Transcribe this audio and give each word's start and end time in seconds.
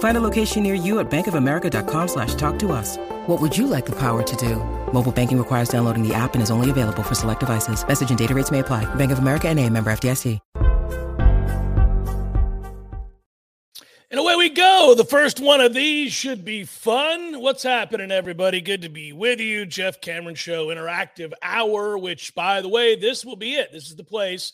Find 0.00 0.16
a 0.16 0.20
location 0.20 0.62
near 0.62 0.74
you 0.74 0.98
at 0.98 1.10
bankofamerica.com 1.10 2.08
slash 2.08 2.34
talk 2.34 2.58
to 2.58 2.72
us. 2.72 2.96
What 3.26 3.40
would 3.40 3.56
you 3.56 3.66
like 3.66 3.86
the 3.86 3.96
power 3.96 4.22
to 4.22 4.36
do? 4.36 4.56
Mobile 4.92 5.12
banking 5.12 5.38
requires 5.38 5.68
downloading 5.68 6.06
the 6.06 6.12
app 6.12 6.34
and 6.34 6.42
is 6.42 6.50
only 6.50 6.68
available 6.68 7.02
for 7.02 7.14
select 7.14 7.40
devices. 7.40 7.86
Message 7.86 8.10
and 8.10 8.18
data 8.18 8.34
rates 8.34 8.50
may 8.50 8.58
apply. 8.58 8.92
Bank 8.96 9.12
of 9.12 9.20
America 9.20 9.48
and 9.48 9.58
a 9.58 9.68
member 9.70 9.90
FDIC. 9.90 10.38
And 14.12 14.18
away 14.18 14.34
we 14.34 14.48
go. 14.48 14.94
The 14.96 15.04
first 15.04 15.38
one 15.38 15.60
of 15.60 15.72
these 15.72 16.12
should 16.12 16.44
be 16.44 16.64
fun. 16.64 17.40
What's 17.40 17.62
happening, 17.62 18.10
everybody? 18.10 18.60
Good 18.60 18.82
to 18.82 18.88
be 18.88 19.12
with 19.12 19.38
you. 19.38 19.66
Jeff 19.66 20.00
Cameron 20.00 20.34
Show 20.34 20.68
Interactive 20.68 21.32
Hour, 21.42 21.96
which, 21.96 22.34
by 22.34 22.60
the 22.60 22.68
way, 22.68 22.96
this 22.96 23.24
will 23.24 23.36
be 23.36 23.52
it. 23.52 23.70
This 23.70 23.88
is 23.88 23.94
the 23.94 24.02
place 24.02 24.52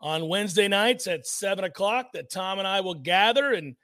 on 0.00 0.28
Wednesday 0.28 0.66
nights 0.66 1.06
at 1.06 1.26
7 1.26 1.64
o'clock 1.64 2.14
that 2.14 2.30
Tom 2.30 2.58
and 2.58 2.66
I 2.66 2.80
will 2.80 2.94
gather 2.94 3.52
and 3.52 3.76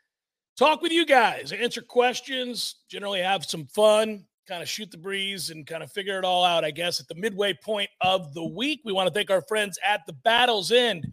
talk 0.57 0.83
with 0.83 0.93
you 0.93 1.07
guys, 1.07 1.53
answer 1.53 1.83
questions, 1.83 2.77
generally 2.89 3.21
have 3.21 3.45
some 3.45 3.67
fun, 3.67 4.25
kind 4.49 4.63
of 4.63 4.69
shoot 4.69 4.91
the 4.91 4.99
breeze 4.99 5.51
and 5.51 5.67
kind 5.67 5.83
of 5.83 5.93
figure 5.93 6.19
it 6.19 6.25
all 6.25 6.45
out, 6.45 6.65
I 6.65 6.71
guess, 6.71 7.01
at 7.01 7.09
the 7.09 7.15
midway 7.15 7.55
point 7.55 7.91
of 8.01 8.35
the 8.35 8.45
week. 8.45 8.81
We 8.85 8.93
want 8.93 9.09
to 9.09 9.15
thank 9.15 9.31
our 9.31 9.43
friends 9.43 9.79
at 9.85 10.03
the 10.07 10.13
Battle's 10.13 10.73
End 10.73 11.11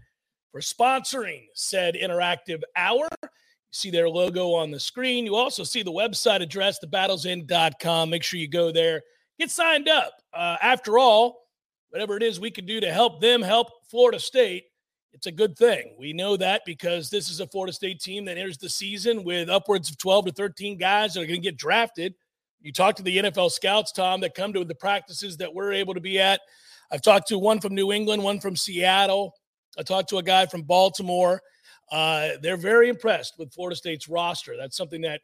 for 0.52 0.62
sponsoring 0.62 1.46
said 1.54 1.96
interactive 1.96 2.62
hour. 2.76 3.08
You 3.22 3.30
see 3.72 3.92
their 3.92 4.10
logo 4.10 4.54
on 4.54 4.72
the 4.72 4.80
screen. 4.80 5.26
You 5.26 5.36
also 5.36 5.64
see 5.64 5.84
the 5.84 5.92
website 5.92 6.42
address, 6.42 6.80
thebattlesend.com. 6.84 8.10
Make 8.10 8.24
sure 8.24 8.40
you 8.40 8.50
go 8.50 8.72
there, 8.72 9.02
get 9.40 9.52
signed 9.52 9.88
up. 9.88 10.14
Uh, 10.34 10.58
after 10.62 10.98
all, 10.98 11.44
whatever 11.90 12.18
it 12.18 12.24
is 12.24 12.40
we 12.40 12.52
can 12.52 12.66
do 12.66 12.80
to 12.80 12.92
help 12.92 13.22
them 13.22 13.42
help 13.42 13.68
Florida 13.90 14.20
State, 14.20 14.66
it's 15.14 15.28
a 15.28 15.32
good 15.32 15.58
thing. 15.58 15.96
We 15.98 16.14
know 16.14 16.38
that 16.38 16.62
because 16.66 17.10
this 17.10 17.30
is 17.30 17.40
a 17.40 17.48
Florida 17.48 17.74
State 17.74 18.00
team 18.00 18.26
that 18.26 18.38
enters 18.38 18.58
the 18.58 18.70
season 18.70 19.24
with 19.24 19.50
upwards 19.50 19.90
of 19.90 19.98
12 19.98 20.26
to 20.26 20.32
13 20.32 20.78
guys 20.78 21.14
that 21.14 21.22
are 21.22 21.26
going 21.26 21.42
to 21.42 21.44
get 21.44 21.58
drafted. 21.58 22.14
You 22.62 22.72
talk 22.72 22.96
to 22.98 23.04
the 23.04 23.18
NFL 23.18 23.52
scouts, 23.52 23.92
Tom, 23.92 24.22
that 24.22 24.36
come 24.36 24.54
to 24.54 24.64
the 24.64 24.76
practices 24.76 25.38
that 25.38 25.54
we're 25.54 25.74
able 25.74 25.94
to 25.94 26.02
be 26.02 26.20
at. 26.20 26.42
I've 26.92 27.02
talked 27.02 27.28
to 27.30 27.40
one 27.40 27.60
from 27.60 27.74
New 27.74 27.92
England, 27.92 28.24
one 28.24 28.40
from 28.40 28.56
Seattle. 28.56 29.34
I 29.78 29.84
talked 29.84 30.10
to 30.10 30.18
a 30.18 30.24
guy 30.24 30.46
from 30.46 30.64
Baltimore. 30.64 31.42
Uh, 31.92 32.32
they're 32.42 32.58
very 32.58 32.90
impressed 32.90 33.36
with 33.38 33.54
Florida 33.54 33.76
State's 33.76 34.10
roster. 34.10 34.56
That's 34.58 34.78
something 34.78 35.02
that 35.02 35.22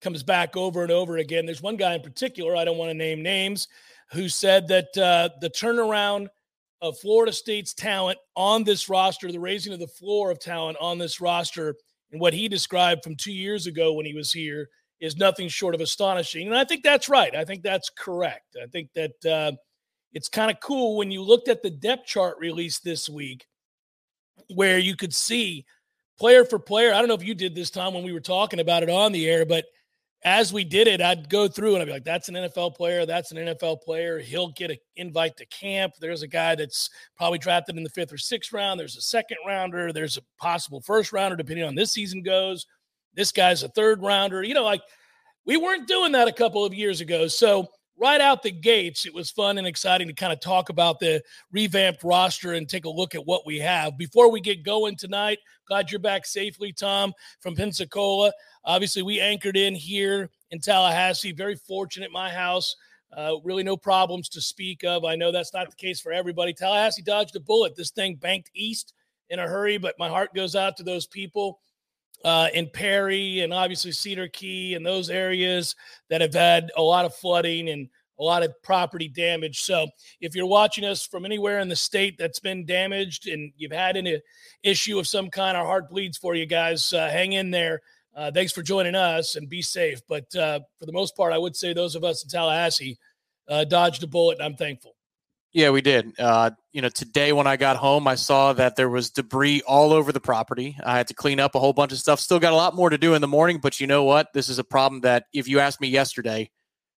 comes 0.00 0.22
back 0.22 0.56
over 0.56 0.82
and 0.82 0.92
over 0.92 1.16
again. 1.18 1.46
There's 1.46 1.62
one 1.62 1.76
guy 1.76 1.94
in 1.94 2.02
particular, 2.02 2.56
I 2.56 2.64
don't 2.64 2.78
want 2.78 2.90
to 2.90 2.94
name 2.94 3.22
names, 3.22 3.68
who 4.12 4.28
said 4.28 4.68
that 4.68 4.96
uh, 4.96 5.30
the 5.40 5.50
turnaround 5.50 6.28
of 6.82 6.98
Florida 6.98 7.32
State's 7.32 7.74
talent 7.74 8.18
on 8.34 8.64
this 8.64 8.88
roster, 8.88 9.30
the 9.30 9.38
raising 9.38 9.72
of 9.72 9.78
the 9.78 9.86
floor 9.86 10.30
of 10.30 10.38
talent 10.38 10.76
on 10.80 10.98
this 10.98 11.20
roster, 11.20 11.74
and 12.12 12.20
what 12.20 12.34
he 12.34 12.48
described 12.48 13.02
from 13.02 13.16
two 13.16 13.32
years 13.32 13.66
ago 13.66 13.92
when 13.92 14.06
he 14.06 14.14
was 14.14 14.32
here 14.32 14.68
is 15.00 15.16
nothing 15.16 15.48
short 15.48 15.74
of 15.74 15.80
astonishing. 15.80 16.46
And 16.46 16.56
I 16.56 16.64
think 16.64 16.82
that's 16.82 17.08
right. 17.08 17.34
I 17.34 17.44
think 17.44 17.62
that's 17.62 17.90
correct. 17.90 18.56
I 18.62 18.66
think 18.66 18.90
that 18.94 19.24
uh, 19.24 19.52
it's 20.12 20.28
kind 20.28 20.50
of 20.50 20.60
cool 20.60 20.96
when 20.96 21.10
you 21.10 21.22
looked 21.22 21.48
at 21.48 21.62
the 21.62 21.70
depth 21.70 22.06
chart 22.06 22.36
release 22.38 22.78
this 22.78 23.08
week, 23.08 23.46
where 24.54 24.78
you 24.78 24.96
could 24.96 25.14
see 25.14 25.66
player 26.18 26.44
for 26.44 26.58
player. 26.58 26.92
I 26.92 26.98
don't 26.98 27.08
know 27.08 27.14
if 27.14 27.24
you 27.24 27.34
did 27.34 27.54
this 27.54 27.70
time 27.70 27.94
when 27.94 28.04
we 28.04 28.12
were 28.12 28.20
talking 28.20 28.60
about 28.60 28.82
it 28.82 28.90
on 28.90 29.12
the 29.12 29.28
air, 29.28 29.44
but 29.44 29.66
as 30.24 30.52
we 30.52 30.64
did 30.64 30.88
it, 30.88 31.00
I'd 31.00 31.28
go 31.28 31.46
through 31.46 31.74
and 31.74 31.82
I'd 31.82 31.86
be 31.86 31.92
like, 31.92 32.04
that's 32.04 32.28
an 32.28 32.34
NFL 32.34 32.74
player. 32.74 33.06
That's 33.06 33.32
an 33.32 33.38
NFL 33.38 33.82
player. 33.82 34.18
He'll 34.18 34.48
get 34.48 34.70
an 34.70 34.78
invite 34.96 35.36
to 35.36 35.46
camp. 35.46 35.94
There's 36.00 36.22
a 36.22 36.28
guy 36.28 36.54
that's 36.54 36.90
probably 37.16 37.38
drafted 37.38 37.76
in 37.76 37.84
the 37.84 37.90
fifth 37.90 38.12
or 38.12 38.18
sixth 38.18 38.52
round. 38.52 38.80
There's 38.80 38.96
a 38.96 39.02
second 39.02 39.38
rounder. 39.46 39.92
There's 39.92 40.16
a 40.16 40.22
possible 40.38 40.80
first 40.80 41.12
rounder, 41.12 41.36
depending 41.36 41.64
on 41.64 41.74
this 41.74 41.92
season 41.92 42.22
goes. 42.22 42.66
This 43.14 43.30
guy's 43.30 43.62
a 43.62 43.68
third 43.68 44.02
rounder. 44.02 44.42
You 44.42 44.54
know, 44.54 44.64
like 44.64 44.82
we 45.44 45.56
weren't 45.56 45.86
doing 45.86 46.12
that 46.12 46.28
a 46.28 46.32
couple 46.32 46.64
of 46.64 46.74
years 46.74 47.00
ago. 47.00 47.28
So 47.28 47.68
right 47.98 48.20
out 48.20 48.42
the 48.42 48.50
gates, 48.50 49.06
it 49.06 49.14
was 49.14 49.30
fun 49.30 49.58
and 49.58 49.66
exciting 49.66 50.08
to 50.08 50.14
kind 50.14 50.32
of 50.32 50.40
talk 50.40 50.68
about 50.68 51.00
the 51.00 51.22
revamped 51.50 52.04
roster 52.04 52.52
and 52.52 52.68
take 52.68 52.84
a 52.84 52.90
look 52.90 53.14
at 53.14 53.26
what 53.26 53.46
we 53.46 53.58
have. 53.58 53.96
Before 53.96 54.30
we 54.30 54.40
get 54.40 54.62
going 54.62 54.96
tonight, 54.96 55.38
glad 55.66 55.90
you're 55.90 56.00
back 56.00 56.26
safely, 56.26 56.72
Tom, 56.72 57.12
from 57.40 57.54
Pensacola. 57.54 58.32
Obviously, 58.64 59.02
we 59.02 59.20
anchored 59.20 59.56
in 59.56 59.74
here 59.74 60.30
in 60.50 60.60
Tallahassee. 60.60 61.32
Very 61.32 61.56
fortunate, 61.56 62.12
my 62.12 62.30
house. 62.30 62.76
Uh, 63.16 63.36
really, 63.44 63.62
no 63.62 63.76
problems 63.76 64.28
to 64.28 64.40
speak 64.40 64.84
of. 64.84 65.04
I 65.04 65.16
know 65.16 65.32
that's 65.32 65.54
not 65.54 65.70
the 65.70 65.76
case 65.76 66.00
for 66.00 66.12
everybody. 66.12 66.52
Tallahassee 66.52 67.02
dodged 67.02 67.36
a 67.36 67.40
bullet. 67.40 67.76
This 67.76 67.90
thing 67.90 68.16
banked 68.16 68.50
east 68.54 68.92
in 69.30 69.38
a 69.38 69.46
hurry, 69.46 69.78
but 69.78 69.94
my 69.98 70.08
heart 70.08 70.34
goes 70.34 70.54
out 70.54 70.76
to 70.76 70.82
those 70.82 71.06
people 71.06 71.60
uh, 72.26 72.48
in 72.54 72.68
Perry 72.68 73.40
and 73.42 73.54
obviously 73.54 73.92
Cedar 73.92 74.26
Key 74.26 74.74
and 74.74 74.84
those 74.84 75.10
areas 75.10 75.76
that 76.10 76.20
have 76.20 76.34
had 76.34 76.72
a 76.76 76.82
lot 76.82 77.04
of 77.04 77.14
flooding 77.14 77.68
and 77.68 77.88
a 78.18 78.22
lot 78.24 78.42
of 78.42 78.52
property 78.64 79.06
damage. 79.06 79.62
So 79.62 79.86
if 80.20 80.34
you're 80.34 80.44
watching 80.44 80.84
us 80.84 81.06
from 81.06 81.24
anywhere 81.24 81.60
in 81.60 81.68
the 81.68 81.76
state 81.76 82.18
that's 82.18 82.40
been 82.40 82.66
damaged 82.66 83.28
and 83.28 83.52
you've 83.56 83.70
had 83.70 83.96
an 83.96 84.20
issue 84.64 84.98
of 84.98 85.06
some 85.06 85.30
kind, 85.30 85.56
our 85.56 85.64
heart 85.64 85.88
bleeds 85.88 86.18
for 86.18 86.34
you 86.34 86.46
guys. 86.46 86.92
Uh, 86.92 87.08
hang 87.08 87.34
in 87.34 87.52
there. 87.52 87.80
Uh, 88.16 88.32
thanks 88.32 88.52
for 88.52 88.62
joining 88.62 88.96
us 88.96 89.36
and 89.36 89.48
be 89.48 89.62
safe. 89.62 90.00
But 90.08 90.34
uh, 90.34 90.60
for 90.80 90.86
the 90.86 90.92
most 90.92 91.16
part, 91.16 91.32
I 91.32 91.38
would 91.38 91.54
say 91.54 91.74
those 91.74 91.94
of 91.94 92.02
us 92.02 92.24
in 92.24 92.28
Tallahassee 92.28 92.98
uh, 93.46 93.62
dodged 93.62 94.02
a 94.02 94.08
bullet, 94.08 94.38
and 94.38 94.46
I'm 94.46 94.56
thankful. 94.56 94.95
Yeah, 95.56 95.70
we 95.70 95.80
did. 95.80 96.12
Uh, 96.18 96.50
you 96.74 96.82
know, 96.82 96.90
today 96.90 97.32
when 97.32 97.46
I 97.46 97.56
got 97.56 97.78
home, 97.78 98.06
I 98.06 98.16
saw 98.16 98.52
that 98.52 98.76
there 98.76 98.90
was 98.90 99.08
debris 99.08 99.62
all 99.66 99.94
over 99.94 100.12
the 100.12 100.20
property. 100.20 100.76
I 100.84 100.98
had 100.98 101.08
to 101.08 101.14
clean 101.14 101.40
up 101.40 101.54
a 101.54 101.58
whole 101.58 101.72
bunch 101.72 101.92
of 101.92 101.98
stuff. 101.98 102.20
Still 102.20 102.38
got 102.38 102.52
a 102.52 102.56
lot 102.56 102.74
more 102.74 102.90
to 102.90 102.98
do 102.98 103.14
in 103.14 103.22
the 103.22 103.26
morning, 103.26 103.56
but 103.62 103.80
you 103.80 103.86
know 103.86 104.04
what? 104.04 104.34
This 104.34 104.50
is 104.50 104.58
a 104.58 104.64
problem 104.64 105.00
that 105.00 105.24
if 105.32 105.48
you 105.48 105.58
asked 105.58 105.80
me 105.80 105.88
yesterday, 105.88 106.50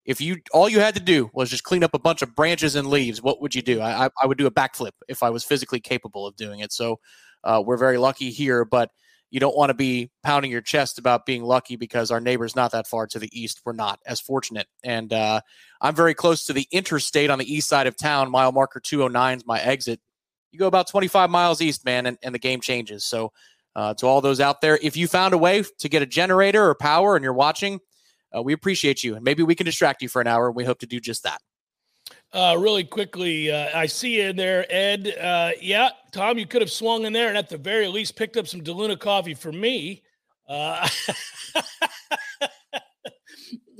if 0.06 0.20
you 0.20 0.38
all 0.54 0.68
you 0.68 0.80
had 0.80 0.96
to 0.96 1.00
do 1.00 1.30
was 1.36 1.52
just 1.52 1.66
clean 1.66 1.84
up 1.84 1.94
a 1.94 2.00
bunch 2.00 2.24
of 2.24 2.34
branches 2.36 2.76
and 2.76 2.88
leaves, 2.88 3.22
what 3.22 3.44
would 3.44 3.54
you 3.54 3.62
do? 3.62 3.80
I, 3.80 4.10
I 4.20 4.26
would 4.26 4.40
do 4.40 4.48
a 4.48 4.52
backflip 4.52 4.94
if 5.08 5.22
I 5.22 5.30
was 5.30 5.44
physically 5.44 5.80
capable 5.80 6.26
of 6.26 6.36
doing 6.36 6.62
it. 6.62 6.74
So 6.74 7.00
uh, 7.44 7.62
we're 7.64 7.78
very 7.78 8.00
lucky 8.00 8.32
here, 8.32 8.66
but 8.66 8.90
you 9.30 9.40
don't 9.40 9.56
want 9.56 9.70
to 9.70 9.74
be 9.74 10.10
pounding 10.24 10.52
your 10.52 10.62
chest 10.62 10.98
about 10.98 11.26
being 11.26 11.44
lucky 11.44 11.76
because 11.76 12.12
our 12.12 12.22
neighbor's 12.22 12.56
not 12.56 12.72
that 12.72 12.88
far 12.88 13.08
to 13.08 13.20
the 13.20 13.30
east. 13.38 13.62
We're 13.66 13.74
not 13.74 14.00
as 14.06 14.22
fortunate. 14.22 14.68
And 14.84 15.12
uh, 15.12 15.42
I'm 15.82 15.96
very 15.96 16.14
close 16.14 16.46
to 16.46 16.54
the 16.54 16.68
interstate 16.72 17.30
on 17.30 17.40
the 17.40 17.54
east 17.54 17.68
side 17.68 17.88
of 17.88 17.98
town. 17.98 18.32
Mile 18.32 18.52
marker 18.52 18.80
209 18.80 19.38
is 19.38 19.46
my 19.46 19.60
exit. 19.60 20.00
You 20.52 20.60
go 20.60 20.68
about 20.68 20.88
25 20.88 21.30
miles 21.30 21.62
east, 21.62 21.84
man, 21.84 22.06
and, 22.06 22.18
and 22.24 22.34
the 22.34 22.40
game 22.40 22.62
changes. 22.62 23.04
So, 23.04 23.34
uh, 23.76 23.94
to 23.94 24.08
all 24.08 24.22
those 24.22 24.40
out 24.40 24.60
there, 24.60 24.80
if 24.82 24.98
you 24.98 25.08
found 25.08 25.36
a 25.36 25.38
way 25.38 25.64
to 25.78 25.88
get 25.88 26.02
a 26.02 26.06
generator 26.08 26.68
or 26.68 26.74
power 26.74 27.16
and 27.16 27.24
you're 27.24 27.32
watching, 27.32 27.80
uh, 28.36 28.42
we 28.42 28.54
appreciate 28.54 29.04
you. 29.04 29.14
And 29.14 29.24
maybe 29.24 29.44
we 29.44 29.54
can 29.54 29.66
distract 29.66 30.02
you 30.02 30.10
for 30.10 30.20
an 30.20 30.26
hour. 30.26 30.48
And 30.48 30.56
we 30.56 30.64
hope 30.64 30.80
to 30.80 30.88
do 30.88 31.00
just 31.00 31.22
that. 31.24 31.42
Uh, 32.34 32.56
really 32.60 32.84
quickly, 32.84 33.50
uh, 33.52 33.70
I 33.74 33.86
see 33.86 34.20
in 34.22 34.36
there, 34.36 34.66
Ed. 34.70 35.08
Uh, 35.20 35.52
yeah, 35.62 35.90
Tom, 36.12 36.38
you 36.38 36.46
could 36.46 36.62
have 36.62 36.72
swung 36.72 37.06
in 37.06 37.14
there 37.14 37.30
and 37.30 37.38
at 37.38 37.50
the 37.50 37.58
very 37.58 37.88
least 37.88 38.18
picked 38.18 38.36
up 38.36 38.48
some 38.48 38.62
DeLuna 38.62 39.00
coffee 39.00 39.34
for 39.34 39.52
me. 39.52 40.04
Uh, 40.48 40.88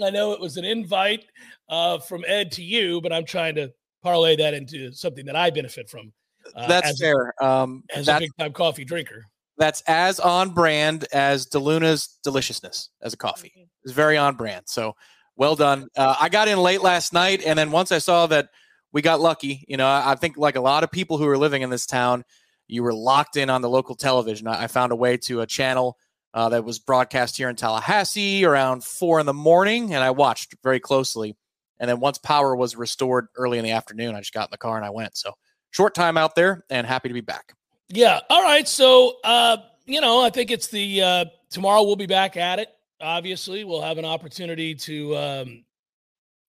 I 0.04 0.10
know 0.10 0.32
it 0.32 0.40
was 0.40 0.58
an 0.58 0.66
invite 0.66 1.26
uh, 1.70 2.00
from 2.00 2.24
Ed 2.26 2.52
to 2.54 2.64
you, 2.64 3.02
but 3.02 3.12
I'm 3.12 3.26
trying 3.26 3.56
to 3.56 3.74
parlay 4.02 4.36
that 4.38 4.54
into 4.54 4.92
something 4.94 5.26
that 5.26 5.36
I 5.36 5.50
benefit 5.50 5.90
from. 5.90 6.14
Uh, 6.56 6.68
that's 6.68 6.92
as 6.92 7.00
fair. 7.00 7.34
A, 7.42 7.46
um, 7.46 7.84
as 7.94 8.06
that's, 8.06 8.18
a 8.18 8.22
big 8.22 8.32
time 8.40 8.54
coffee 8.54 8.86
drinker. 8.86 9.26
That's 9.58 9.82
as 9.88 10.20
on 10.20 10.52
brand 10.52 11.06
as 11.12 11.48
DeLuna's 11.48 12.20
deliciousness 12.24 12.90
as 13.02 13.14
a 13.14 13.18
coffee. 13.18 13.52
It's 13.84 13.94
very 13.94 14.18
on 14.18 14.36
brand. 14.36 14.64
So 14.68 14.96
well 15.38 15.56
done. 15.56 15.88
Uh, 15.96 16.16
I 16.20 16.30
got 16.30 16.48
in 16.48 16.58
late 16.58 16.82
last 16.82 17.14
night, 17.14 17.42
and 17.46 17.58
then 17.58 17.72
once 17.72 17.92
I 17.92 18.00
saw 18.00 18.28
that 18.28 18.50
we 18.92 19.02
got 19.02 19.22
lucky, 19.22 19.64
you 19.68 19.78
know, 19.78 19.88
I, 19.88 20.16
think 20.16 20.38
like 20.38 20.56
a 20.56 20.62
lot 20.62 20.84
of 20.84 20.92
people 20.92 21.18
who 21.18 21.28
are 21.28 21.38
living 21.38 21.62
in 21.62 21.70
this 21.70 21.86
town, 21.86 22.26
you 22.68 22.84
were 22.84 22.94
locked 22.94 23.38
in 23.38 23.50
on 23.50 23.62
the 23.62 23.70
local 23.70 23.96
television. 23.96 24.48
I, 24.48 24.64
I 24.64 24.68
found 24.68 24.92
a 24.92 24.96
way 24.96 25.18
to 25.18 25.42
a 25.42 25.46
channel 25.46 25.98
uh, 26.34 26.50
that 26.50 26.66
was 26.66 26.80
broadcast 26.80 27.38
here 27.38 27.50
in 27.50 27.56
Tallahassee 27.56 28.44
around 28.44 28.84
four 28.84 29.20
in 29.20 29.26
the 29.26 29.34
morning, 29.34 29.94
and 29.94 30.04
I 30.04 30.12
watched 30.12 30.56
very 30.64 30.80
closely. 30.80 31.38
And 31.80 31.88
then 31.88 32.00
once 32.00 32.18
power 32.18 32.56
was 32.56 32.76
restored 32.76 33.28
early 33.36 33.60
in 33.60 33.64
the 33.64 33.72
afternoon, 33.72 34.16
I 34.16 34.20
just 34.20 34.34
got 34.34 34.48
in 34.48 34.52
the 34.52 34.58
car 34.58 34.78
and 34.78 34.86
I 34.86 34.90
went. 34.90 35.16
So 35.16 35.34
short 35.70 35.94
time 35.94 36.18
out 36.18 36.36
there, 36.36 36.66
and 36.70 36.88
happy 36.88 37.08
to 37.08 37.14
be 37.14 37.22
back. 37.22 37.54
Yeah. 37.90 38.20
All 38.30 38.42
right. 38.42 38.68
So, 38.68 39.18
uh, 39.24 39.58
you 39.86 40.02
know, 40.02 40.22
I 40.22 40.30
think 40.30 40.52
it's 40.52 40.68
the 40.68 41.02
uh, 41.02 41.26
tomorrow 41.50 41.84
we'll 41.84 41.96
be 41.96 42.08
back 42.08 42.36
at 42.36 42.60
it. 42.60 42.70
Obviously, 43.00 43.64
we'll 43.64 43.82
have 43.82 43.98
an 43.98 44.06
opportunity 44.06 44.74
to, 44.74 45.16
um, 45.16 45.66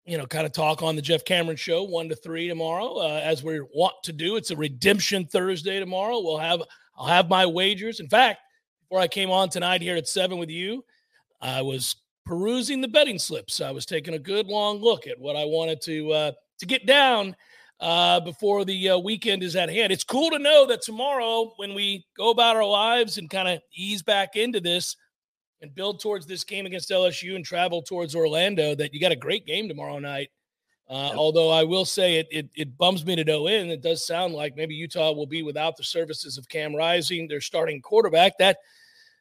you 0.06 0.16
know, 0.16 0.26
kind 0.26 0.46
of 0.46 0.52
talk 0.52 0.82
on 0.82 0.96
the 0.96 1.02
Jeff 1.02 1.24
Cameron 1.24 1.56
show 1.56 1.82
one 1.82 2.08
to 2.08 2.16
three 2.16 2.48
tomorrow, 2.48 2.96
uh, 2.96 3.20
as 3.22 3.42
we 3.42 3.60
want 3.60 3.94
to 4.04 4.12
do. 4.12 4.36
It's 4.36 4.50
a 4.50 4.56
redemption 4.56 5.26
Thursday 5.26 5.78
tomorrow. 5.78 6.20
We'll 6.20 6.38
have 6.38 6.62
I'll 6.96 7.06
have 7.06 7.28
my 7.28 7.44
wagers. 7.44 8.00
In 8.00 8.08
fact, 8.08 8.40
before 8.82 9.00
I 9.00 9.08
came 9.08 9.30
on 9.30 9.50
tonight 9.50 9.82
here 9.82 9.96
at 9.96 10.08
seven 10.08 10.38
with 10.38 10.50
you, 10.50 10.84
I 11.40 11.60
was 11.62 11.96
perusing 12.24 12.80
the 12.80 12.88
betting 12.88 13.18
slips. 13.18 13.60
I 13.60 13.70
was 13.70 13.86
taking 13.86 14.14
a 14.14 14.18
good 14.18 14.46
long 14.46 14.78
look 14.78 15.06
at 15.06 15.18
what 15.18 15.36
I 15.36 15.44
wanted 15.44 15.80
to 15.82 16.12
uh, 16.12 16.32
to 16.58 16.66
get 16.66 16.86
down 16.86 17.36
uh, 17.80 18.20
before 18.20 18.64
the 18.64 18.90
uh, 18.90 18.98
weekend 18.98 19.42
is 19.42 19.56
at 19.56 19.70
hand. 19.70 19.92
It's 19.92 20.04
cool 20.04 20.30
to 20.30 20.38
know 20.38 20.66
that 20.66 20.82
tomorrow, 20.82 21.52
when 21.56 21.74
we 21.74 22.06
go 22.16 22.30
about 22.30 22.56
our 22.56 22.64
lives 22.66 23.18
and 23.18 23.30
kind 23.30 23.48
of 23.48 23.60
ease 23.74 24.02
back 24.02 24.36
into 24.36 24.60
this 24.60 24.96
and 25.60 25.75
build 25.75 26.00
towards 26.00 26.26
this 26.26 26.44
game 26.44 26.66
against 26.66 26.90
LSU 26.90 27.37
and 27.37 27.44
travel 27.44 27.82
towards 27.82 28.14
Orlando, 28.14 28.75
that 28.75 28.94
you 28.94 29.00
got 29.00 29.12
a 29.12 29.16
great 29.16 29.46
game 29.46 29.69
tomorrow 29.69 29.99
night. 29.99 30.31
Uh, 30.88 31.08
yep. 31.10 31.16
Although 31.16 31.50
I 31.50 31.64
will 31.64 31.84
say 31.84 32.19
it, 32.19 32.28
it, 32.31 32.49
it 32.55 32.78
bums 32.78 33.05
me 33.05 33.14
to 33.16 33.25
no 33.25 33.46
end. 33.46 33.70
It 33.70 33.82
does 33.82 34.06
sound 34.06 34.34
like 34.34 34.56
maybe 34.56 34.75
Utah 34.75 35.12
will 35.12 35.26
be 35.26 35.43
without 35.43 35.76
the 35.76 35.84
services 35.84 36.38
of 36.38 36.49
Cam 36.49 36.75
Rising, 36.75 37.28
their 37.28 37.43
starting 37.43 37.82
quarterback. 37.82 38.38
That 38.38 38.58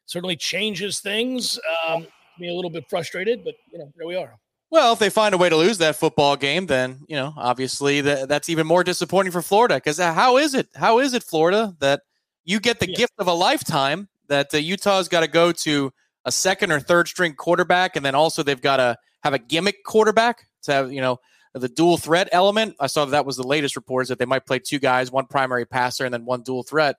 certainly 0.06 0.36
changes 0.36 1.00
things. 1.00 1.58
Um, 1.86 2.06
me 2.38 2.48
a 2.48 2.54
little 2.54 2.70
bit 2.70 2.88
frustrated, 2.88 3.44
but 3.44 3.54
you 3.70 3.78
know, 3.78 3.92
there 3.96 4.06
we 4.06 4.16
are. 4.16 4.38
Well, 4.70 4.92
if 4.92 4.98
they 4.98 5.10
find 5.10 5.34
a 5.34 5.38
way 5.38 5.48
to 5.48 5.56
lose 5.56 5.78
that 5.78 5.96
football 5.96 6.36
game, 6.36 6.66
then 6.66 7.00
you 7.08 7.16
know, 7.16 7.32
obviously 7.36 8.00
that, 8.02 8.28
that's 8.28 8.48
even 8.48 8.66
more 8.66 8.84
disappointing 8.84 9.32
for 9.32 9.42
Florida. 9.42 9.76
Because 9.76 9.98
uh, 10.00 10.12
how 10.12 10.36
is 10.36 10.54
it? 10.54 10.68
How 10.74 10.98
is 11.00 11.14
it, 11.14 11.22
Florida, 11.22 11.74
that 11.80 12.02
you 12.44 12.60
get 12.60 12.80
the 12.80 12.88
yeah. 12.88 12.96
gift 12.96 13.14
of 13.18 13.28
a 13.28 13.32
lifetime 13.32 14.08
that 14.28 14.52
uh, 14.54 14.58
Utah's 14.58 15.08
got 15.08 15.20
to 15.20 15.28
go 15.28 15.52
to 15.52 15.92
a 16.28 16.32
second 16.32 16.70
or 16.70 16.78
third 16.78 17.08
string 17.08 17.32
quarterback, 17.32 17.96
and 17.96 18.04
then 18.04 18.14
also 18.14 18.42
they've 18.42 18.60
got 18.60 18.76
to 18.76 18.96
have 19.22 19.32
a 19.32 19.38
gimmick 19.38 19.82
quarterback 19.82 20.46
to 20.62 20.72
have 20.72 20.92
you 20.92 21.00
know 21.00 21.18
the 21.54 21.68
dual 21.68 21.96
threat 21.96 22.28
element. 22.30 22.76
I 22.78 22.86
saw 22.86 23.06
that, 23.06 23.12
that 23.12 23.26
was 23.26 23.36
the 23.36 23.46
latest 23.46 23.74
reports 23.74 24.10
that 24.10 24.18
they 24.18 24.26
might 24.26 24.46
play 24.46 24.58
two 24.58 24.78
guys, 24.78 25.10
one 25.10 25.26
primary 25.26 25.64
passer, 25.64 26.04
and 26.04 26.12
then 26.12 26.24
one 26.26 26.42
dual 26.42 26.62
threat. 26.62 26.96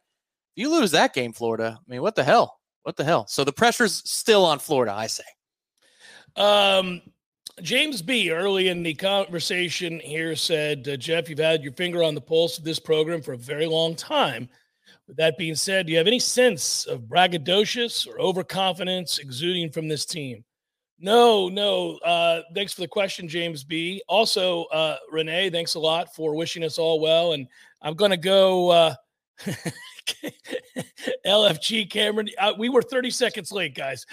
If 0.55 0.63
you 0.63 0.71
lose 0.71 0.91
that 0.91 1.13
game, 1.13 1.31
Florida, 1.31 1.79
I 1.79 1.91
mean, 1.91 2.01
what 2.01 2.15
the 2.15 2.23
hell? 2.23 2.59
What 2.83 2.97
the 2.97 3.03
hell? 3.03 3.27
So 3.27 3.43
the 3.43 3.53
pressure's 3.53 4.01
still 4.09 4.45
on 4.45 4.57
Florida, 4.59 4.93
I 4.93 5.07
say. 5.07 5.23
Um, 6.35 7.01
James 7.61 8.01
B. 8.01 8.31
early 8.31 8.69
in 8.69 8.83
the 8.83 8.95
conversation 8.95 9.99
here 9.99 10.35
said, 10.35 10.87
uh, 10.87 10.97
Jeff, 10.97 11.29
you've 11.29 11.39
had 11.39 11.63
your 11.63 11.73
finger 11.73 12.03
on 12.03 12.15
the 12.15 12.21
pulse 12.21 12.57
of 12.57 12.63
this 12.63 12.79
program 12.79 13.21
for 13.21 13.33
a 13.33 13.37
very 13.37 13.67
long 13.67 13.95
time. 13.95 14.49
That 15.17 15.38
being 15.38 15.56
said, 15.56 15.85
do 15.85 15.91
you 15.91 15.97
have 15.97 16.07
any 16.07 16.19
sense 16.19 16.85
of 16.85 17.01
braggadocious 17.01 18.07
or 18.07 18.19
overconfidence 18.19 19.19
exuding 19.19 19.71
from 19.71 19.88
this 19.88 20.06
team? 20.06 20.44
No, 21.00 21.47
no. 21.50 21.97
Uh, 21.97 22.41
thanks 22.53 22.73
for 22.73 22.81
the 22.81 22.88
question, 22.88 23.27
James 23.27 23.63
B. 23.63 24.01
Also, 24.07 24.65
uh, 24.65 24.97
Renee, 25.11 25.50
thanks 25.50 25.75
a 25.75 25.79
lot 25.79 26.13
for 26.13 26.35
wishing 26.35 26.63
us 26.63 26.77
all 26.77 27.00
well. 27.00 27.33
And 27.33 27.47
I'm 27.81 27.95
going 27.95 28.11
to 28.11 28.17
go. 28.17 28.69
Uh, 28.69 28.95
LFG 31.25 31.89
Cameron. 31.89 32.29
Uh, 32.38 32.53
we 32.57 32.69
were 32.69 32.81
30 32.81 33.09
seconds 33.09 33.51
late, 33.51 33.75
guys. 33.75 34.06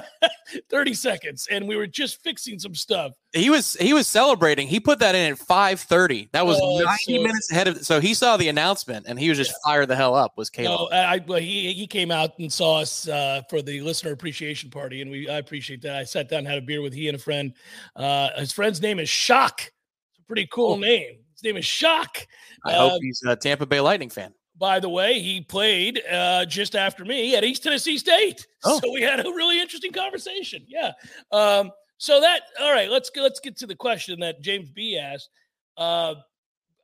30 0.70 0.94
seconds, 0.94 1.48
and 1.50 1.66
we 1.66 1.76
were 1.76 1.86
just 1.86 2.22
fixing 2.22 2.58
some 2.58 2.74
stuff. 2.74 3.12
He 3.32 3.50
was 3.50 3.74
he 3.74 3.92
was 3.92 4.06
celebrating. 4.06 4.68
He 4.68 4.80
put 4.80 4.98
that 4.98 5.14
in 5.14 5.32
at 5.32 5.38
5:30. 5.38 6.30
That 6.32 6.46
was 6.46 6.58
oh, 6.60 6.78
90 6.78 6.96
so, 6.98 7.22
minutes 7.22 7.50
ahead 7.50 7.68
of. 7.68 7.84
So 7.84 8.00
he 8.00 8.14
saw 8.14 8.36
the 8.36 8.48
announcement, 8.48 9.06
and 9.08 9.18
he 9.18 9.28
was 9.28 9.38
just 9.38 9.50
yeah. 9.50 9.70
fired 9.70 9.88
the 9.88 9.96
hell 9.96 10.14
up. 10.14 10.32
Was 10.36 10.50
Caleb? 10.50 10.90
No, 10.90 10.96
I, 10.96 11.20
well, 11.26 11.38
he 11.38 11.72
he 11.72 11.86
came 11.86 12.10
out 12.10 12.38
and 12.38 12.52
saw 12.52 12.80
us 12.80 13.08
uh, 13.08 13.42
for 13.48 13.62
the 13.62 13.80
listener 13.80 14.12
appreciation 14.12 14.70
party, 14.70 15.02
and 15.02 15.10
we 15.10 15.28
I 15.28 15.38
appreciate 15.38 15.82
that. 15.82 15.96
I 15.96 16.04
sat 16.04 16.28
down, 16.28 16.40
and 16.40 16.48
had 16.48 16.58
a 16.58 16.62
beer 16.62 16.82
with 16.82 16.92
he 16.92 17.08
and 17.08 17.16
a 17.16 17.20
friend. 17.20 17.54
Uh, 17.96 18.30
his 18.36 18.52
friend's 18.52 18.80
name 18.80 18.98
is 18.98 19.08
Shock. 19.08 19.60
It's 19.60 20.18
a 20.18 20.24
pretty 20.24 20.48
cool 20.52 20.74
oh. 20.74 20.78
name. 20.78 21.18
His 21.32 21.42
name 21.42 21.56
is 21.56 21.64
Shock. 21.64 22.26
I 22.64 22.72
hope 22.72 22.92
um, 22.92 22.98
he's 23.00 23.22
a 23.26 23.36
Tampa 23.36 23.66
Bay 23.66 23.80
Lightning 23.80 24.10
fan 24.10 24.34
by 24.62 24.78
the 24.78 24.88
way, 24.88 25.18
he 25.18 25.40
played 25.40 26.00
uh, 26.08 26.44
just 26.44 26.76
after 26.76 27.04
me 27.04 27.34
at 27.34 27.42
East 27.42 27.64
Tennessee 27.64 27.98
State. 27.98 28.46
Oh. 28.64 28.78
So 28.78 28.92
we 28.92 29.02
had 29.02 29.18
a 29.18 29.24
really 29.24 29.60
interesting 29.60 29.90
conversation. 29.90 30.64
Yeah. 30.68 30.92
Um, 31.32 31.72
so 31.98 32.20
that 32.20 32.42
all 32.60 32.70
right. 32.70 32.88
Let's 32.88 33.10
let's 33.16 33.40
get 33.40 33.56
to 33.56 33.66
the 33.66 33.74
question 33.74 34.20
that 34.20 34.40
James 34.40 34.70
B 34.70 34.96
asked. 34.96 35.30
Uh, 35.76 36.14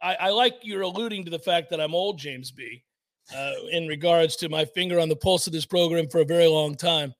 I, 0.02 0.14
I, 0.16 0.30
like 0.30 0.56
you're 0.62 0.82
alluding 0.82 1.24
to 1.26 1.30
the 1.30 1.38
fact 1.38 1.70
that 1.70 1.80
I'm 1.80 1.94
old, 1.94 2.18
James 2.18 2.50
B. 2.50 2.82
Uh, 3.32 3.52
in 3.70 3.86
regards 3.86 4.34
to 4.38 4.48
my 4.48 4.64
finger 4.64 4.98
on 4.98 5.08
the 5.08 5.14
pulse 5.14 5.46
of 5.46 5.52
this 5.52 5.66
program 5.66 6.08
for 6.08 6.20
a 6.20 6.24
very 6.24 6.48
long 6.48 6.74
time. 6.74 7.14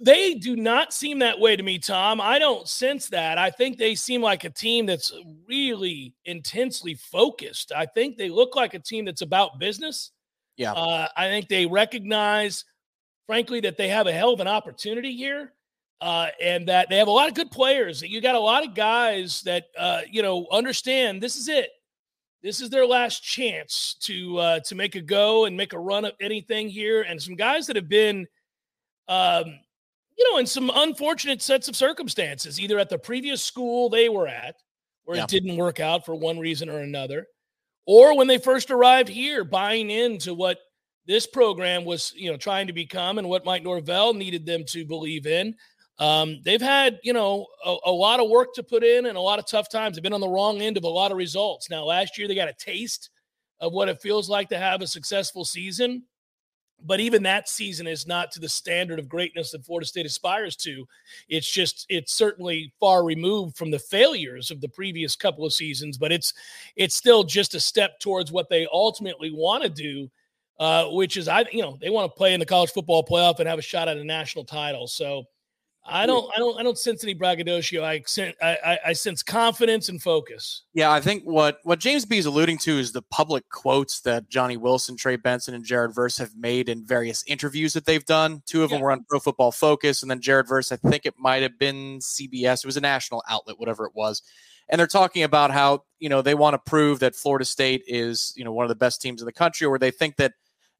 They 0.00 0.34
do 0.34 0.54
not 0.54 0.92
seem 0.92 1.18
that 1.20 1.40
way 1.40 1.56
to 1.56 1.62
me, 1.62 1.78
Tom. 1.78 2.20
I 2.20 2.38
don't 2.38 2.68
sense 2.68 3.08
that. 3.08 3.36
I 3.36 3.50
think 3.50 3.78
they 3.78 3.96
seem 3.96 4.22
like 4.22 4.44
a 4.44 4.50
team 4.50 4.86
that's 4.86 5.12
really 5.48 6.14
intensely 6.24 6.94
focused. 6.94 7.72
I 7.74 7.86
think 7.86 8.16
they 8.16 8.28
look 8.28 8.54
like 8.54 8.74
a 8.74 8.78
team 8.78 9.04
that's 9.04 9.22
about 9.22 9.58
business. 9.58 10.12
Yeah. 10.56 10.72
Uh, 10.72 11.08
I 11.16 11.28
think 11.28 11.48
they 11.48 11.66
recognize, 11.66 12.64
frankly, 13.26 13.60
that 13.60 13.76
they 13.76 13.88
have 13.88 14.06
a 14.06 14.12
hell 14.12 14.32
of 14.32 14.40
an 14.40 14.48
opportunity 14.48 15.16
here. 15.16 15.52
Uh, 16.00 16.28
and 16.40 16.68
that 16.68 16.88
they 16.88 16.96
have 16.96 17.08
a 17.08 17.10
lot 17.10 17.26
of 17.26 17.34
good 17.34 17.50
players. 17.50 18.02
You 18.02 18.20
got 18.20 18.36
a 18.36 18.40
lot 18.40 18.64
of 18.64 18.72
guys 18.72 19.42
that 19.42 19.64
uh, 19.76 20.02
you 20.08 20.22
know 20.22 20.46
understand 20.52 21.20
this 21.20 21.34
is 21.34 21.48
it. 21.48 21.70
This 22.40 22.60
is 22.60 22.70
their 22.70 22.86
last 22.86 23.24
chance 23.24 23.96
to 24.02 24.38
uh, 24.38 24.60
to 24.60 24.76
make 24.76 24.94
a 24.94 25.00
go 25.00 25.46
and 25.46 25.56
make 25.56 25.72
a 25.72 25.78
run 25.78 26.04
of 26.04 26.12
anything 26.20 26.68
here. 26.68 27.02
And 27.02 27.20
some 27.20 27.34
guys 27.34 27.66
that 27.66 27.74
have 27.74 27.88
been 27.88 28.28
um, 29.08 29.58
you 30.18 30.32
know, 30.32 30.38
in 30.38 30.46
some 30.46 30.70
unfortunate 30.74 31.40
sets 31.40 31.68
of 31.68 31.76
circumstances, 31.76 32.60
either 32.60 32.78
at 32.78 32.88
the 32.88 32.98
previous 32.98 33.42
school 33.42 33.88
they 33.88 34.08
were 34.08 34.26
at, 34.26 34.56
where 35.04 35.16
yeah. 35.16 35.22
it 35.22 35.28
didn't 35.28 35.56
work 35.56 35.80
out 35.80 36.04
for 36.04 36.14
one 36.14 36.38
reason 36.38 36.68
or 36.68 36.80
another, 36.80 37.26
or 37.86 38.16
when 38.16 38.26
they 38.26 38.38
first 38.38 38.70
arrived 38.70 39.08
here, 39.08 39.44
buying 39.44 39.90
into 39.90 40.34
what 40.34 40.58
this 41.06 41.26
program 41.26 41.84
was, 41.84 42.12
you 42.16 42.30
know, 42.30 42.36
trying 42.36 42.66
to 42.66 42.72
become 42.72 43.18
and 43.18 43.28
what 43.28 43.44
Mike 43.44 43.62
Norvell 43.62 44.12
needed 44.12 44.44
them 44.44 44.64
to 44.68 44.84
believe 44.84 45.26
in. 45.26 45.54
Um, 45.98 46.40
they've 46.44 46.60
had, 46.60 46.98
you 47.02 47.12
know, 47.12 47.46
a, 47.64 47.76
a, 47.86 47.90
lot 47.90 48.20
of 48.20 48.28
work 48.28 48.54
to 48.54 48.62
put 48.62 48.84
in 48.84 49.06
and 49.06 49.16
a 49.16 49.20
lot 49.20 49.38
of 49.38 49.46
tough 49.46 49.68
times. 49.68 49.96
They've 49.96 50.02
been 50.02 50.12
on 50.12 50.20
the 50.20 50.28
wrong 50.28 50.60
end 50.60 50.76
of 50.76 50.84
a 50.84 50.88
lot 50.88 51.10
of 51.10 51.16
results. 51.16 51.70
Now, 51.70 51.84
last 51.84 52.18
year 52.18 52.28
they 52.28 52.36
got 52.36 52.48
a 52.48 52.54
taste 52.54 53.10
of 53.58 53.72
what 53.72 53.88
it 53.88 54.00
feels 54.00 54.28
like 54.28 54.48
to 54.50 54.58
have 54.58 54.80
a 54.80 54.86
successful 54.86 55.44
season. 55.44 56.04
But 56.84 57.00
even 57.00 57.24
that 57.24 57.48
season 57.48 57.86
is 57.86 58.06
not 58.06 58.30
to 58.32 58.40
the 58.40 58.48
standard 58.48 58.98
of 58.98 59.08
greatness 59.08 59.50
that 59.50 59.64
Florida 59.64 59.86
State 59.86 60.06
aspires 60.06 60.54
to. 60.56 60.86
It's 61.28 61.50
just 61.50 61.86
it's 61.88 62.12
certainly 62.12 62.72
far 62.78 63.04
removed 63.04 63.56
from 63.56 63.70
the 63.70 63.78
failures 63.78 64.50
of 64.50 64.60
the 64.60 64.68
previous 64.68 65.16
couple 65.16 65.44
of 65.44 65.52
seasons, 65.52 65.98
but 65.98 66.12
it's 66.12 66.34
it's 66.76 66.94
still 66.94 67.24
just 67.24 67.54
a 67.54 67.60
step 67.60 67.98
towards 67.98 68.30
what 68.30 68.48
they 68.48 68.66
ultimately 68.72 69.32
want 69.32 69.64
to 69.64 69.68
do, 69.68 70.08
uh, 70.60 70.86
which 70.86 71.16
is 71.16 71.26
I 71.26 71.46
you 71.52 71.62
know 71.62 71.76
they 71.80 71.90
want 71.90 72.12
to 72.12 72.16
play 72.16 72.32
in 72.32 72.40
the 72.40 72.46
college 72.46 72.70
football 72.70 73.04
playoff 73.04 73.40
and 73.40 73.48
have 73.48 73.58
a 73.58 73.62
shot 73.62 73.88
at 73.88 73.96
a 73.96 74.04
national 74.04 74.44
title. 74.44 74.86
So 74.86 75.24
I 75.90 76.06
don't, 76.06 76.30
I 76.34 76.38
don't, 76.38 76.60
I 76.60 76.62
don't 76.62 76.78
sense 76.78 77.02
any 77.02 77.14
braggadocio. 77.14 77.84
I, 77.84 78.02
sense, 78.06 78.36
I, 78.42 78.78
I, 78.86 78.92
sense 78.92 79.22
confidence 79.22 79.88
and 79.88 80.00
focus. 80.00 80.62
Yeah, 80.74 80.92
I 80.92 81.00
think 81.00 81.24
what 81.24 81.58
what 81.62 81.78
James 81.78 82.04
B 82.04 82.18
is 82.18 82.26
alluding 82.26 82.58
to 82.58 82.78
is 82.78 82.92
the 82.92 83.02
public 83.02 83.48
quotes 83.48 84.00
that 84.02 84.28
Johnny 84.28 84.56
Wilson, 84.56 84.96
Trey 84.96 85.16
Benson, 85.16 85.54
and 85.54 85.64
Jared 85.64 85.94
Verse 85.94 86.18
have 86.18 86.36
made 86.36 86.68
in 86.68 86.84
various 86.84 87.24
interviews 87.26 87.72
that 87.72 87.86
they've 87.86 88.04
done. 88.04 88.42
Two 88.46 88.62
of 88.62 88.70
yeah. 88.70 88.76
them 88.76 88.82
were 88.82 88.92
on 88.92 89.04
Pro 89.08 89.18
Football 89.18 89.52
Focus, 89.52 90.02
and 90.02 90.10
then 90.10 90.20
Jared 90.20 90.46
Verse, 90.46 90.70
I 90.70 90.76
think 90.76 91.06
it 91.06 91.14
might 91.18 91.42
have 91.42 91.58
been 91.58 91.98
CBS. 92.00 92.64
It 92.64 92.66
was 92.66 92.76
a 92.76 92.82
national 92.82 93.22
outlet, 93.28 93.58
whatever 93.58 93.86
it 93.86 93.92
was. 93.94 94.22
And 94.68 94.78
they're 94.78 94.86
talking 94.86 95.22
about 95.22 95.50
how 95.50 95.84
you 95.98 96.08
know 96.08 96.22
they 96.22 96.34
want 96.34 96.54
to 96.54 96.70
prove 96.70 97.00
that 97.00 97.16
Florida 97.16 97.44
State 97.44 97.82
is 97.86 98.32
you 98.36 98.44
know 98.44 98.52
one 98.52 98.64
of 98.64 98.68
the 98.68 98.74
best 98.74 99.00
teams 99.00 99.22
in 99.22 99.26
the 99.26 99.32
country, 99.32 99.66
or 99.66 99.78
they 99.78 99.90
think 99.90 100.16
that 100.16 100.32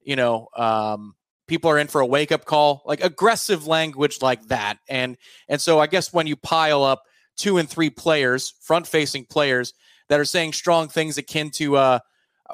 you 0.03 0.17
know 0.17 0.49
um, 0.57 1.15
people 1.49 1.71
are 1.71 1.79
in 1.79 1.89
for 1.89 2.01
a 2.01 2.07
wake 2.07 2.31
up 2.31 2.45
call, 2.45 2.83
like 2.87 3.03
aggressive 3.03 3.67
language 3.67 4.23
like 4.23 4.47
that. 4.49 4.79
And 4.89 5.17
and 5.49 5.61
so 5.61 5.81
I 5.81 5.87
guess 5.87 6.13
when 6.13 6.27
you 6.27 6.37
pile 6.37 6.85
up 6.85 7.03
two 7.37 7.59
and 7.59 7.69
three 7.69 7.91
players, 7.91 8.55
front 8.61 8.87
facing 8.87 9.25
players 9.25 9.73
that 10.09 10.21
are 10.21 10.25
saying 10.25 10.53
strong 10.53 10.89
things 10.89 11.19
akin 11.19 11.51
to 11.53 11.77
uh 11.77 11.99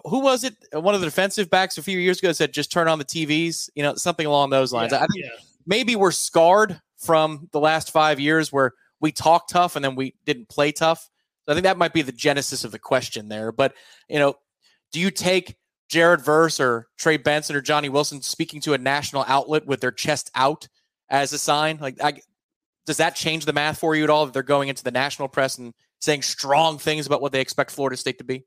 who 0.05 0.21
was 0.21 0.43
it? 0.43 0.57
One 0.73 0.95
of 0.95 1.01
the 1.01 1.07
defensive 1.07 1.51
backs 1.51 1.79
a 1.79 1.83
few 1.83 1.99
years 1.99 2.19
ago 2.19 2.33
said 2.33 2.53
just 2.53 2.73
turn 2.73 2.89
on 2.89 2.99
the 2.99 3.05
TVs, 3.05 3.69
you 3.75 3.83
know, 3.83 3.95
something 3.95 4.27
along 4.27 4.51
those 4.51 4.73
lines. 4.73 4.93
Yeah, 4.93 4.99
I 4.99 5.07
think 5.07 5.25
yeah. 5.25 5.31
maybe 5.67 5.95
we're 5.95 6.11
scarred 6.11 6.81
from 6.97 7.49
the 7.53 7.61
last 7.61 7.93
five 7.93 8.19
years 8.19 8.53
where 8.53 8.73
we 9.01 9.13
talk 9.13 9.49
tough 9.49 9.77
and 9.77 9.85
then 9.85 9.95
we 9.95 10.15
didn't 10.25 10.49
play 10.49 10.73
tough. 10.73 11.09
I 11.47 11.53
think 11.53 11.65
that 11.65 11.77
might 11.77 11.93
be 11.93 12.03
the 12.03 12.11
genesis 12.11 12.65
of 12.65 12.73
the 12.73 12.79
question 12.79 13.29
there. 13.29 13.53
But 13.53 13.75
you 14.09 14.19
know, 14.19 14.35
do 14.93 14.99
you 14.99 15.11
take 15.11 15.57
Jared 15.89 16.23
Verse 16.23 16.61
or 16.61 16.89
Trey 16.99 17.17
Benson 17.17 17.57
or 17.57 17.61
Johnny 17.61 17.89
Wilson 17.89 18.23
speaking 18.23 18.61
to 18.63 18.75
a 18.75 18.79
national 18.79 19.25
outlet 19.29 19.67
with 19.67 19.81
their 19.81 19.93
chest 19.93 20.31
out 20.35 20.69
as 21.09 21.33
a 21.33 21.39
sign? 21.39 21.79
Like, 21.81 22.03
I, 22.03 22.21
does 22.87 22.97
that 22.99 23.15
change 23.15 23.45
the 23.45 23.53
math 23.53 23.79
for 23.79 23.95
you 23.95 24.05
at 24.05 24.11
all? 24.11 24.27
That 24.27 24.33
they're 24.33 24.43
going 24.43 24.69
into 24.69 24.85
the 24.85 24.91
national 24.91 25.29
press 25.29 25.59
and 25.59 25.73
saying 26.01 26.23
strong 26.23 26.79
things 26.79 27.07
about 27.07 27.23
what 27.23 27.33
they 27.33 27.41
expect 27.41 27.71
Florida 27.71 27.97
State 27.97 28.19
to 28.19 28.25
be? 28.25 28.45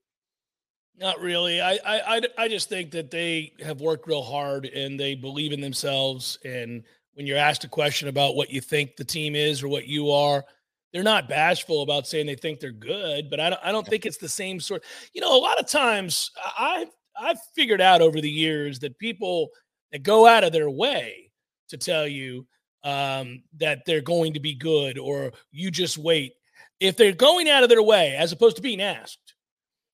Not 0.99 1.19
really. 1.21 1.61
I, 1.61 1.77
I, 1.85 2.21
I 2.37 2.47
just 2.47 2.69
think 2.69 2.91
that 2.91 3.11
they 3.11 3.53
have 3.63 3.81
worked 3.81 4.07
real 4.07 4.23
hard 4.23 4.65
and 4.65 4.99
they 4.99 5.13
believe 5.13 5.51
in 5.51 5.61
themselves. 5.61 6.39
And 6.43 6.83
when 7.13 7.27
you're 7.27 7.37
asked 7.37 7.63
a 7.63 7.69
question 7.69 8.07
about 8.07 8.35
what 8.35 8.49
you 8.49 8.61
think 8.61 8.95
the 8.95 9.03
team 9.03 9.35
is 9.35 9.61
or 9.61 9.67
what 9.67 9.87
you 9.87 10.11
are, 10.11 10.43
they're 10.91 11.03
not 11.03 11.29
bashful 11.29 11.83
about 11.83 12.07
saying 12.07 12.25
they 12.25 12.35
think 12.35 12.59
they're 12.59 12.71
good. 12.71 13.29
But 13.29 13.39
I 13.39 13.51
don't, 13.51 13.61
I 13.63 13.71
don't 13.71 13.85
think 13.85 14.05
it's 14.05 14.17
the 14.17 14.29
same 14.29 14.59
sort. 14.59 14.83
You 15.13 15.21
know, 15.21 15.35
a 15.35 15.39
lot 15.39 15.59
of 15.59 15.67
times 15.67 16.31
I 16.43 16.87
I've 17.19 17.39
figured 17.55 17.81
out 17.81 18.01
over 18.01 18.21
the 18.21 18.29
years 18.29 18.79
that 18.79 18.97
people 18.99 19.49
that 19.91 20.03
go 20.03 20.27
out 20.27 20.43
of 20.43 20.51
their 20.51 20.69
way 20.69 21.31
to 21.69 21.77
tell 21.77 22.07
you 22.07 22.45
um, 22.83 23.43
that 23.57 23.83
they're 23.85 24.01
going 24.01 24.33
to 24.33 24.39
be 24.39 24.55
good 24.55 24.97
or 24.97 25.31
you 25.51 25.71
just 25.71 25.97
wait. 25.97 26.33
If 26.79 26.95
they're 26.95 27.13
going 27.13 27.49
out 27.49 27.63
of 27.63 27.69
their 27.69 27.81
way, 27.81 28.15
as 28.15 28.31
opposed 28.31 28.55
to 28.57 28.61
being 28.61 28.81
asked, 28.81 29.33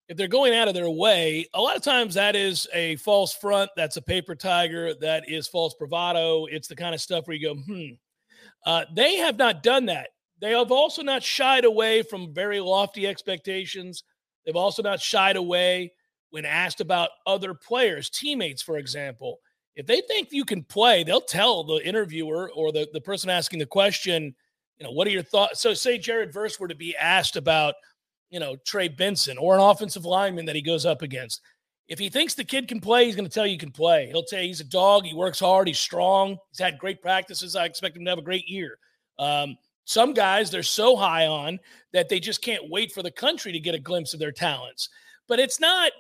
if 0.10 0.18
they're 0.18 0.28
going 0.28 0.54
out 0.54 0.68
of 0.68 0.74
their 0.74 0.90
way, 0.90 1.48
a 1.54 1.62
lot 1.62 1.78
of 1.78 1.82
times 1.82 2.14
that 2.16 2.36
is 2.36 2.68
a 2.74 2.98
false 2.98 3.34
front. 3.34 3.72
That's 3.78 3.98
a 3.98 4.02
paper 4.02 4.36
tiger. 4.36 4.94
That 4.96 5.30
is 5.30 5.48
false 5.48 5.74
bravado. 5.80 6.46
It's 6.46 6.68
the 6.68 6.76
kind 6.76 6.94
of 6.94 7.02
stuff 7.02 7.26
where 7.26 7.38
you 7.38 7.56
go, 7.56 7.62
hmm. 7.62 7.94
Uh, 8.66 8.86
they 8.96 9.16
have 9.16 9.38
not 9.38 9.64
done 9.64 9.86
that. 9.88 10.10
They 10.42 10.52
have 10.52 10.72
also 10.72 11.02
not 11.02 11.24
shied 11.24 11.66
away 11.66 12.04
from 12.04 12.34
very 12.34 12.60
lofty 12.60 13.08
expectations. 13.08 14.04
They've 14.46 14.56
also 14.56 14.84
not 14.84 15.00
shied 15.00 15.38
away 15.38 15.94
when 16.34 16.46
asked 16.46 16.82
about 16.82 17.10
other 17.26 17.54
players, 17.54 18.10
teammates, 18.10 18.62
for 18.62 18.78
example. 18.78 19.40
If 19.76 19.88
they 19.88 20.02
think 20.02 20.32
you 20.32 20.46
can 20.46 20.64
play, 20.64 21.04
they'll 21.04 21.22
tell 21.22 21.64
the 21.64 21.86
interviewer 21.86 22.52
or 22.54 22.72
the, 22.72 22.88
the 22.94 23.02
person 23.02 23.30
asking 23.30 23.60
the 23.60 23.66
question, 23.66 24.36
you 24.78 24.84
know, 24.84 24.92
what 24.92 25.08
are 25.08 25.12
your 25.12 25.24
thoughts? 25.24 25.62
So, 25.62 25.74
say 25.74 25.98
Jared 25.98 26.34
Verse 26.34 26.60
were 26.60 26.68
to 26.68 26.76
be 26.76 26.96
asked 26.96 27.36
about 27.36 27.76
you 28.34 28.40
know, 28.40 28.56
Trey 28.66 28.88
Benson 28.88 29.38
or 29.38 29.54
an 29.54 29.62
offensive 29.62 30.06
lineman 30.06 30.46
that 30.46 30.56
he 30.56 30.62
goes 30.64 30.88
up 30.88 31.04
against. 31.04 31.42
If 31.88 32.00
he 32.00 32.10
thinks 32.10 32.34
the 32.34 32.44
kid 32.44 32.68
can 32.68 32.82
play, 32.82 33.06
he's 33.06 33.16
going 33.16 33.30
to 33.30 33.34
tell 33.34 33.46
you 33.46 33.52
he 33.52 33.58
can 33.60 33.72
play. 33.72 34.08
He'll 34.08 34.24
tell 34.24 34.42
you 34.42 34.48
he's 34.48 34.60
a 34.60 34.64
dog. 34.64 35.06
He 35.06 35.14
works 35.14 35.40
hard. 35.40 35.68
He's 35.68 35.78
strong. 35.78 36.38
He's 36.50 36.60
had 36.60 36.80
great 36.80 37.00
practices. 37.00 37.56
I 37.56 37.66
expect 37.66 37.96
him 37.96 38.04
to 38.06 38.10
have 38.10 38.18
a 38.18 38.24
great 38.24 38.50
year. 38.50 38.80
Um, 39.20 39.56
some 39.86 40.16
guys 40.16 40.50
they're 40.50 40.64
so 40.64 40.96
high 40.96 41.28
on 41.28 41.60
that 41.92 42.10
they 42.10 42.20
just 42.20 42.42
can't 42.42 42.72
wait 42.72 42.92
for 42.92 43.04
the 43.04 43.12
country 43.12 43.52
to 43.52 43.60
get 43.60 43.76
a 43.76 43.80
glimpse 43.80 44.16
of 44.16 44.20
their 44.20 44.32
talents. 44.32 44.90
But 45.28 45.40
it's 45.40 45.60
not. 45.60 45.92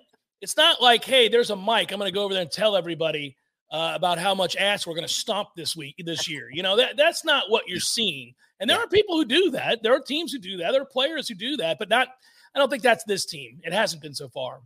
It's 0.43 0.57
not 0.57 0.81
like, 0.81 1.05
hey, 1.05 1.29
there's 1.29 1.51
a 1.51 1.55
mic. 1.55 1.93
I'm 1.93 1.99
going 1.99 2.11
to 2.11 2.11
go 2.11 2.25
over 2.25 2.33
there 2.33 2.41
and 2.41 2.51
tell 2.51 2.75
everybody 2.75 3.37
uh, 3.71 3.93
about 3.95 4.19
how 4.19 4.35
much 4.35 4.57
ass 4.57 4.85
we're 4.85 4.93
going 4.93 5.07
to 5.07 5.13
stomp 5.13 5.47
this 5.55 5.73
week, 5.73 5.95
this 5.99 6.27
year. 6.27 6.49
You 6.51 6.63
know 6.63 6.75
that 6.75 6.97
that's 6.97 7.23
not 7.23 7.49
what 7.49 7.69
you're 7.69 7.79
seeing. 7.79 8.35
And 8.59 8.69
there 8.69 8.77
are 8.77 8.87
people 8.87 9.15
who 9.15 9.23
do 9.23 9.51
that. 9.51 9.81
There 9.81 9.95
are 9.95 10.01
teams 10.01 10.33
who 10.33 10.39
do 10.39 10.57
that. 10.57 10.73
There 10.73 10.81
are 10.81 10.85
players 10.85 11.29
who 11.29 11.35
do 11.35 11.55
that, 11.57 11.79
but 11.79 11.87
not. 11.87 12.09
I 12.53 12.59
don't 12.59 12.69
think 12.69 12.83
that's 12.83 13.05
this 13.05 13.25
team. 13.25 13.61
It 13.63 13.71
hasn't 13.71 14.01
been 14.01 14.13
so 14.13 14.27
far. 14.27 14.59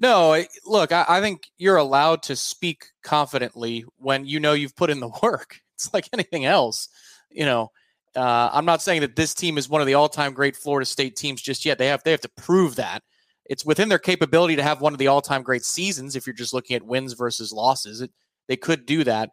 No, 0.00 0.42
look, 0.66 0.90
I, 0.90 1.04
I 1.08 1.20
think 1.20 1.52
you're 1.56 1.76
allowed 1.76 2.24
to 2.24 2.34
speak 2.34 2.86
confidently 3.04 3.84
when 3.98 4.26
you 4.26 4.40
know 4.40 4.54
you've 4.54 4.74
put 4.74 4.90
in 4.90 4.98
the 4.98 5.12
work. 5.22 5.60
It's 5.76 5.94
like 5.94 6.08
anything 6.12 6.46
else, 6.46 6.88
you 7.30 7.44
know. 7.44 7.70
Uh, 8.16 8.50
I'm 8.52 8.64
not 8.64 8.82
saying 8.82 9.02
that 9.02 9.14
this 9.14 9.34
team 9.34 9.56
is 9.56 9.68
one 9.68 9.82
of 9.82 9.86
the 9.86 9.94
all-time 9.94 10.32
great 10.32 10.56
Florida 10.56 10.86
State 10.86 11.14
teams 11.14 11.40
just 11.40 11.64
yet. 11.64 11.78
They 11.78 11.86
have 11.86 12.02
they 12.02 12.10
have 12.10 12.22
to 12.22 12.30
prove 12.30 12.74
that. 12.76 13.04
It's 13.48 13.64
within 13.64 13.88
their 13.88 13.98
capability 13.98 14.56
to 14.56 14.62
have 14.62 14.80
one 14.80 14.92
of 14.92 14.98
the 14.98 15.06
all-time 15.06 15.42
great 15.42 15.64
seasons. 15.64 16.16
If 16.16 16.26
you're 16.26 16.34
just 16.34 16.54
looking 16.54 16.76
at 16.76 16.82
wins 16.82 17.12
versus 17.12 17.52
losses, 17.52 18.00
it, 18.00 18.10
they 18.48 18.56
could 18.56 18.86
do 18.86 19.04
that. 19.04 19.30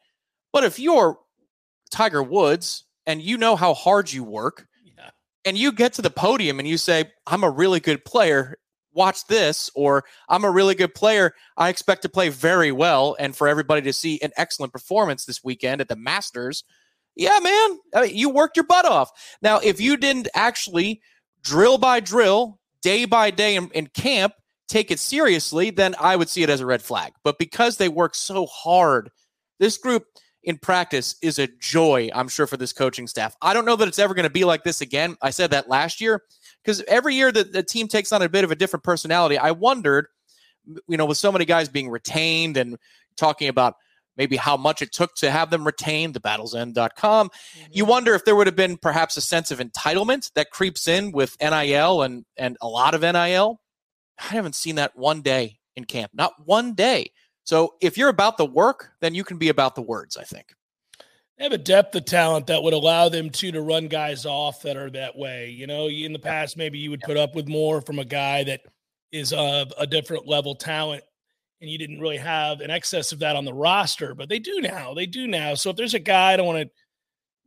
But 0.52 0.64
if 0.64 0.80
you're 0.80 1.18
Tiger 1.92 2.24
Woods 2.24 2.86
and 3.06 3.22
you 3.22 3.38
know 3.38 3.56
how 3.56 3.74
hard 3.74 4.12
you 4.12 4.24
work, 4.24 4.68
yeah. 4.84 5.10
and 5.46 5.58
you 5.58 5.72
get 5.72 5.94
to 5.94 6.02
the 6.02 6.10
podium 6.10 6.60
and 6.60 6.68
you 6.68 6.78
say, 6.78 7.12
I'm 7.28 7.44
a 7.44 7.50
really 7.50 7.80
good 7.80 8.06
player, 8.06 8.58
watch 8.94 9.26
this, 9.28 9.70
or 9.76 10.04
I'm 10.30 10.44
a 10.44 10.52
really 10.52 10.76
good 10.76 10.94
player, 10.94 11.34
I 11.58 11.70
expect 11.70 12.04
to 12.04 12.10
play 12.10 12.30
very 12.30 12.72
well 12.72 13.16
and 13.20 13.36
for 13.36 13.48
everybody 13.48 13.82
to 13.82 13.94
see 13.94 14.22
an 14.22 14.32
excellent 14.38 14.74
performance 14.74 15.26
this 15.26 15.44
weekend 15.44 15.82
at 15.82 15.88
the 15.88 15.96
Masters. 15.96 16.64
Yeah, 17.16 17.40
man, 17.42 17.80
I 17.94 18.02
mean, 18.04 18.16
you 18.16 18.30
worked 18.30 18.58
your 18.58 18.66
butt 18.66 18.86
off. 18.86 19.12
Now, 19.42 19.60
if 19.60 19.80
you 19.80 19.98
didn't 19.98 20.28
actually 20.34 21.02
drill 21.44 21.78
by 21.78 22.00
drill, 22.00 22.60
day 22.84 23.06
by 23.06 23.32
day 23.32 23.56
in, 23.56 23.70
in 23.72 23.88
camp, 23.88 24.34
take 24.68 24.92
it 24.92 25.00
seriously, 25.00 25.72
then 25.72 25.96
I 26.00 26.16
would 26.16 26.30
see 26.30 26.44
it 26.44 26.50
as 26.50 26.62
a 26.62 26.66
red 26.66 26.82
flag. 26.82 27.14
But 27.24 27.40
because 27.40 27.78
they 27.78 27.90
work 27.90 28.14
so 28.14 28.46
hard, 28.46 29.10
this 29.60 29.78
group 29.78 30.06
in 30.44 30.58
practice 30.58 31.16
is 31.22 31.40
a 31.40 31.48
joy, 31.60 32.10
I'm 32.14 32.28
sure, 32.28 32.46
for 32.48 32.58
this 32.58 32.74
coaching 32.74 33.08
staff. 33.08 33.36
I 33.42 33.54
don't 33.54 33.66
know 33.66 33.78
that 33.78 33.88
it's 33.88 34.00
ever 34.00 34.14
going 34.14 34.24
to 34.24 34.30
be 34.30 34.44
like 34.44 34.64
this 34.64 34.82
again. 34.82 35.16
I 35.22 35.30
said 35.30 35.52
that 35.52 35.70
last 35.70 36.02
year 36.02 36.22
because 36.64 36.82
every 36.88 37.16
year 37.16 37.32
that 37.32 37.54
the 37.54 37.64
team 37.64 37.88
takes 37.88 38.12
on 38.12 38.22
a 38.22 38.30
bit 38.30 38.44
of 38.44 38.52
a 38.52 38.56
different 38.56 38.84
personality. 38.84 39.38
I 39.38 39.52
wondered, 39.52 40.08
you 40.88 40.98
know, 40.98 41.06
with 41.06 41.18
so 41.18 41.32
many 41.32 41.46
guys 41.46 41.70
being 41.70 41.90
retained 41.90 42.58
and 42.58 42.78
talking 43.16 43.48
about 43.48 43.76
maybe 44.18 44.36
how 44.36 44.58
much 44.58 44.82
it 44.82 44.92
took 44.92 45.16
to 45.16 45.32
have 45.32 45.50
them 45.50 45.66
retained, 45.66 46.16
thebattlesend.com. 46.16 47.30
Mm-hmm. 47.30 47.72
You 47.72 47.86
wonder 47.86 48.14
if 48.14 48.26
there 48.26 48.36
would 48.36 48.48
have 48.48 48.56
been 48.56 48.78
perhaps 48.78 49.18
a 49.18 49.22
sense 49.22 49.52
of 49.52 49.60
entitlement 49.60 50.32
that 50.34 50.52
creeps 50.52 50.88
in 50.88 51.12
with 51.12 51.36
NIL 51.42 52.02
and 52.02 52.26
and 52.38 52.58
a 52.62 52.68
lot 52.68 52.94
of 52.94 53.02
NIL. 53.02 53.60
I 54.20 54.24
haven't 54.26 54.56
seen 54.56 54.76
that 54.76 54.96
one 54.96 55.22
day 55.22 55.60
in 55.76 55.86
camp, 55.86 56.12
not 56.14 56.34
one 56.46 56.74
day. 56.74 57.12
So 57.44 57.76
if 57.82 57.98
you're 57.98 58.10
about 58.10 58.38
the 58.38 58.46
work, 58.46 58.92
then 59.02 59.16
you 59.16 59.24
can 59.24 59.38
be 59.38 59.50
about 59.50 59.76
the 59.76 59.82
words, 59.82 60.16
I 60.18 60.24
think. 60.24 60.54
They 61.38 61.46
have 61.46 61.54
a 61.54 61.58
depth 61.58 61.96
of 61.96 62.06
talent 62.06 62.48
that 62.48 62.62
would 62.62 62.74
allow 62.74 63.10
them 63.10 63.30
to 63.32 63.52
to 63.52 63.62
run 63.62 63.88
guys 63.88 64.26
off 64.26 64.62
that 64.62 64.78
are 64.78 64.90
that 64.92 65.18
way. 65.18 65.50
You 65.50 65.66
know, 65.68 65.88
in 65.90 66.14
the 66.14 66.20
past, 66.20 66.58
maybe 66.58 66.78
you 66.78 66.92
would 66.92 67.02
put 67.02 67.18
up 67.18 67.36
with 67.36 67.48
more 67.48 67.82
from 67.82 68.00
a 68.00 68.06
guy 68.06 68.44
that 68.44 68.62
is 69.12 69.34
of 69.34 69.74
a 69.78 69.88
different 69.88 70.28
level 70.28 70.56
talent, 70.56 71.04
and 71.64 71.72
you 71.72 71.78
didn't 71.78 72.02
really 72.02 72.18
have 72.18 72.60
an 72.60 72.70
excess 72.70 73.14
of 73.14 73.20
that 73.20 73.38
on 73.38 73.46
the 73.46 73.54
roster. 73.54 74.14
But 74.14 74.28
they 74.28 74.38
do 74.38 74.60
now. 74.60 74.94
They 74.94 75.06
do 75.06 75.28
now. 75.28 75.56
So 75.56 75.70
if 75.70 75.78
there's 75.78 75.94
a 75.94 76.00
guy, 76.00 76.34
I 76.34 76.38
don't 76.38 76.46
want 76.46 76.68
to. 76.68 76.70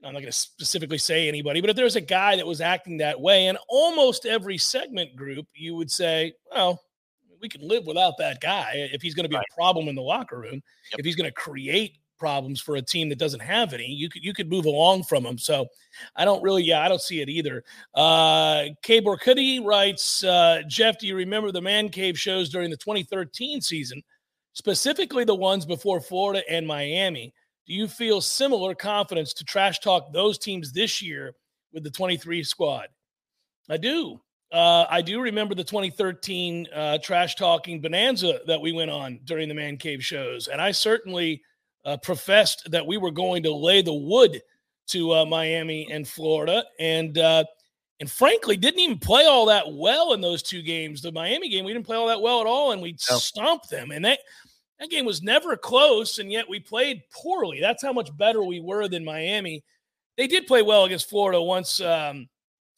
I'm 0.06 0.12
not 0.12 0.20
going 0.20 0.32
to 0.32 0.38
specifically 0.38 0.98
say 0.98 1.28
anybody, 1.28 1.60
but 1.60 1.70
if 1.70 1.76
there's 1.76 1.96
a 1.96 2.00
guy 2.00 2.36
that 2.36 2.46
was 2.46 2.60
acting 2.60 2.98
that 2.98 3.20
way, 3.20 3.46
in 3.46 3.56
almost 3.68 4.24
every 4.24 4.56
segment 4.56 5.16
group, 5.16 5.46
you 5.54 5.74
would 5.74 5.90
say, 5.90 6.34
well, 6.50 6.80
we 7.40 7.48
can 7.48 7.66
live 7.66 7.86
without 7.86 8.16
that 8.18 8.40
guy 8.40 8.88
if 8.92 9.02
he's 9.02 9.14
going 9.14 9.24
to 9.24 9.28
be 9.28 9.36
right. 9.36 9.44
a 9.50 9.54
problem 9.54 9.88
in 9.88 9.94
the 9.94 10.02
locker 10.02 10.38
room. 10.38 10.62
Yep. 10.92 10.98
If 10.98 11.04
he's 11.04 11.16
going 11.16 11.28
to 11.28 11.34
create 11.34 11.98
problems 12.18 12.60
for 12.60 12.76
a 12.76 12.82
team 12.82 13.08
that 13.08 13.18
doesn't 13.18 13.40
have 13.40 13.72
any, 13.72 13.86
you 13.86 14.08
could 14.08 14.24
you 14.24 14.32
could 14.32 14.50
move 14.50 14.66
along 14.66 15.04
from 15.04 15.22
them. 15.22 15.38
So 15.38 15.66
I 16.14 16.24
don't 16.24 16.42
really, 16.42 16.62
yeah, 16.62 16.82
I 16.82 16.88
don't 16.88 17.00
see 17.00 17.20
it 17.20 17.28
either. 17.28 17.64
Uh 17.94 18.66
K 18.82 19.00
Borcutti 19.00 19.64
writes, 19.64 20.24
uh, 20.24 20.62
Jeff, 20.66 20.98
do 20.98 21.06
you 21.06 21.16
remember 21.16 21.52
the 21.52 21.62
man 21.62 21.88
cave 21.88 22.18
shows 22.18 22.48
during 22.48 22.70
the 22.70 22.76
2013 22.76 23.60
season, 23.60 24.02
specifically 24.52 25.24
the 25.24 25.34
ones 25.34 25.66
before 25.66 26.00
Florida 26.00 26.42
and 26.50 26.66
Miami? 26.66 27.32
Do 27.66 27.74
you 27.74 27.88
feel 27.88 28.20
similar 28.20 28.74
confidence 28.74 29.32
to 29.34 29.44
trash 29.44 29.80
talk 29.80 30.12
those 30.12 30.38
teams 30.38 30.72
this 30.72 31.02
year 31.02 31.34
with 31.72 31.82
the 31.82 31.90
23 31.90 32.44
squad? 32.44 32.86
I 33.68 33.76
do. 33.76 34.20
Uh, 34.52 34.86
I 34.88 35.02
do 35.02 35.20
remember 35.20 35.54
the 35.54 35.64
2013 35.64 36.68
uh, 36.72 36.98
trash 37.02 37.34
talking 37.34 37.80
bonanza 37.80 38.40
that 38.46 38.60
we 38.60 38.72
went 38.72 38.90
on 38.90 39.18
during 39.24 39.48
the 39.48 39.54
Man 39.54 39.76
Cave 39.76 40.04
shows, 40.04 40.46
and 40.46 40.60
I 40.60 40.70
certainly 40.70 41.42
uh, 41.86 41.96
professed 41.98 42.68
that 42.70 42.86
we 42.86 42.98
were 42.98 43.12
going 43.12 43.42
to 43.44 43.54
lay 43.54 43.80
the 43.80 43.94
wood 43.94 44.42
to 44.88 45.14
uh, 45.14 45.24
Miami 45.24 45.88
and 45.90 46.06
Florida, 46.06 46.64
and 46.78 47.16
uh, 47.18 47.44
and 48.00 48.10
frankly 48.10 48.56
didn't 48.56 48.80
even 48.80 48.98
play 48.98 49.24
all 49.24 49.46
that 49.46 49.72
well 49.72 50.12
in 50.12 50.20
those 50.20 50.42
two 50.42 50.62
games. 50.62 51.00
The 51.00 51.12
Miami 51.12 51.48
game 51.48 51.64
we 51.64 51.72
didn't 51.72 51.86
play 51.86 51.96
all 51.96 52.08
that 52.08 52.20
well 52.20 52.40
at 52.40 52.46
all, 52.46 52.72
and 52.72 52.82
we 52.82 52.92
no. 53.10 53.16
stomped 53.16 53.70
them, 53.70 53.92
and 53.92 54.04
that 54.04 54.18
that 54.78 54.90
game 54.90 55.06
was 55.06 55.22
never 55.22 55.56
close, 55.56 56.18
and 56.18 56.30
yet 56.30 56.48
we 56.48 56.60
played 56.60 57.02
poorly. 57.10 57.60
That's 57.60 57.82
how 57.82 57.92
much 57.92 58.14
better 58.16 58.42
we 58.42 58.60
were 58.60 58.88
than 58.88 59.04
Miami. 59.04 59.64
They 60.16 60.26
did 60.26 60.46
play 60.46 60.62
well 60.62 60.84
against 60.84 61.08
Florida 61.08 61.40
once. 61.40 61.80
Um, 61.80 62.28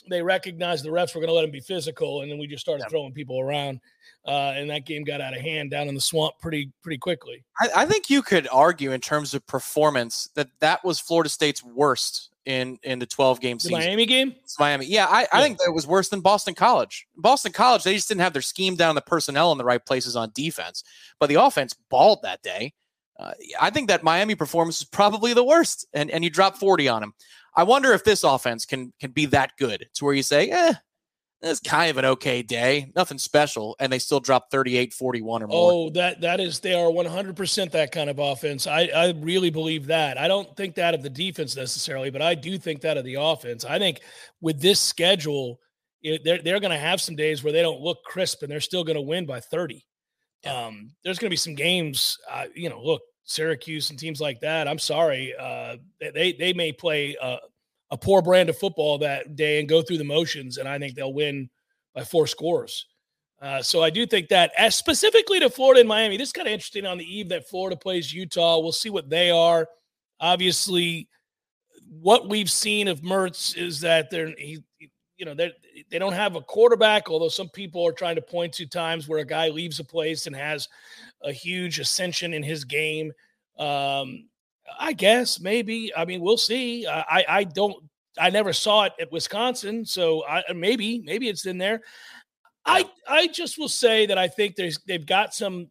they 0.08 0.22
recognized 0.22 0.84
the 0.84 0.90
refs 0.90 1.14
were 1.14 1.20
going 1.20 1.28
to 1.28 1.34
let 1.34 1.44
him 1.44 1.50
be 1.50 1.60
physical, 1.60 2.22
and 2.22 2.30
then 2.30 2.38
we 2.38 2.46
just 2.46 2.60
started 2.60 2.84
yeah. 2.84 2.88
throwing 2.88 3.12
people 3.12 3.40
around, 3.40 3.80
uh, 4.26 4.52
and 4.56 4.68
that 4.70 4.86
game 4.86 5.04
got 5.04 5.20
out 5.20 5.34
of 5.34 5.40
hand 5.40 5.70
down 5.70 5.88
in 5.88 5.94
the 5.94 6.00
swamp 6.00 6.34
pretty 6.40 6.72
pretty 6.82 6.98
quickly. 6.98 7.44
I, 7.60 7.82
I, 7.82 7.86
think 7.86 8.10
you 8.10 8.22
could 8.22 8.48
argue 8.50 8.92
in 8.92 9.00
terms 9.00 9.34
of 9.34 9.46
performance 9.46 10.28
that 10.34 10.48
that 10.60 10.84
was 10.84 11.00
Florida 11.00 11.28
State's 11.28 11.62
worst 11.62 12.30
in 12.48 12.78
in 12.82 12.98
the 12.98 13.06
12 13.06 13.40
game 13.40 13.58
season. 13.58 13.78
The 13.78 13.86
Miami 13.86 14.06
game, 14.06 14.34
it's 14.42 14.58
Miami. 14.58 14.86
Yeah, 14.86 15.06
I, 15.06 15.26
I 15.32 15.42
think 15.42 15.58
that 15.58 15.72
was 15.72 15.86
worse 15.86 16.08
than 16.08 16.20
Boston 16.20 16.54
College. 16.54 17.06
Boston 17.16 17.52
College, 17.52 17.84
they 17.84 17.94
just 17.94 18.08
didn't 18.08 18.22
have 18.22 18.32
their 18.32 18.42
scheme 18.42 18.74
down, 18.74 18.94
the 18.94 19.02
personnel 19.02 19.52
in 19.52 19.58
the 19.58 19.64
right 19.64 19.84
places 19.84 20.16
on 20.16 20.30
defense, 20.34 20.82
but 21.20 21.28
the 21.28 21.36
offense 21.36 21.74
balled 21.90 22.20
that 22.22 22.42
day. 22.42 22.72
Uh, 23.20 23.32
I 23.60 23.70
think 23.70 23.88
that 23.88 24.04
Miami 24.04 24.34
performance 24.34 24.80
is 24.80 24.86
probably 24.86 25.34
the 25.34 25.44
worst, 25.44 25.86
and 25.92 26.10
and 26.10 26.24
you 26.24 26.30
drop 26.30 26.56
40 26.56 26.88
on 26.88 27.02
him. 27.02 27.14
I 27.58 27.64
wonder 27.64 27.92
if 27.92 28.04
this 28.04 28.22
offense 28.22 28.64
can 28.64 28.92
can 29.00 29.10
be 29.10 29.26
that 29.26 29.50
good 29.58 29.88
to 29.94 30.04
where 30.04 30.14
you 30.14 30.22
say, 30.22 30.48
eh, 30.48 30.74
it's 31.42 31.58
kind 31.58 31.90
of 31.90 31.98
an 31.98 32.04
okay 32.04 32.40
day, 32.40 32.92
nothing 32.94 33.18
special, 33.18 33.74
and 33.80 33.92
they 33.92 33.98
still 33.98 34.20
drop 34.20 34.48
38, 34.52 34.92
41 34.92 35.42
or 35.42 35.46
more. 35.48 35.72
Oh, 35.72 35.90
that 35.90 36.20
that 36.20 36.38
is 36.38 36.60
they 36.60 36.72
are 36.72 36.88
100% 36.88 37.70
that 37.72 37.90
kind 37.90 38.08
of 38.08 38.20
offense. 38.20 38.68
I 38.68 38.82
I 38.94 39.12
really 39.18 39.50
believe 39.50 39.88
that. 39.88 40.18
I 40.18 40.28
don't 40.28 40.56
think 40.56 40.76
that 40.76 40.94
of 40.94 41.02
the 41.02 41.10
defense 41.10 41.56
necessarily, 41.56 42.10
but 42.10 42.22
I 42.22 42.36
do 42.36 42.58
think 42.58 42.80
that 42.82 42.96
of 42.96 43.04
the 43.04 43.16
offense. 43.16 43.64
I 43.64 43.80
think 43.80 44.02
with 44.40 44.60
this 44.60 44.78
schedule, 44.78 45.58
it, 46.00 46.22
they're 46.22 46.40
they're 46.40 46.60
going 46.60 46.70
to 46.70 46.78
have 46.78 47.00
some 47.00 47.16
days 47.16 47.42
where 47.42 47.52
they 47.52 47.62
don't 47.62 47.80
look 47.80 48.04
crisp 48.04 48.44
and 48.44 48.52
they're 48.52 48.60
still 48.60 48.84
going 48.84 48.94
to 48.94 49.02
win 49.02 49.26
by 49.26 49.40
30. 49.40 49.84
Yeah. 50.44 50.66
Um, 50.66 50.92
there's 51.02 51.18
going 51.18 51.28
to 51.28 51.32
be 51.32 51.36
some 51.36 51.56
games, 51.56 52.18
uh, 52.30 52.44
you 52.54 52.68
know, 52.68 52.80
look, 52.80 53.02
Syracuse 53.28 53.90
and 53.90 53.98
teams 53.98 54.20
like 54.20 54.40
that. 54.40 54.66
I'm 54.66 54.78
sorry, 54.78 55.34
uh, 55.38 55.76
they 56.00 56.32
they 56.32 56.52
may 56.54 56.72
play 56.72 57.16
uh, 57.20 57.36
a 57.90 57.96
poor 57.96 58.22
brand 58.22 58.48
of 58.48 58.58
football 58.58 58.98
that 58.98 59.36
day 59.36 59.60
and 59.60 59.68
go 59.68 59.82
through 59.82 59.98
the 59.98 60.04
motions, 60.04 60.56
and 60.56 60.66
I 60.66 60.78
think 60.78 60.94
they'll 60.94 61.12
win 61.12 61.50
by 61.94 62.04
four 62.04 62.26
scores. 62.26 62.86
Uh, 63.40 63.62
so 63.62 63.82
I 63.82 63.90
do 63.90 64.06
think 64.06 64.28
that, 64.28 64.50
as 64.56 64.74
specifically 64.74 65.38
to 65.40 65.50
Florida 65.50 65.80
and 65.80 65.88
Miami, 65.88 66.16
this 66.16 66.30
is 66.30 66.32
kind 66.32 66.48
of 66.48 66.52
interesting 66.52 66.86
on 66.86 66.98
the 66.98 67.04
eve 67.04 67.28
that 67.28 67.48
Florida 67.48 67.76
plays 67.76 68.12
Utah. 68.12 68.58
We'll 68.58 68.72
see 68.72 68.90
what 68.90 69.10
they 69.10 69.30
are. 69.30 69.68
Obviously, 70.18 71.08
what 72.00 72.28
we've 72.28 72.50
seen 72.50 72.88
of 72.88 73.02
Mertz 73.02 73.56
is 73.56 73.80
that 73.82 74.10
they're 74.10 74.34
he, 74.38 74.64
you 75.18 75.26
know 75.26 75.34
they 75.34 75.52
they 75.90 75.98
don't 75.98 76.14
have 76.14 76.34
a 76.34 76.40
quarterback. 76.40 77.10
Although 77.10 77.28
some 77.28 77.50
people 77.50 77.86
are 77.86 77.92
trying 77.92 78.16
to 78.16 78.22
point 78.22 78.54
to 78.54 78.66
times 78.66 79.06
where 79.06 79.20
a 79.20 79.24
guy 79.24 79.50
leaves 79.50 79.80
a 79.80 79.84
place 79.84 80.26
and 80.26 80.34
has 80.34 80.66
a 81.22 81.32
huge 81.32 81.78
ascension 81.78 82.32
in 82.32 82.42
his 82.42 82.64
game. 82.64 83.12
Um, 83.58 84.28
I 84.78 84.92
guess 84.92 85.40
maybe. 85.40 85.92
I 85.96 86.04
mean, 86.04 86.20
we'll 86.20 86.36
see. 86.36 86.86
I 86.86 87.24
I 87.28 87.44
don't. 87.44 87.76
I 88.20 88.30
never 88.30 88.52
saw 88.52 88.84
it 88.84 88.92
at 89.00 89.12
Wisconsin, 89.12 89.84
so 89.84 90.24
I, 90.26 90.42
maybe 90.52 91.00
maybe 91.04 91.28
it's 91.28 91.46
in 91.46 91.58
there. 91.58 91.82
I 92.64 92.88
I 93.08 93.28
just 93.28 93.58
will 93.58 93.68
say 93.68 94.06
that 94.06 94.18
I 94.18 94.28
think 94.28 94.56
there's 94.56 94.78
they've 94.86 95.06
got 95.06 95.34
some 95.34 95.68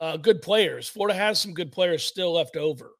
uh, 0.00 0.16
good 0.16 0.42
players. 0.42 0.88
Florida 0.88 1.16
has 1.16 1.40
some 1.40 1.54
good 1.54 1.72
players 1.72 2.04
still 2.04 2.34
left 2.34 2.56
over, 2.56 2.92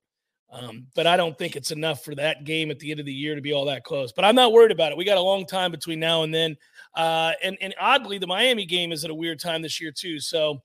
um, 0.50 0.86
but 0.94 1.06
I 1.06 1.16
don't 1.16 1.36
think 1.36 1.56
it's 1.56 1.72
enough 1.72 2.04
for 2.04 2.14
that 2.14 2.44
game 2.44 2.70
at 2.70 2.78
the 2.78 2.90
end 2.90 3.00
of 3.00 3.06
the 3.06 3.12
year 3.12 3.34
to 3.34 3.42
be 3.42 3.52
all 3.52 3.66
that 3.66 3.84
close. 3.84 4.12
But 4.12 4.24
I'm 4.24 4.34
not 4.34 4.52
worried 4.52 4.72
about 4.72 4.92
it. 4.92 4.98
We 4.98 5.04
got 5.04 5.18
a 5.18 5.22
long 5.22 5.46
time 5.46 5.70
between 5.70 6.00
now 6.00 6.22
and 6.22 6.32
then, 6.32 6.56
uh, 6.96 7.32
and 7.42 7.58
and 7.60 7.74
oddly, 7.78 8.18
the 8.18 8.26
Miami 8.26 8.64
game 8.64 8.92
is 8.92 9.04
at 9.04 9.10
a 9.10 9.14
weird 9.14 9.40
time 9.40 9.62
this 9.62 9.80
year 9.80 9.92
too. 9.92 10.20
So 10.20 10.62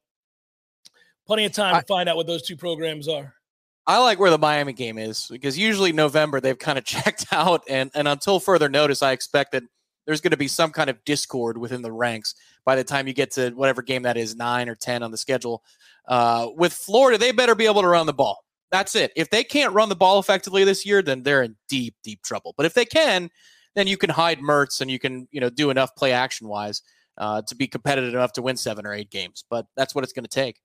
plenty 1.30 1.46
of 1.46 1.52
time 1.52 1.76
I, 1.76 1.82
to 1.82 1.86
find 1.86 2.10
out 2.10 2.16
what 2.16 2.26
those 2.26 2.42
two 2.42 2.58
programs 2.58 3.08
are. 3.08 3.36
I 3.86 4.00
like 4.00 4.20
where 4.20 4.32
the 4.32 4.40
Miami 4.40 4.74
game 4.74 4.98
is 4.98 5.28
because 5.30 5.60
usually 5.60 5.94
November 5.94 6.42
they've 6.42 6.58
kind 6.58 6.80
of 6.80 6.86
checked 6.86 7.28
out, 7.32 7.64
and 7.70 7.92
and 7.94 8.08
until 8.08 8.40
further 8.40 8.68
notice, 8.68 9.04
I 9.04 9.12
expect 9.12 9.52
that 9.52 9.64
there's 10.08 10.22
going 10.22 10.32
to 10.32 10.38
be 10.38 10.48
some 10.48 10.72
kind 10.72 10.90
of 10.90 11.04
discord 11.06 11.58
within 11.58 11.84
the 11.84 11.92
ranks 11.92 12.34
by 12.66 12.76
the 12.76 12.84
time 12.84 13.08
you 13.08 13.14
get 13.14 13.32
to 13.34 13.52
whatever 13.52 13.84
game 13.84 14.02
that 14.04 14.18
is, 14.18 14.36
nine 14.36 14.68
or 14.68 14.76
ten 14.76 15.04
on 15.04 15.12
the 15.12 15.18
schedule. 15.18 15.64
Uh, 16.08 16.48
with 16.56 16.74
Florida, 16.74 17.20
they 17.20 17.32
better 17.32 17.54
be 17.54 17.68
able 17.68 17.84
to 17.84 17.88
run 17.88 18.08
the 18.08 18.14
ball. 18.14 18.44
That's 18.72 18.96
it. 18.96 19.12
If 19.16 19.30
they 19.30 19.44
can't 19.44 19.74
run 19.74 19.90
the 19.90 19.96
ball 19.96 20.20
effectively 20.20 20.64
this 20.64 20.84
year, 20.84 21.04
then 21.04 21.22
they're 21.22 21.44
in 21.44 21.56
deep, 21.68 21.96
deep 22.04 22.24
trouble. 22.24 22.56
But 22.58 22.66
if 22.66 22.74
they 22.74 22.86
can, 22.86 23.30
then 23.76 23.86
you 23.86 23.98
can 23.98 24.10
hide 24.10 24.40
Mertz 24.40 24.82
and 24.82 24.90
you 24.90 24.98
can, 25.00 25.28
you 25.32 25.40
know, 25.40 25.50
do 25.50 25.70
enough 25.70 25.96
play 25.96 26.12
action 26.12 26.48
wise 26.48 26.82
uh, 27.18 27.42
to 27.48 27.56
be 27.56 27.68
competitive 27.68 28.14
enough 28.14 28.34
to 28.34 28.42
win 28.42 28.58
seven 28.58 28.86
or 28.86 28.94
eight 28.94 29.10
games. 29.10 29.44
But 29.50 29.66
that's 29.76 29.94
what 29.94 30.04
it's 30.04 30.14
going 30.14 30.26
to 30.26 30.30
take. 30.30 30.60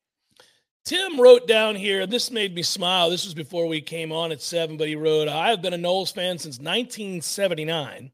Tim 0.85 1.19
wrote 1.19 1.49
down 1.49 1.77
here, 1.77 2.07
this 2.07 2.31
made 2.31 2.55
me 2.55 2.63
smile. 2.63 3.09
This 3.09 3.25
was 3.25 3.33
before 3.33 3.67
we 3.67 3.81
came 3.81 4.13
on 4.13 4.33
at 4.33 4.43
seven, 4.43 4.77
but 4.77 4.89
he 4.89 4.97
wrote, 4.97 5.29
I've 5.29 5.63
been 5.63 5.73
a 5.73 5.79
Noles 5.79 6.13
fan 6.13 6.37
since 6.39 6.59
1979. 6.59 8.13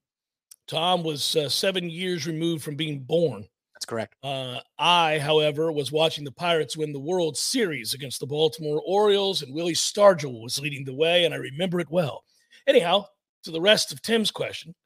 Tom 0.68 1.02
was 1.02 1.34
uh, 1.34 1.48
seven 1.48 1.90
years 1.90 2.28
removed 2.28 2.62
from 2.62 2.76
being 2.76 3.00
born. 3.00 3.44
That's 3.74 3.86
correct. 3.86 4.14
Uh, 4.22 4.60
I, 4.78 5.18
however, 5.18 5.72
was 5.72 5.90
watching 5.90 6.22
the 6.22 6.30
Pirates 6.30 6.76
win 6.76 6.92
the 6.92 7.00
World 7.00 7.36
Series 7.36 7.92
against 7.92 8.20
the 8.20 8.26
Baltimore 8.26 8.80
Orioles, 8.86 9.42
and 9.42 9.52
Willie 9.52 9.72
Stargell 9.72 10.40
was 10.40 10.60
leading 10.60 10.84
the 10.84 10.94
way, 10.94 11.24
and 11.24 11.34
I 11.34 11.38
remember 11.38 11.80
it 11.80 11.90
well. 11.90 12.22
Anyhow, 12.68 13.06
to 13.42 13.50
the 13.50 13.60
rest 13.60 13.90
of 13.90 14.00
Tim's 14.00 14.30
question, 14.30 14.76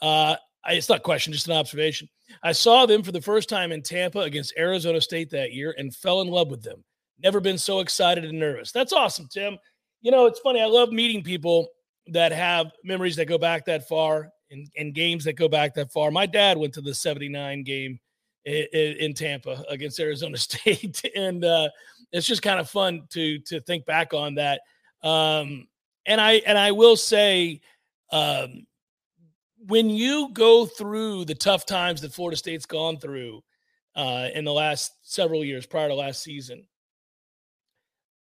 uh, 0.00 0.36
it's 0.66 0.88
not 0.88 0.98
a 1.00 1.02
question, 1.02 1.34
just 1.34 1.48
an 1.48 1.56
observation. 1.56 2.08
I 2.42 2.52
saw 2.52 2.86
them 2.86 3.02
for 3.02 3.12
the 3.12 3.20
first 3.20 3.50
time 3.50 3.70
in 3.70 3.82
Tampa 3.82 4.20
against 4.20 4.54
Arizona 4.56 4.98
State 5.02 5.28
that 5.32 5.52
year 5.52 5.74
and 5.76 5.94
fell 5.94 6.22
in 6.22 6.28
love 6.28 6.48
with 6.48 6.62
them. 6.62 6.82
Never 7.22 7.40
been 7.40 7.58
so 7.58 7.80
excited 7.80 8.24
and 8.24 8.38
nervous. 8.38 8.72
That's 8.72 8.92
awesome, 8.92 9.28
Tim. 9.30 9.58
You 10.02 10.10
know, 10.10 10.26
it's 10.26 10.40
funny. 10.40 10.60
I 10.60 10.66
love 10.66 10.92
meeting 10.92 11.22
people 11.22 11.68
that 12.08 12.32
have 12.32 12.72
memories 12.82 13.16
that 13.16 13.26
go 13.26 13.38
back 13.38 13.64
that 13.66 13.88
far 13.88 14.30
and, 14.50 14.68
and 14.76 14.94
games 14.94 15.24
that 15.24 15.34
go 15.34 15.48
back 15.48 15.74
that 15.74 15.90
far. 15.90 16.10
My 16.10 16.26
dad 16.26 16.58
went 16.58 16.74
to 16.74 16.80
the 16.80 16.94
79 16.94 17.62
game 17.62 17.98
in, 18.44 18.66
in 18.72 19.14
Tampa 19.14 19.64
against 19.68 20.00
Arizona 20.00 20.36
State. 20.38 21.02
and 21.16 21.44
uh, 21.44 21.68
it's 22.12 22.26
just 22.26 22.42
kind 22.42 22.60
of 22.60 22.70
fun 22.70 23.02
to 23.10 23.38
to 23.40 23.60
think 23.60 23.86
back 23.86 24.14
on 24.14 24.36
that. 24.36 24.60
Um, 25.02 25.66
and 26.06 26.20
I 26.20 26.34
and 26.46 26.58
I 26.58 26.72
will 26.72 26.96
say, 26.96 27.60
um, 28.12 28.66
when 29.66 29.90
you 29.90 30.30
go 30.32 30.66
through 30.66 31.24
the 31.24 31.34
tough 31.34 31.66
times 31.66 32.00
that 32.02 32.12
Florida 32.12 32.36
State's 32.36 32.66
gone 32.66 32.98
through 32.98 33.42
uh, 33.96 34.28
in 34.34 34.44
the 34.44 34.52
last 34.52 34.92
several 35.02 35.44
years 35.44 35.66
prior 35.66 35.88
to 35.88 35.94
last 35.94 36.22
season, 36.22 36.66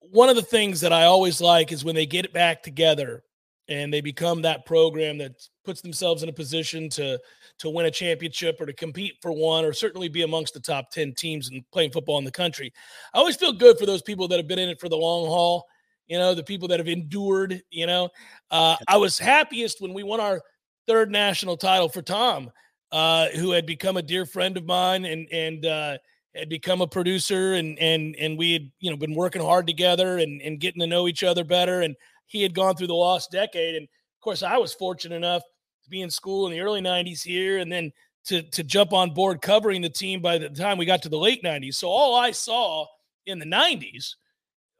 one 0.00 0.28
of 0.28 0.36
the 0.36 0.42
things 0.42 0.80
that 0.80 0.92
I 0.92 1.04
always 1.04 1.40
like 1.40 1.72
is 1.72 1.84
when 1.84 1.94
they 1.94 2.06
get 2.06 2.24
it 2.24 2.32
back 2.32 2.62
together 2.62 3.22
and 3.68 3.92
they 3.92 4.00
become 4.00 4.42
that 4.42 4.64
program 4.64 5.18
that 5.18 5.32
puts 5.64 5.82
themselves 5.82 6.22
in 6.22 6.28
a 6.28 6.32
position 6.32 6.88
to 6.90 7.18
to 7.58 7.68
win 7.68 7.86
a 7.86 7.90
championship 7.90 8.60
or 8.60 8.66
to 8.66 8.72
compete 8.72 9.14
for 9.20 9.32
one 9.32 9.64
or 9.64 9.72
certainly 9.72 10.08
be 10.08 10.22
amongst 10.22 10.54
the 10.54 10.60
top 10.60 10.90
10 10.90 11.14
teams 11.14 11.50
and 11.50 11.64
playing 11.72 11.90
football 11.90 12.18
in 12.18 12.24
the 12.24 12.30
country. 12.30 12.72
I 13.12 13.18
always 13.18 13.34
feel 13.34 13.52
good 13.52 13.78
for 13.78 13.84
those 13.84 14.00
people 14.00 14.28
that 14.28 14.36
have 14.36 14.46
been 14.46 14.60
in 14.60 14.68
it 14.68 14.80
for 14.80 14.88
the 14.88 14.96
long 14.96 15.26
haul, 15.26 15.66
you 16.06 16.18
know, 16.18 16.34
the 16.34 16.44
people 16.44 16.68
that 16.68 16.78
have 16.78 16.86
endured, 16.86 17.60
you 17.70 17.86
know. 17.86 18.10
Uh, 18.50 18.76
I 18.86 18.96
was 18.96 19.18
happiest 19.18 19.80
when 19.80 19.92
we 19.92 20.04
won 20.04 20.20
our 20.20 20.40
third 20.86 21.10
national 21.10 21.56
title 21.56 21.88
for 21.88 22.00
Tom, 22.00 22.50
uh, 22.92 23.28
who 23.30 23.50
had 23.50 23.66
become 23.66 23.96
a 23.96 24.02
dear 24.02 24.24
friend 24.24 24.56
of 24.56 24.64
mine 24.64 25.04
and 25.04 25.28
and 25.32 25.66
uh, 25.66 25.98
had 26.34 26.48
become 26.48 26.80
a 26.80 26.86
producer 26.86 27.54
and 27.54 27.78
and 27.78 28.14
and 28.16 28.38
we 28.38 28.52
had 28.52 28.70
you 28.80 28.90
know 28.90 28.96
been 28.96 29.14
working 29.14 29.42
hard 29.42 29.66
together 29.66 30.18
and 30.18 30.40
and 30.42 30.60
getting 30.60 30.80
to 30.80 30.86
know 30.86 31.08
each 31.08 31.22
other 31.22 31.44
better. 31.44 31.80
And 31.80 31.96
he 32.26 32.42
had 32.42 32.54
gone 32.54 32.76
through 32.76 32.88
the 32.88 32.94
lost 32.94 33.30
decade. 33.30 33.74
And 33.74 33.84
of 33.84 34.20
course 34.22 34.42
I 34.42 34.56
was 34.58 34.74
fortunate 34.74 35.16
enough 35.16 35.42
to 35.84 35.90
be 35.90 36.02
in 36.02 36.10
school 36.10 36.46
in 36.46 36.52
the 36.52 36.60
early 36.60 36.80
90s 36.80 37.22
here 37.22 37.58
and 37.58 37.70
then 37.70 37.92
to 38.26 38.42
to 38.42 38.62
jump 38.62 38.92
on 38.92 39.14
board 39.14 39.40
covering 39.40 39.82
the 39.82 39.88
team 39.88 40.20
by 40.20 40.38
the 40.38 40.50
time 40.50 40.78
we 40.78 40.86
got 40.86 41.02
to 41.02 41.08
the 41.08 41.18
late 41.18 41.42
90s 41.42 41.74
so 41.74 41.88
all 41.88 42.14
I 42.14 42.32
saw 42.32 42.84
in 43.26 43.38
the 43.38 43.46
90s 43.46 44.14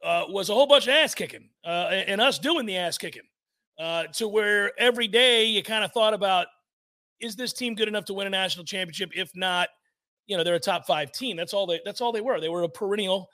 uh, 0.03 0.25
was 0.29 0.49
a 0.49 0.53
whole 0.53 0.67
bunch 0.67 0.87
of 0.87 0.93
ass 0.93 1.15
kicking 1.15 1.49
uh, 1.65 1.89
and 2.07 2.21
us 2.21 2.37
doing 2.37 2.65
the 2.65 2.77
ass 2.77 2.97
kicking 2.97 3.23
uh, 3.79 4.03
to 4.13 4.27
where 4.27 4.77
every 4.79 5.07
day 5.07 5.45
you 5.45 5.63
kind 5.63 5.83
of 5.83 5.91
thought 5.91 6.13
about 6.13 6.47
is 7.19 7.35
this 7.35 7.53
team 7.53 7.75
good 7.75 7.87
enough 7.87 8.05
to 8.05 8.13
win 8.13 8.27
a 8.27 8.29
national 8.29 8.65
championship? 8.65 9.11
If 9.15 9.35
not 9.35 9.69
you 10.29 10.37
know 10.37 10.43
they're 10.43 10.55
a 10.55 10.59
top 10.59 10.85
five 10.85 11.11
team. 11.11 11.35
That's 11.35 11.53
all 11.53 11.65
they. 11.65 11.81
That's 11.83 11.99
all 11.99 12.11
they 12.11 12.21
were. 12.21 12.39
They 12.39 12.49
were 12.49 12.63
a 12.63 12.69
perennial, 12.69 13.29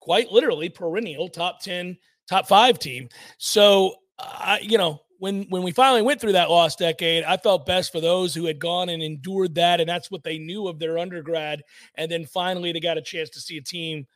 quite 0.00 0.30
literally 0.30 0.68
perennial 0.68 1.28
top 1.28 1.60
ten, 1.60 1.96
top 2.28 2.48
five 2.48 2.78
team. 2.78 3.08
So 3.38 3.94
I, 4.18 4.58
you 4.60 4.76
know, 4.76 5.00
when 5.18 5.44
when 5.44 5.62
we 5.62 5.70
finally 5.70 6.02
went 6.02 6.20
through 6.20 6.32
that 6.32 6.50
lost 6.50 6.80
decade, 6.80 7.22
I 7.24 7.36
felt 7.36 7.64
best 7.64 7.92
for 7.92 8.00
those 8.00 8.34
who 8.34 8.44
had 8.44 8.58
gone 8.58 8.88
and 8.88 9.02
endured 9.02 9.54
that, 9.54 9.80
and 9.80 9.88
that's 9.88 10.10
what 10.10 10.24
they 10.24 10.38
knew 10.38 10.66
of 10.66 10.80
their 10.80 10.98
undergrad. 10.98 11.62
And 11.94 12.10
then 12.10 12.26
finally, 12.26 12.72
they 12.72 12.80
got 12.80 12.98
a 12.98 13.02
chance 13.02 13.30
to 13.30 13.40
see 13.40 13.56
a 13.58 13.62
team 13.62 14.06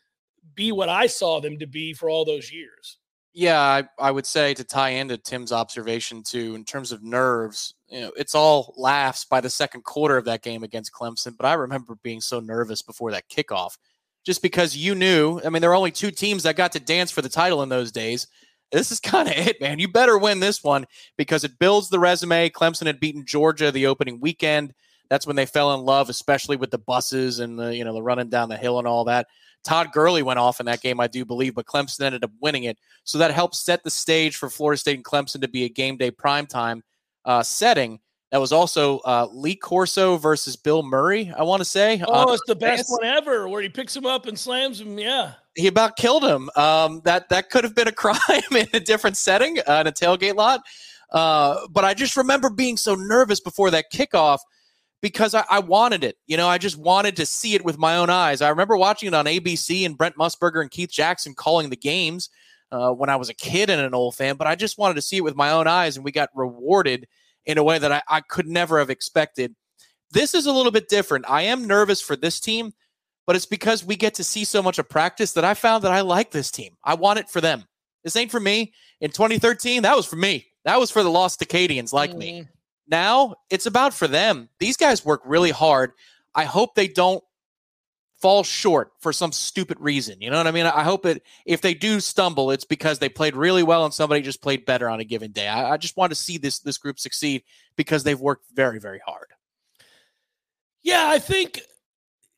be 0.54 0.72
what 0.72 0.88
I 0.88 1.06
saw 1.06 1.40
them 1.40 1.58
to 1.60 1.66
be 1.66 1.92
for 1.92 2.10
all 2.10 2.24
those 2.24 2.52
years. 2.52 2.98
Yeah, 3.32 3.60
I, 3.60 3.84
I 3.98 4.10
would 4.10 4.26
say 4.26 4.54
to 4.54 4.64
tie 4.64 4.90
into 4.90 5.16
Tim's 5.16 5.52
observation 5.52 6.22
too, 6.24 6.54
in 6.56 6.64
terms 6.64 6.90
of 6.90 7.04
nerves, 7.04 7.74
you 7.88 8.00
know, 8.00 8.12
it's 8.16 8.34
all 8.34 8.74
laughs 8.76 9.24
by 9.24 9.40
the 9.40 9.50
second 9.50 9.84
quarter 9.84 10.16
of 10.16 10.24
that 10.24 10.42
game 10.42 10.64
against 10.64 10.92
Clemson. 10.92 11.36
But 11.36 11.46
I 11.46 11.52
remember 11.54 11.96
being 12.02 12.20
so 12.20 12.40
nervous 12.40 12.82
before 12.82 13.12
that 13.12 13.28
kickoff, 13.28 13.78
just 14.26 14.42
because 14.42 14.76
you 14.76 14.96
knew. 14.96 15.40
I 15.44 15.48
mean, 15.48 15.60
there 15.60 15.70
were 15.70 15.76
only 15.76 15.92
two 15.92 16.10
teams 16.10 16.42
that 16.42 16.56
got 16.56 16.72
to 16.72 16.80
dance 16.80 17.12
for 17.12 17.22
the 17.22 17.28
title 17.28 17.62
in 17.62 17.68
those 17.68 17.92
days. 17.92 18.26
This 18.72 18.90
is 18.90 18.98
kind 19.00 19.28
of 19.28 19.34
it, 19.36 19.60
man. 19.60 19.78
You 19.78 19.86
better 19.86 20.18
win 20.18 20.40
this 20.40 20.64
one 20.64 20.86
because 21.16 21.44
it 21.44 21.58
builds 21.60 21.88
the 21.88 22.00
resume. 22.00 22.50
Clemson 22.50 22.86
had 22.86 22.98
beaten 22.98 23.24
Georgia 23.24 23.70
the 23.70 23.86
opening 23.86 24.20
weekend. 24.20 24.74
That's 25.08 25.26
when 25.26 25.36
they 25.36 25.46
fell 25.46 25.74
in 25.74 25.80
love, 25.80 26.08
especially 26.08 26.56
with 26.56 26.70
the 26.72 26.78
buses 26.78 27.38
and 27.38 27.58
the 27.58 27.76
you 27.76 27.84
know 27.84 27.92
the 27.92 28.02
running 28.02 28.28
down 28.28 28.48
the 28.48 28.56
hill 28.56 28.78
and 28.78 28.88
all 28.88 29.04
that. 29.04 29.28
Todd 29.62 29.92
Gurley 29.92 30.22
went 30.22 30.38
off 30.38 30.60
in 30.60 30.66
that 30.66 30.80
game, 30.80 31.00
I 31.00 31.06
do 31.06 31.24
believe, 31.24 31.54
but 31.54 31.66
Clemson 31.66 32.02
ended 32.02 32.24
up 32.24 32.30
winning 32.40 32.64
it. 32.64 32.78
So 33.04 33.18
that 33.18 33.30
helped 33.30 33.56
set 33.56 33.84
the 33.84 33.90
stage 33.90 34.36
for 34.36 34.48
Florida 34.48 34.78
State 34.78 34.96
and 34.96 35.04
Clemson 35.04 35.40
to 35.42 35.48
be 35.48 35.64
a 35.64 35.68
game 35.68 35.96
day 35.96 36.10
primetime 36.10 36.80
uh, 37.24 37.42
setting. 37.42 38.00
That 38.30 38.40
was 38.40 38.52
also 38.52 38.98
uh, 39.00 39.26
Lee 39.32 39.56
Corso 39.56 40.16
versus 40.16 40.54
Bill 40.56 40.84
Murray, 40.84 41.32
I 41.36 41.42
want 41.42 41.60
to 41.60 41.64
say. 41.64 42.00
Oh, 42.06 42.32
it's 42.32 42.42
the 42.46 42.54
best 42.54 42.86
one 42.88 43.04
ever 43.04 43.48
where 43.48 43.60
he 43.60 43.68
picks 43.68 43.96
him 43.96 44.06
up 44.06 44.26
and 44.26 44.38
slams 44.38 44.80
him. 44.80 44.98
Yeah. 44.98 45.32
He 45.56 45.66
about 45.66 45.96
killed 45.96 46.24
him. 46.24 46.48
Um, 46.54 47.02
that 47.04 47.28
that 47.30 47.50
could 47.50 47.64
have 47.64 47.74
been 47.74 47.88
a 47.88 47.92
crime 47.92 48.16
in 48.52 48.68
a 48.72 48.78
different 48.78 49.16
setting, 49.16 49.58
uh, 49.66 49.80
in 49.80 49.88
a 49.88 49.92
tailgate 49.92 50.36
lot. 50.36 50.62
Uh, 51.10 51.66
but 51.70 51.84
I 51.84 51.92
just 51.92 52.16
remember 52.16 52.50
being 52.50 52.76
so 52.76 52.94
nervous 52.94 53.40
before 53.40 53.70
that 53.72 53.86
kickoff 53.92 54.38
because 55.02 55.34
I, 55.34 55.44
I, 55.48 55.60
wanted 55.60 56.04
it. 56.04 56.16
You 56.26 56.36
know, 56.36 56.48
I 56.48 56.58
just 56.58 56.76
wanted 56.76 57.16
to 57.16 57.26
see 57.26 57.54
it 57.54 57.64
with 57.64 57.78
my 57.78 57.96
own 57.96 58.10
eyes. 58.10 58.42
I 58.42 58.50
remember 58.50 58.76
watching 58.76 59.06
it 59.08 59.14
on 59.14 59.24
ABC 59.24 59.86
and 59.86 59.96
Brent 59.96 60.16
Musburger 60.16 60.60
and 60.60 60.70
Keith 60.70 60.90
Jackson 60.90 61.34
calling 61.34 61.70
the 61.70 61.76
games 61.76 62.28
uh, 62.72 62.90
when 62.92 63.10
I 63.10 63.16
was 63.16 63.28
a 63.28 63.34
kid 63.34 63.70
and 63.70 63.80
an 63.80 63.94
old 63.94 64.14
fan, 64.14 64.36
but 64.36 64.46
I 64.46 64.54
just 64.54 64.78
wanted 64.78 64.94
to 64.94 65.02
see 65.02 65.16
it 65.16 65.24
with 65.24 65.36
my 65.36 65.50
own 65.50 65.66
eyes, 65.66 65.96
and 65.96 66.04
we 66.04 66.12
got 66.12 66.28
rewarded 66.34 67.08
in 67.46 67.58
a 67.58 67.62
way 67.62 67.78
that 67.78 67.90
I, 67.90 68.02
I 68.08 68.20
could 68.20 68.46
never 68.46 68.78
have 68.78 68.90
expected. 68.90 69.54
This 70.12 70.34
is 70.34 70.46
a 70.46 70.52
little 70.52 70.72
bit 70.72 70.88
different. 70.88 71.24
I 71.28 71.42
am 71.42 71.66
nervous 71.66 72.00
for 72.00 72.16
this 72.16 72.40
team, 72.40 72.72
but 73.26 73.36
it's 73.36 73.46
because 73.46 73.84
we 73.84 73.96
get 73.96 74.14
to 74.14 74.24
see 74.24 74.44
so 74.44 74.62
much 74.62 74.78
of 74.78 74.88
practice 74.88 75.32
that 75.32 75.44
I 75.44 75.54
found 75.54 75.84
that 75.84 75.92
I 75.92 76.00
like 76.02 76.30
this 76.30 76.50
team. 76.50 76.76
I 76.84 76.94
want 76.94 77.18
it 77.18 77.30
for 77.30 77.40
them. 77.40 77.64
This 78.04 78.16
ain't 78.16 78.30
for 78.30 78.40
me. 78.40 78.72
In 79.00 79.10
2013, 79.10 79.82
that 79.82 79.96
was 79.96 80.06
for 80.06 80.16
me. 80.16 80.46
That 80.64 80.78
was 80.78 80.90
for 80.90 81.02
the 81.02 81.10
lost 81.10 81.40
Acadians 81.42 81.92
like 81.92 82.10
mm-hmm. 82.10 82.18
me. 82.18 82.48
Now 82.90 83.36
it's 83.48 83.66
about 83.66 83.94
for 83.94 84.08
them. 84.08 84.48
These 84.58 84.76
guys 84.76 85.04
work 85.04 85.22
really 85.24 85.50
hard. 85.50 85.92
I 86.34 86.44
hope 86.44 86.74
they 86.74 86.88
don't 86.88 87.22
fall 88.20 88.42
short 88.42 88.92
for 89.00 89.12
some 89.12 89.32
stupid 89.32 89.78
reason. 89.80 90.20
You 90.20 90.30
know 90.30 90.36
what 90.36 90.46
I 90.46 90.50
mean? 90.50 90.66
I 90.66 90.82
hope 90.82 91.06
it 91.06 91.22
if 91.46 91.60
they 91.60 91.72
do 91.72 92.00
stumble, 92.00 92.50
it's 92.50 92.64
because 92.64 92.98
they 92.98 93.08
played 93.08 93.34
really 93.34 93.62
well 93.62 93.84
and 93.84 93.94
somebody 93.94 94.20
just 94.20 94.42
played 94.42 94.66
better 94.66 94.88
on 94.88 95.00
a 95.00 95.04
given 95.04 95.32
day. 95.32 95.48
I, 95.48 95.72
I 95.72 95.76
just 95.76 95.96
want 95.96 96.10
to 96.10 96.16
see 96.16 96.36
this 96.36 96.58
this 96.58 96.78
group 96.78 96.98
succeed 96.98 97.44
because 97.76 98.04
they've 98.04 98.20
worked 98.20 98.46
very, 98.52 98.78
very 98.78 99.00
hard. 99.06 99.28
Yeah, 100.82 101.04
I 101.08 101.18
think 101.18 101.60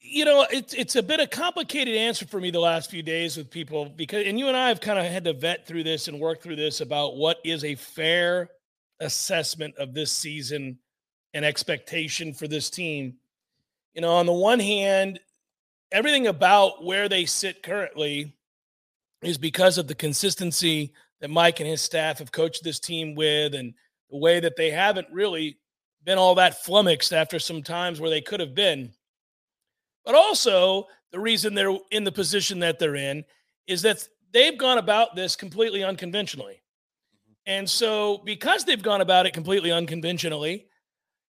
you 0.01 0.25
know 0.25 0.47
it's 0.51 0.75
it's 0.75 0.97
a 0.97 1.03
bit 1.03 1.21
of 1.21 1.31
complicated 1.31 1.97
answer 1.97 2.27
for 2.27 2.41
me 2.41 2.51
the 2.51 2.61
last 2.61 2.91
few 2.91 3.03
days 3.03 3.37
with 3.37 3.51
people 3.51 3.87
because 3.87 4.27
and 4.27 4.39
you 4.39 4.49
and 4.49 4.57
I 4.57 4.69
have 4.69 4.81
kind 4.81 4.99
of 4.99 5.05
had 5.05 5.25
to 5.25 5.33
vet 5.33 5.67
through 5.67 5.85
this 5.85 6.09
and 6.09 6.21
work 6.21 6.43
through 6.43 6.57
this 6.57 6.81
about 6.81 7.17
what 7.17 7.39
is 7.45 7.65
a 7.65 7.75
fair 7.75 8.51
assessment 9.03 9.77
of 9.77 9.95
this 9.95 10.11
season 10.11 10.79
and 11.35 11.45
expectation 11.45 12.33
for 12.33 12.49
this 12.49 12.71
team. 12.71 13.15
You 13.95 14.03
know, 14.03 14.13
on 14.13 14.27
the 14.27 14.33
one 14.33 14.61
hand, 14.61 15.21
everything 15.91 16.27
about 16.27 16.85
where 16.85 17.09
they 17.09 17.25
sit 17.27 17.63
currently 17.63 18.35
is 19.23 19.39
because 19.39 19.79
of 19.79 19.87
the 19.87 19.95
consistency 19.95 20.93
that 21.21 21.31
Mike 21.31 21.61
and 21.61 21.69
his 21.69 21.81
staff 21.81 22.19
have 22.19 22.33
coached 22.33 22.65
this 22.65 22.81
team 22.81 23.15
with 23.15 23.55
and 23.55 23.75
the 24.11 24.19
way 24.19 24.41
that 24.41 24.57
they 24.57 24.71
haven't 24.71 25.07
really 25.11 25.59
been 26.05 26.19
all 26.19 26.35
that 26.35 26.65
flummoxed 26.65 27.13
after 27.13 27.39
some 27.39 27.63
times 27.63 28.01
where 28.01 28.11
they 28.11 28.21
could 28.21 28.41
have 28.41 28.55
been. 28.55 28.93
But 30.05 30.15
also, 30.15 30.89
the 31.13 31.21
reason 31.21 31.55
they're 31.55 31.77
in 31.91 32.05
the 32.05 32.11
position 32.11 32.59
that 32.61 32.79
they're 32.79 32.97
in 32.97 33.25
is 33.67 33.83
that 33.83 34.07
they've 34.33 34.59
gone 34.59 34.79
about 34.79 35.15
this 35.15 35.37
completely 35.37 35.85
unconventionally. 35.85 36.62
And 37.47 37.69
so, 37.69 38.23
because 38.25 38.65
they've 38.65 38.83
gone 38.83 39.01
about 39.01 39.27
it 39.27 39.33
completely 39.33 39.73
unconventionally, 39.73 40.67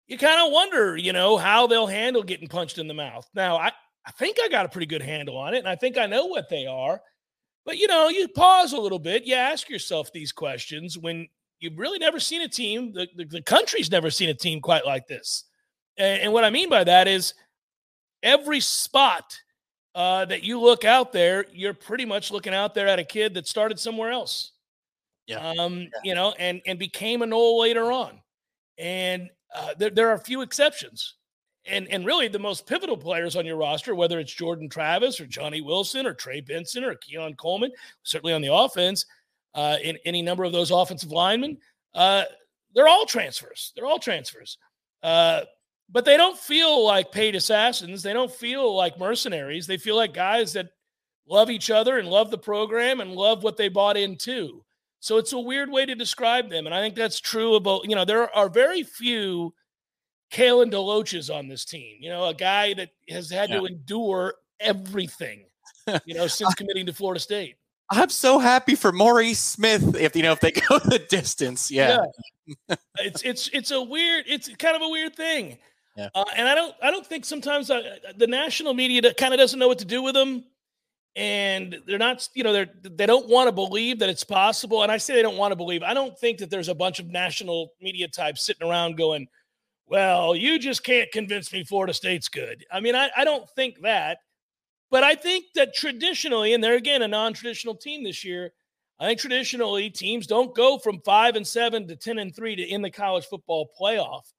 you 0.09 0.18
kind 0.18 0.44
of 0.44 0.53
wonder, 0.53 0.96
you 0.96 1.12
know, 1.12 1.37
how 1.37 1.68
they'll 1.68 1.87
handle 1.87 2.23
getting 2.23 2.49
punched 2.49 2.79
in 2.79 2.88
the 2.88 2.94
mouth. 2.94 3.29
Now, 3.35 3.57
I, 3.59 3.70
I 4.05 4.11
think 4.12 4.38
I 4.42 4.49
got 4.49 4.66
a 4.66 4.68
pretty 4.68 4.87
good 4.87 5.03
handle 5.03 5.37
on 5.37 5.55
it, 5.55 5.59
and 5.59 5.68
I 5.68 5.77
think 5.77 5.96
I 5.96 6.07
know 6.07 6.27
what 6.27 6.49
they 6.49 6.66
are. 6.66 7.01
But, 7.64 7.79
you 7.79 7.87
know, 7.87 8.09
you 8.09 8.27
pause 8.27 8.73
a 8.73 8.81
little 8.81 8.99
bit, 8.99 9.25
you 9.25 9.37
ask 9.37 9.68
yourself 9.68 10.12
these 10.12 10.33
questions 10.33 10.99
when 10.99 11.29
you've 11.61 11.79
really 11.79 11.99
never 11.99 12.18
seen 12.18 12.42
a 12.42 12.49
team, 12.49 12.92
the, 12.92 13.07
the, 13.14 13.25
the 13.27 13.42
country's 13.42 13.90
never 13.90 14.11
seen 14.11 14.31
a 14.31 14.35
team 14.35 14.61
quite 14.61 14.85
like 14.85 15.07
this. 15.07 15.44
And, 15.96 16.23
and 16.23 16.33
what 16.33 16.44
I 16.44 16.51
mean 16.51 16.70
by 16.70 16.83
that 16.85 17.07
is 17.07 17.35
every 18.23 18.61
spot 18.61 19.38
uh, 19.94 20.25
that 20.25 20.42
you 20.42 20.59
look 20.59 20.85
out 20.85 21.12
there, 21.12 21.44
you're 21.53 21.75
pretty 21.75 22.05
much 22.05 22.31
looking 22.31 22.55
out 22.55 22.75
there 22.75 22.88
at 22.88 22.99
a 22.99 23.05
kid 23.05 23.35
that 23.35 23.46
started 23.46 23.79
somewhere 23.79 24.11
else. 24.11 24.53
Yeah. 25.31 25.55
Um, 25.59 25.81
yeah. 25.81 25.88
you 26.05 26.14
know, 26.14 26.35
and 26.38 26.61
and 26.66 26.79
became 26.79 27.23
a 27.23 27.27
Nole 27.27 27.61
later 27.61 27.93
on. 27.93 28.21
And 28.79 29.31
uh, 29.55 29.75
there, 29.79 29.90
there 29.90 30.09
are 30.09 30.14
a 30.14 30.21
few 30.21 30.43
exceptions. 30.43 31.16
And 31.66 31.88
and 31.88 32.07
really 32.07 32.29
the 32.29 32.38
most 32.38 32.66
pivotal 32.66 32.97
players 32.97 33.37
on 33.37 33.45
your 33.45 33.57
roster, 33.57 33.95
whether 33.95 34.19
it's 34.19 34.33
Jordan 34.33 34.69
Travis 34.69 35.21
or 35.21 35.27
Johnny 35.27 35.61
Wilson 35.61 36.07
or 36.07 36.14
Trey 36.14 36.40
Benson 36.40 36.85
or 36.85 36.95
Keon 36.95 37.35
Coleman, 37.35 37.71
certainly 38.03 38.33
on 38.33 38.40
the 38.40 38.53
offense, 38.53 39.05
uh, 39.55 39.77
in 39.83 39.99
any 40.05 40.23
number 40.23 40.45
of 40.45 40.53
those 40.53 40.71
offensive 40.71 41.12
linemen, 41.12 41.59
uh, 41.95 42.25
they're 42.75 42.88
all 42.88 43.05
transfers. 43.05 43.73
They're 43.77 43.87
all 43.87 43.99
transfers. 43.99 44.59
Uh, 45.03 45.43
but 45.90 46.05
they 46.05 46.16
don't 46.16 46.38
feel 46.38 46.85
like 46.85 47.12
paid 47.12 47.35
assassins. 47.35 48.03
They 48.03 48.12
don't 48.12 48.33
feel 48.33 48.75
like 48.75 48.99
mercenaries. 48.99 49.66
They 49.66 49.77
feel 49.77 49.97
like 49.97 50.14
guys 50.14 50.53
that 50.53 50.71
love 51.29 51.51
each 51.51 51.71
other 51.71 51.99
and 51.99 52.09
love 52.09 52.31
the 52.31 52.38
program 52.38 53.01
and 53.01 53.14
love 53.14 53.43
what 53.43 53.57
they 53.57 53.69
bought 53.69 53.97
into. 53.97 54.64
So 55.01 55.17
it's 55.17 55.33
a 55.33 55.39
weird 55.39 55.71
way 55.71 55.87
to 55.87 55.95
describe 55.95 56.51
them. 56.51 56.67
And 56.67 56.75
I 56.75 56.81
think 56.81 56.95
that's 56.95 57.21
true 57.21 57.55
about, 57.55 57.89
you 57.89 57.95
know, 57.95 58.05
there 58.05 58.35
are 58.37 58.49
very 58.51 58.83
few 58.83 59.55
Kalen 60.31 60.71
DeLoaches 60.71 61.35
on 61.35 61.49
this 61.49 61.65
team. 61.65 61.97
You 62.01 62.11
know, 62.11 62.27
a 62.27 62.35
guy 62.35 62.75
that 62.75 62.91
has 63.09 63.31
had 63.31 63.49
yeah. 63.49 63.61
to 63.61 63.67
endure 63.67 64.35
everything, 64.61 65.47
you 66.05 66.15
know, 66.15 66.27
since 66.27 66.55
committing 66.55 66.87
to 66.87 66.93
Florida 66.93 67.19
State. 67.19 67.57
I'm 67.91 68.11
so 68.11 68.39
happy 68.39 68.77
for 68.77 68.93
Maurice 68.93 69.41
Smith 69.41 69.97
if 69.97 70.15
you 70.15 70.23
know 70.23 70.33
if 70.33 70.41
they 70.41 70.53
go 70.69 70.79
the 70.79 71.01
distance. 71.01 71.71
Yeah. 71.71 72.05
yeah. 72.47 72.77
it's 72.99 73.23
it's 73.23 73.49
it's 73.49 73.71
a 73.73 73.83
weird 73.83 74.25
it's 74.29 74.49
kind 74.57 74.77
of 74.77 74.83
a 74.83 74.89
weird 74.89 75.17
thing. 75.17 75.59
Yeah. 75.97 76.09
Uh, 76.15 76.25
and 76.37 76.49
I 76.49 76.55
don't 76.55 76.75
I 76.83 76.91
don't 76.91 77.07
think 77.07 77.25
sometimes 77.25 77.69
uh, 77.71 77.97
the 78.17 78.29
national 78.29 78.75
media 78.75 79.13
kind 79.15 79.35
of 79.35 79.39
doesn't 79.39 79.59
know 79.59 79.67
what 79.67 79.81
to 79.81 79.85
do 79.85 80.03
with 80.03 80.15
them 80.15 80.45
and 81.16 81.77
they're 81.87 81.99
not 81.99 82.29
you 82.35 82.44
know 82.44 82.53
they're 82.53 82.70
they 82.83 83.07
don't 83.07 83.29
want 83.29 83.49
to 83.49 83.53
believe 83.53 83.99
that 83.99 84.09
it's 84.09 84.25
possible. 84.25 84.83
And 84.83 84.92
i 84.92 84.96
say 84.96 85.14
they 85.14 85.23
don't 85.23 85.37
want 85.37 85.53
to 85.53 85.57
believe. 85.57 85.83
I 85.83 85.94
don't 85.94 86.16
think 86.18 86.38
that 86.38 86.51
there's 86.51 86.68
a 86.68 86.75
bunch 86.75 87.01
of 87.01 87.07
national 87.07 87.73
media 87.81 88.09
types 88.09 88.44
sitting 88.44 88.68
around 88.68 88.96
going 88.96 89.27
well 89.87 90.37
you 90.37 90.59
just 90.59 90.85
can't 90.85 91.11
convince 91.11 91.53
me 91.53 91.64
florida 91.64 91.92
state's 91.92 92.29
good. 92.29 92.64
I 92.70 92.81
mean 92.81 92.94
i, 92.94 93.11
I 93.16 93.25
don't 93.25 93.49
think 93.51 93.81
that. 93.83 94.18
But 94.90 95.03
i 95.03 95.14
think 95.14 95.46
that 95.57 95.75
traditionally 95.75 96.55
and 96.55 96.62
they're 96.62 96.77
again 96.77 97.03
a 97.03 97.09
non-traditional 97.09 97.75
team 97.75 98.05
this 98.05 98.25
year 98.25 98.53
i 99.01 99.07
think 99.07 99.18
traditionally 99.18 99.90
teams 99.90 100.27
don't 100.29 100.55
go 100.55 100.79
from 100.79 101.01
five 101.01 101.35
and 101.35 101.46
seven 101.46 101.88
to 101.88 101.96
10 101.96 102.18
and 102.18 102.35
three 102.35 102.55
to 102.55 102.62
in 102.62 102.83
the 102.83 102.90
college 102.90 103.27
football 103.27 103.68
playoff. 103.81 104.33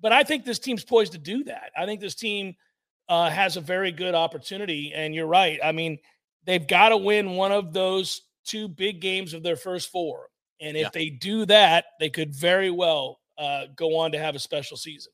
But 0.00 0.12
i 0.12 0.22
think 0.22 0.46
this 0.46 0.58
team's 0.58 0.84
poised 0.84 1.12
to 1.12 1.18
do 1.18 1.44
that. 1.44 1.72
I 1.76 1.84
think 1.84 2.00
this 2.00 2.14
team 2.14 2.56
uh, 3.08 3.30
has 3.30 3.56
a 3.56 3.60
very 3.60 3.92
good 3.92 4.14
opportunity. 4.14 4.92
And 4.94 5.14
you're 5.14 5.26
right. 5.26 5.58
I 5.62 5.72
mean, 5.72 5.98
they've 6.44 6.66
got 6.66 6.90
to 6.90 6.96
win 6.96 7.32
one 7.32 7.52
of 7.52 7.72
those 7.72 8.22
two 8.44 8.68
big 8.68 9.00
games 9.00 9.34
of 9.34 9.42
their 9.42 9.56
first 9.56 9.90
four. 9.90 10.28
And 10.60 10.76
if 10.76 10.84
yeah. 10.84 10.90
they 10.92 11.10
do 11.10 11.44
that, 11.46 11.86
they 12.00 12.08
could 12.08 12.34
very 12.34 12.70
well 12.70 13.20
uh, 13.38 13.66
go 13.74 13.98
on 13.98 14.12
to 14.12 14.18
have 14.18 14.34
a 14.34 14.38
special 14.38 14.76
season. 14.76 15.12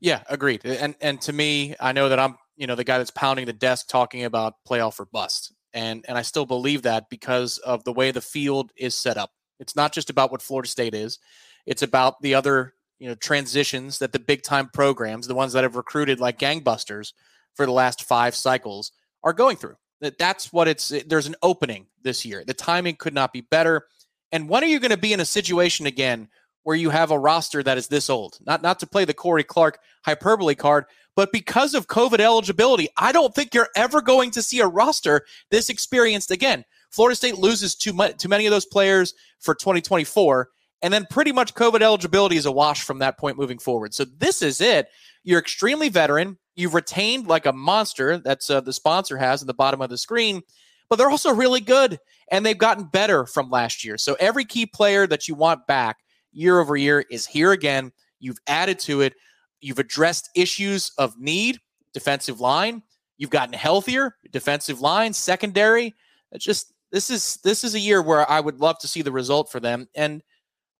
Yeah, 0.00 0.22
agreed. 0.28 0.64
And 0.64 0.94
and 1.00 1.20
to 1.22 1.32
me, 1.32 1.74
I 1.80 1.92
know 1.92 2.08
that 2.08 2.18
I'm 2.18 2.36
you 2.56 2.66
know 2.66 2.74
the 2.74 2.84
guy 2.84 2.98
that's 2.98 3.10
pounding 3.10 3.46
the 3.46 3.52
desk 3.52 3.88
talking 3.88 4.24
about 4.24 4.54
playoff 4.68 4.98
or 4.98 5.06
bust, 5.06 5.52
and 5.72 6.04
and 6.08 6.16
I 6.16 6.22
still 6.22 6.46
believe 6.46 6.82
that 6.82 7.08
because 7.10 7.58
of 7.58 7.84
the 7.84 7.92
way 7.92 8.10
the 8.10 8.20
field 8.20 8.72
is 8.76 8.94
set 8.94 9.16
up. 9.16 9.30
It's 9.60 9.76
not 9.76 9.92
just 9.92 10.10
about 10.10 10.30
what 10.30 10.42
Florida 10.42 10.68
State 10.68 10.94
is; 10.94 11.18
it's 11.66 11.82
about 11.82 12.20
the 12.22 12.34
other 12.34 12.74
you 12.98 13.08
know 13.08 13.14
transitions 13.14 13.98
that 13.98 14.12
the 14.12 14.18
big 14.18 14.42
time 14.42 14.68
programs, 14.72 15.26
the 15.26 15.34
ones 15.34 15.52
that 15.52 15.64
have 15.64 15.76
recruited 15.76 16.20
like 16.20 16.38
gangbusters 16.38 17.12
for 17.54 17.66
the 17.66 17.72
last 17.72 18.04
five 18.04 18.34
cycles, 18.34 18.92
are 19.22 19.32
going 19.32 19.56
through. 19.56 19.76
That 20.00 20.18
that's 20.18 20.52
what 20.52 20.68
it's. 20.68 20.92
There's 21.06 21.26
an 21.26 21.36
opening 21.42 21.86
this 22.02 22.24
year. 22.24 22.44
The 22.46 22.54
timing 22.54 22.96
could 22.96 23.14
not 23.14 23.32
be 23.32 23.40
better. 23.40 23.86
And 24.32 24.48
when 24.48 24.62
are 24.62 24.68
you 24.68 24.80
going 24.80 24.90
to 24.90 24.96
be 24.96 25.12
in 25.12 25.20
a 25.20 25.24
situation 25.24 25.86
again 25.86 26.28
where 26.64 26.76
you 26.76 26.90
have 26.90 27.10
a 27.10 27.18
roster 27.18 27.62
that 27.62 27.78
is 27.78 27.88
this 27.88 28.10
old? 28.10 28.38
Not 28.44 28.62
not 28.62 28.80
to 28.80 28.86
play 28.86 29.04
the 29.04 29.14
Corey 29.14 29.44
Clark 29.44 29.78
hyperbole 30.04 30.54
card, 30.54 30.84
but 31.14 31.32
because 31.32 31.74
of 31.74 31.86
COVID 31.86 32.20
eligibility, 32.20 32.88
I 32.96 33.12
don't 33.12 33.34
think 33.34 33.54
you're 33.54 33.70
ever 33.74 34.02
going 34.02 34.30
to 34.32 34.42
see 34.42 34.60
a 34.60 34.66
roster 34.66 35.24
this 35.50 35.70
experienced 35.70 36.30
again. 36.30 36.64
Florida 36.90 37.16
State 37.16 37.38
loses 37.38 37.74
too 37.74 37.92
much 37.92 38.18
too 38.18 38.28
many 38.28 38.46
of 38.46 38.52
those 38.52 38.66
players 38.66 39.14
for 39.40 39.54
2024 39.54 40.50
and 40.82 40.92
then 40.92 41.06
pretty 41.08 41.32
much 41.32 41.54
COVID 41.54 41.80
eligibility 41.80 42.36
is 42.36 42.46
a 42.46 42.52
wash 42.52 42.82
from 42.82 42.98
that 42.98 43.18
point 43.18 43.38
moving 43.38 43.58
forward. 43.58 43.94
So 43.94 44.04
this 44.04 44.42
is 44.42 44.60
it. 44.60 44.88
You're 45.24 45.40
extremely 45.40 45.88
veteran. 45.88 46.38
You've 46.54 46.74
retained 46.74 47.26
like 47.26 47.46
a 47.46 47.52
monster. 47.52 48.18
That's 48.18 48.48
uh, 48.50 48.60
the 48.60 48.72
sponsor 48.72 49.16
has 49.16 49.42
at 49.42 49.46
the 49.46 49.54
bottom 49.54 49.80
of 49.80 49.90
the 49.90 49.98
screen, 49.98 50.42
but 50.88 50.96
they're 50.96 51.10
also 51.10 51.34
really 51.34 51.60
good 51.60 51.98
and 52.30 52.44
they've 52.44 52.56
gotten 52.56 52.84
better 52.84 53.26
from 53.26 53.50
last 53.50 53.84
year. 53.84 53.98
So 53.98 54.16
every 54.20 54.44
key 54.44 54.66
player 54.66 55.06
that 55.06 55.28
you 55.28 55.34
want 55.34 55.66
back 55.66 55.98
year 56.32 56.60
over 56.60 56.76
year 56.76 57.04
is 57.10 57.26
here 57.26 57.52
again. 57.52 57.92
You've 58.20 58.38
added 58.46 58.78
to 58.80 59.00
it. 59.02 59.14
You've 59.60 59.78
addressed 59.78 60.30
issues 60.34 60.92
of 60.98 61.18
need, 61.18 61.58
defensive 61.94 62.40
line. 62.40 62.82
You've 63.18 63.30
gotten 63.30 63.54
healthier, 63.54 64.16
defensive 64.30 64.80
line, 64.80 65.12
secondary. 65.12 65.94
It's 66.32 66.44
just 66.44 66.72
this 66.92 67.10
is 67.10 67.38
this 67.42 67.64
is 67.64 67.74
a 67.74 67.80
year 67.80 68.02
where 68.02 68.30
I 68.30 68.40
would 68.40 68.60
love 68.60 68.78
to 68.80 68.88
see 68.88 69.02
the 69.02 69.12
result 69.12 69.50
for 69.50 69.60
them 69.60 69.88
and 69.94 70.22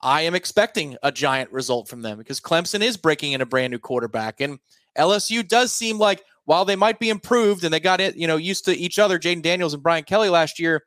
I 0.07 0.21
am 0.21 0.37
expecting 0.37 0.97
a 1.03 1.11
giant 1.11 1.51
result 1.51 1.89
from 1.89 2.03
them 2.03 2.17
because 2.17 2.41
Clemson 2.41 2.81
is 2.81 2.97
breaking 2.97 3.33
in 3.33 3.41
a 3.41 3.47
brand 3.47 3.73
new 3.73 3.81
quarterback. 3.81 4.41
And 4.41 4.61
LSU 4.97 5.47
does 5.47 5.73
seem 5.73 5.99
like 5.99 6.23
while 6.45 6.65
they 6.65 6.77
might 6.77 7.01
be 7.01 7.11
improved 7.11 7.65
and 7.65 7.75
they 7.75 7.81
got 7.81 8.01
it, 8.01 8.15
you 8.15 8.29
know, 8.29 8.37
used 8.37 8.67
to 8.67 8.73
each 8.73 9.01
other, 9.01 9.19
Jayden 9.19 9.43
Daniels 9.43 9.75
and 9.75 9.83
Brian 9.83 10.05
Kelly 10.05 10.29
last 10.29 10.61
year, 10.61 10.85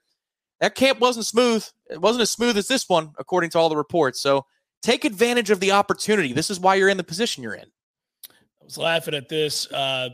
that 0.62 0.74
camp 0.74 1.02
wasn't 1.02 1.26
smooth. 1.26 1.68
It 1.90 2.00
wasn't 2.00 2.22
as 2.22 2.32
smooth 2.32 2.58
as 2.58 2.70
this 2.70 2.88
one, 2.88 3.12
according 3.20 3.50
to 3.50 3.60
all 3.60 3.68
the 3.68 3.76
reports. 3.76 4.22
So 4.22 4.46
take 4.82 5.04
advantage 5.04 5.50
of 5.50 5.60
the 5.60 5.74
opportunity. 5.74 6.32
This 6.32 6.50
is 6.50 6.58
why 6.58 6.76
you're 6.76 6.88
in 6.88 6.96
the 6.96 7.04
position 7.04 7.44
you're 7.44 7.56
in. 7.56 7.68
I 8.30 8.64
was 8.64 8.78
laughing 8.78 9.16
at 9.16 9.28
this. 9.28 9.70
Uh, 9.70 10.12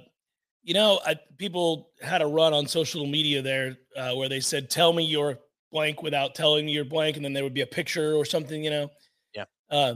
you 0.64 0.74
know, 0.74 1.00
I, 1.06 1.16
people 1.38 1.92
had 2.02 2.24
a 2.24 2.28
run 2.28 2.56
on 2.56 2.66
social 2.66 3.06
media 3.06 3.44
there 3.44 3.78
uh, 3.96 4.14
where 4.16 4.30
they 4.30 4.40
said, 4.40 4.72
"Tell 4.72 4.94
me 4.94 5.06
your 5.06 5.38
blank 5.76 6.02
without 6.02 6.34
telling 6.36 6.66
me 6.66 6.72
your 6.72 6.86
blank," 6.86 7.18
and 7.18 7.26
then 7.26 7.34
there 7.34 7.44
would 7.44 7.54
be 7.54 7.62
a 7.62 7.68
picture 7.68 8.16
or 8.16 8.24
something. 8.24 8.64
You 8.64 8.70
know. 8.70 8.92
Yeah. 9.36 9.46
Uh, 9.70 9.96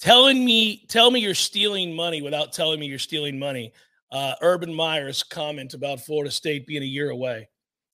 telling 0.00 0.44
me, 0.44 0.86
tell 0.88 1.10
me 1.10 1.20
you're 1.20 1.34
stealing 1.34 1.94
money 1.94 2.22
without 2.22 2.52
telling 2.52 2.78
me 2.78 2.86
you're 2.86 2.98
stealing 2.98 3.38
money. 3.38 3.72
Uh, 4.12 4.34
Urban 4.40 4.72
Meyer's 4.72 5.24
comment 5.24 5.74
about 5.74 6.00
Florida 6.00 6.30
State 6.30 6.66
being 6.66 6.82
a 6.82 6.86
year 6.86 7.10
away. 7.10 7.48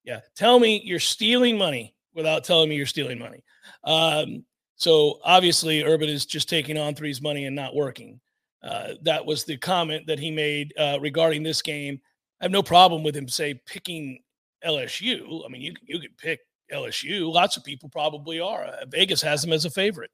Yeah, 0.04 0.20
tell 0.36 0.60
me 0.60 0.82
you're 0.84 1.00
stealing 1.00 1.56
money 1.56 1.94
without 2.14 2.44
telling 2.44 2.68
me 2.68 2.76
you're 2.76 2.86
stealing 2.86 3.18
money. 3.18 3.42
Um, 3.84 4.44
so 4.76 5.20
obviously, 5.24 5.84
Urban 5.84 6.08
is 6.08 6.26
just 6.26 6.48
taking 6.48 6.76
on 6.76 6.94
three's 6.94 7.22
money 7.22 7.46
and 7.46 7.56
not 7.56 7.74
working. 7.74 8.20
Uh, 8.62 8.94
that 9.02 9.24
was 9.24 9.44
the 9.44 9.56
comment 9.56 10.06
that 10.06 10.18
he 10.18 10.30
made 10.30 10.74
uh, 10.76 10.98
regarding 11.00 11.42
this 11.42 11.62
game. 11.62 12.00
I 12.40 12.44
have 12.44 12.52
no 12.52 12.62
problem 12.62 13.02
with 13.02 13.16
him 13.16 13.28
say 13.28 13.54
picking 13.66 14.20
LSU. 14.66 15.42
I 15.44 15.48
mean, 15.48 15.62
you 15.62 15.74
you 15.86 16.00
could 16.00 16.16
pick 16.18 16.40
LSU. 16.72 17.32
Lots 17.32 17.56
of 17.56 17.64
people 17.64 17.88
probably 17.88 18.40
are. 18.40 18.64
Uh, 18.64 18.84
Vegas 18.88 19.22
has 19.22 19.42
them 19.42 19.52
as 19.52 19.64
a 19.64 19.70
favorite. 19.70 20.10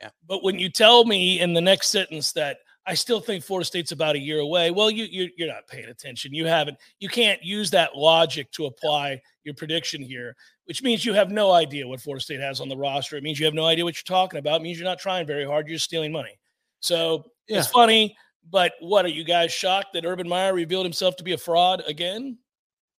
Yeah. 0.00 0.10
But 0.26 0.42
when 0.44 0.58
you 0.58 0.70
tell 0.70 1.04
me 1.04 1.40
in 1.40 1.54
the 1.54 1.60
next 1.60 1.88
sentence 1.88 2.32
that 2.32 2.58
I 2.86 2.94
still 2.94 3.20
think 3.20 3.44
Florida 3.44 3.66
State's 3.66 3.92
about 3.92 4.16
a 4.16 4.18
year 4.18 4.38
away, 4.38 4.70
well, 4.70 4.90
you, 4.90 5.04
you 5.04 5.28
you're 5.36 5.48
not 5.48 5.66
paying 5.66 5.86
attention. 5.86 6.32
You 6.32 6.46
haven't. 6.46 6.78
You 7.00 7.08
can't 7.08 7.42
use 7.42 7.70
that 7.70 7.96
logic 7.96 8.50
to 8.52 8.66
apply 8.66 9.20
your 9.44 9.54
prediction 9.54 10.00
here, 10.00 10.34
which 10.64 10.82
means 10.82 11.04
you 11.04 11.12
have 11.12 11.30
no 11.30 11.52
idea 11.52 11.86
what 11.86 12.00
Florida 12.00 12.22
State 12.22 12.40
has 12.40 12.60
on 12.60 12.68
the 12.68 12.76
roster. 12.76 13.16
It 13.16 13.22
means 13.22 13.38
you 13.38 13.44
have 13.44 13.54
no 13.54 13.66
idea 13.66 13.84
what 13.84 13.96
you're 13.96 14.16
talking 14.16 14.38
about. 14.38 14.60
It 14.60 14.62
means 14.62 14.78
you're 14.78 14.88
not 14.88 14.98
trying 14.98 15.26
very 15.26 15.44
hard. 15.44 15.66
You're 15.66 15.76
just 15.76 15.84
stealing 15.84 16.12
money. 16.12 16.38
So 16.80 17.30
yeah. 17.48 17.58
it's 17.58 17.68
funny, 17.68 18.16
but 18.50 18.72
what 18.80 19.04
are 19.04 19.08
you 19.08 19.24
guys 19.24 19.52
shocked 19.52 19.92
that 19.92 20.06
Urban 20.06 20.28
Meyer 20.28 20.54
revealed 20.54 20.86
himself 20.86 21.16
to 21.16 21.24
be 21.24 21.32
a 21.32 21.38
fraud 21.38 21.82
again? 21.86 22.38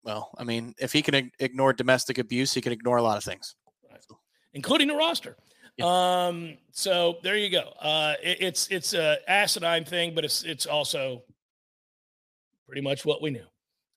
Well, 0.03 0.31
I 0.37 0.43
mean, 0.43 0.73
if 0.79 0.93
he 0.93 1.01
can 1.01 1.31
ignore 1.39 1.73
domestic 1.73 2.17
abuse, 2.17 2.53
he 2.53 2.61
can 2.61 2.71
ignore 2.71 2.97
a 2.97 3.03
lot 3.03 3.17
of 3.17 3.23
things, 3.23 3.55
right. 3.89 3.99
including 4.53 4.87
the 4.87 4.95
roster. 4.95 5.35
Yeah. 5.77 6.27
Um, 6.27 6.57
so 6.71 7.17
there 7.23 7.37
you 7.37 7.49
go. 7.49 7.73
Uh, 7.81 8.15
it, 8.21 8.41
it's 8.41 8.67
it's 8.69 8.93
a 8.93 9.17
asinine 9.27 9.85
thing, 9.85 10.13
but 10.15 10.25
it's 10.25 10.43
it's 10.43 10.65
also 10.65 11.23
pretty 12.67 12.81
much 12.81 13.05
what 13.05 13.21
we 13.21 13.29
knew, 13.29 13.45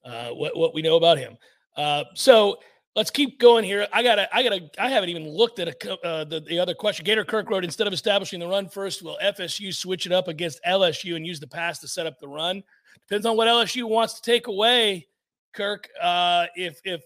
uh, 0.05 0.31
what 0.31 0.57
what 0.57 0.75
we 0.75 0.83
know 0.83 0.97
about 0.97 1.19
him. 1.19 1.37
Uh, 1.77 2.05
so 2.15 2.59
let's 2.95 3.11
keep 3.11 3.38
going 3.38 3.65
here. 3.65 3.87
I 3.93 4.03
gotta 4.03 4.35
I 4.35 4.43
gotta 4.43 4.71
I 4.79 4.91
haven't 4.91 5.09
even 5.09 5.29
looked 5.29 5.59
at 5.59 5.69
a, 5.69 6.07
uh, 6.07 6.25
the 6.25 6.41
the 6.41 6.59
other 6.59 6.75
question. 6.75 7.05
Gator 7.05 7.25
Kirk 7.25 7.51
wrote 7.51 7.65
instead 7.65 7.87
of 7.87 7.93
establishing 7.93 8.41
the 8.41 8.47
run 8.47 8.69
first, 8.69 9.03
will 9.03 9.19
FSU 9.23 9.75
switch 9.75 10.07
it 10.07 10.12
up 10.12 10.29
against 10.29 10.61
LSU 10.67 11.17
and 11.17 11.27
use 11.27 11.41
the 11.41 11.49
pass 11.49 11.79
to 11.81 11.88
set 11.88 12.07
up 12.07 12.19
the 12.21 12.29
run? 12.29 12.62
Depends 13.09 13.27
on 13.27 13.37
what 13.37 13.49
LSU 13.49 13.85
wants 13.88 14.15
to 14.15 14.23
take 14.23 14.47
away. 14.47 15.07
Kirk, 15.53 15.88
uh, 16.01 16.47
if 16.57 16.81
if 16.85 17.03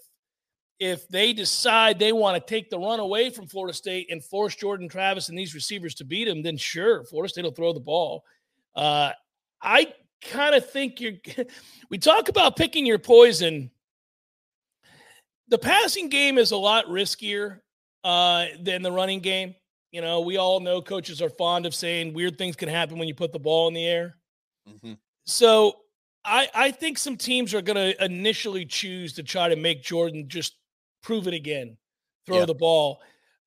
if 0.79 1.09
they 1.09 1.33
decide 1.33 1.99
they 1.99 2.13
want 2.13 2.35
to 2.37 2.55
take 2.55 2.71
the 2.71 2.79
run 2.79 3.01
away 3.01 3.31
from 3.31 3.47
Florida 3.47 3.73
State 3.73 4.09
and 4.11 4.23
force 4.23 4.55
Jordan 4.55 4.89
Travis 4.89 5.29
and 5.29 5.39
these 5.39 5.55
receivers 5.55 5.95
to 5.95 6.05
beat 6.05 6.27
them, 6.27 6.43
then 6.43 6.57
sure, 6.57 7.05
Florida 7.05 7.31
State 7.31 7.45
will 7.45 7.53
throw 7.53 7.73
the 7.73 7.81
ball. 7.81 8.25
Uh, 8.75 9.13
I 9.63 9.93
kind 10.23 10.55
of 10.55 10.69
think 10.69 11.01
you're. 11.01 11.15
we 11.91 11.99
talk 11.99 12.29
about 12.29 12.57
picking 12.57 12.87
your 12.87 12.99
poison. 12.99 13.71
The 15.49 15.59
passing 15.59 16.09
game 16.09 16.39
is 16.39 16.51
a 16.51 16.57
lot 16.57 16.87
riskier 16.87 17.61
uh, 18.05 18.47
than 18.61 18.83
the 18.83 18.93
running 18.93 19.21
game. 19.21 19.55
You 19.93 20.01
know, 20.01 20.21
we 20.21 20.37
all 20.37 20.61
know 20.61 20.83
coaches 20.83 21.23
are 21.23 21.31
fond 21.31 21.65
of 21.65 21.75
saying 21.75 22.13
weird 22.13 22.37
things 22.37 22.57
can 22.57 22.69
happen 22.69 22.99
when 22.99 23.09
you 23.09 23.15
put 23.15 23.33
the 23.33 23.39
ball 23.39 23.69
in 23.69 23.75
the 23.75 23.87
air. 23.87 24.17
Mm-hmm. 24.69 24.95
So 25.25 25.77
I, 26.27 26.49
I 26.55 26.71
think 26.73 26.99
some 26.99 27.17
teams 27.17 27.55
are 27.55 27.62
going 27.62 27.77
to 27.77 28.05
initially 28.05 28.67
choose 28.67 29.12
to 29.15 29.23
try 29.23 29.49
to 29.49 29.57
make 29.57 29.83
Jordan 29.83 30.29
just 30.29 30.57
prove 31.03 31.29
it 31.29 31.35
again, 31.35 31.77
throw 32.27 32.41
yeah. 32.41 32.45
the 32.45 32.55
ball, 32.55 33.01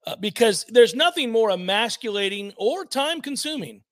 uh, 0.07 0.15
because 0.15 0.65
there's 0.69 0.95
nothing 0.95 1.31
more 1.31 1.51
emasculating 1.51 2.53
or 2.57 2.85
time 2.85 3.21
consuming 3.21 3.83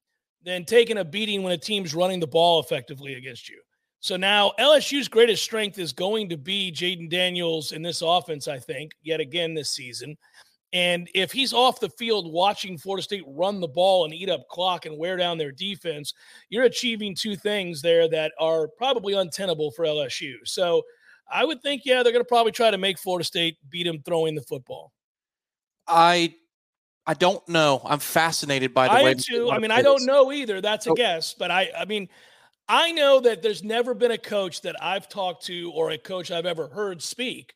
than 0.43 0.63
taking 0.63 0.97
a 0.97 1.03
beating 1.03 1.43
when 1.43 1.51
a 1.51 1.57
team's 1.57 1.93
running 1.93 2.21
the 2.21 2.27
ball 2.27 2.61
effectively 2.61 3.15
against 3.15 3.49
you. 3.49 3.59
So 3.99 4.15
now 4.15 4.53
LSU's 4.59 5.07
greatest 5.07 5.43
strength 5.43 5.77
is 5.79 5.91
going 5.91 6.29
to 6.29 6.37
be 6.37 6.71
Jayden 6.71 7.09
Daniels 7.09 7.73
in 7.73 7.81
this 7.81 8.01
offense, 8.01 8.47
I 8.47 8.59
think, 8.59 8.93
yet 9.01 9.19
again 9.19 9.53
this 9.53 9.71
season. 9.71 10.15
And 10.73 11.09
if 11.15 11.31
he's 11.31 11.53
off 11.53 11.79
the 11.79 11.89
field 11.89 12.31
watching 12.31 12.77
Florida 12.77 13.01
State 13.01 13.23
run 13.25 13.61
the 13.61 13.67
ball 13.67 14.03
and 14.05 14.13
eat 14.13 14.29
up 14.29 14.47
clock 14.49 14.85
and 14.85 14.97
wear 14.97 15.15
down 15.15 15.37
their 15.37 15.51
defense, 15.51 16.13
you're 16.49 16.65
achieving 16.65 17.15
two 17.15 17.35
things 17.35 17.81
there 17.81 18.09
that 18.09 18.33
are 18.39 18.67
probably 18.67 19.13
untenable 19.13 19.71
for 19.71 19.85
LSU. 19.85 20.35
So 20.43 20.83
I 21.31 21.45
would 21.45 21.61
think, 21.61 21.83
yeah, 21.85 22.03
they're 22.03 22.11
going 22.11 22.23
to 22.23 22.27
probably 22.27 22.51
try 22.51 22.69
to 22.69 22.77
make 22.77 22.97
Florida 22.97 23.23
State 23.23 23.57
beat 23.69 23.85
them 23.85 24.01
throwing 24.03 24.35
the 24.35 24.41
football. 24.41 24.91
I 25.87 26.35
I 27.05 27.13
don't 27.13 27.47
know. 27.47 27.81
I'm 27.85 27.99
fascinated 27.99 28.73
by 28.73 28.87
the 28.87 28.93
I 28.93 29.03
way. 29.03 29.13
too. 29.13 29.49
I 29.49 29.59
mean, 29.59 29.71
I 29.71 29.81
don't 29.81 30.05
know 30.05 30.33
either. 30.33 30.59
That's 30.59 30.87
a 30.87 30.91
oh. 30.91 30.95
guess, 30.95 31.33
but 31.33 31.49
I 31.49 31.71
I 31.77 31.85
mean, 31.85 32.09
I 32.67 32.91
know 32.91 33.21
that 33.21 33.41
there's 33.41 33.63
never 33.63 33.93
been 33.93 34.11
a 34.11 34.17
coach 34.17 34.61
that 34.61 34.75
I've 34.83 35.07
talked 35.07 35.45
to 35.45 35.71
or 35.73 35.91
a 35.91 35.97
coach 35.97 36.31
I've 36.31 36.45
ever 36.45 36.67
heard 36.67 37.01
speak 37.01 37.53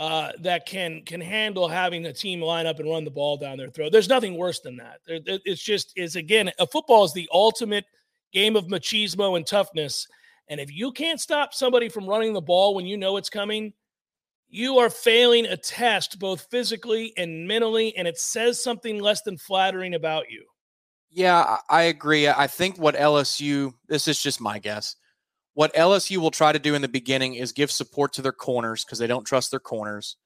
uh, 0.00 0.32
that 0.40 0.64
can 0.64 1.02
can 1.04 1.20
handle 1.20 1.68
having 1.68 2.06
a 2.06 2.12
team 2.12 2.40
line 2.40 2.66
up 2.66 2.80
and 2.80 2.88
run 2.88 3.04
the 3.04 3.10
ball 3.10 3.36
down 3.36 3.58
their 3.58 3.68
throat. 3.68 3.92
There's 3.92 4.08
nothing 4.08 4.34
worse 4.34 4.58
than 4.60 4.78
that. 4.78 5.00
It's 5.06 5.62
just 5.62 5.92
is 5.94 6.16
again, 6.16 6.50
a 6.58 6.66
football 6.66 7.04
is 7.04 7.12
the 7.12 7.28
ultimate 7.30 7.84
game 8.32 8.56
of 8.56 8.66
machismo 8.66 9.36
and 9.36 9.46
toughness. 9.46 10.08
And 10.48 10.58
if 10.58 10.72
you 10.72 10.90
can't 10.90 11.20
stop 11.20 11.52
somebody 11.52 11.90
from 11.90 12.08
running 12.08 12.32
the 12.32 12.40
ball 12.40 12.74
when 12.74 12.86
you 12.86 12.96
know 12.96 13.18
it's 13.18 13.28
coming, 13.28 13.74
you 14.48 14.78
are 14.78 14.88
failing 14.88 15.44
a 15.44 15.56
test 15.56 16.18
both 16.18 16.46
physically 16.50 17.12
and 17.18 17.46
mentally, 17.46 17.94
and 17.94 18.08
it 18.08 18.18
says 18.18 18.62
something 18.62 19.00
less 19.00 19.20
than 19.20 19.36
flattering 19.36 19.94
about 19.94 20.30
you. 20.30 20.46
Yeah, 21.10 21.58
I 21.68 21.82
agree. 21.82 22.26
I 22.26 22.46
think 22.46 22.78
what 22.78 22.94
LSU, 22.94 23.74
this 23.86 24.08
is 24.08 24.20
just 24.20 24.40
my 24.40 24.58
guess, 24.58 24.96
what 25.54 25.74
LSU 25.74 26.18
will 26.18 26.30
try 26.30 26.52
to 26.52 26.58
do 26.58 26.74
in 26.74 26.82
the 26.82 26.88
beginning 26.88 27.34
is 27.34 27.52
give 27.52 27.70
support 27.70 28.12
to 28.14 28.22
their 28.22 28.32
corners 28.32 28.84
because 28.84 28.98
they 28.98 29.06
don't 29.06 29.24
trust 29.24 29.50
their 29.50 29.60
corners, 29.60 30.16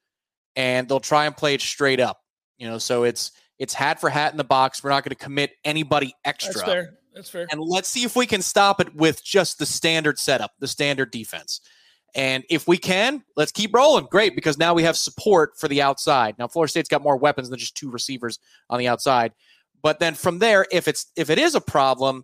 and 0.55 0.87
they'll 0.87 0.99
try 0.99 1.25
and 1.25 1.35
play 1.35 1.53
it 1.53 1.61
straight 1.61 1.99
up. 1.99 2.21
You 2.57 2.67
know, 2.67 2.77
so 2.77 3.03
it's 3.03 3.31
it's 3.59 3.73
hat 3.73 3.99
for 3.99 4.09
hat 4.09 4.31
in 4.31 4.37
the 4.37 4.43
box. 4.43 4.83
We're 4.83 4.91
not 4.91 5.03
going 5.03 5.15
to 5.15 5.23
commit 5.23 5.51
anybody 5.63 6.13
extra. 6.23 6.53
That's 6.53 6.65
fair. 6.65 6.93
That's 7.13 7.29
fair. 7.29 7.47
And 7.49 7.61
let's 7.61 7.87
see 7.87 8.03
if 8.03 8.15
we 8.15 8.25
can 8.27 8.41
stop 8.41 8.81
it 8.81 8.93
with 8.93 9.23
just 9.23 9.57
the 9.57 9.65
standard 9.65 10.19
setup, 10.19 10.51
the 10.59 10.67
standard 10.67 11.11
defense. 11.11 11.61
And 12.13 12.43
if 12.49 12.67
we 12.67 12.77
can, 12.77 13.23
let's 13.35 13.51
keep 13.51 13.73
rolling. 13.73 14.07
Great, 14.09 14.35
because 14.35 14.57
now 14.57 14.73
we 14.73 14.83
have 14.83 14.95
support 14.95 15.57
for 15.57 15.67
the 15.67 15.81
outside. 15.81 16.35
Now 16.37 16.47
Florida 16.47 16.69
State's 16.69 16.89
got 16.89 17.01
more 17.01 17.17
weapons 17.17 17.49
than 17.49 17.59
just 17.59 17.75
two 17.75 17.91
receivers 17.91 18.39
on 18.69 18.79
the 18.79 18.87
outside. 18.87 19.33
But 19.81 19.99
then 19.99 20.13
from 20.15 20.39
there, 20.39 20.65
if 20.71 20.87
it's 20.87 21.11
if 21.15 21.29
it 21.29 21.37
is 21.37 21.55
a 21.55 21.61
problem, 21.61 22.23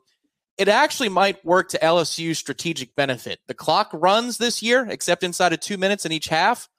it 0.62 0.67
actually 0.67 1.10
might 1.10 1.43
work 1.43 1.69
to 1.69 1.80
LSU's 1.80 2.38
strategic 2.38 2.95
benefit. 2.95 3.39
The 3.47 3.56
clock 3.56 3.89
runs 3.93 4.38
this 4.38 4.62
year, 4.62 4.86
except 4.88 5.24
inside 5.24 5.54
of 5.54 5.60
two 5.60 5.76
minutes 5.76 6.06
in 6.06 6.12
each 6.12 6.28
half. 6.28 6.69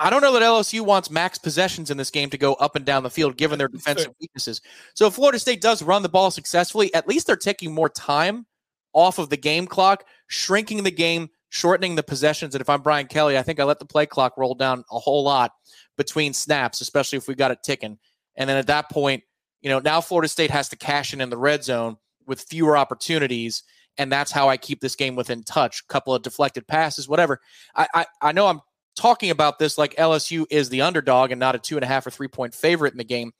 I 0.00 0.10
don't 0.10 0.22
know 0.22 0.32
that 0.32 0.42
LSU 0.42 0.80
wants 0.80 1.08
max 1.08 1.38
possessions 1.38 1.92
in 1.92 1.98
this 1.98 2.10
game 2.10 2.30
to 2.30 2.36
go 2.36 2.54
up 2.54 2.74
and 2.74 2.84
down 2.84 3.04
the 3.04 3.10
field, 3.10 3.36
given 3.36 3.60
their 3.60 3.68
defensive 3.68 4.12
weaknesses. 4.20 4.60
So 4.94 5.06
if 5.06 5.14
Florida 5.14 5.38
State 5.38 5.60
does 5.60 5.84
run 5.84 6.02
the 6.02 6.08
ball 6.08 6.32
successfully, 6.32 6.92
at 6.94 7.06
least 7.06 7.28
they're 7.28 7.36
taking 7.36 7.72
more 7.72 7.88
time 7.88 8.44
off 8.92 9.20
of 9.20 9.30
the 9.30 9.36
game 9.36 9.68
clock, 9.68 10.04
shrinking 10.26 10.82
the 10.82 10.90
game, 10.90 11.28
shortening 11.50 11.94
the 11.94 12.02
possessions. 12.02 12.56
And 12.56 12.60
if 12.60 12.68
I'm 12.68 12.82
Brian 12.82 13.06
Kelly, 13.06 13.38
I 13.38 13.42
think 13.42 13.60
I 13.60 13.64
let 13.64 13.78
the 13.78 13.86
play 13.86 14.06
clock 14.06 14.36
roll 14.36 14.56
down 14.56 14.82
a 14.90 14.98
whole 14.98 15.22
lot 15.22 15.52
between 15.96 16.32
snaps, 16.32 16.80
especially 16.80 17.18
if 17.18 17.28
we 17.28 17.36
got 17.36 17.52
it 17.52 17.62
ticking. 17.62 17.98
And 18.34 18.50
then 18.50 18.56
at 18.56 18.66
that 18.66 18.90
point, 18.90 19.22
you 19.60 19.70
know, 19.70 19.78
now 19.78 20.00
Florida 20.00 20.26
State 20.28 20.50
has 20.50 20.68
to 20.70 20.76
cash 20.76 21.14
in 21.14 21.20
in 21.20 21.30
the 21.30 21.38
red 21.38 21.62
zone 21.62 21.98
with 22.26 22.42
fewer 22.42 22.76
opportunities. 22.76 23.62
And 23.98 24.12
that's 24.12 24.30
how 24.30 24.48
I 24.48 24.56
keep 24.56 24.80
this 24.80 24.94
game 24.94 25.16
within 25.16 25.42
touch. 25.42 25.86
Couple 25.88 26.14
of 26.14 26.22
deflected 26.22 26.66
passes, 26.66 27.08
whatever. 27.08 27.40
I, 27.74 27.86
I, 27.94 28.06
I 28.20 28.32
know 28.32 28.46
I'm 28.46 28.60
talking 28.96 29.30
about 29.30 29.58
this 29.58 29.78
like 29.78 29.94
LSU 29.96 30.44
is 30.50 30.68
the 30.68 30.82
underdog 30.82 31.30
and 31.30 31.40
not 31.40 31.54
a 31.54 31.58
two 31.58 31.76
and 31.76 31.84
a 31.84 31.88
half 31.88 32.06
or 32.06 32.10
three 32.10 32.28
point 32.28 32.54
favorite 32.54 32.92
in 32.92 32.98
the 32.98 33.04
game. 33.04 33.32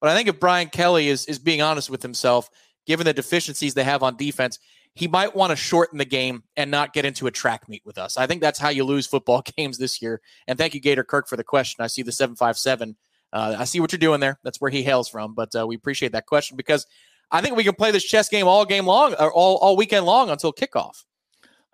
But 0.00 0.10
I 0.10 0.16
think 0.16 0.28
if 0.28 0.38
Brian 0.38 0.68
Kelly 0.68 1.08
is 1.08 1.26
is 1.26 1.38
being 1.38 1.60
honest 1.60 1.90
with 1.90 2.02
himself, 2.02 2.48
given 2.86 3.04
the 3.04 3.12
deficiencies 3.12 3.74
they 3.74 3.84
have 3.84 4.02
on 4.02 4.16
defense, 4.16 4.58
he 4.94 5.08
might 5.08 5.36
want 5.36 5.50
to 5.50 5.56
shorten 5.56 5.98
the 5.98 6.04
game 6.04 6.42
and 6.56 6.70
not 6.70 6.92
get 6.92 7.04
into 7.04 7.26
a 7.26 7.30
track 7.30 7.68
meet 7.68 7.82
with 7.84 7.98
us. 7.98 8.16
I 8.16 8.26
think 8.26 8.40
that's 8.40 8.58
how 8.58 8.68
you 8.68 8.84
lose 8.84 9.06
football 9.06 9.42
games 9.56 9.78
this 9.78 10.00
year. 10.00 10.20
And 10.46 10.58
thank 10.58 10.74
you, 10.74 10.80
Gator 10.80 11.04
Kirk, 11.04 11.28
for 11.28 11.36
the 11.36 11.44
question. 11.44 11.84
I 11.84 11.86
see 11.86 12.02
the 12.02 12.12
757. 12.12 12.96
Uh, 13.32 13.56
I 13.58 13.64
see 13.64 13.78
what 13.78 13.92
you're 13.92 13.98
doing 13.98 14.20
there. 14.20 14.38
That's 14.42 14.60
where 14.60 14.70
he 14.70 14.82
hails 14.82 15.08
from. 15.08 15.34
But 15.34 15.54
uh, 15.54 15.66
we 15.66 15.76
appreciate 15.76 16.12
that 16.12 16.26
question 16.26 16.56
because 16.56 16.86
I 17.30 17.40
think 17.40 17.56
we 17.56 17.64
can 17.64 17.74
play 17.74 17.90
this 17.90 18.04
chess 18.04 18.28
game 18.28 18.46
all 18.46 18.64
game 18.64 18.86
long 18.86 19.14
or 19.14 19.32
all, 19.32 19.56
all 19.58 19.76
weekend 19.76 20.06
long 20.06 20.30
until 20.30 20.52
kickoff. 20.52 21.04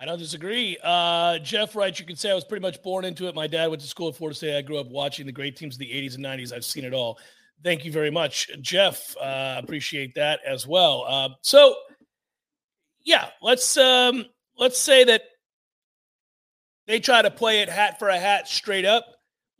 I 0.00 0.04
don't 0.06 0.18
disagree. 0.18 0.76
Uh, 0.82 1.38
Jeff 1.38 1.76
writes, 1.76 2.00
you 2.00 2.06
can 2.06 2.16
say 2.16 2.30
I 2.30 2.34
was 2.34 2.44
pretty 2.44 2.62
much 2.62 2.82
born 2.82 3.04
into 3.04 3.28
it. 3.28 3.34
My 3.34 3.46
dad 3.46 3.68
went 3.68 3.80
to 3.82 3.88
school 3.88 4.08
at 4.08 4.16
Florida 4.16 4.36
State. 4.36 4.56
I 4.56 4.62
grew 4.62 4.78
up 4.78 4.88
watching 4.88 5.24
the 5.24 5.32
great 5.32 5.56
teams 5.56 5.76
of 5.76 5.78
the 5.78 5.90
80s 5.90 6.16
and 6.16 6.24
90s. 6.24 6.52
I've 6.52 6.64
seen 6.64 6.84
it 6.84 6.92
all. 6.92 7.18
Thank 7.62 7.84
you 7.84 7.92
very 7.92 8.10
much, 8.10 8.50
Jeff. 8.60 9.16
Uh, 9.16 9.60
appreciate 9.62 10.14
that 10.16 10.40
as 10.44 10.66
well. 10.66 11.04
Uh, 11.08 11.30
so, 11.40 11.76
yeah, 13.04 13.28
let's 13.40 13.76
um, 13.76 14.26
let's 14.58 14.78
say 14.78 15.04
that 15.04 15.22
they 16.86 17.00
try 17.00 17.22
to 17.22 17.30
play 17.30 17.60
it 17.60 17.68
hat 17.68 17.98
for 17.98 18.08
a 18.08 18.18
hat 18.18 18.48
straight 18.48 18.84
up. 18.84 19.06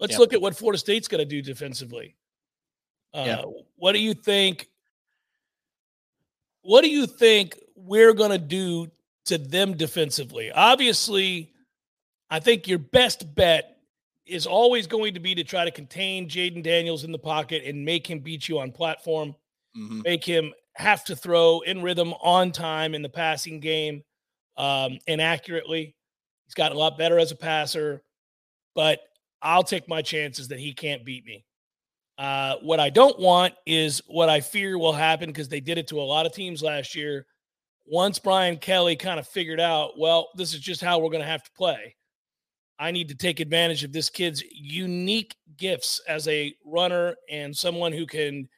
Let's 0.01 0.13
yep. 0.13 0.21
look 0.21 0.33
at 0.35 0.43
what 0.43 0.57
Florida 0.57 0.79
State's 0.79 1.09
going 1.09 1.21
to 1.21 1.25
do 1.25 1.41
defensively. 1.41 2.17
Uh, 3.15 3.25
yeah. 3.27 3.43
What 3.77 3.93
do 3.93 4.01
you 4.01 4.13
think? 4.13 4.69
What 6.65 6.83
do 6.83 6.89
you 6.89 7.07
think 7.07 7.59
we're 7.77 8.15
going 8.15 8.31
to 8.31 8.39
do 8.39 8.91
to 9.27 9.37
them 9.37 9.77
defensively? 9.77 10.51
Obviously, 10.51 11.53
I 12.31 12.41
think 12.41 12.67
your 12.67 12.79
best 12.79 13.35
bet 13.35 13.77
is 14.27 14.47
always 14.47 14.87
going 14.87 15.13
to 15.13 15.21
be 15.21 15.35
to 15.35 15.45
try 15.45 15.67
to 15.67 15.71
contain 15.71 16.27
Jayden 16.27 16.63
Daniels 16.63 17.05
in 17.05 17.13
the 17.13 17.19
pocket 17.19 17.63
and 17.67 17.85
make 17.85 18.09
him 18.09 18.21
beat 18.21 18.49
you 18.49 18.59
on 18.59 18.73
platform, 18.73 19.35
mm-hmm. 19.77 20.01
make 20.03 20.25
him 20.25 20.55
have 20.73 21.05
to 21.05 21.15
throw 21.15 21.61
in 21.61 21.83
rhythm 21.83 22.15
on 22.15 22.51
time 22.51 22.95
in 22.95 23.03
the 23.03 23.11
passing 23.11 23.61
game 23.61 24.03
um, 24.57 24.99
and 25.07 25.21
accurately. 25.21 25.95
He's 26.47 26.55
gotten 26.55 26.77
a 26.77 26.81
lot 26.81 26.97
better 26.97 27.19
as 27.19 27.31
a 27.31 27.37
passer, 27.37 28.03
but 28.75 29.01
I'll 29.43 29.63
take 29.63 29.87
my 29.87 30.01
chances 30.01 30.49
that 30.49 30.59
he 30.59 30.73
can't 30.73 31.05
beat 31.05 31.27
me. 31.27 31.45
Uh, 32.17 32.57
what 32.63 32.79
I 32.79 32.91
don't 32.91 33.19
want 33.19 33.55
is 33.67 34.01
what 34.07 34.29
I 34.29 34.41
fear 34.41 34.79
will 34.79 34.93
happen 34.93 35.31
because 35.31 35.49
they 35.49 35.61
did 35.61 35.79
it 35.79 35.89
to 35.89 36.01
a 36.01 36.03
lot 36.03 36.27
of 36.27 36.33
teams 36.33 36.63
last 36.63 36.95
year. 36.95 37.27
Once 37.87 38.19
Brian 38.19 38.57
Kelly 38.57 38.97
kind 38.97 39.19
of 39.19 39.27
figured 39.27 39.61
out, 39.61 39.99
well, 39.99 40.29
this 40.37 40.55
is 40.55 40.61
just 40.61 40.81
how 40.81 40.99
we're 40.99 41.11
going 41.11 41.23
to 41.23 41.29
have 41.29 41.43
to 41.43 41.51
play. 41.57 41.97
I 42.79 42.91
need 42.91 43.09
to 43.09 43.15
take 43.15 43.41
advantage 43.41 43.85
of 43.85 43.93
this 43.93 44.11
kid's 44.11 44.43
unique 44.51 45.37
gifts 45.57 46.01
as 46.09 46.27
a 46.29 46.55
runner 46.65 47.15
and 47.31 47.57
someone 47.57 47.93
who 47.93 48.07
can 48.07 48.49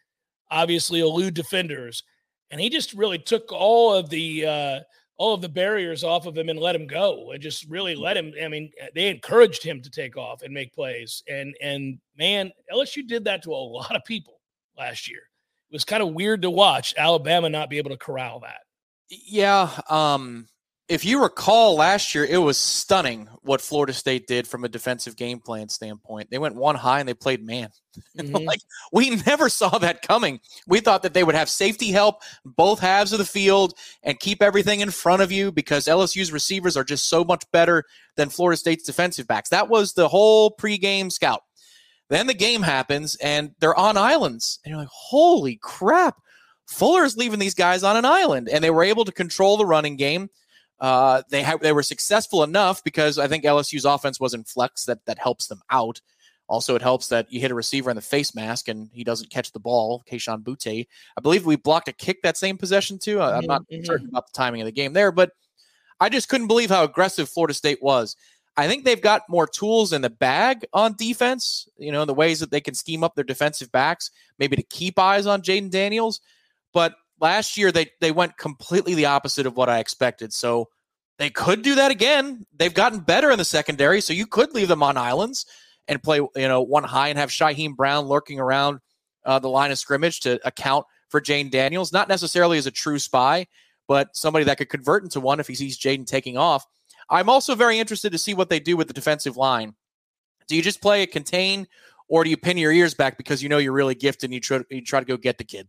obviously 0.50 1.00
elude 1.00 1.34
defenders. 1.34 2.02
And 2.50 2.60
he 2.60 2.70
just 2.70 2.92
really 2.94 3.18
took 3.18 3.52
all 3.52 3.92
of 3.94 4.08
the 4.08 4.46
uh, 4.46 4.80
all 5.18 5.34
of 5.34 5.40
the 5.40 5.48
barriers 5.48 6.04
off 6.04 6.26
of 6.26 6.36
him 6.36 6.48
and 6.48 6.58
let 6.58 6.76
him 6.76 6.86
go 6.86 7.32
and 7.32 7.42
just 7.42 7.68
really 7.68 7.94
mm. 7.94 8.00
let 8.00 8.16
him. 8.16 8.32
I 8.42 8.48
mean, 8.48 8.70
they 8.94 9.08
encouraged 9.08 9.62
him 9.62 9.80
to 9.82 9.90
take 9.90 10.16
off 10.16 10.42
and 10.42 10.52
make 10.52 10.74
plays. 10.74 11.22
And 11.28 11.54
and 11.60 11.98
man, 12.18 12.52
LSU 12.72 13.06
did 13.06 13.24
that 13.24 13.42
to 13.44 13.52
a 13.52 13.54
lot 13.54 13.96
of 13.96 14.04
people 14.04 14.40
last 14.76 15.08
year. 15.08 15.22
It 15.70 15.74
was 15.74 15.84
kind 15.84 16.02
of 16.02 16.14
weird 16.14 16.42
to 16.42 16.50
watch 16.50 16.94
Alabama 16.96 17.48
not 17.48 17.70
be 17.70 17.78
able 17.78 17.90
to 17.90 17.96
corral 17.96 18.40
that. 18.40 18.60
Yeah. 19.08 19.70
Um, 19.88 20.48
if 20.88 21.04
you 21.04 21.22
recall 21.22 21.74
last 21.74 22.14
year, 22.14 22.24
it 22.24 22.38
was 22.38 22.56
stunning 22.56 23.28
what 23.42 23.60
Florida 23.60 23.92
State 23.92 24.26
did 24.26 24.46
from 24.46 24.64
a 24.64 24.68
defensive 24.68 25.16
game 25.16 25.40
plan 25.40 25.68
standpoint. 25.68 26.30
They 26.30 26.38
went 26.38 26.54
one 26.54 26.76
high 26.76 27.00
and 27.00 27.08
they 27.08 27.14
played 27.14 27.44
man. 27.44 27.70
Mm-hmm. 28.18 28.44
like 28.46 28.60
we 28.92 29.08
never 29.26 29.48
saw 29.48 29.78
that 29.78 30.02
coming. 30.02 30.40
We 30.66 30.80
thought 30.80 31.02
that 31.02 31.14
they 31.14 31.24
would 31.24 31.34
have 31.34 31.48
safety 31.48 31.92
help 31.92 32.20
both 32.44 32.78
halves 32.78 33.12
of 33.12 33.18
the 33.18 33.24
field 33.24 33.72
and 34.02 34.20
keep 34.20 34.42
everything 34.42 34.80
in 34.80 34.90
front 34.90 35.22
of 35.22 35.32
you 35.32 35.50
because 35.50 35.86
LSU's 35.86 36.30
receivers 36.30 36.76
are 36.76 36.84
just 36.84 37.08
so 37.08 37.24
much 37.24 37.42
better 37.52 37.84
than 38.16 38.28
Florida 38.28 38.58
State's 38.58 38.84
defensive 38.84 39.26
backs. 39.26 39.48
That 39.48 39.70
was 39.70 39.94
the 39.94 40.08
whole 40.08 40.50
pregame 40.50 41.10
scout. 41.10 41.40
Then 42.10 42.26
the 42.26 42.34
game 42.34 42.60
happens 42.60 43.16
and 43.16 43.52
they're 43.60 43.78
on 43.78 43.96
islands, 43.96 44.60
and 44.62 44.72
you're 44.72 44.80
like, 44.80 44.88
"Holy 44.92 45.58
crap!" 45.62 46.16
Fuller's 46.66 47.16
leaving 47.16 47.38
these 47.38 47.54
guys 47.54 47.82
on 47.82 47.96
an 47.96 48.04
island, 48.04 48.50
and 48.50 48.62
they 48.62 48.70
were 48.70 48.84
able 48.84 49.06
to 49.06 49.12
control 49.12 49.56
the 49.56 49.64
running 49.64 49.96
game 49.96 50.28
uh, 50.80 51.22
they 51.30 51.42
ha- 51.42 51.58
they 51.60 51.72
were 51.72 51.82
successful 51.82 52.42
enough 52.42 52.84
because 52.84 53.18
I 53.18 53.28
think 53.28 53.44
LSU's 53.44 53.84
offense 53.84 54.20
was 54.20 54.34
in 54.34 54.44
flex 54.44 54.84
that 54.84 55.04
that 55.06 55.18
helps 55.18 55.46
them 55.46 55.62
out. 55.70 56.00
Also, 56.48 56.76
it 56.76 56.82
helps 56.82 57.08
that 57.08 57.32
you 57.32 57.40
hit 57.40 57.50
a 57.50 57.54
receiver 57.54 57.90
in 57.90 57.96
the 57.96 58.02
face 58.02 58.34
mask 58.34 58.68
and 58.68 58.88
he 58.92 59.02
doesn't 59.02 59.30
catch 59.30 59.50
the 59.52 59.58
ball. 59.58 60.04
Kayshon 60.10 60.44
Boutte, 60.44 60.86
I 61.16 61.20
believe 61.20 61.44
we 61.44 61.56
blocked 61.56 61.88
a 61.88 61.92
kick 61.92 62.22
that 62.22 62.36
same 62.36 62.56
possession 62.56 62.98
too. 62.98 63.20
I, 63.20 63.38
am 63.38 63.46
not 63.46 63.62
mm-hmm. 63.62 63.84
certain 63.84 64.08
about 64.08 64.28
the 64.28 64.36
timing 64.36 64.60
of 64.60 64.66
the 64.66 64.72
game 64.72 64.92
there, 64.92 65.10
but 65.10 65.32
I 65.98 66.08
just 66.08 66.28
couldn't 66.28 66.46
believe 66.46 66.70
how 66.70 66.84
aggressive 66.84 67.28
Florida 67.28 67.54
State 67.54 67.82
was. 67.82 68.14
I 68.56 68.68
think 68.68 68.84
they've 68.84 69.00
got 69.00 69.28
more 69.28 69.46
tools 69.46 69.92
in 69.92 70.02
the 70.02 70.10
bag 70.10 70.64
on 70.72 70.94
defense. 70.96 71.68
You 71.78 71.92
know, 71.92 72.04
the 72.04 72.14
ways 72.14 72.40
that 72.40 72.50
they 72.50 72.60
can 72.60 72.74
scheme 72.74 73.02
up 73.02 73.14
their 73.14 73.24
defensive 73.24 73.72
backs, 73.72 74.10
maybe 74.38 74.56
to 74.56 74.62
keep 74.62 74.98
eyes 74.98 75.26
on 75.26 75.42
Jayden 75.42 75.70
Daniels. 75.70 76.20
But 76.72 76.94
last 77.20 77.56
year 77.56 77.72
they 77.72 77.90
they 78.00 78.12
went 78.12 78.36
completely 78.36 78.94
the 78.94 79.06
opposite 79.06 79.46
of 79.46 79.56
what 79.56 79.68
I 79.68 79.78
expected. 79.78 80.32
So 80.32 80.68
they 81.18 81.30
could 81.30 81.62
do 81.62 81.76
that 81.76 81.90
again. 81.90 82.44
They've 82.54 82.74
gotten 82.74 83.00
better 83.00 83.30
in 83.30 83.38
the 83.38 83.44
secondary, 83.44 84.00
so 84.00 84.12
you 84.12 84.26
could 84.26 84.52
leave 84.52 84.68
them 84.68 84.82
on 84.82 84.96
islands 84.96 85.46
and 85.88 86.02
play, 86.02 86.18
you 86.18 86.48
know, 86.48 86.62
one 86.62 86.84
high 86.84 87.08
and 87.08 87.18
have 87.18 87.30
Shyheim 87.30 87.76
Brown 87.76 88.06
lurking 88.06 88.40
around 88.40 88.80
uh, 89.24 89.38
the 89.38 89.48
line 89.48 89.70
of 89.70 89.78
scrimmage 89.78 90.20
to 90.20 90.40
account 90.46 90.84
for 91.08 91.20
Jayden 91.20 91.50
Daniels, 91.50 91.92
not 91.92 92.08
necessarily 92.08 92.58
as 92.58 92.66
a 92.66 92.70
true 92.70 92.98
spy, 92.98 93.46
but 93.88 94.14
somebody 94.14 94.44
that 94.44 94.58
could 94.58 94.68
convert 94.68 95.04
into 95.04 95.20
one 95.20 95.40
if 95.40 95.46
he 95.46 95.54
sees 95.54 95.78
Jaden 95.78 96.06
taking 96.06 96.36
off. 96.36 96.66
I'm 97.08 97.28
also 97.28 97.54
very 97.54 97.78
interested 97.78 98.10
to 98.12 98.18
see 98.18 98.34
what 98.34 98.50
they 98.50 98.60
do 98.60 98.76
with 98.76 98.88
the 98.88 98.94
defensive 98.94 99.36
line. 99.36 99.74
Do 100.48 100.56
you 100.56 100.62
just 100.62 100.82
play 100.82 101.02
a 101.02 101.06
contain, 101.06 101.66
or 102.08 102.24
do 102.24 102.30
you 102.30 102.36
pin 102.36 102.58
your 102.58 102.72
ears 102.72 102.94
back 102.94 103.16
because 103.16 103.42
you 103.42 103.48
know 103.48 103.58
you're 103.58 103.72
really 103.72 103.94
gifted 103.94 104.28
and 104.28 104.34
you 104.34 104.40
try, 104.40 104.60
you 104.70 104.82
try 104.82 105.00
to 105.00 105.06
go 105.06 105.16
get 105.16 105.38
the 105.38 105.44
kid? 105.44 105.68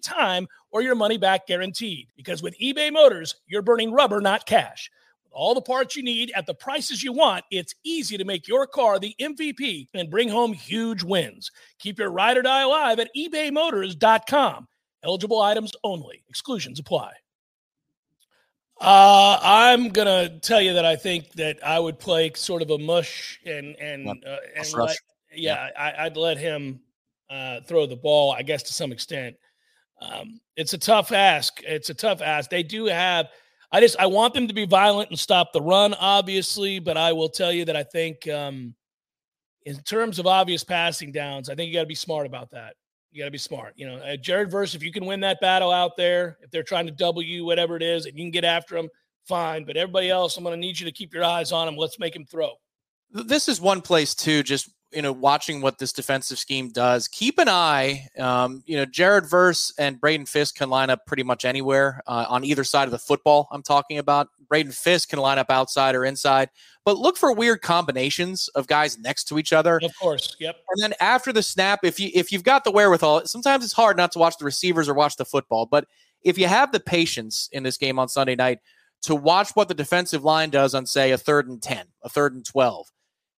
time 0.01 0.47
or 0.71 0.81
your 0.81 0.95
money 0.95 1.17
back 1.17 1.47
guaranteed. 1.47 2.07
Because 2.15 2.41
with 2.41 2.57
eBay 2.59 2.91
Motors, 2.91 3.35
you're 3.47 3.61
burning 3.61 3.91
rubber, 3.91 4.21
not 4.21 4.45
cash. 4.45 4.91
With 5.23 5.33
all 5.33 5.53
the 5.53 5.61
parts 5.61 5.95
you 5.95 6.03
need 6.03 6.31
at 6.35 6.45
the 6.45 6.53
prices 6.53 7.03
you 7.03 7.13
want, 7.13 7.45
it's 7.51 7.75
easy 7.83 8.17
to 8.17 8.25
make 8.25 8.47
your 8.47 8.67
car 8.67 8.99
the 8.99 9.15
MVP 9.19 9.87
and 9.93 10.09
bring 10.09 10.29
home 10.29 10.53
huge 10.53 11.03
wins. 11.03 11.51
Keep 11.79 11.99
your 11.99 12.11
ride 12.11 12.37
or 12.37 12.41
die 12.41 12.63
alive 12.63 12.99
at 12.99 13.09
ebaymotors.com. 13.15 14.67
Eligible 15.03 15.41
items 15.41 15.73
only, 15.83 16.23
exclusions 16.29 16.79
apply. 16.79 17.13
Uh, 18.81 19.39
I'm 19.43 19.89
gonna 19.89 20.39
tell 20.39 20.59
you 20.59 20.73
that 20.73 20.85
I 20.85 20.95
think 20.95 21.33
that 21.33 21.59
I 21.63 21.79
would 21.79 21.99
play 21.99 22.31
sort 22.33 22.63
of 22.63 22.71
a 22.71 22.79
mush 22.79 23.39
and 23.45 23.75
and 23.75 24.07
uh, 24.09 24.37
and 24.55 24.73
let, 24.73 24.97
yeah, 25.31 25.69
yeah. 25.75 25.93
I, 25.99 26.05
would 26.05 26.17
let 26.17 26.39
him 26.39 26.79
uh, 27.29 27.61
throw 27.61 27.85
the 27.85 27.95
ball. 27.95 28.31
I 28.31 28.41
guess 28.41 28.63
to 28.63 28.73
some 28.73 28.91
extent. 28.91 29.35
Um, 30.01 30.39
it's 30.55 30.73
a 30.73 30.77
tough 30.77 31.11
ask. 31.11 31.61
It's 31.63 31.89
a 31.89 31.93
tough 31.93 32.21
ask. 32.21 32.49
They 32.49 32.63
do 32.63 32.85
have. 32.85 33.27
I 33.71 33.79
just 33.79 33.97
I 33.99 34.07
want 34.07 34.33
them 34.33 34.47
to 34.47 34.53
be 34.53 34.65
violent 34.65 35.09
and 35.09 35.19
stop 35.19 35.53
the 35.53 35.61
run, 35.61 35.93
obviously. 35.93 36.79
But 36.79 36.97
I 36.97 37.13
will 37.13 37.29
tell 37.29 37.51
you 37.51 37.65
that 37.65 37.75
I 37.75 37.83
think, 37.83 38.27
um, 38.27 38.75
in 39.65 39.77
terms 39.83 40.19
of 40.19 40.27
obvious 40.27 40.63
passing 40.63 41.11
downs, 41.11 41.49
I 41.49 41.55
think 41.55 41.67
you 41.67 41.73
got 41.73 41.81
to 41.81 41.87
be 41.87 41.95
smart 41.95 42.25
about 42.25 42.49
that. 42.51 42.75
You 43.11 43.21
got 43.21 43.25
to 43.25 43.31
be 43.31 43.37
smart. 43.37 43.73
You 43.75 43.87
know, 43.87 43.97
uh, 43.97 44.17
Jared 44.17 44.49
Verse, 44.49 44.73
if 44.73 44.83
you 44.83 44.91
can 44.91 45.05
win 45.05 45.19
that 45.21 45.39
battle 45.41 45.71
out 45.71 45.97
there, 45.97 46.37
if 46.41 46.49
they're 46.49 46.63
trying 46.63 46.87
to 46.87 46.91
double 46.91 47.21
you, 47.21 47.45
whatever 47.45 47.75
it 47.75 47.83
is, 47.83 48.05
and 48.05 48.17
you 48.17 48.23
can 48.23 48.31
get 48.31 48.43
after 48.45 48.75
them, 48.75 48.89
fine. 49.27 49.65
But 49.65 49.77
everybody 49.77 50.09
else, 50.09 50.37
I'm 50.37 50.43
going 50.43 50.55
to 50.55 50.59
need 50.59 50.79
you 50.79 50.85
to 50.85 50.91
keep 50.91 51.13
your 51.13 51.23
eyes 51.23 51.51
on 51.51 51.65
them. 51.65 51.77
Let's 51.77 51.99
make 51.99 52.15
him 52.15 52.25
throw. 52.25 52.51
This 53.11 53.47
is 53.47 53.59
one 53.59 53.81
place 53.81 54.15
too. 54.15 54.43
Just 54.43 54.69
you 54.93 55.01
know, 55.01 55.11
watching 55.11 55.61
what 55.61 55.77
this 55.77 55.93
defensive 55.93 56.37
scheme 56.37 56.69
does, 56.69 57.07
keep 57.07 57.37
an 57.39 57.49
eye. 57.49 58.07
Um, 58.17 58.63
you 58.65 58.77
know, 58.77 58.85
Jared 58.85 59.25
Verse 59.25 59.73
and 59.77 59.99
Braden 59.99 60.25
Fisk 60.25 60.55
can 60.55 60.69
line 60.69 60.89
up 60.89 61.05
pretty 61.05 61.23
much 61.23 61.45
anywhere 61.45 62.01
uh, 62.07 62.25
on 62.29 62.43
either 62.43 62.63
side 62.63 62.85
of 62.85 62.91
the 62.91 62.99
football. 62.99 63.47
I'm 63.51 63.63
talking 63.63 63.97
about. 63.97 64.29
Braden 64.49 64.73
Fisk 64.73 65.09
can 65.09 65.19
line 65.19 65.37
up 65.37 65.49
outside 65.49 65.95
or 65.95 66.03
inside, 66.03 66.49
but 66.83 66.97
look 66.97 67.15
for 67.15 67.31
weird 67.31 67.61
combinations 67.61 68.49
of 68.49 68.67
guys 68.67 68.99
next 68.99 69.25
to 69.29 69.39
each 69.39 69.53
other. 69.53 69.79
Of 69.81 69.97
course, 69.97 70.35
yep. 70.39 70.57
And 70.71 70.83
then 70.83 70.93
after 70.99 71.31
the 71.31 71.41
snap, 71.41 71.85
if 71.85 72.01
you 72.01 72.11
if 72.13 72.33
you've 72.33 72.43
got 72.43 72.65
the 72.65 72.71
wherewithal, 72.71 73.25
sometimes 73.27 73.63
it's 73.63 73.73
hard 73.73 73.95
not 73.95 74.11
to 74.11 74.19
watch 74.19 74.37
the 74.37 74.45
receivers 74.45 74.89
or 74.89 74.93
watch 74.93 75.15
the 75.15 75.23
football, 75.23 75.65
but 75.65 75.85
if 76.23 76.37
you 76.37 76.47
have 76.47 76.71
the 76.71 76.79
patience 76.81 77.49
in 77.53 77.63
this 77.63 77.77
game 77.77 77.97
on 77.97 78.09
Sunday 78.09 78.35
night 78.35 78.59
to 79.03 79.15
watch 79.15 79.51
what 79.51 79.67
the 79.67 79.73
defensive 79.73 80.23
line 80.23 80.49
does 80.49 80.75
on 80.75 80.85
say 80.85 81.11
a 81.11 81.17
third 81.17 81.47
and 81.47 81.61
10, 81.61 81.85
a 82.03 82.09
third 82.09 82.33
and 82.33 82.45
12 82.45 82.87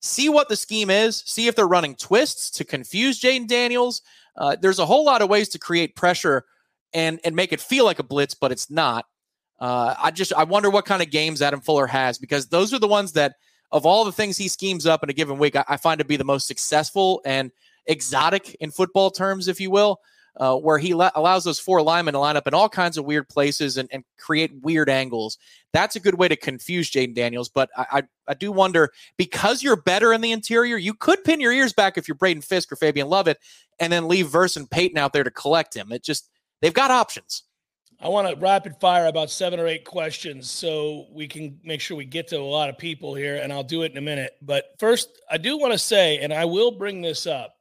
see 0.03 0.29
what 0.29 0.49
the 0.49 0.57
scheme 0.57 0.91
is, 0.91 1.23
see 1.25 1.47
if 1.47 1.57
they're 1.57 1.67
running 1.67 1.95
twists 1.95 2.51
to 2.51 2.65
confuse 2.65 3.21
Jayden 3.21 3.47
Daniels. 3.47 4.03
Uh, 4.37 4.57
there's 4.61 4.79
a 4.79 4.87
whole 4.87 5.05
lot 5.05 5.23
of 5.23 5.31
ways 5.31 5.49
to 5.51 5.59
create 5.59 5.97
pressure 5.97 6.45
and 6.93 7.21
and 7.25 7.35
make 7.35 7.53
it 7.53 7.61
feel 7.61 7.85
like 7.85 7.99
a 7.99 8.03
blitz, 8.03 8.35
but 8.35 8.53
it's 8.53 8.71
not. 8.71 9.07
Uh, 9.59 9.95
I 9.99 10.11
just 10.11 10.33
I 10.35 10.45
wonder 10.45 10.69
what 10.69 10.85
kind 10.85 11.03
of 11.03 11.11
games 11.11 11.41
Adam 11.41 11.61
Fuller 11.61 11.87
has 11.87 12.19
because 12.19 12.49
those 12.49 12.75
are 12.75 12.79
the 12.79 12.89
ones 12.89 13.13
that 13.13 13.37
of 13.71 13.87
all 13.87 14.05
the 14.05 14.13
things 14.13 14.37
he 14.37 14.49
schemes 14.49 14.87
up 14.87 15.03
in 15.03 15.09
a 15.09 15.15
given 15.15 15.39
week, 15.39 15.57
I, 15.57 15.65
I 15.67 15.77
find 15.79 15.99
to 15.99 16.05
be 16.05 16.17
the 16.17 16.25
most 16.25 16.47
successful 16.47 17.23
and 17.25 17.51
exotic 17.87 18.55
in 18.57 18.71
football 18.71 19.11
terms, 19.11 19.49
if 19.49 19.61
you 19.61 19.71
will. 19.71 20.01
Uh, 20.37 20.57
where 20.57 20.79
he 20.79 20.95
la- 20.95 21.11
allows 21.15 21.45
those 21.45 21.61
four 21.61 21.83
linemen 21.83 22.15
to 22.15 22.19
line 22.19 22.37
up 22.37 22.47
in 22.47 22.55
all 22.55 22.69
kinds 22.69 22.97
of 22.97 23.05
weird 23.05 23.29
places 23.29 23.77
and, 23.77 23.89
and 23.93 24.05
create 24.19 24.53
weird 24.63 24.89
angles. 24.89 25.39
That's 25.73 25.97
a 25.97 26.01
good 26.01 26.15
way 26.15 26.29
to 26.29 26.37
confuse 26.37 26.91
Jayden 26.91 27.15
Daniels. 27.15 27.49
But 27.49 27.71
I, 27.77 27.87
I, 27.93 28.03
I, 28.29 28.35
do 28.35 28.51
wonder 28.51 28.93
because 29.17 29.63
you're 29.63 29.77
better 29.77 30.13
in 30.13 30.21
the 30.21 30.33
interior, 30.33 30.77
you 30.77 30.95
could 30.95 31.23
pin 31.25 31.41
your 31.41 31.53
ears 31.53 31.73
back 31.73 31.99
if 31.99 32.09
you're 32.09 32.15
Braden 32.15 32.43
Fisk 32.43 32.73
or 32.73 32.77
Fabian 32.77 33.09
Lovett 33.09 33.39
and 33.79 33.93
then 33.93 34.09
leave 34.09 34.29
Verse 34.29 34.57
and 34.57 34.71
Payton 34.71 34.99
out 34.99 35.13
there 35.13 35.25
to 35.25 35.31
collect 35.31 35.75
him. 35.75 35.93
It 35.93 36.03
just, 36.03 36.31
they've 36.61 36.73
got 36.73 36.91
options. 36.91 37.45
I 38.01 38.09
want 38.09 38.29
to 38.29 38.35
rapid 38.35 38.75
fire 38.81 39.07
about 39.07 39.31
seven 39.31 39.61
or 39.61 39.69
eight 39.69 39.85
questions 39.85 40.51
so 40.51 41.07
we 41.13 41.29
can 41.29 41.61
make 41.63 41.81
sure 41.81 41.97
we 41.97 42.05
get 42.05 42.27
to 42.29 42.37
a 42.37 42.43
lot 42.43 42.69
of 42.69 42.77
people 42.77 43.15
here, 43.15 43.37
and 43.37 43.53
I'll 43.53 43.63
do 43.63 43.83
it 43.83 43.93
in 43.93 43.99
a 43.99 44.01
minute. 44.01 44.33
But 44.43 44.75
first, 44.81 45.21
I 45.31 45.39
do 45.39 45.57
want 45.57 45.73
to 45.73 45.79
say, 45.79 46.19
and 46.19 46.33
I 46.33 46.45
will 46.45 46.73
bring 46.73 47.01
this 47.01 47.29
up 47.29 47.55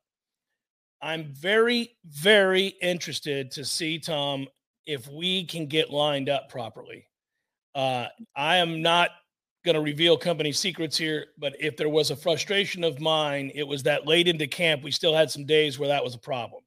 I'm 1.01 1.25
very, 1.33 1.95
very 2.05 2.67
interested 2.81 3.51
to 3.51 3.65
see, 3.65 3.99
Tom, 3.99 4.47
if 4.85 5.07
we 5.07 5.45
can 5.45 5.65
get 5.65 5.89
lined 5.89 6.29
up 6.29 6.49
properly. 6.49 7.07
Uh, 7.73 8.07
I 8.35 8.57
am 8.57 8.81
not 8.81 9.11
going 9.63 9.75
to 9.75 9.81
reveal 9.81 10.17
company 10.17 10.51
secrets 10.51 10.97
here, 10.97 11.27
but 11.37 11.55
if 11.59 11.77
there 11.77 11.89
was 11.89 12.11
a 12.11 12.15
frustration 12.15 12.83
of 12.83 12.99
mine, 12.99 13.51
it 13.53 13.63
was 13.63 13.83
that 13.83 14.07
late 14.07 14.27
into 14.27 14.47
camp, 14.47 14.83
we 14.83 14.91
still 14.91 15.15
had 15.15 15.29
some 15.29 15.45
days 15.45 15.77
where 15.77 15.89
that 15.89 16.03
was 16.03 16.15
a 16.15 16.19
problem. 16.19 16.63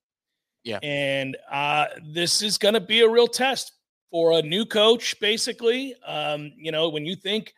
Yeah. 0.62 0.78
And 0.82 1.36
uh, 1.50 1.86
this 2.12 2.42
is 2.42 2.56
going 2.56 2.74
to 2.74 2.80
be 2.80 3.00
a 3.00 3.08
real 3.08 3.26
test 3.26 3.72
for 4.10 4.32
a 4.32 4.42
new 4.42 4.64
coach, 4.64 5.18
basically. 5.20 5.94
Um, 6.06 6.52
you 6.56 6.72
know, 6.72 6.88
when 6.88 7.04
you 7.04 7.16
think 7.16 7.52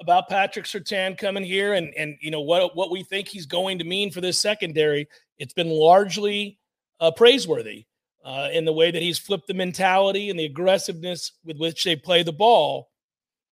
about 0.00 0.28
Patrick 0.28 0.66
Surtain 0.66 1.16
coming 1.16 1.44
here 1.44 1.74
and 1.74 1.92
and 1.94 2.16
you 2.20 2.30
know 2.30 2.40
what 2.40 2.76
what 2.76 2.90
we 2.90 3.02
think 3.02 3.28
he's 3.28 3.46
going 3.46 3.78
to 3.78 3.84
mean 3.84 4.10
for 4.10 4.20
this 4.20 4.38
secondary, 4.38 5.08
it's 5.38 5.54
been 5.54 5.70
largely 5.70 6.58
uh, 7.00 7.10
praiseworthy 7.10 7.86
uh, 8.24 8.48
in 8.52 8.64
the 8.64 8.72
way 8.72 8.90
that 8.90 9.02
he's 9.02 9.18
flipped 9.18 9.46
the 9.46 9.54
mentality 9.54 10.30
and 10.30 10.38
the 10.38 10.44
aggressiveness 10.44 11.32
with 11.44 11.58
which 11.58 11.84
they 11.84 11.96
play 11.96 12.22
the 12.22 12.32
ball. 12.32 12.90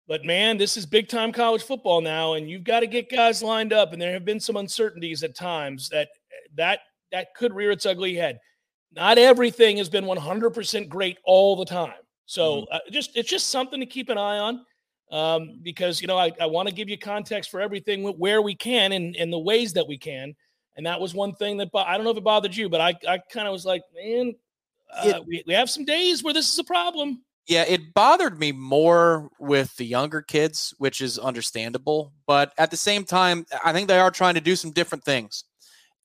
But 0.07 0.24
man, 0.24 0.59
this 0.59 0.76
is 0.76 0.84
big 0.84 1.09
time 1.09 1.32
college 1.32 1.62
football 1.62 2.01
now, 2.01 2.34
and 2.34 2.51
you've 2.51 2.64
got 2.64 2.80
to 2.80 2.86
get 2.86 3.11
guys 3.11 3.42
lined 3.42 3.72
up. 3.72 3.92
And 3.92 4.03
there 4.03 4.12
have 4.12 4.24
been 4.24 4.40
some 4.40 4.57
uncertainties 4.57 5.22
at 5.22 5.34
times 5.34 5.88
that 5.88 6.09
that 6.57 6.80
that 7.11 7.28
could 7.36 7.55
rear 7.55 7.70
its 7.70 7.86
ugly 7.86 8.14
head. 8.14 8.38
Not 8.92 9.18
everything 9.18 9.78
has 9.78 9.88
been 9.88 10.05
100% 10.05 10.88
great 10.88 11.18
all 11.24 11.57
the 11.57 11.64
time. 11.64 11.95
So 12.26 12.57
mm-hmm. 12.57 12.74
uh, 12.74 12.78
just 12.90 13.16
it's 13.16 13.30
just 13.30 13.49
something 13.49 13.80
to 13.80 13.86
keep 13.86 14.09
an 14.09 14.18
eye 14.18 14.38
on 14.38 14.64
um, 15.15 15.61
because 15.62 16.01
you 16.01 16.09
know 16.09 16.19
I, 16.19 16.33
I 16.41 16.47
want 16.47 16.69
to 16.69 16.75
give 16.75 16.89
you 16.89 16.99
context 16.99 17.51
for 17.51 17.61
everything 17.61 18.03
where 18.19 18.43
we 18.43 18.55
can 18.57 18.91
and 18.93 19.15
in 19.15 19.31
the 19.31 19.39
ways 19.39 19.73
that 19.75 19.87
we 19.87 19.97
can. 19.97 20.35
And 20.77 20.87
that 20.87 21.01
was 21.01 21.15
one 21.15 21.35
thing 21.37 21.59
that 21.59 21.69
I 21.73 21.95
don't 21.95 22.03
know 22.03 22.11
if 22.11 22.17
it 22.17 22.25
bothered 22.25 22.57
you, 22.57 22.69
but 22.69 22.81
I, 22.81 22.95
I 23.09 23.19
kind 23.31 23.47
of 23.47 23.53
was 23.53 23.65
like, 23.65 23.83
man, 23.95 24.35
uh, 24.93 25.03
it, 25.07 25.25
we, 25.25 25.45
we 25.47 25.55
have 25.55 25.71
some 25.71 25.85
days 25.85 26.25
where 26.25 26.35
this 26.35 26.53
is 26.53 26.59
a 26.59 26.65
problem. 26.65 27.23
Yeah, 27.47 27.62
it 27.62 27.95
bothered 27.95 28.41
me 28.41 28.51
more 28.51 29.31
with 29.39 29.77
the 29.77 29.85
younger 29.85 30.21
kids, 30.21 30.75
which 30.79 31.01
is 31.01 31.17
understandable. 31.17 32.12
But 32.27 32.53
at 32.59 32.73
the 32.73 32.77
same 32.77 33.05
time, 33.05 33.47
I 33.65 33.73
think 33.73 33.87
they 33.87 34.01
are 34.01 34.11
trying 34.11 34.35
to 34.35 34.41
do 34.41 34.57
some 34.57 34.73
different 34.73 35.05
things. 35.05 35.45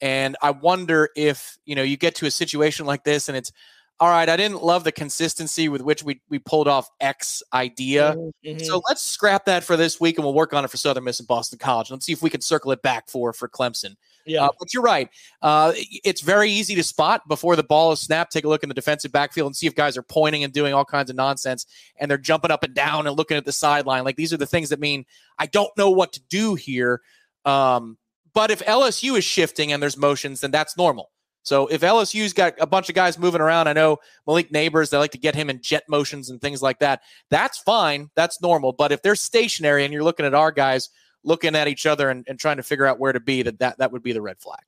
And 0.01 0.37
I 0.39 0.51
wonder 0.51 1.09
if, 1.15 1.57
you 1.65 1.73
know, 1.73 1.81
you 1.81 1.97
get 1.97 2.13
to 2.15 2.27
a 2.27 2.31
situation 2.31 2.85
like 2.85 3.03
this 3.03 3.27
and 3.27 3.35
it's, 3.35 3.51
all 3.99 4.09
right, 4.09 4.29
I 4.29 4.37
didn't 4.37 4.63
love 4.63 4.85
the 4.85 4.93
consistency 4.93 5.67
with 5.67 5.81
which 5.81 6.03
we, 6.03 6.21
we 6.29 6.39
pulled 6.39 6.69
off 6.69 6.89
X 7.01 7.43
idea. 7.51 8.15
Mm-hmm. 8.15 8.59
So 8.59 8.81
let's 8.87 9.01
scrap 9.01 9.45
that 9.45 9.63
for 9.63 9.75
this 9.75 9.99
week 9.99 10.17
and 10.17 10.23
we'll 10.23 10.33
work 10.33 10.53
on 10.53 10.63
it 10.63 10.71
for 10.71 10.77
Southern 10.77 11.03
Miss 11.03 11.19
and 11.19 11.27
Boston 11.27 11.59
College. 11.59 11.91
Let's 11.91 12.05
see 12.05 12.13
if 12.13 12.21
we 12.21 12.29
can 12.29 12.39
circle 12.39 12.71
it 12.71 12.81
back 12.81 13.09
for 13.09 13.33
for 13.33 13.49
Clemson. 13.49 13.95
Yeah, 14.25 14.45
uh, 14.45 14.49
but 14.57 14.73
you're 14.73 14.83
right. 14.83 15.09
Uh, 15.41 15.73
it's 15.75 16.21
very 16.21 16.51
easy 16.51 16.75
to 16.75 16.83
spot 16.83 17.27
before 17.27 17.55
the 17.55 17.63
ball 17.63 17.91
is 17.91 17.99
snapped. 17.99 18.31
Take 18.31 18.45
a 18.45 18.47
look 18.47 18.63
in 18.63 18.69
the 18.69 18.75
defensive 18.75 19.11
backfield 19.11 19.47
and 19.47 19.55
see 19.55 19.67
if 19.67 19.75
guys 19.75 19.97
are 19.97 20.03
pointing 20.03 20.43
and 20.43 20.53
doing 20.53 20.73
all 20.73 20.85
kinds 20.85 21.09
of 21.09 21.15
nonsense, 21.15 21.65
and 21.97 22.09
they're 22.09 22.17
jumping 22.17 22.51
up 22.51 22.63
and 22.63 22.73
down 22.73 23.07
and 23.07 23.17
looking 23.17 23.37
at 23.37 23.45
the 23.45 23.51
sideline. 23.51 24.03
Like 24.03 24.15
these 24.15 24.31
are 24.31 24.37
the 24.37 24.45
things 24.45 24.69
that 24.69 24.79
mean 24.79 25.05
I 25.37 25.47
don't 25.47 25.75
know 25.77 25.89
what 25.89 26.13
to 26.13 26.21
do 26.29 26.55
here. 26.55 27.01
Um, 27.43 27.97
but 28.33 28.51
if 28.51 28.63
LSU 28.65 29.17
is 29.17 29.23
shifting 29.23 29.73
and 29.73 29.81
there's 29.81 29.97
motions, 29.97 30.41
then 30.41 30.51
that's 30.51 30.77
normal. 30.77 31.09
So 31.43 31.67
if 31.67 31.81
LSU's 31.81 32.33
got 32.33 32.53
a 32.59 32.67
bunch 32.67 32.89
of 32.89 32.95
guys 32.95 33.17
moving 33.17 33.41
around, 33.41 33.67
I 33.67 33.73
know 33.73 33.97
Malik 34.27 34.51
Nabers, 34.51 34.89
they 34.89 34.97
like 34.97 35.11
to 35.11 35.17
get 35.17 35.35
him 35.35 35.49
in 35.49 35.61
jet 35.61 35.83
motions 35.87 36.29
and 36.29 36.39
things 36.41 36.61
like 36.61 36.79
that. 36.79 37.01
That's 37.29 37.57
fine. 37.59 38.09
That's 38.15 38.41
normal. 38.41 38.73
But 38.73 38.91
if 38.91 39.01
they're 39.01 39.15
stationary 39.15 39.85
and 39.85 39.93
you're 39.93 40.03
looking 40.03 40.25
at 40.25 40.33
our 40.33 40.51
guys 40.51 40.89
looking 41.23 41.55
at 41.55 41.67
each 41.67 41.85
other 41.85 42.09
and, 42.09 42.25
and 42.27 42.39
trying 42.39 42.57
to 42.57 42.63
figure 42.63 42.85
out 42.85 42.99
where 42.99 43.13
to 43.13 43.19
be, 43.19 43.41
that, 43.43 43.59
that 43.59 43.77
that 43.79 43.91
would 43.91 44.03
be 44.03 44.13
the 44.13 44.21
red 44.21 44.39
flag. 44.39 44.61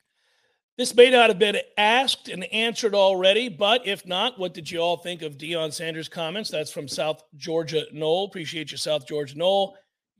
This 0.77 0.95
may 0.95 1.09
not 1.09 1.29
have 1.29 1.37
been 1.37 1.57
asked 1.77 2.29
and 2.29 2.43
answered 2.45 2.95
already, 2.95 3.49
but 3.49 3.85
if 3.85 4.05
not, 4.05 4.39
what 4.39 4.53
did 4.53 4.71
you 4.71 4.79
all 4.79 4.97
think 4.97 5.21
of 5.21 5.37
Deion 5.37 5.71
Sanders' 5.71 6.09
comments? 6.09 6.49
That's 6.49 6.71
from 6.71 6.87
South 6.87 7.21
Georgia 7.35 7.83
Noel. 7.91 8.23
Appreciate 8.23 8.71
you, 8.71 8.77
South 8.77 9.05
Georgia 9.05 9.37
Noel. 9.37 9.75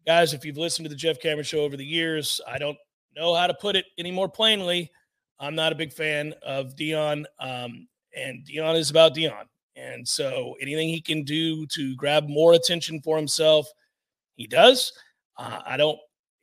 Guys, 0.05 0.33
if 0.33 0.45
you've 0.45 0.57
listened 0.57 0.85
to 0.85 0.89
the 0.89 0.95
Jeff 0.95 1.19
Cameron 1.19 1.45
show 1.45 1.61
over 1.61 1.77
the 1.77 1.85
years, 1.85 2.41
I 2.47 2.57
don't 2.57 2.77
know 3.15 3.33
how 3.33 3.47
to 3.47 3.53
put 3.53 3.75
it 3.75 3.85
any 3.97 4.11
more 4.11 4.29
plainly. 4.29 4.91
I'm 5.41 5.55
not 5.55 5.71
a 5.71 5.75
big 5.75 5.91
fan 5.91 6.33
of 6.45 6.75
Deion, 6.75 7.25
um, 7.39 7.87
and 8.15 8.45
Deion 8.45 8.77
is 8.77 8.89
about 8.89 9.15
Deion. 9.15 9.43
And 9.75 10.07
so 10.07 10.55
anything 10.61 10.89
he 10.89 11.01
can 11.01 11.23
do 11.23 11.65
to 11.67 11.95
grab 11.95 12.27
more 12.27 12.53
attention 12.53 13.01
for 13.01 13.17
himself, 13.17 13.67
he 14.35 14.47
does. 14.47 14.93
Uh, 15.37 15.59
I 15.65 15.77
don't 15.77 15.97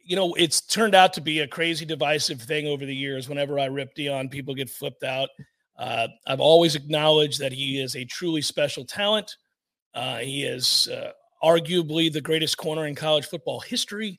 you 0.08 0.16
know, 0.16 0.32
it's 0.34 0.62
turned 0.62 0.94
out 0.94 1.12
to 1.12 1.20
be 1.20 1.40
a 1.40 1.46
crazy 1.46 1.84
divisive 1.84 2.40
thing 2.40 2.66
over 2.66 2.86
the 2.86 2.96
years. 2.96 3.28
Whenever 3.28 3.58
I 3.58 3.66
rip 3.66 3.94
Deion, 3.94 4.30
people 4.30 4.54
get 4.54 4.70
flipped 4.70 5.04
out. 5.04 5.28
Uh, 5.76 6.08
I've 6.26 6.40
always 6.40 6.74
acknowledged 6.74 7.38
that 7.40 7.52
he 7.52 7.78
is 7.78 7.94
a 7.94 8.06
truly 8.06 8.40
special 8.40 8.86
talent. 8.86 9.36
Uh, 9.92 10.16
he 10.16 10.44
is 10.44 10.88
uh, 10.88 11.10
arguably 11.44 12.10
the 12.10 12.22
greatest 12.22 12.56
corner 12.56 12.86
in 12.86 12.94
college 12.94 13.26
football 13.26 13.60
history. 13.60 14.18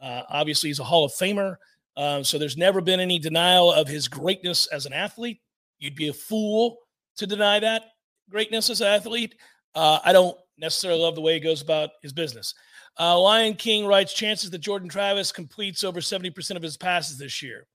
Uh, 0.00 0.24
obviously, 0.28 0.68
he's 0.68 0.78
a 0.78 0.84
Hall 0.84 1.06
of 1.06 1.12
Famer. 1.12 1.56
Um, 2.00 2.24
so 2.24 2.38
there's 2.38 2.56
never 2.56 2.80
been 2.80 2.98
any 2.98 3.18
denial 3.18 3.70
of 3.70 3.86
his 3.86 4.08
greatness 4.08 4.66
as 4.68 4.86
an 4.86 4.94
athlete. 4.94 5.38
You'd 5.78 5.96
be 5.96 6.08
a 6.08 6.14
fool 6.14 6.78
to 7.18 7.26
deny 7.26 7.60
that 7.60 7.82
greatness 8.30 8.70
as 8.70 8.80
an 8.80 8.86
athlete. 8.86 9.34
Uh, 9.74 9.98
I 10.02 10.14
don't 10.14 10.34
necessarily 10.56 10.98
love 10.98 11.14
the 11.14 11.20
way 11.20 11.34
he 11.34 11.40
goes 11.40 11.60
about 11.60 11.90
his 12.00 12.14
business. 12.14 12.54
Uh, 12.98 13.20
Lion 13.20 13.52
King 13.52 13.84
writes 13.84 14.14
chances 14.14 14.48
that 14.48 14.60
Jordan 14.60 14.88
Travis 14.88 15.30
completes 15.30 15.84
over 15.84 16.00
70% 16.00 16.56
of 16.56 16.62
his 16.62 16.78
passes 16.78 17.18
this 17.18 17.42
year. 17.42 17.66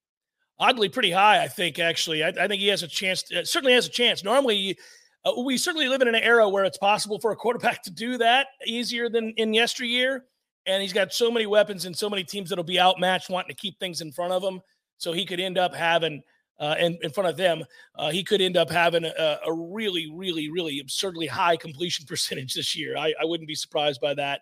Oddly, 0.57 0.89
pretty 0.89 1.11
high, 1.11 1.43
I 1.43 1.47
think, 1.47 1.77
actually. 1.77 2.23
I, 2.23 2.29
I 2.29 2.47
think 2.47 2.61
he 2.61 2.67
has 2.69 2.81
a 2.81 2.87
chance, 2.87 3.21
to, 3.23 3.41
uh, 3.41 3.45
certainly 3.45 3.73
has 3.73 3.85
a 3.85 3.91
chance. 3.91 4.23
Normally, 4.23 4.75
uh, 5.23 5.33
we 5.43 5.55
certainly 5.55 5.87
live 5.87 6.01
in 6.01 6.07
an 6.07 6.15
era 6.15 6.49
where 6.49 6.63
it's 6.63 6.79
possible 6.79 7.19
for 7.19 7.31
a 7.31 7.35
quarterback 7.35 7.83
to 7.83 7.91
do 7.91 8.17
that 8.17 8.47
easier 8.65 9.07
than 9.07 9.35
in 9.37 9.53
yesteryear. 9.53 10.25
And 10.65 10.81
he's 10.81 10.93
got 10.93 11.13
so 11.13 11.29
many 11.29 11.45
weapons 11.45 11.85
and 11.85 11.95
so 11.95 12.09
many 12.09 12.23
teams 12.23 12.49
that'll 12.49 12.63
be 12.63 12.79
outmatched, 12.79 13.29
wanting 13.29 13.49
to 13.49 13.61
keep 13.61 13.79
things 13.79 14.01
in 14.01 14.11
front 14.11 14.33
of 14.33 14.43
him. 14.43 14.61
So 14.97 15.13
he 15.13 15.25
could 15.25 15.39
end 15.39 15.57
up 15.57 15.75
having, 15.75 16.23
uh, 16.59 16.75
in, 16.79 16.97
in 17.01 17.11
front 17.11 17.29
of 17.29 17.37
them, 17.37 17.63
uh, 17.95 18.09
he 18.09 18.23
could 18.23 18.41
end 18.41 18.57
up 18.57 18.69
having 18.69 19.05
a, 19.05 19.39
a, 19.45 19.53
really, 19.53 20.11
really, 20.13 20.49
really 20.49 20.79
absurdly 20.79 21.27
high 21.27 21.57
completion 21.57 22.05
percentage 22.07 22.53
this 22.53 22.75
year. 22.75 22.97
I, 22.97 23.13
I 23.21 23.25
wouldn't 23.25 23.47
be 23.47 23.55
surprised 23.55 24.01
by 24.01 24.13
that. 24.15 24.41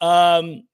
Um, 0.00 0.64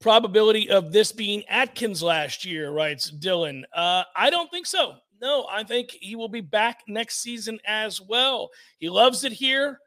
probability 0.00 0.70
of 0.70 0.92
this 0.92 1.12
being 1.12 1.42
Atkins 1.48 2.02
last 2.02 2.44
year, 2.44 2.70
writes 2.70 3.10
Dylan. 3.10 3.62
Uh, 3.74 4.04
I 4.14 4.30
don't 4.30 4.50
think 4.50 4.66
so. 4.66 4.94
No, 5.20 5.46
I 5.50 5.64
think 5.64 5.90
he 6.00 6.14
will 6.14 6.28
be 6.28 6.40
back 6.40 6.82
next 6.86 7.20
season 7.20 7.58
as 7.66 8.00
well. 8.00 8.50
He 8.78 8.88
loves 8.88 9.24
it 9.24 9.32
here. 9.32 9.80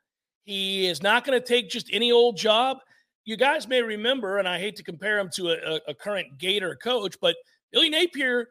He 0.43 0.87
is 0.87 1.01
not 1.01 1.23
going 1.23 1.39
to 1.39 1.45
take 1.45 1.69
just 1.69 1.89
any 1.93 2.11
old 2.11 2.35
job. 2.35 2.79
You 3.23 3.37
guys 3.37 3.67
may 3.67 3.81
remember, 3.81 4.39
and 4.39 4.47
I 4.47 4.59
hate 4.59 4.75
to 4.77 4.83
compare 4.83 5.19
him 5.19 5.29
to 5.35 5.49
a, 5.49 5.79
a 5.87 5.93
current 5.93 6.37
Gator 6.37 6.75
coach, 6.75 7.15
but 7.21 7.35
Billy 7.71 7.89
Napier 7.89 8.47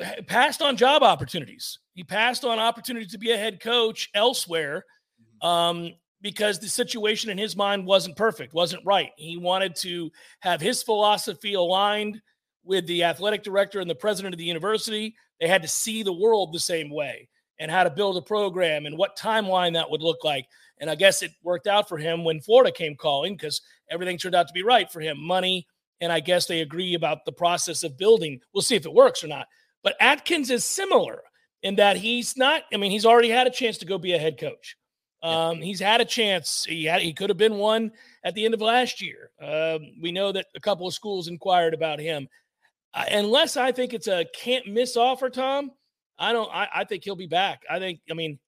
uh, 0.00 0.22
passed 0.26 0.62
on 0.62 0.76
job 0.76 1.02
opportunities. 1.02 1.78
He 1.94 2.04
passed 2.04 2.44
on 2.44 2.58
opportunities 2.58 3.12
to 3.12 3.18
be 3.18 3.32
a 3.32 3.36
head 3.36 3.60
coach 3.60 4.08
elsewhere. 4.14 4.84
Mm-hmm. 5.42 5.46
Um, 5.46 5.92
because 6.22 6.58
the 6.58 6.68
situation 6.68 7.30
in 7.30 7.38
his 7.38 7.56
mind 7.56 7.86
wasn't 7.86 8.16
perfect, 8.16 8.54
wasn't 8.54 8.84
right. 8.84 9.10
He 9.16 9.36
wanted 9.36 9.76
to 9.76 10.10
have 10.40 10.60
his 10.60 10.82
philosophy 10.82 11.54
aligned 11.54 12.20
with 12.64 12.86
the 12.86 13.04
athletic 13.04 13.42
director 13.42 13.80
and 13.80 13.88
the 13.88 13.94
president 13.94 14.34
of 14.34 14.38
the 14.38 14.44
university. 14.44 15.14
They 15.40 15.46
had 15.46 15.62
to 15.62 15.68
see 15.68 16.02
the 16.02 16.12
world 16.12 16.52
the 16.52 16.58
same 16.58 16.90
way 16.90 17.28
and 17.60 17.70
how 17.70 17.84
to 17.84 17.90
build 17.90 18.16
a 18.16 18.22
program 18.22 18.86
and 18.86 18.98
what 18.98 19.16
timeline 19.16 19.74
that 19.74 19.90
would 19.90 20.02
look 20.02 20.24
like. 20.24 20.46
And 20.78 20.90
I 20.90 20.94
guess 20.94 21.22
it 21.22 21.32
worked 21.42 21.66
out 21.66 21.88
for 21.88 21.98
him 21.98 22.24
when 22.24 22.40
Florida 22.40 22.70
came 22.70 22.96
calling 22.96 23.34
because 23.34 23.62
everything 23.90 24.18
turned 24.18 24.34
out 24.34 24.46
to 24.48 24.52
be 24.52 24.62
right 24.62 24.90
for 24.90 25.00
him 25.00 25.18
money. 25.18 25.66
And 26.00 26.12
I 26.12 26.20
guess 26.20 26.46
they 26.46 26.60
agree 26.60 26.94
about 26.94 27.24
the 27.24 27.32
process 27.32 27.82
of 27.82 27.96
building. 27.96 28.40
We'll 28.52 28.62
see 28.62 28.76
if 28.76 28.84
it 28.84 28.92
works 28.92 29.24
or 29.24 29.28
not. 29.28 29.46
But 29.82 29.96
Atkins 30.00 30.50
is 30.50 30.64
similar 30.64 31.22
in 31.62 31.76
that 31.76 31.96
he's 31.96 32.36
not, 32.36 32.64
I 32.72 32.76
mean, 32.76 32.90
he's 32.90 33.06
already 33.06 33.30
had 33.30 33.46
a 33.46 33.50
chance 33.50 33.78
to 33.78 33.86
go 33.86 33.98
be 33.98 34.12
a 34.12 34.18
head 34.18 34.38
coach. 34.38 34.76
Um, 35.22 35.62
he's 35.62 35.80
had 35.80 36.00
a 36.00 36.04
chance. 36.04 36.64
He 36.64 36.84
had, 36.84 37.00
he 37.00 37.12
could 37.12 37.30
have 37.30 37.38
been 37.38 37.56
one 37.56 37.92
at 38.22 38.34
the 38.34 38.44
end 38.44 38.54
of 38.54 38.60
last 38.60 39.00
year. 39.00 39.30
Um, 39.40 39.92
we 40.00 40.12
know 40.12 40.30
that 40.32 40.46
a 40.54 40.60
couple 40.60 40.86
of 40.86 40.94
schools 40.94 41.28
inquired 41.28 41.72
about 41.72 41.98
him. 41.98 42.28
Uh, 42.92 43.04
unless 43.10 43.56
I 43.56 43.72
think 43.72 43.94
it's 43.94 44.08
a 44.08 44.26
can't 44.34 44.66
miss 44.66 44.96
offer, 44.96 45.30
Tom. 45.30 45.72
I 46.18 46.32
don't. 46.32 46.50
I, 46.52 46.68
I 46.74 46.84
think 46.84 47.04
he'll 47.04 47.16
be 47.16 47.26
back. 47.26 47.60
I 47.68 47.78
think. 47.78 48.00
I 48.10 48.14
mean, 48.14 48.38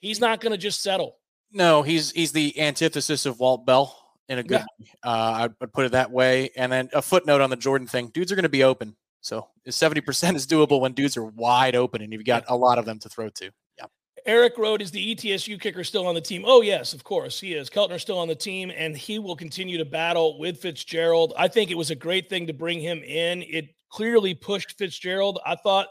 he's 0.00 0.20
not 0.20 0.40
going 0.40 0.52
to 0.52 0.58
just 0.58 0.82
settle. 0.82 1.16
No, 1.52 1.82
he's 1.82 2.10
he's 2.12 2.32
the 2.32 2.58
antithesis 2.60 3.26
of 3.26 3.40
Walt 3.40 3.64
Bell 3.66 3.96
in 4.28 4.38
a 4.38 4.42
good 4.42 4.60
Yeah. 4.60 4.64
way. 4.78 4.90
Uh, 5.04 5.08
I 5.08 5.48
would 5.60 5.72
put 5.72 5.86
it 5.86 5.92
that 5.92 6.10
way. 6.10 6.50
And 6.56 6.70
then 6.70 6.90
a 6.92 7.00
footnote 7.02 7.40
on 7.40 7.50
the 7.50 7.56
Jordan 7.56 7.86
thing: 7.86 8.08
dudes 8.08 8.30
are 8.30 8.34
going 8.34 8.42
to 8.42 8.48
be 8.48 8.64
open, 8.64 8.96
so 9.20 9.48
seventy 9.70 10.00
percent 10.00 10.36
is 10.36 10.46
doable 10.46 10.80
when 10.80 10.92
dudes 10.92 11.16
are 11.16 11.24
wide 11.24 11.74
open, 11.74 12.02
and 12.02 12.12
you've 12.12 12.24
got 12.24 12.44
a 12.48 12.56
lot 12.56 12.78
of 12.78 12.84
them 12.84 12.98
to 13.00 13.08
throw 13.08 13.30
to. 13.30 13.50
Yeah, 13.78 13.86
Eric 14.26 14.58
Road 14.58 14.82
is 14.82 14.90
the 14.90 15.14
ETSU 15.14 15.58
kicker 15.60 15.84
still 15.84 16.06
on 16.06 16.14
the 16.14 16.20
team. 16.20 16.44
Oh, 16.46 16.60
yes, 16.60 16.92
of 16.92 17.02
course. 17.04 17.40
He 17.40 17.54
is. 17.54 17.70
Keltner's 17.70 18.02
still 18.02 18.18
on 18.18 18.28
the 18.28 18.34
team, 18.34 18.70
and 18.76 18.94
he 18.94 19.18
will 19.18 19.36
continue 19.36 19.78
to 19.78 19.84
battle 19.86 20.38
with 20.38 20.60
Fitzgerald. 20.60 21.32
I 21.38 21.48
think 21.48 21.70
it 21.70 21.76
was 21.76 21.90
a 21.90 21.94
great 21.94 22.28
thing 22.28 22.46
to 22.48 22.52
bring 22.52 22.80
him 22.80 23.02
in. 23.02 23.42
It 23.42 23.74
clearly 23.90 24.34
pushed 24.34 24.76
Fitzgerald. 24.76 25.38
I 25.46 25.54
thought, 25.56 25.86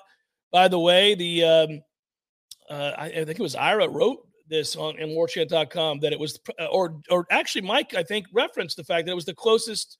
by 0.51 0.67
the 0.67 0.77
way, 0.79 1.15
the 1.15 1.43
um, 1.43 1.81
uh, 2.69 2.91
I, 2.95 3.05
I 3.05 3.25
think 3.25 3.39
it 3.39 3.41
was 3.41 3.55
Ira 3.55 3.87
wrote 3.89 4.26
this 4.49 4.75
on 4.75 4.97
in 4.97 5.09
warchant.com 5.09 5.99
that 5.99 6.13
it 6.13 6.19
was 6.19 6.39
uh, 6.59 6.65
or 6.65 6.99
or 7.09 7.25
actually 7.29 7.61
Mike 7.61 7.93
I 7.93 8.03
think 8.03 8.27
referenced 8.33 8.77
the 8.77 8.83
fact 8.83 9.05
that 9.05 9.11
it 9.11 9.15
was 9.15 9.25
the 9.25 9.35
closest 9.35 9.97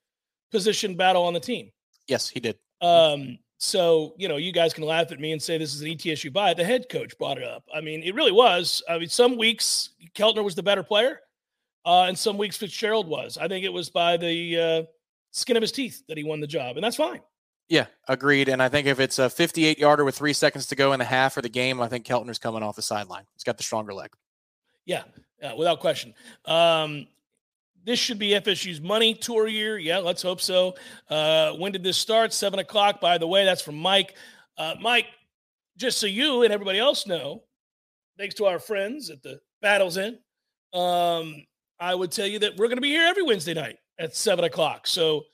position 0.52 0.96
battle 0.96 1.24
on 1.24 1.34
the 1.34 1.40
team. 1.40 1.72
yes, 2.08 2.30
he 2.30 2.40
did. 2.40 2.58
Um, 2.82 3.40
so 3.58 4.14
you 4.18 4.28
know, 4.28 4.38
you 4.38 4.52
guys 4.52 4.74
can 4.74 4.84
laugh 4.84 5.12
at 5.12 5.20
me 5.20 5.32
and 5.32 5.42
say 5.42 5.58
this 5.58 5.74
is 5.74 5.82
an 5.82 5.88
ETSU 5.88 6.32
buy. 6.32 6.54
The 6.54 6.64
head 6.64 6.90
coach 6.90 7.18
brought 7.18 7.38
it 7.38 7.44
up. 7.44 7.64
I 7.74 7.82
mean, 7.82 8.04
it 8.04 8.16
really 8.16 8.32
was. 8.32 8.84
I 8.88 9.00
mean, 9.00 9.10
some 9.10 9.38
weeks 9.38 9.90
Keltner 10.16 10.44
was 10.44 10.56
the 10.56 10.64
better 10.64 10.84
player, 10.84 11.20
uh, 11.86 12.04
and 12.04 12.18
some 12.18 12.38
weeks 12.38 12.58
Fitzgerald 12.58 13.08
was. 13.08 13.38
I 13.38 13.48
think 13.48 13.66
it 13.66 13.74
was 13.74 13.90
by 13.90 14.18
the 14.18 14.60
uh, 14.60 14.84
skin 15.32 15.58
of 15.58 15.62
his 15.62 15.72
teeth 15.72 16.04
that 16.08 16.18
he 16.18 16.24
won 16.24 16.40
the 16.40 16.48
job, 16.48 16.78
and 16.78 16.84
that's 16.84 16.96
fine. 16.96 17.22
Yeah, 17.70 17.88
agreed. 18.08 18.48
And 18.48 18.64
I 18.64 18.70
think 18.70 18.88
if 18.88 19.00
it's 19.00 19.20
a 19.20 19.30
58 19.30 19.78
yarder 19.78 20.06
with 20.06 20.16
three 20.16 20.34
seconds 20.34 20.68
to 20.68 20.76
go 20.76 20.94
in 20.94 21.00
the 21.00 21.06
half 21.06 21.36
or 21.36 21.42
the 21.42 21.50
game, 21.50 21.82
I 21.82 21.88
think 21.88 22.06
Keltner's 22.06 22.40
coming 22.40 22.64
off 22.64 22.78
the 22.78 22.82
sideline. 22.82 23.26
He's 23.34 23.44
got 23.44 23.58
the 23.58 23.64
stronger 23.64 23.94
leg. 23.94 24.12
Yeah, 24.88 25.04
uh, 25.44 25.54
without 25.56 25.82
question. 25.82 26.16
Um, 26.46 27.08
this 27.84 28.00
should 28.00 28.18
be 28.18 28.30
FSU's 28.30 28.82
money 28.82 29.14
tour 29.14 29.48
year. 29.48 29.78
Yeah, 29.78 30.00
let's 30.00 30.22
hope 30.22 30.42
so. 30.42 30.76
Uh, 31.10 31.52
when 31.54 31.72
did 31.72 31.84
this 31.84 31.98
start? 31.98 32.34
Seven 32.34 32.60
o'clock. 32.60 33.00
By 33.00 33.18
the 33.18 33.28
way, 33.28 33.46
that's 33.46 33.62
from 33.62 33.76
Mike. 33.78 34.16
Uh, 34.58 34.76
Mike, 34.82 35.06
just 35.78 36.00
so 36.00 36.08
you 36.08 36.44
and 36.44 36.52
everybody 36.52 36.80
else 36.80 37.06
know, 37.06 37.44
thanks 38.18 38.34
to 38.36 38.46
our 38.46 38.60
friends 38.60 39.10
at 39.10 39.22
the 39.22 39.40
Battles 39.62 39.98
Inn, 39.98 40.18
um, 40.74 41.46
I 41.80 41.94
would 41.94 42.12
tell 42.12 42.28
you 42.28 42.40
that 42.40 42.58
we're 42.58 42.68
going 42.68 42.78
to 42.78 42.82
be 42.82 42.90
here 42.90 43.06
every 43.06 43.24
Wednesday 43.24 43.54
night 43.54 43.78
at 44.00 44.16
seven 44.16 44.46
o'clock. 44.46 44.88
So 44.88 45.26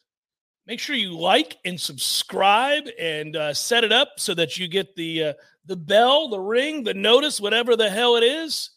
make 0.66 0.80
sure 0.80 0.96
you 0.96 1.18
like 1.18 1.58
and 1.64 1.80
subscribe 1.80 2.86
and 3.00 3.36
uh, 3.36 3.54
set 3.54 3.84
it 3.84 3.92
up 3.92 4.10
so 4.18 4.34
that 4.34 4.58
you 4.58 4.68
get 4.68 4.96
the 4.96 5.24
uh, 5.24 5.34
the 5.66 5.76
bell, 5.76 6.28
the 6.28 6.40
ring, 6.40 6.84
the 6.84 6.94
notice, 6.94 7.40
whatever 7.40 7.76
the 7.76 7.90
hell 7.90 8.16
it 8.16 8.24
is. 8.24 8.72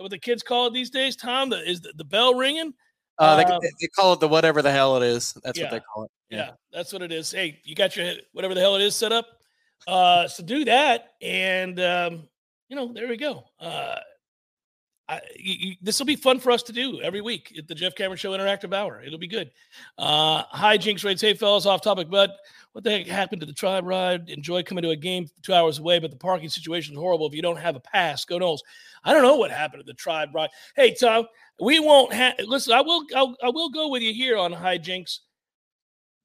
What 0.00 0.10
the 0.10 0.18
kids 0.18 0.42
call 0.42 0.66
it 0.66 0.72
these 0.72 0.90
days, 0.90 1.14
Tom? 1.14 1.50
The, 1.50 1.68
is 1.68 1.80
the, 1.80 1.92
the 1.96 2.04
bell 2.04 2.34
ringing? 2.34 2.72
Uh, 3.18 3.36
they, 3.36 3.44
Um, 3.44 3.60
they 3.62 3.86
call 3.88 4.14
it 4.14 4.20
the 4.20 4.28
whatever 4.28 4.62
the 4.62 4.72
hell 4.72 4.96
it 4.96 5.02
is. 5.02 5.36
That's 5.44 5.58
yeah. 5.58 5.66
what 5.66 5.70
they 5.72 5.80
call 5.80 6.04
it. 6.04 6.10
Yeah. 6.30 6.52
that's 6.72 6.92
what 6.92 7.02
it 7.02 7.12
is. 7.12 7.30
Hey, 7.30 7.60
you 7.64 7.74
got 7.74 7.96
your 7.96 8.14
whatever 8.32 8.54
the 8.54 8.60
hell 8.60 8.76
it 8.76 8.82
is 8.82 8.96
set 8.96 9.12
up. 9.12 9.26
Uh, 9.86 10.28
so 10.28 10.42
do 10.42 10.64
that, 10.64 11.14
and 11.20 11.80
um, 11.80 12.28
you 12.68 12.76
know, 12.76 12.92
there 12.92 13.08
we 13.08 13.16
go. 13.16 13.44
Uh, 13.58 13.96
this 15.82 15.98
will 15.98 16.06
be 16.06 16.16
fun 16.16 16.38
for 16.38 16.52
us 16.52 16.62
to 16.62 16.72
do 16.72 17.00
every 17.00 17.20
week 17.20 17.52
at 17.58 17.66
the 17.66 17.74
Jeff 17.74 17.94
Cameron 17.94 18.16
Show 18.16 18.30
Interactive 18.30 18.72
Hour. 18.72 19.02
It'll 19.02 19.18
be 19.18 19.26
good. 19.26 19.50
Uh, 19.98 20.44
hi, 20.50 20.76
Jinx 20.76 21.02
Rates. 21.02 21.20
Hey, 21.20 21.34
fellas, 21.34 21.66
off 21.66 21.82
topic, 21.82 22.08
but 22.08 22.36
what 22.72 22.84
the 22.84 22.90
heck 22.90 23.06
happened 23.06 23.40
to 23.40 23.46
the 23.46 23.52
tribe 23.52 23.84
ride? 23.84 24.28
Enjoy 24.28 24.62
coming 24.62 24.82
to 24.82 24.90
a 24.90 24.96
game 24.96 25.26
two 25.42 25.52
hours 25.52 25.78
away, 25.78 25.98
but 25.98 26.10
the 26.10 26.16
parking 26.16 26.48
situation 26.48 26.94
is 26.94 26.98
horrible 26.98 27.26
if 27.26 27.34
you 27.34 27.42
don't 27.42 27.58
have 27.58 27.76
a 27.76 27.80
pass. 27.80 28.24
Go 28.24 28.38
Noles. 28.38 28.60
I 29.02 29.12
don't 29.12 29.22
know 29.22 29.36
what 29.36 29.50
happened 29.50 29.82
to 29.82 29.86
the 29.86 29.94
tribe 29.94 30.30
ride. 30.34 30.50
Hey, 30.76 30.94
Tom, 30.94 31.26
we 31.60 31.80
won't 31.80 32.12
have. 32.12 32.34
Listen, 32.40 32.74
I 32.74 32.80
will. 32.80 33.04
I'll, 33.14 33.36
I 33.42 33.48
will 33.50 33.70
go 33.70 33.88
with 33.88 34.02
you 34.02 34.14
here 34.14 34.36
on 34.36 34.52
High 34.52 34.78
Jinx. 34.78 35.20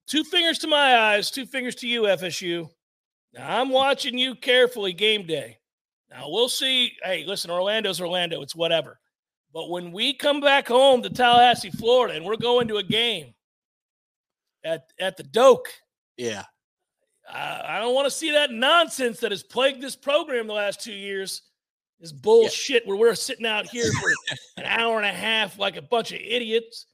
Two 0.07 0.23
fingers 0.23 0.59
to 0.59 0.67
my 0.67 0.97
eyes, 0.97 1.31
two 1.31 1.47
fingers 1.47 1.75
to 1.75 1.87
you, 1.87 2.03
FSU. 2.03 2.69
Now 3.33 3.59
I'm 3.59 3.69
watching 3.69 4.17
you 4.17 4.35
carefully 4.35 4.93
game 4.93 5.25
day. 5.25 5.57
Now 6.11 6.29
we'll 6.29 6.49
see. 6.49 6.91
Hey, 7.03 7.25
listen, 7.25 7.49
Orlando's 7.49 7.99
Orlando. 7.99 8.41
It's 8.41 8.55
whatever. 8.55 8.99
But 9.51 9.69
when 9.69 9.91
we 9.91 10.13
come 10.13 10.41
back 10.41 10.67
home 10.67 11.01
to 11.01 11.09
Tallahassee, 11.09 11.71
Florida, 11.71 12.15
and 12.15 12.25
we're 12.25 12.37
going 12.37 12.67
to 12.67 12.77
a 12.77 12.83
game 12.83 13.33
at 14.63 14.83
at 14.99 15.17
the 15.17 15.23
Doak, 15.23 15.69
Yeah. 16.17 16.43
I, 17.29 17.61
I 17.67 17.79
don't 17.79 17.95
want 17.95 18.05
to 18.05 18.11
see 18.11 18.31
that 18.31 18.51
nonsense 18.51 19.19
that 19.21 19.31
has 19.31 19.43
plagued 19.43 19.81
this 19.81 19.95
program 19.95 20.47
the 20.47 20.53
last 20.53 20.81
two 20.81 20.93
years. 20.93 21.41
This 21.99 22.11
bullshit 22.11 22.85
where 22.85 22.97
we're 22.97 23.15
sitting 23.15 23.45
out 23.45 23.67
here 23.67 23.89
for 23.91 24.11
an 24.57 24.65
hour 24.65 24.97
and 24.97 25.05
a 25.05 25.13
half 25.13 25.57
like 25.57 25.77
a 25.77 25.81
bunch 25.81 26.11
of 26.11 26.19
idiots. 26.19 26.87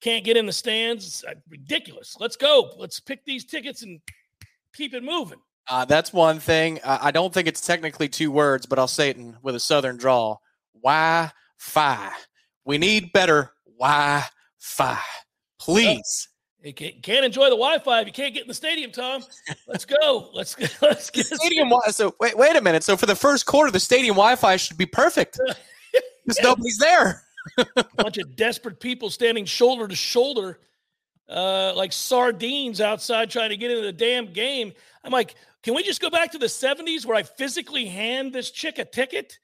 Can't 0.00 0.24
get 0.24 0.36
in 0.36 0.46
the 0.46 0.52
stands. 0.52 1.06
It's 1.06 1.24
uh, 1.24 1.34
ridiculous. 1.48 2.16
Let's 2.18 2.36
go. 2.36 2.72
Let's 2.76 2.98
pick 3.00 3.24
these 3.24 3.44
tickets 3.44 3.82
and 3.82 4.00
keep 4.74 4.94
it 4.94 5.02
moving. 5.02 5.40
Uh, 5.68 5.84
that's 5.84 6.12
one 6.12 6.38
thing. 6.38 6.80
I, 6.84 7.08
I 7.08 7.10
don't 7.10 7.34
think 7.34 7.48
it's 7.48 7.66
technically 7.66 8.08
two 8.08 8.30
words, 8.30 8.66
but 8.66 8.78
I'll 8.78 8.88
say 8.88 9.10
it 9.10 9.16
in, 9.16 9.36
with 9.42 9.54
a 9.54 9.60
southern 9.60 9.96
drawl. 9.96 10.40
Wi-Fi. 10.82 12.10
We 12.64 12.78
need 12.78 13.12
better 13.12 13.52
Wi-Fi. 13.78 14.98
Please. 15.58 16.28
You 16.66 16.74
can't, 16.74 17.00
can't 17.00 17.24
enjoy 17.24 17.44
the 17.44 17.50
Wi-Fi 17.50 18.00
if 18.00 18.06
you 18.08 18.12
can't 18.12 18.34
get 18.34 18.42
in 18.42 18.48
the 18.48 18.54
stadium, 18.54 18.90
Tom. 18.90 19.22
Let's 19.68 19.84
go. 19.84 20.30
Let's 20.34 20.56
let's 20.82 21.10
get 21.10 21.26
Stadium. 21.26 21.68
Wi- 21.70 21.90
So 21.92 22.12
wait, 22.18 22.36
wait 22.36 22.56
a 22.56 22.60
minute. 22.60 22.82
So 22.82 22.96
for 22.96 23.06
the 23.06 23.14
first 23.14 23.46
quarter, 23.46 23.70
the 23.70 23.78
stadium 23.78 24.16
Wi-Fi 24.16 24.56
should 24.56 24.76
be 24.76 24.86
perfect. 24.86 25.38
Because 26.26 26.42
nobody's 26.42 26.78
there. 26.78 27.22
a 27.76 27.84
bunch 27.98 28.18
of 28.18 28.34
desperate 28.34 28.80
people 28.80 29.10
standing 29.10 29.44
shoulder 29.44 29.86
to 29.86 29.94
shoulder, 29.94 30.58
uh, 31.28 31.72
like 31.76 31.92
sardines 31.92 32.80
outside 32.80 33.30
trying 33.30 33.50
to 33.50 33.56
get 33.56 33.70
into 33.70 33.84
the 33.84 33.92
damn 33.92 34.32
game. 34.32 34.72
I'm 35.04 35.12
like, 35.12 35.36
can 35.62 35.72
we 35.72 35.84
just 35.84 36.00
go 36.00 36.10
back 36.10 36.32
to 36.32 36.38
the 36.38 36.46
70s 36.46 37.06
where 37.06 37.16
I 37.16 37.22
physically 37.22 37.86
hand 37.86 38.32
this 38.32 38.50
chick 38.50 38.80
a 38.80 38.84
ticket? 38.84 39.38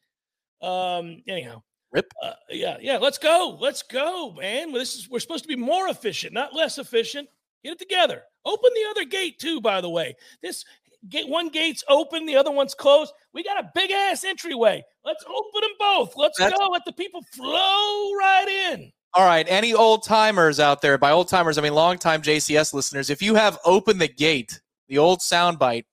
Um, 0.61 1.23
anyhow. 1.29 1.63
Rip. 1.93 2.13
Uh, 2.23 2.33
yeah, 2.51 2.79
yeah. 2.81 2.97
Let's 2.97 3.19
go. 3.19 3.59
Let's 3.61 3.83
go, 3.83 4.33
man. 4.33 4.73
This 4.73 4.95
is 4.95 5.11
we're 5.11 5.21
supposed 5.21 5.45
to 5.45 5.49
be 5.49 5.57
more 5.57 5.89
efficient, 5.89 6.33
not 6.33 6.55
less 6.55 6.79
efficient. 6.79 7.29
Get 7.63 7.75
it 7.75 7.79
together. 7.79 8.23
Open 8.45 8.71
the 8.75 8.91
other 8.91 9.05
gate 9.05 9.39
too, 9.39 9.61
by 9.61 9.81
the 9.81 9.91
way. 9.91 10.17
This 10.43 10.65
gate 11.09 11.29
one 11.29 11.49
gate's 11.49 11.85
open, 11.89 12.27
the 12.27 12.37
other 12.37 12.51
one's 12.51 12.75
closed. 12.75 13.13
We 13.35 13.45
got 13.45 13.63
a 13.63 13.71
big 13.75 13.91
ass 13.91 14.25
entryway. 14.25 14.83
Let's 15.05 15.25
open 15.25 15.61
them 15.61 15.71
both. 15.79 16.15
Let's 16.17 16.39
That's- 16.39 16.59
go. 16.59 16.69
Let 16.69 16.85
the 16.87 16.93
people 16.93 17.23
flow 17.35 18.15
right 18.15 18.71
in. 18.73 18.93
All 19.15 19.27
right, 19.27 19.45
any 19.47 19.75
old 19.75 20.05
timers 20.05 20.59
out 20.59 20.81
there? 20.81 20.97
By 20.97 21.11
old 21.11 21.29
timers, 21.29 21.59
I 21.59 21.61
mean 21.61 21.75
longtime 21.75 22.23
JCS 22.23 22.73
listeners. 22.73 23.11
If 23.11 23.21
you 23.21 23.35
have 23.35 23.59
"Open 23.67 23.99
the 23.99 24.09
Gate," 24.09 24.61
the 24.89 24.97
old 24.97 25.21
soundbite 25.21 25.85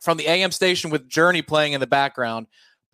from 0.00 0.16
the 0.16 0.26
AM 0.26 0.50
station 0.50 0.90
with 0.90 1.06
Journey 1.06 1.42
playing 1.42 1.74
in 1.74 1.80
the 1.80 1.86
background, 1.86 2.46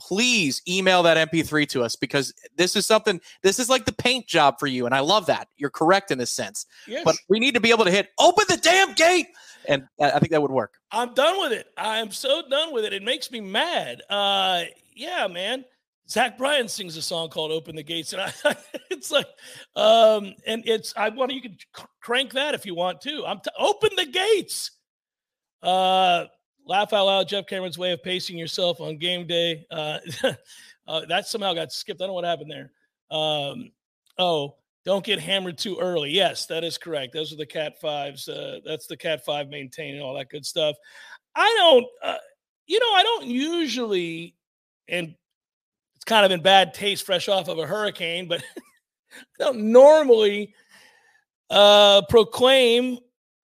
please 0.09 0.63
email 0.69 1.03
that 1.05 1.31
MP3 1.31 1.69
to 1.69 1.83
us 1.83 1.97
because 1.97 2.33
this 2.57 2.77
is 2.77 2.87
something. 2.87 3.21
This 3.43 3.59
is 3.59 3.69
like 3.69 3.85
the 3.85 3.93
paint 3.93 4.27
job 4.27 4.59
for 4.59 4.67
you, 4.67 4.87
and 4.87 4.95
I 4.95 5.01
love 5.01 5.27
that. 5.27 5.49
You're 5.57 5.71
correct 5.71 6.11
in 6.11 6.19
this 6.19 6.33
sense, 6.33 6.67
Yes. 6.87 7.03
but 7.05 7.17
we 7.29 7.39
need 7.39 7.55
to 7.55 7.61
be 7.61 7.71
able 7.71 7.85
to 7.85 7.91
hit 7.91 8.09
"Open 8.19 8.45
the 8.49 8.57
damn 8.57 8.95
gate," 8.95 9.27
and 9.69 9.87
I 10.01 10.19
think 10.19 10.31
that 10.33 10.43
would 10.43 10.51
work. 10.51 10.75
I'm 10.91 11.15
done 11.15 11.39
with 11.41 11.53
it. 11.53 11.67
I 11.77 11.99
am 11.99 12.11
so 12.11 12.43
done 12.49 12.73
with 12.73 12.85
it. 12.85 12.93
It 12.93 13.03
makes 13.03 13.31
me 13.31 13.41
mad. 13.41 14.03
Uh, 14.11 14.65
yeah, 14.95 15.27
man. 15.29 15.65
Zach 16.09 16.37
Bryan 16.37 16.69
sings 16.69 16.97
a 16.97 17.03
song 17.03 17.29
called 17.31 17.53
"Open 17.53 17.77
the 17.77 17.83
Gates," 17.83 18.13
and 18.13 18.23
I, 18.23 18.33
it's 18.91 19.11
like, 19.11 19.27
um, 19.77 20.35
and 20.47 20.63
it's 20.67 20.93
I 20.97 21.09
want 21.11 21.33
you 21.33 21.41
can 21.43 21.57
crank 22.01 22.33
that 22.33 22.55
if 22.55 22.67
you 22.67 22.75
want 22.75 23.01
to. 23.03 23.25
I'm 23.25 23.39
t- 23.39 23.51
open 23.59 23.91
the 23.97 24.07
gates. 24.07 24.73
Uh, 25.63 26.25
laugh 26.67 26.93
out 26.93 27.07
loud. 27.07 27.29
Jeff 27.29 27.47
Cameron's 27.47 27.79
way 27.79 27.93
of 27.93 28.03
pacing 28.03 28.39
yourself 28.39 28.81
on 28.81 28.99
game 28.99 29.27
day. 29.27 29.67
Uh, 29.71 29.99
uh, 30.87 31.03
that 31.09 31.27
somehow 31.27 31.55
got 31.55 31.73
skipped. 31.73 32.01
I 32.01 32.05
don't 32.05 32.11
know 32.11 32.15
what 32.15 32.25
happened 32.25 32.51
there. 32.51 32.71
Um, 33.11 33.73
oh, 34.19 34.57
don't 34.85 35.05
get 35.05 35.21
hammered 35.21 35.59
too 35.59 35.79
early. 35.79 36.11
Yes, 36.11 36.47
that 36.47 36.65
is 36.65 36.79
correct. 36.79 37.13
Those 37.13 37.33
are 37.33 37.37
the 37.37 37.47
Cat 37.47 37.81
Fives. 37.81 38.29
Uh, 38.29 38.59
that's 38.65 38.87
the 38.87 38.97
Cat 38.97 39.25
Five 39.25 39.49
maintaining 39.49 40.03
all 40.03 40.15
that 40.15 40.29
good 40.29 40.45
stuff. 40.45 40.77
I 41.35 41.55
don't, 41.59 41.87
uh, 42.03 42.19
you 42.67 42.79
know, 42.79 42.93
I 42.93 43.03
don't 43.03 43.27
usually, 43.27 44.35
and 44.89 45.15
it's 45.95 46.05
kind 46.05 46.27
of 46.27 46.33
in 46.33 46.43
bad 46.43 46.75
taste, 46.75 47.07
fresh 47.07 47.29
off 47.29 47.49
of 47.49 47.59
a 47.59 47.67
hurricane, 47.67 48.29
but 48.29 48.43
I 49.13 49.45
don't 49.45 49.73
normally 49.73 50.55
uh, 51.49 52.03
proclaim 52.09 52.99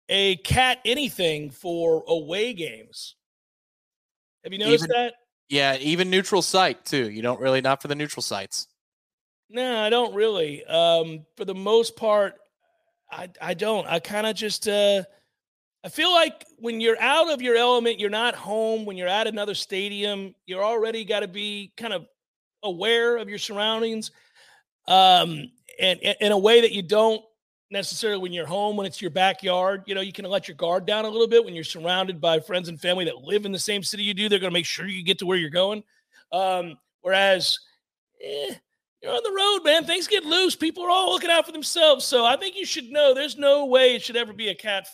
a 0.09 0.37
cat 0.37 0.79
anything 0.85 1.49
for 1.49 2.03
away 2.07 2.53
games. 2.53 3.15
Have 4.43 4.53
you 4.53 4.59
noticed 4.59 4.85
Even- 4.85 4.95
that? 4.95 5.13
Yeah, 5.49 5.77
even 5.77 6.09
neutral 6.09 6.41
site 6.41 6.83
too. 6.83 7.09
You 7.09 7.21
don't 7.21 7.39
really 7.39 7.61
not 7.61 7.81
for 7.81 7.87
the 7.87 7.95
neutral 7.95 8.21
sites. 8.21 8.67
No, 9.49 9.81
I 9.81 9.89
don't 9.89 10.13
really. 10.13 10.65
Um, 10.65 11.25
for 11.37 11.45
the 11.45 11.55
most 11.55 11.95
part, 11.95 12.35
I 13.09 13.29
I 13.41 13.53
don't. 13.53 13.87
I 13.87 13.99
kind 13.99 14.27
of 14.27 14.35
just 14.35 14.67
uh 14.67 15.03
I 15.85 15.89
feel 15.89 16.11
like 16.11 16.45
when 16.57 16.81
you're 16.81 16.99
out 16.99 17.31
of 17.31 17.41
your 17.41 17.55
element, 17.55 17.97
you're 17.97 18.09
not 18.09 18.35
home. 18.35 18.83
When 18.83 18.97
you're 18.97 19.07
at 19.07 19.25
another 19.25 19.53
stadium, 19.53 20.35
you're 20.45 20.63
already 20.63 21.05
got 21.05 21.21
to 21.21 21.29
be 21.29 21.71
kind 21.77 21.93
of 21.93 22.05
aware 22.63 23.15
of 23.15 23.29
your 23.29 23.37
surroundings, 23.37 24.11
um, 24.89 25.49
and, 25.79 25.99
and 26.03 26.17
in 26.19 26.31
a 26.33 26.37
way 26.37 26.59
that 26.59 26.73
you 26.73 26.81
don't 26.81 27.23
necessarily 27.69 28.21
when 28.21 28.31
you're 28.31 28.45
home 28.45 28.77
when 28.77 28.85
it's 28.85 29.01
your 29.01 29.11
backyard 29.11 29.83
you 29.87 29.93
know 29.93 30.01
you 30.01 30.13
can 30.13 30.25
let 30.25 30.47
your 30.47 30.55
guard 30.55 30.85
down 30.85 31.05
a 31.05 31.09
little 31.09 31.27
bit 31.27 31.43
when 31.43 31.53
you're 31.53 31.63
surrounded 31.63 32.21
by 32.21 32.39
friends 32.39 32.69
and 32.69 32.79
family 32.79 33.05
that 33.05 33.17
live 33.17 33.45
in 33.45 33.51
the 33.51 33.59
same 33.59 33.83
city 33.83 34.03
you 34.03 34.13
do. 34.13 34.29
They're 34.29 34.39
going 34.39 34.51
to 34.51 34.57
make 34.57 34.65
sure 34.65 34.87
you 34.87 35.03
get 35.03 35.19
to 35.19 35.25
where 35.25 35.37
you're 35.37 35.49
going. 35.49 35.83
Um, 36.31 36.77
whereas 37.01 37.59
eh, 38.23 38.53
you're 39.01 39.11
on 39.11 39.21
the 39.23 39.31
road 39.31 39.63
man. 39.63 39.85
Things 39.85 40.07
get 40.07 40.23
loose. 40.23 40.55
People 40.55 40.83
are 40.83 40.89
all 40.89 41.11
looking 41.11 41.29
out 41.29 41.45
for 41.45 41.51
themselves. 41.51 42.05
So 42.05 42.25
i 42.25 42.37
think 42.37 42.55
you 42.55 42.65
should 42.65 42.89
know 42.89 43.13
there's 43.13 43.37
no 43.37 43.65
way 43.65 43.95
it 43.95 44.01
should 44.01 44.17
ever 44.17 44.33
be 44.33 44.49
a 44.49 44.55
cat 44.55 44.87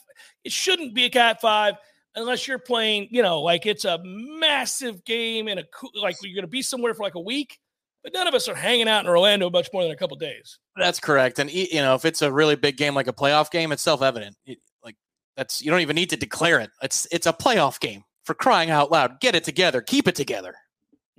it 0.43 0.51
shouldn't 0.51 0.93
be 0.93 1.05
a 1.05 1.09
cat 1.09 1.41
five 1.41 1.75
unless 2.15 2.47
you're 2.47 2.59
playing 2.59 3.07
you 3.11 3.21
know 3.21 3.41
like 3.41 3.65
it's 3.65 3.85
a 3.85 3.99
massive 4.03 5.03
game 5.05 5.47
and 5.47 5.59
a 5.59 5.63
like 5.99 6.15
you're 6.21 6.35
going 6.35 6.43
to 6.43 6.47
be 6.47 6.61
somewhere 6.61 6.93
for 6.93 7.03
like 7.03 7.15
a 7.15 7.19
week 7.19 7.59
but 8.03 8.13
none 8.13 8.27
of 8.27 8.33
us 8.33 8.47
are 8.47 8.55
hanging 8.55 8.87
out 8.87 9.05
in 9.05 9.09
Orlando 9.09 9.49
much 9.49 9.69
more 9.73 9.83
than 9.83 9.91
a 9.91 9.95
couple 9.95 10.17
days. 10.17 10.59
That's 10.75 10.99
correct. 10.99 11.39
And 11.39 11.51
you 11.51 11.81
know, 11.81 11.95
if 11.95 12.05
it's 12.05 12.21
a 12.21 12.31
really 12.31 12.55
big 12.55 12.77
game 12.77 12.93
like 12.93 13.07
a 13.07 13.13
playoff 13.13 13.49
game, 13.49 13.71
it's 13.71 13.81
self-evident. 13.81 14.35
like 14.83 14.95
that's 15.37 15.61
you 15.61 15.71
don't 15.71 15.81
even 15.81 15.95
need 15.95 16.09
to 16.09 16.17
declare 16.17 16.59
it. 16.59 16.69
It's 16.81 17.07
it's 17.11 17.27
a 17.27 17.33
playoff 17.33 17.79
game 17.79 18.03
for 18.23 18.33
crying 18.33 18.69
out 18.69 18.91
loud. 18.91 19.19
Get 19.21 19.35
it 19.35 19.43
together. 19.43 19.81
Keep 19.81 20.07
it 20.07 20.15
together. 20.15 20.55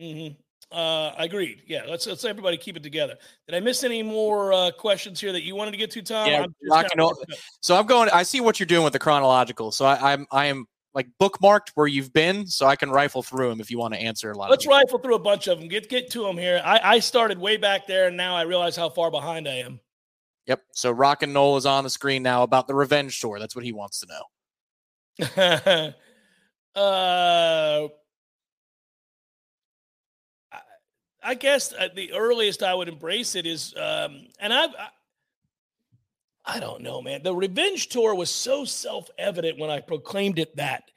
Mm-hmm. 0.00 0.34
Uh, 0.72 1.14
I 1.16 1.24
agreed. 1.24 1.62
Yeah, 1.66 1.82
let's 1.88 2.06
let's 2.06 2.24
everybody 2.24 2.56
keep 2.56 2.76
it 2.76 2.82
together. 2.82 3.16
Did 3.46 3.54
I 3.54 3.60
miss 3.60 3.84
any 3.84 4.02
more 4.02 4.52
uh, 4.52 4.70
questions 4.72 5.20
here 5.20 5.30
that 5.32 5.44
you 5.44 5.54
wanted 5.54 5.70
to 5.70 5.76
get 5.76 5.90
to, 5.92 6.02
Tom? 6.02 6.28
Yeah, 6.28 6.46
I'm 6.72 6.86
so 7.60 7.76
I'm 7.76 7.86
going. 7.86 8.10
I 8.10 8.24
see 8.24 8.40
what 8.40 8.58
you're 8.58 8.66
doing 8.66 8.82
with 8.82 8.92
the 8.92 8.98
chronological. 8.98 9.70
So 9.70 9.84
I, 9.84 10.12
I'm 10.12 10.26
I 10.32 10.46
am 10.46 10.66
like 10.94 11.08
bookmarked 11.20 11.70
where 11.74 11.86
you've 11.86 12.12
been 12.12 12.46
so 12.46 12.66
I 12.66 12.76
can 12.76 12.90
rifle 12.90 13.22
through 13.22 13.50
them 13.50 13.60
if 13.60 13.70
you 13.70 13.78
want 13.78 13.94
to 13.94 14.00
answer 14.00 14.30
a 14.30 14.36
lot. 14.36 14.50
Let's 14.50 14.66
rifle 14.66 14.98
through 14.98 15.16
a 15.16 15.20
bunch 15.20 15.48
of 15.48 15.58
them. 15.58 15.68
Get 15.68 15.88
get 15.88 16.10
to 16.12 16.22
them 16.22 16.38
here. 16.38 16.62
I, 16.64 16.80
I 16.82 16.98
started 17.00 17.38
way 17.38 17.56
back 17.56 17.86
there 17.86 18.06
and 18.06 18.16
now 18.16 18.36
I 18.36 18.42
realize 18.42 18.76
how 18.76 18.88
far 18.88 19.10
behind 19.10 19.48
I 19.48 19.54
am. 19.56 19.80
Yep. 20.46 20.62
So 20.72 20.90
Rock 20.92 21.22
and 21.22 21.32
Noel 21.32 21.56
is 21.56 21.66
on 21.66 21.84
the 21.84 21.90
screen 21.90 22.22
now 22.22 22.42
about 22.42 22.68
the 22.68 22.74
revenge 22.74 23.20
tour. 23.20 23.38
That's 23.38 23.56
what 23.56 23.64
he 23.64 23.72
wants 23.72 24.00
to 24.00 24.06
know. 24.06 25.92
uh 26.80 27.88
I 31.26 31.34
guess 31.34 31.72
uh, 31.72 31.88
the 31.94 32.12
earliest 32.12 32.62
I 32.62 32.74
would 32.74 32.88
embrace 32.88 33.34
it 33.34 33.46
is, 33.46 33.72
um, 33.78 34.26
and 34.38 34.52
I've, 34.52 34.74
I, 36.46 36.60
don't 36.60 36.82
know, 36.82 37.00
man. 37.00 37.22
The 37.22 37.34
revenge 37.34 37.88
tour 37.88 38.14
was 38.14 38.30
so 38.30 38.64
self 38.64 39.08
evident 39.18 39.58
when 39.58 39.70
I 39.70 39.80
proclaimed 39.80 40.38
it 40.38 40.54
that 40.56 40.90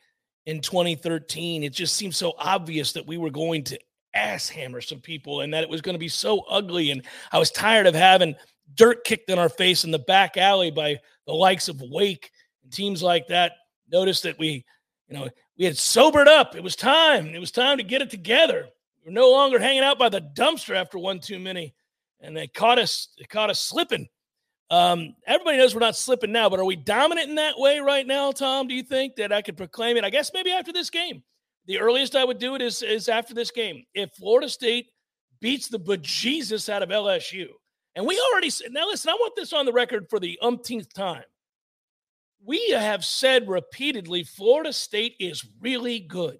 in 0.45 0.61
2013. 0.61 1.63
It 1.63 1.73
just 1.73 1.95
seemed 1.95 2.15
so 2.15 2.33
obvious 2.37 2.93
that 2.93 3.07
we 3.07 3.17
were 3.17 3.29
going 3.29 3.63
to 3.65 3.79
ass 4.13 4.49
hammer 4.49 4.81
some 4.81 4.99
people 4.99 5.41
and 5.41 5.53
that 5.53 5.63
it 5.63 5.69
was 5.69 5.81
going 5.81 5.95
to 5.95 5.99
be 5.99 6.07
so 6.07 6.39
ugly. 6.49 6.91
And 6.91 7.03
I 7.31 7.39
was 7.39 7.51
tired 7.51 7.87
of 7.87 7.95
having 7.95 8.35
dirt 8.75 9.03
kicked 9.03 9.29
in 9.29 9.39
our 9.39 9.49
face 9.49 9.83
in 9.83 9.91
the 9.91 9.99
back 9.99 10.37
alley 10.37 10.71
by 10.71 10.99
the 11.25 11.33
likes 11.33 11.69
of 11.69 11.81
Wake 11.81 12.31
and 12.63 12.71
teams 12.71 13.01
like 13.03 13.27
that. 13.27 13.53
Noticed 13.89 14.23
that 14.23 14.37
we, 14.37 14.65
you 15.07 15.17
know, 15.17 15.29
we 15.57 15.65
had 15.65 15.77
sobered 15.77 16.27
up. 16.27 16.55
It 16.55 16.63
was 16.63 16.75
time. 16.75 17.27
It 17.27 17.39
was 17.39 17.51
time 17.51 17.77
to 17.77 17.83
get 17.83 18.01
it 18.01 18.09
together. 18.09 18.67
We 19.05 19.09
are 19.09 19.13
no 19.13 19.31
longer 19.31 19.59
hanging 19.59 19.83
out 19.83 19.97
by 19.97 20.09
the 20.09 20.21
dumpster 20.35 20.75
after 20.75 20.97
one 20.97 21.19
too 21.19 21.39
many. 21.39 21.73
And 22.19 22.35
they 22.35 22.47
caught 22.47 22.79
us, 22.79 23.09
they 23.17 23.25
caught 23.25 23.49
us 23.49 23.61
slipping. 23.61 24.07
Um, 24.69 25.15
everybody 25.25 25.57
knows 25.57 25.73
we're 25.73 25.79
not 25.79 25.95
slipping 25.95 26.31
now, 26.31 26.49
but 26.49 26.59
are 26.59 26.65
we 26.65 26.75
dominant 26.75 27.29
in 27.29 27.35
that 27.35 27.57
way 27.57 27.79
right 27.79 28.05
now, 28.05 28.31
Tom? 28.31 28.67
Do 28.67 28.75
you 28.75 28.83
think 28.83 29.15
that 29.15 29.31
I 29.31 29.41
could 29.41 29.55
proclaim 29.55 29.95
it? 29.97 30.03
I 30.03 30.09
guess 30.09 30.31
maybe 30.33 30.51
after 30.51 30.73
this 30.73 30.89
game. 30.89 31.23
The 31.67 31.79
earliest 31.79 32.15
I 32.15 32.23
would 32.23 32.39
do 32.39 32.55
it 32.55 32.61
is, 32.61 32.81
is 32.81 33.09
after 33.09 33.33
this 33.33 33.51
game. 33.51 33.83
If 33.93 34.11
Florida 34.13 34.47
State 34.47 34.87
beats 35.41 35.67
the 35.67 35.79
bejesus 35.79 36.69
out 36.69 36.81
of 36.81 36.89
LSU, 36.89 37.47
and 37.95 38.05
we 38.05 38.21
already 38.31 38.49
said, 38.49 38.71
now 38.71 38.87
listen, 38.87 39.09
I 39.09 39.15
want 39.15 39.35
this 39.35 39.53
on 39.53 39.65
the 39.65 39.73
record 39.73 40.07
for 40.09 40.19
the 40.19 40.39
umpteenth 40.41 40.93
time. 40.93 41.23
We 42.45 42.69
have 42.69 43.03
said 43.03 43.49
repeatedly 43.49 44.23
Florida 44.23 44.71
State 44.71 45.15
is 45.19 45.45
really 45.59 45.99
good. 45.99 46.37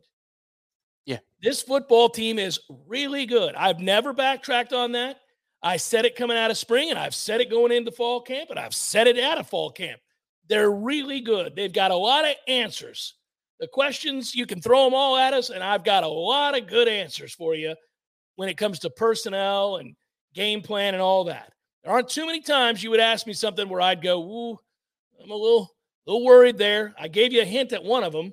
Yeah. 1.05 1.17
This 1.41 1.61
football 1.61 2.09
team 2.09 2.39
is 2.39 2.59
really 2.87 3.25
good. 3.25 3.55
I've 3.55 3.79
never 3.79 4.13
backtracked 4.13 4.71
on 4.71 4.93
that. 4.93 5.17
I 5.63 5.77
said 5.77 6.05
it 6.05 6.15
coming 6.15 6.37
out 6.37 6.51
of 6.51 6.57
spring, 6.57 6.89
and 6.89 6.99
I've 6.99 7.15
said 7.15 7.41
it 7.41 7.49
going 7.49 7.71
into 7.71 7.91
fall 7.91 8.21
camp, 8.21 8.49
and 8.49 8.59
I've 8.59 8.75
said 8.75 9.07
it 9.07 9.19
out 9.19 9.39
of 9.39 9.49
fall 9.49 9.71
camp. 9.71 9.99
They're 10.47 10.71
really 10.71 11.19
good. 11.19 11.55
They've 11.55 11.73
got 11.73 11.91
a 11.91 11.95
lot 11.95 12.25
of 12.25 12.35
answers. 12.47 13.15
The 13.59 13.67
questions, 13.67 14.35
you 14.35 14.45
can 14.45 14.61
throw 14.61 14.85
them 14.85 14.93
all 14.93 15.17
at 15.17 15.33
us, 15.33 15.49
and 15.49 15.63
I've 15.63 15.83
got 15.83 16.03
a 16.03 16.07
lot 16.07 16.57
of 16.57 16.67
good 16.67 16.87
answers 16.87 17.33
for 17.33 17.55
you 17.55 17.75
when 18.35 18.49
it 18.49 18.57
comes 18.57 18.79
to 18.79 18.89
personnel 18.89 19.77
and 19.77 19.95
game 20.33 20.61
plan 20.61 20.93
and 20.93 21.01
all 21.01 21.23
that. 21.25 21.51
There 21.83 21.91
aren't 21.91 22.09
too 22.09 22.25
many 22.25 22.41
times 22.41 22.83
you 22.83 22.91
would 22.91 22.99
ask 22.99 23.25
me 23.25 23.33
something 23.33 23.67
where 23.67 23.81
I'd 23.81 24.03
go, 24.03 24.21
Ooh, 24.21 24.59
I'm 25.21 25.31
a 25.31 25.35
little, 25.35 25.71
little 26.05 26.23
worried 26.23 26.57
there. 26.57 26.93
I 26.99 27.07
gave 27.07 27.33
you 27.33 27.41
a 27.41 27.45
hint 27.45 27.73
at 27.73 27.83
one 27.83 28.03
of 28.03 28.13
them. 28.13 28.31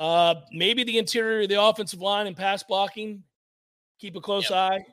Uh, 0.00 0.36
maybe 0.52 0.84
the 0.84 0.98
interior 0.98 1.42
of 1.42 1.48
the 1.48 1.60
offensive 1.60 2.00
line 2.00 2.26
and 2.26 2.36
pass 2.36 2.62
blocking. 2.62 3.22
Keep 4.00 4.16
a 4.16 4.20
close 4.20 4.50
yep. 4.50 4.58
eye. 4.58 4.84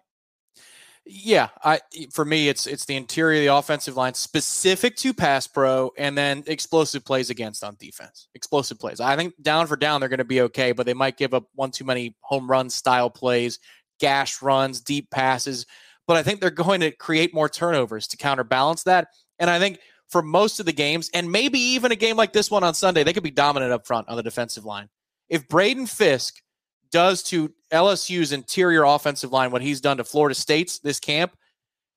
Yeah, 1.08 1.50
I 1.64 1.82
for 2.12 2.26
me 2.26 2.50
it's 2.50 2.66
it's 2.66 2.86
the 2.86 2.96
interior 2.96 3.38
of 3.38 3.46
the 3.46 3.56
offensive 3.56 3.96
line 3.96 4.16
specific 4.16 4.96
to 4.98 5.14
pass 5.14 5.46
pro 5.46 5.92
and 6.00 6.18
then 6.18 6.44
explosive 6.48 7.06
plays 7.06 7.30
against 7.30 7.64
on 7.64 7.76
defense. 7.80 8.28
Explosive 8.34 8.80
plays. 8.80 9.00
I 9.00 9.16
think 9.16 9.36
down 9.40 9.68
for 9.68 9.76
down 9.76 10.00
they're 10.00 10.10
going 10.10 10.18
to 10.18 10.24
be 10.24 10.42
okay, 10.42 10.72
but 10.72 10.88
they 10.88 10.96
might 10.96 11.18
give 11.18 11.36
up 11.36 11.46
one 11.54 11.70
too 11.70 11.86
many 11.86 12.16
home 12.22 12.50
run 12.50 12.72
style 12.72 13.12
plays, 13.12 13.60
gash 14.00 14.42
runs, 14.42 14.82
deep 14.82 15.12
passes, 15.12 15.68
but 16.08 16.18
I 16.18 16.24
think 16.24 16.42
they're 16.42 16.50
going 16.50 16.82
to 16.82 16.90
create 16.90 17.36
more 17.36 17.50
turnovers 17.50 18.08
to 18.08 18.18
counterbalance 18.18 18.84
that. 18.84 19.10
And 19.38 19.50
I 19.50 19.60
think 19.60 19.80
for 20.10 20.24
most 20.24 20.60
of 20.60 20.66
the 20.66 20.74
games 20.74 21.12
and 21.14 21.32
maybe 21.32 21.60
even 21.60 21.92
a 21.92 21.96
game 21.96 22.18
like 22.18 22.34
this 22.34 22.50
one 22.50 22.64
on 22.64 22.74
Sunday, 22.74 23.04
they 23.04 23.14
could 23.14 23.24
be 23.24 23.32
dominant 23.32 23.72
up 23.72 23.86
front 23.86 24.10
on 24.10 24.18
the 24.18 24.24
defensive 24.24 24.66
line. 24.66 24.90
If 25.30 25.48
Braden 25.48 25.86
Fisk 25.86 26.42
does 26.92 27.24
to 27.24 27.54
LSU's 27.72 28.32
interior 28.32 28.84
offensive 28.84 29.32
line, 29.32 29.52
what 29.52 29.62
he's 29.62 29.82
done 29.82 29.98
to 29.98 30.04
Florida 30.04 30.36
State's 30.36 30.80
this 30.80 31.00
camp, 31.00 31.36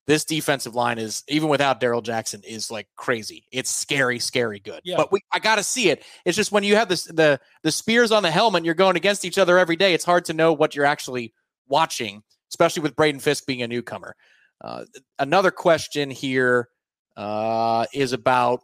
this 0.09 0.24
defensive 0.24 0.74
line 0.74 0.99
is 0.99 1.22
even 1.28 1.51
without 1.51 1.80
Darrell 1.80 2.01
Jackson 2.01 2.43
is 2.43 2.70
like 2.70 2.89
crazy. 2.97 3.45
It's 3.53 3.68
scary, 3.68 4.18
scary 4.18 4.59
good. 4.59 4.80
Yeah. 4.82 4.97
But 4.97 5.12
we 5.12 5.20
I 5.32 5.39
got 5.39 5.57
to 5.57 5.62
see 5.62 5.91
it. 5.91 6.03
It's 6.24 6.36
just 6.36 6.51
when 6.51 6.64
you 6.64 6.76
have 6.76 6.89
this 6.89 7.05
the 7.05 7.39
the 7.62 7.70
spears 7.70 8.11
on 8.11 8.22
the 8.22 8.30
helmet, 8.30 8.64
you're 8.64 8.74
going 8.74 8.97
against 8.97 9.26
each 9.26 9.36
other 9.36 9.59
every 9.59 9.76
day. 9.76 9.93
It's 9.93 10.07
hard 10.07 10.24
to 10.24 10.32
know 10.32 10.55
what 10.55 10.74
you're 10.74 10.86
actually 10.86 11.34
watching, 11.68 12.22
especially 12.51 12.82
with 12.82 12.97
Braden 12.97 13.20
Fisk 13.20 13.45
being 13.47 13.62
a 13.62 13.68
newcomer. 13.68 14.16
Uh, 14.62 14.86
another 15.18 15.51
question 15.51 16.11
here 16.11 16.70
uh, 17.18 17.84
is 17.93 18.14
about 18.14 18.61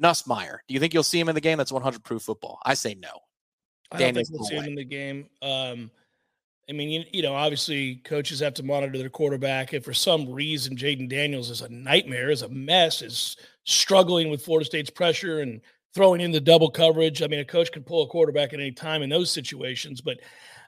Nussmeier. 0.00 0.58
Do 0.68 0.74
you 0.74 0.80
think 0.80 0.92
you'll 0.92 1.02
see 1.04 1.18
him 1.18 1.30
in 1.30 1.34
the 1.34 1.40
game? 1.40 1.56
That's 1.56 1.72
100 1.72 2.04
proof 2.04 2.22
football. 2.22 2.58
I 2.64 2.74
say 2.74 2.94
no. 2.94 3.08
I 3.92 3.98
don't 3.98 4.14
think 4.14 4.28
we'll 4.30 4.44
see 4.44 4.56
him 4.56 4.64
in 4.64 4.74
the 4.74 4.84
game. 4.84 5.26
Um, 5.42 5.90
I 6.68 6.72
mean, 6.72 6.88
you, 6.88 7.04
you 7.12 7.22
know, 7.22 7.34
obviously 7.34 7.96
coaches 7.96 8.40
have 8.40 8.54
to 8.54 8.62
monitor 8.62 8.96
their 8.98 9.10
quarterback. 9.10 9.74
If 9.74 9.84
for 9.84 9.92
some 9.92 10.30
reason 10.30 10.76
Jayden 10.76 11.08
Daniels 11.08 11.50
is 11.50 11.60
a 11.60 11.68
nightmare, 11.68 12.30
is 12.30 12.42
a 12.42 12.48
mess, 12.48 13.02
is 13.02 13.36
struggling 13.64 14.30
with 14.30 14.42
Florida 14.42 14.64
State's 14.64 14.90
pressure 14.90 15.40
and 15.40 15.60
throwing 15.94 16.20
in 16.20 16.32
the 16.32 16.40
double 16.40 16.70
coverage, 16.70 17.22
I 17.22 17.28
mean, 17.28 17.40
a 17.40 17.44
coach 17.44 17.70
can 17.70 17.84
pull 17.84 18.02
a 18.02 18.08
quarterback 18.08 18.52
at 18.52 18.60
any 18.60 18.72
time 18.72 19.02
in 19.02 19.10
those 19.10 19.30
situations. 19.30 20.00
But 20.00 20.18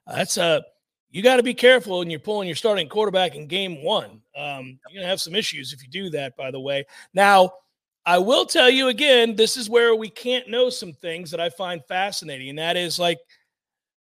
that's 0.07 0.37
a 0.37 0.65
you 1.11 1.23
got 1.23 1.37
to 1.37 1.43
be 1.43 1.55
careful 1.55 2.01
when 2.01 2.11
you're 2.11 2.21
pulling 2.21 2.49
your 2.49 2.57
starting 2.57 2.89
quarterback 2.89 3.35
in 3.35 3.47
game 3.47 3.83
one. 3.83 4.21
Um, 4.37 4.79
you're 4.89 5.01
gonna 5.01 5.09
have 5.09 5.21
some 5.21 5.35
issues 5.35 5.73
if 5.73 5.83
you 5.83 5.89
do 5.89 6.11
that. 6.11 6.37
By 6.37 6.51
the 6.51 6.61
way, 6.61 6.85
now 7.15 7.53
I 8.07 8.19
will 8.19 8.47
tell 8.47 8.71
you 8.71 8.87
again, 8.89 9.35
this 9.35 9.57
is 9.57 9.69
where 9.69 9.97
we 9.97 10.09
can't 10.09 10.49
know 10.49 10.71
some 10.71 10.93
things 10.93 11.29
that 11.33 11.41
I 11.41 11.51
find 11.51 11.85
fascinating. 11.85 12.51
And 12.51 12.59
that 12.61 12.77
is 12.77 13.01
like, 13.01 13.19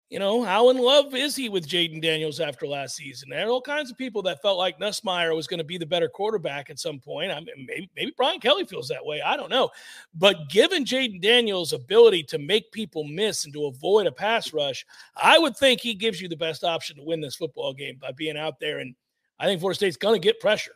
you 0.08 0.18
know, 0.18 0.42
how 0.42 0.70
in 0.70 0.78
love 0.78 1.14
is 1.14 1.36
he 1.36 1.50
with 1.50 1.68
Jayden 1.68 2.00
Daniels 2.00 2.40
after 2.40 2.66
last 2.66 2.96
season? 2.96 3.28
There 3.28 3.46
are 3.46 3.50
all 3.50 3.60
kinds 3.60 3.90
of 3.90 3.98
people 3.98 4.22
that 4.22 4.40
felt 4.40 4.58
like 4.58 4.80
Nussmeier 4.80 5.36
was 5.36 5.46
going 5.46 5.58
to 5.58 5.64
be 5.64 5.76
the 5.78 5.86
better 5.86 6.08
quarterback 6.08 6.70
at 6.70 6.80
some 6.80 6.98
point. 6.98 7.30
I 7.30 7.40
mean, 7.40 7.66
maybe, 7.68 7.90
maybe 7.94 8.12
Brian 8.16 8.40
Kelly 8.40 8.64
feels 8.64 8.88
that 8.88 9.04
way. 9.04 9.20
I 9.20 9.36
don't 9.36 9.50
know. 9.50 9.68
But 10.14 10.48
given 10.48 10.84
Jayden 10.84 11.20
Daniels' 11.20 11.74
ability 11.74 12.24
to 12.24 12.38
make 12.38 12.72
people 12.72 13.04
miss 13.04 13.44
and 13.44 13.52
to 13.52 13.66
avoid 13.66 14.06
a 14.06 14.12
pass 14.12 14.52
rush, 14.54 14.84
I 15.14 15.38
would 15.38 15.56
think 15.56 15.80
he 15.80 15.94
gives 15.94 16.20
you 16.20 16.28
the 16.28 16.36
best 16.36 16.64
option 16.64 16.96
to 16.96 17.04
win 17.04 17.20
this 17.20 17.36
football 17.36 17.74
game 17.74 17.98
by 18.00 18.12
being 18.12 18.38
out 18.38 18.58
there. 18.58 18.78
And 18.78 18.96
I 19.38 19.44
think 19.44 19.60
Florida 19.60 19.76
State's 19.76 19.96
going 19.96 20.20
to 20.20 20.26
get 20.26 20.40
pressure. 20.40 20.72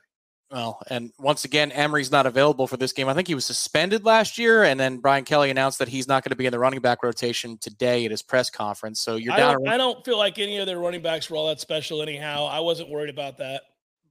Well, 0.51 0.81
and 0.89 1.11
once 1.19 1.45
again, 1.45 1.73
Emery's 1.73 2.13
not 2.13 2.27
available 2.27 2.67
for 2.67 2.77
this 2.77 2.93
game. 2.93 3.09
I 3.09 3.15
think 3.15 3.27
he 3.27 3.35
was 3.35 3.45
suspended 3.45 4.05
last 4.05 4.39
year, 4.39 4.63
and 4.63 4.79
then 4.79 4.99
Brian 4.99 5.25
Kelly 5.25 5.51
announced 5.51 5.79
that 5.81 5.89
he's 5.89 6.07
not 6.07 6.23
going 6.23 6.31
to 6.31 6.37
be 6.37 6.47
in 6.47 6.53
the 6.53 6.59
running 6.59 6.81
back 6.81 7.03
rotation 7.03 7.59
today 7.59 8.05
at 8.05 8.11
his 8.11 8.23
press 8.23 8.51
conference. 8.51 9.01
So 9.01 9.17
you're 9.17 9.33
I 9.33 9.37
down. 9.39 9.55
Don't, 9.65 9.69
I 9.69 9.77
don't 9.77 10.05
feel 10.05 10.19
like 10.19 10.39
any 10.39 10.59
of 10.59 10.67
their 10.67 10.79
running 10.79 11.03
backs 11.03 11.29
were 11.29 11.37
all 11.37 11.49
that 11.49 11.61
special, 11.61 12.03
anyhow. 12.03 12.47
I 12.47 12.61
wasn't 12.61 12.91
worried 12.91 13.11
about 13.11 13.39
that. 13.39 13.63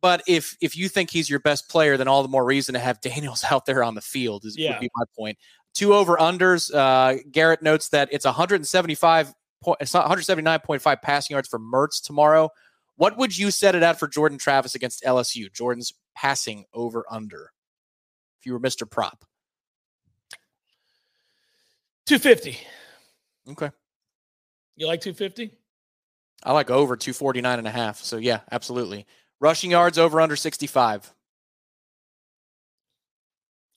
But 0.02 0.22
if 0.28 0.58
if 0.60 0.76
you 0.76 0.90
think 0.90 1.12
he's 1.12 1.30
your 1.30 1.40
best 1.40 1.70
player, 1.70 1.96
then 1.96 2.10
all 2.10 2.24
the 2.24 2.30
more 2.30 2.44
reason 2.44 2.74
to 2.74 2.80
have 2.80 3.00
Daniels 3.02 3.46
out 3.50 3.66
there 3.66 3.84
on 3.84 3.96
the 3.96 4.02
field. 4.02 4.44
Is 4.44 4.58
yeah. 4.58 4.72
would 4.72 4.82
be 4.82 4.90
my 4.96 5.06
point. 5.18 5.38
Two 5.74 5.94
over 5.94 6.18
unders. 6.18 6.74
Uh, 6.74 7.20
Garrett 7.32 7.62
notes 7.62 7.90
that 7.90 8.10
it's 8.12 8.26
175 8.26 9.34
point. 9.64 9.78
It's 9.80 9.94
not 9.94 10.10
179.5 10.10 11.02
passing 11.02 11.34
yards 11.36 11.48
for 11.48 11.58
Mertz 11.58 12.04
tomorrow. 12.04 12.50
What 12.98 13.18
would 13.18 13.36
you 13.36 13.50
set 13.50 13.76
it 13.76 13.82
at 13.82 13.98
for 13.98 14.08
Jordan 14.08 14.38
Travis 14.38 14.76
against 14.76 15.04
LSU? 15.04 15.52
Jordan's 15.52 15.94
passing 16.16 16.66
over 16.74 17.06
under. 17.10 17.52
If 18.40 18.46
you 18.46 18.54
were 18.54 18.60
Mr. 18.60 18.90
Prop. 18.90 19.26
250. 22.06 22.58
Okay. 23.50 23.72
You 24.76 24.88
like 24.88 25.02
250? 25.02 25.56
I 26.44 26.52
like 26.52 26.70
over 26.70 26.98
249 26.98 27.60
and 27.60 27.68
a 27.68 27.72
half. 27.72 28.00
So 28.00 28.18
yeah, 28.18 28.42
absolutely. 28.52 29.06
Rushing 29.40 29.72
yards 29.72 29.98
over 29.98 30.20
under 30.20 30.36
65. 30.36 31.14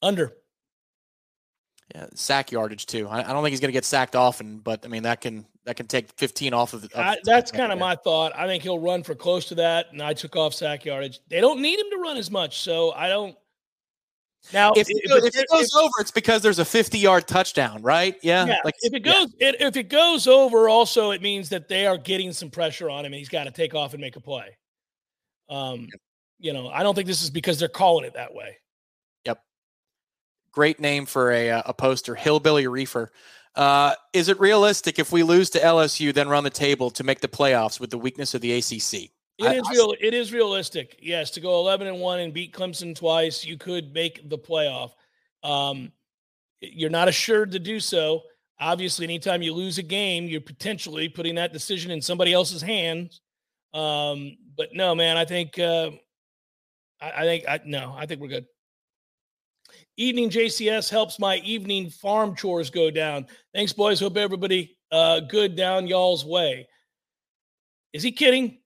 Under. 0.02 0.32
Yeah, 1.94 2.06
sack 2.14 2.50
yardage 2.50 2.86
too. 2.86 3.08
I, 3.08 3.20
I 3.20 3.32
don't 3.32 3.44
think 3.44 3.52
he's 3.52 3.60
going 3.60 3.68
to 3.68 3.72
get 3.72 3.84
sacked 3.84 4.16
often, 4.16 4.58
but 4.58 4.84
I 4.84 4.88
mean 4.88 5.04
that 5.04 5.20
can 5.20 5.46
that 5.64 5.76
can 5.76 5.86
take 5.86 6.12
15 6.16 6.52
off 6.52 6.72
of. 6.72 6.82
the. 6.82 6.88
I, 6.98 7.16
that's 7.24 7.52
kind 7.52 7.72
of 7.72 7.78
my 7.78 7.94
thought. 7.96 8.32
I 8.36 8.46
think 8.46 8.62
he'll 8.62 8.78
run 8.78 9.02
for 9.02 9.14
close 9.14 9.46
to 9.46 9.54
that, 9.56 9.86
and 9.92 10.02
I 10.02 10.12
took 10.12 10.34
off 10.34 10.54
sack 10.54 10.84
yardage. 10.84 11.20
They 11.28 11.40
don't 11.40 11.60
need 11.60 11.78
him 11.78 11.86
to 11.90 11.98
run 11.98 12.16
as 12.16 12.30
much, 12.30 12.60
so 12.60 12.92
I 12.92 13.08
don't. 13.08 13.36
Now, 14.52 14.72
if, 14.76 14.88
it, 14.88 14.96
if 15.04 15.34
it 15.36 15.48
goes 15.50 15.64
if, 15.64 15.76
over, 15.76 15.92
it's 15.98 16.12
because 16.12 16.40
there's 16.40 16.60
a 16.60 16.64
50 16.64 16.98
yard 16.98 17.26
touchdown, 17.26 17.82
right? 17.82 18.16
Yeah. 18.22 18.46
yeah 18.46 18.58
like 18.64 18.74
if 18.80 18.94
it 18.94 19.00
goes, 19.00 19.34
yeah. 19.40 19.48
it, 19.48 19.56
if 19.60 19.76
it 19.76 19.88
goes 19.88 20.28
over, 20.28 20.68
also 20.68 21.10
it 21.10 21.20
means 21.20 21.48
that 21.48 21.66
they 21.66 21.84
are 21.86 21.98
getting 21.98 22.32
some 22.32 22.50
pressure 22.50 22.88
on 22.88 23.00
him, 23.00 23.06
and 23.06 23.16
he's 23.16 23.28
got 23.28 23.44
to 23.44 23.50
take 23.50 23.74
off 23.74 23.92
and 23.92 24.00
make 24.00 24.14
a 24.14 24.20
play. 24.20 24.56
Um, 25.48 25.88
you 26.38 26.52
know, 26.52 26.68
I 26.68 26.82
don't 26.82 26.94
think 26.94 27.08
this 27.08 27.22
is 27.22 27.30
because 27.30 27.58
they're 27.58 27.68
calling 27.68 28.04
it 28.04 28.14
that 28.14 28.34
way. 28.34 28.56
Great 30.56 30.80
name 30.80 31.04
for 31.04 31.32
a 31.32 31.50
uh, 31.50 31.62
a 31.66 31.74
poster, 31.74 32.14
Hillbilly 32.14 32.66
Reefer. 32.66 33.12
Uh, 33.54 33.92
is 34.14 34.30
it 34.30 34.40
realistic 34.40 34.98
if 34.98 35.12
we 35.12 35.22
lose 35.22 35.50
to 35.50 35.60
LSU, 35.60 36.14
then 36.14 36.30
run 36.30 36.44
the 36.44 36.50
table 36.50 36.90
to 36.92 37.04
make 37.04 37.20
the 37.20 37.28
playoffs 37.28 37.78
with 37.78 37.90
the 37.90 37.98
weakness 37.98 38.32
of 38.32 38.40
the 38.40 38.54
ACC? 38.54 39.10
It 39.36 39.46
I, 39.46 39.56
is 39.56 39.68
real. 39.70 39.92
It 40.00 40.14
is 40.14 40.32
realistic. 40.32 40.98
Yes, 41.02 41.30
to 41.32 41.40
go 41.40 41.58
eleven 41.58 41.86
and 41.86 42.00
one 42.00 42.20
and 42.20 42.32
beat 42.32 42.54
Clemson 42.54 42.96
twice, 42.96 43.44
you 43.44 43.58
could 43.58 43.92
make 43.92 44.30
the 44.30 44.38
playoff. 44.38 44.92
Um, 45.42 45.92
you're 46.62 46.88
not 46.88 47.08
assured 47.08 47.52
to 47.52 47.58
do 47.58 47.78
so. 47.78 48.22
Obviously, 48.58 49.04
anytime 49.04 49.42
you 49.42 49.52
lose 49.52 49.76
a 49.76 49.82
game, 49.82 50.24
you're 50.24 50.40
potentially 50.40 51.10
putting 51.10 51.34
that 51.34 51.52
decision 51.52 51.90
in 51.90 52.00
somebody 52.00 52.32
else's 52.32 52.62
hands. 52.62 53.20
Um, 53.74 54.38
but 54.56 54.70
no, 54.72 54.94
man, 54.94 55.18
I 55.18 55.26
think 55.26 55.58
uh, 55.58 55.90
I, 56.98 57.10
I 57.10 57.22
think 57.24 57.44
I 57.46 57.60
no, 57.66 57.94
I 57.94 58.06
think 58.06 58.22
we're 58.22 58.28
good. 58.28 58.46
Evening 59.96 60.28
JCS 60.28 60.90
helps 60.90 61.18
my 61.18 61.36
evening 61.36 61.88
farm 61.88 62.36
chores 62.36 62.70
go 62.70 62.90
down. 62.90 63.26
Thanks, 63.54 63.72
boys. 63.72 63.98
Hope 63.98 64.16
everybody 64.16 64.76
uh, 64.92 65.20
good 65.20 65.56
down 65.56 65.86
y'all's 65.86 66.24
way. 66.24 66.68
Is 67.92 68.02
he 68.02 68.12
kidding? 68.12 68.58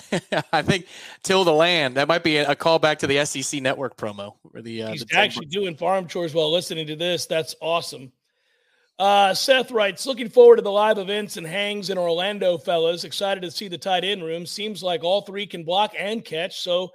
I 0.52 0.62
think 0.62 0.86
till 1.22 1.44
the 1.44 1.52
land. 1.52 1.96
That 1.96 2.08
might 2.08 2.24
be 2.24 2.38
a, 2.38 2.56
callback 2.56 2.98
to 2.98 3.06
the 3.06 3.24
SEC 3.24 3.62
network 3.62 3.96
promo. 3.96 4.34
Where 4.42 4.62
the 4.62 4.82
uh, 4.82 4.92
he's 4.92 5.04
the 5.04 5.16
actually 5.16 5.46
doing 5.46 5.76
farm 5.76 6.08
chores 6.08 6.34
while 6.34 6.50
listening 6.50 6.86
to 6.88 6.96
this. 6.96 7.26
That's 7.26 7.54
awesome. 7.60 8.12
Uh, 8.98 9.34
Seth 9.34 9.70
writes, 9.70 10.06
looking 10.06 10.28
forward 10.28 10.56
to 10.56 10.62
the 10.62 10.70
live 10.70 10.98
events 10.98 11.36
and 11.36 11.46
hangs 11.46 11.90
in 11.90 11.98
Orlando, 11.98 12.58
fellas. 12.58 13.04
Excited 13.04 13.40
to 13.42 13.50
see 13.50 13.68
the 13.68 13.78
tight 13.78 14.04
end 14.04 14.22
room. 14.22 14.46
Seems 14.46 14.82
like 14.82 15.02
all 15.02 15.22
three 15.22 15.46
can 15.46 15.64
block 15.64 15.92
and 15.98 16.24
catch, 16.24 16.60
so 16.60 16.90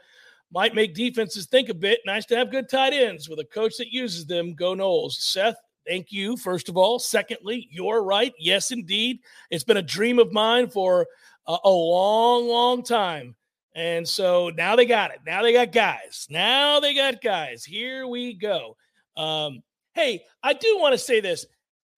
might 0.51 0.75
make 0.75 0.93
defenses 0.93 1.45
think 1.47 1.69
a 1.69 1.73
bit. 1.73 1.99
Nice 2.05 2.25
to 2.27 2.35
have 2.37 2.51
good 2.51 2.69
tight 2.69 2.93
ends 2.93 3.29
with 3.29 3.39
a 3.39 3.45
coach 3.45 3.77
that 3.77 3.91
uses 3.91 4.25
them. 4.25 4.53
Go 4.53 4.73
Noles. 4.73 5.13
Seth, 5.13 5.57
thank 5.87 6.11
you, 6.11 6.37
first 6.37 6.69
of 6.69 6.77
all. 6.77 6.99
Secondly, 6.99 7.67
you're 7.71 8.03
right. 8.03 8.33
Yes, 8.39 8.71
indeed. 8.71 9.19
It's 9.49 9.63
been 9.63 9.77
a 9.77 9.81
dream 9.81 10.19
of 10.19 10.31
mine 10.31 10.69
for 10.69 11.07
a, 11.47 11.57
a 11.63 11.69
long, 11.69 12.47
long 12.47 12.83
time. 12.83 13.35
And 13.75 14.07
so 14.07 14.49
now 14.49 14.75
they 14.75 14.85
got 14.85 15.11
it. 15.11 15.19
Now 15.25 15.43
they 15.43 15.53
got 15.53 15.71
guys. 15.71 16.27
Now 16.29 16.79
they 16.79 16.95
got 16.95 17.21
guys. 17.21 17.63
Here 17.63 18.07
we 18.07 18.33
go. 18.33 18.75
Um, 19.15 19.61
hey, 19.93 20.23
I 20.41 20.53
do 20.53 20.77
want 20.79 20.93
to 20.93 20.97
say 20.97 21.19
this. 21.19 21.45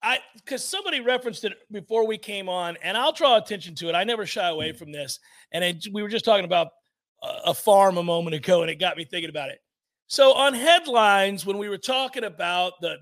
I 0.02 0.18
because 0.34 0.64
somebody 0.64 1.00
referenced 1.00 1.44
it 1.44 1.52
before 1.70 2.06
we 2.06 2.16
came 2.16 2.48
on, 2.48 2.78
and 2.82 2.96
I'll 2.96 3.12
draw 3.12 3.36
attention 3.36 3.74
to 3.76 3.88
it. 3.88 3.94
I 3.94 4.04
never 4.04 4.24
shy 4.24 4.48
away 4.48 4.72
from 4.72 4.92
this. 4.92 5.20
And 5.52 5.62
it, 5.62 5.86
we 5.92 6.02
were 6.02 6.08
just 6.08 6.24
talking 6.24 6.46
about 6.46 6.68
a, 7.22 7.54
farm 7.54 7.98
a 7.98 8.02
moment 8.02 8.34
ago, 8.34 8.62
and 8.62 8.70
it 8.70 8.76
got 8.76 8.96
me 8.96 9.04
thinking 9.04 9.30
about 9.30 9.50
it. 9.50 9.58
So 10.06 10.32
on 10.34 10.54
headlines, 10.54 11.46
when 11.46 11.58
we 11.58 11.68
were 11.68 11.78
talking 11.78 12.24
about 12.24 12.74
the, 12.80 12.96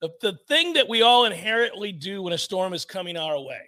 the 0.00 0.10
the 0.22 0.38
thing 0.48 0.74
that 0.74 0.88
we 0.88 1.02
all 1.02 1.24
inherently 1.24 1.92
do 1.92 2.22
when 2.22 2.32
a 2.32 2.38
storm 2.38 2.72
is 2.72 2.84
coming 2.84 3.16
our 3.16 3.38
way, 3.40 3.62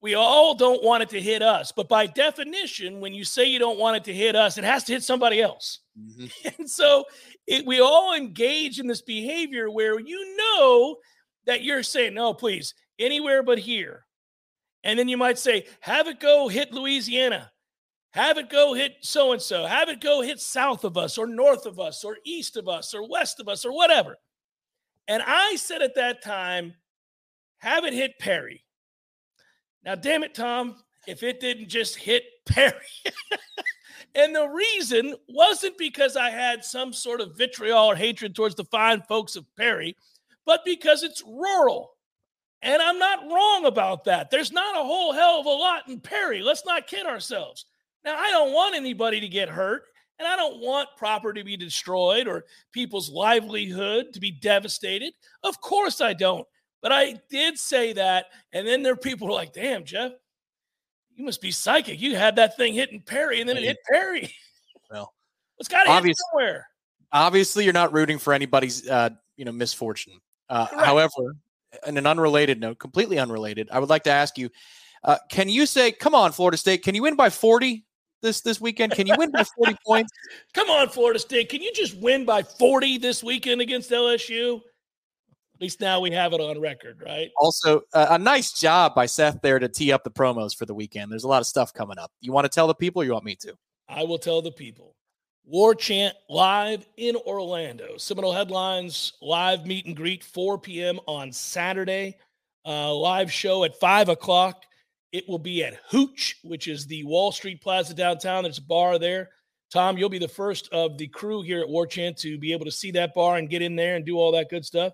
we 0.00 0.14
all 0.14 0.54
don't 0.54 0.84
want 0.84 1.02
it 1.02 1.08
to 1.10 1.20
hit 1.20 1.42
us. 1.42 1.72
But 1.72 1.88
by 1.88 2.06
definition, 2.06 3.00
when 3.00 3.14
you 3.14 3.24
say 3.24 3.46
you 3.46 3.58
don't 3.58 3.78
want 3.78 3.96
it 3.96 4.04
to 4.04 4.14
hit 4.14 4.36
us, 4.36 4.58
it 4.58 4.64
has 4.64 4.84
to 4.84 4.92
hit 4.92 5.02
somebody 5.02 5.40
else. 5.40 5.80
Mm-hmm. 5.98 6.48
And 6.58 6.70
so 6.70 7.04
it, 7.46 7.66
we 7.66 7.80
all 7.80 8.14
engage 8.14 8.78
in 8.78 8.86
this 8.86 9.02
behavior 9.02 9.70
where 9.70 9.98
you 9.98 10.36
know 10.36 10.96
that 11.46 11.62
you're 11.64 11.82
saying, 11.82 12.14
no, 12.14 12.34
please, 12.34 12.74
anywhere 12.98 13.42
but 13.42 13.58
here. 13.58 14.04
And 14.84 14.98
then 14.98 15.08
you 15.08 15.16
might 15.16 15.38
say, 15.38 15.66
have 15.80 16.06
it 16.06 16.20
go 16.20 16.48
hit 16.48 16.72
Louisiana. 16.72 17.50
Have 18.16 18.38
it 18.38 18.48
go 18.48 18.72
hit 18.72 18.96
so 19.02 19.32
and 19.32 19.42
so. 19.42 19.66
Have 19.66 19.90
it 19.90 20.00
go 20.00 20.22
hit 20.22 20.40
south 20.40 20.84
of 20.84 20.96
us 20.96 21.18
or 21.18 21.26
north 21.26 21.66
of 21.66 21.78
us 21.78 22.02
or 22.02 22.16
east 22.24 22.56
of 22.56 22.66
us 22.66 22.94
or 22.94 23.06
west 23.06 23.40
of 23.40 23.46
us 23.48 23.62
or 23.66 23.72
whatever. 23.74 24.16
And 25.06 25.22
I 25.24 25.56
said 25.56 25.82
at 25.82 25.96
that 25.96 26.22
time, 26.22 26.72
have 27.58 27.84
it 27.84 27.92
hit 27.92 28.18
Perry. 28.18 28.64
Now, 29.84 29.96
damn 29.96 30.22
it, 30.22 30.34
Tom, 30.34 30.76
if 31.06 31.22
it 31.22 31.40
didn't 31.40 31.68
just 31.68 31.96
hit 31.96 32.22
Perry. 32.46 32.72
and 34.14 34.34
the 34.34 34.48
reason 34.48 35.14
wasn't 35.28 35.76
because 35.76 36.16
I 36.16 36.30
had 36.30 36.64
some 36.64 36.94
sort 36.94 37.20
of 37.20 37.36
vitriol 37.36 37.84
or 37.84 37.96
hatred 37.96 38.34
towards 38.34 38.54
the 38.54 38.64
fine 38.64 39.02
folks 39.02 39.36
of 39.36 39.44
Perry, 39.56 39.94
but 40.46 40.64
because 40.64 41.02
it's 41.02 41.22
rural. 41.22 41.90
And 42.62 42.80
I'm 42.80 42.98
not 42.98 43.30
wrong 43.30 43.66
about 43.66 44.04
that. 44.04 44.30
There's 44.30 44.52
not 44.52 44.74
a 44.74 44.84
whole 44.84 45.12
hell 45.12 45.38
of 45.38 45.44
a 45.44 45.50
lot 45.50 45.86
in 45.86 46.00
Perry. 46.00 46.40
Let's 46.40 46.64
not 46.64 46.86
kid 46.86 47.04
ourselves. 47.04 47.66
Now, 48.06 48.16
I 48.16 48.30
don't 48.30 48.52
want 48.52 48.76
anybody 48.76 49.18
to 49.20 49.28
get 49.28 49.48
hurt, 49.48 49.82
and 50.20 50.28
I 50.28 50.36
don't 50.36 50.60
want 50.60 50.88
property 50.96 51.40
to 51.40 51.44
be 51.44 51.56
destroyed 51.56 52.28
or 52.28 52.44
people's 52.72 53.10
livelihood 53.10 54.12
to 54.14 54.20
be 54.20 54.30
devastated. 54.30 55.12
Of 55.42 55.60
course, 55.60 56.00
I 56.00 56.12
don't. 56.12 56.46
But 56.80 56.92
I 56.92 57.16
did 57.28 57.58
say 57.58 57.92
that. 57.94 58.26
And 58.52 58.64
then 58.64 58.84
there 58.84 58.92
are 58.92 58.96
people 58.96 59.26
who 59.26 59.32
are 59.32 59.36
like, 59.36 59.52
damn, 59.52 59.84
Jeff, 59.84 60.12
you 61.16 61.24
must 61.24 61.40
be 61.40 61.50
psychic. 61.50 62.00
You 62.00 62.14
had 62.14 62.36
that 62.36 62.56
thing 62.56 62.74
hitting 62.74 63.02
Perry 63.02 63.40
and 63.40 63.48
then 63.48 63.56
it 63.56 63.64
hit 63.64 63.78
Perry. 63.90 64.32
Well, 64.88 65.12
it's 65.58 65.68
got 65.68 65.84
to 65.84 66.06
hit 66.06 66.16
somewhere. 66.30 66.68
Obviously, 67.12 67.64
you're 67.64 67.72
not 67.72 67.92
rooting 67.92 68.18
for 68.18 68.32
anybody's, 68.32 68.88
uh, 68.88 69.10
you 69.36 69.44
know, 69.44 69.52
misfortune. 69.52 70.20
Uh, 70.48 70.66
however, 70.66 71.36
in 71.86 71.96
an 71.96 72.06
unrelated 72.06 72.60
note, 72.60 72.78
completely 72.78 73.18
unrelated, 73.18 73.68
I 73.72 73.80
would 73.80 73.88
like 73.88 74.04
to 74.04 74.10
ask 74.10 74.38
you, 74.38 74.50
uh, 75.02 75.16
can 75.30 75.48
you 75.48 75.66
say, 75.66 75.90
come 75.90 76.14
on, 76.14 76.32
Florida 76.32 76.56
State, 76.56 76.84
can 76.84 76.94
you 76.94 77.02
win 77.02 77.16
by 77.16 77.30
40 77.30 77.85
this 78.22 78.40
this 78.40 78.60
weekend? 78.60 78.92
Can 78.92 79.06
you 79.06 79.14
win 79.16 79.30
by 79.30 79.44
40 79.56 79.76
points? 79.86 80.12
Come 80.54 80.70
on, 80.70 80.88
Florida 80.88 81.18
State. 81.18 81.48
Can 81.48 81.62
you 81.62 81.72
just 81.72 81.96
win 81.98 82.24
by 82.24 82.42
40 82.42 82.98
this 82.98 83.22
weekend 83.22 83.60
against 83.60 83.90
LSU? 83.90 84.60
At 85.56 85.62
least 85.62 85.80
now 85.80 86.00
we 86.00 86.10
have 86.10 86.34
it 86.34 86.40
on 86.40 86.60
record, 86.60 87.02
right? 87.04 87.30
Also, 87.38 87.80
uh, 87.94 88.08
a 88.10 88.18
nice 88.18 88.52
job 88.52 88.94
by 88.94 89.06
Seth 89.06 89.40
there 89.40 89.58
to 89.58 89.68
tee 89.68 89.90
up 89.90 90.04
the 90.04 90.10
promos 90.10 90.54
for 90.54 90.66
the 90.66 90.74
weekend. 90.74 91.10
There's 91.10 91.24
a 91.24 91.28
lot 91.28 91.40
of 91.40 91.46
stuff 91.46 91.72
coming 91.72 91.98
up. 91.98 92.12
You 92.20 92.30
want 92.30 92.44
to 92.44 92.50
tell 92.50 92.66
the 92.66 92.74
people, 92.74 93.02
you 93.02 93.12
want 93.12 93.24
me 93.24 93.36
to? 93.36 93.54
I 93.88 94.02
will 94.02 94.18
tell 94.18 94.42
the 94.42 94.52
people. 94.52 94.96
Warchant 95.50 96.12
live 96.28 96.86
in 96.96 97.16
Orlando. 97.16 97.96
Seminole 97.96 98.32
Headlines 98.32 99.12
live 99.22 99.64
meet 99.64 99.86
and 99.86 99.96
greet 99.96 100.24
4 100.24 100.58
p.m. 100.58 100.98
on 101.06 101.32
Saturday. 101.32 102.18
Uh, 102.66 102.92
live 102.92 103.32
show 103.32 103.64
at 103.64 103.78
5 103.78 104.10
o'clock. 104.10 104.64
It 105.12 105.28
will 105.28 105.38
be 105.38 105.64
at 105.64 105.78
Hooch, 105.90 106.36
which 106.42 106.68
is 106.68 106.86
the 106.86 107.04
Wall 107.04 107.32
Street 107.32 107.60
Plaza 107.60 107.94
downtown. 107.94 108.42
There's 108.42 108.58
a 108.58 108.62
bar 108.62 108.98
there. 108.98 109.30
Tom, 109.70 109.98
you'll 109.98 110.08
be 110.08 110.18
the 110.18 110.28
first 110.28 110.68
of 110.72 110.96
the 110.98 111.08
crew 111.08 111.42
here 111.42 111.60
at 111.60 111.68
Warchant 111.68 112.16
to 112.18 112.38
be 112.38 112.52
able 112.52 112.64
to 112.64 112.70
see 112.70 112.90
that 112.92 113.14
bar 113.14 113.36
and 113.36 113.50
get 113.50 113.62
in 113.62 113.76
there 113.76 113.96
and 113.96 114.04
do 114.04 114.16
all 114.16 114.32
that 114.32 114.48
good 114.48 114.64
stuff. 114.64 114.92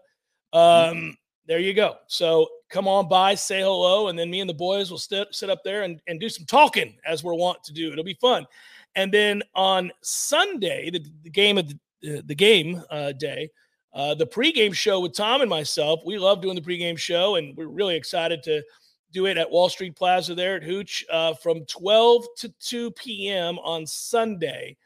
Um, 0.52 1.16
there 1.46 1.58
you 1.58 1.74
go. 1.74 1.96
So 2.06 2.48
come 2.70 2.88
on 2.88 3.08
by, 3.08 3.34
say 3.34 3.60
hello, 3.60 4.08
and 4.08 4.18
then 4.18 4.30
me 4.30 4.40
and 4.40 4.48
the 4.48 4.54
boys 4.54 4.90
will 4.90 4.98
sit, 4.98 5.28
sit 5.32 5.50
up 5.50 5.62
there 5.64 5.82
and, 5.82 6.00
and 6.06 6.20
do 6.20 6.28
some 6.28 6.46
talking 6.46 6.94
as 7.04 7.22
we're 7.22 7.34
wont 7.34 7.62
to 7.64 7.72
do. 7.72 7.92
It'll 7.92 8.04
be 8.04 8.16
fun. 8.20 8.46
And 8.94 9.12
then 9.12 9.42
on 9.54 9.90
Sunday, 10.02 10.90
the, 10.90 11.04
the 11.22 11.30
game 11.30 11.58
of 11.58 11.68
the, 11.68 12.18
uh, 12.18 12.22
the 12.24 12.34
game 12.34 12.82
uh, 12.90 13.12
day, 13.12 13.50
uh, 13.94 14.14
the 14.14 14.26
pregame 14.26 14.74
show 14.74 15.00
with 15.00 15.14
Tom 15.14 15.42
and 15.42 15.50
myself. 15.50 16.00
We 16.06 16.18
love 16.18 16.40
doing 16.40 16.54
the 16.54 16.62
pregame 16.62 16.96
show, 16.96 17.36
and 17.36 17.56
we're 17.56 17.66
really 17.66 17.96
excited 17.96 18.42
to 18.44 18.62
do 19.12 19.26
it 19.26 19.36
at 19.38 19.50
Wall 19.50 19.68
Street 19.68 19.94
Plaza 19.96 20.34
there 20.34 20.56
at 20.56 20.62
Hooch 20.62 21.04
uh, 21.10 21.34
from 21.34 21.64
12 21.66 22.26
to 22.38 22.54
2 22.60 22.90
p.m. 22.92 23.58
on 23.58 23.86
Sunday. 23.86 24.76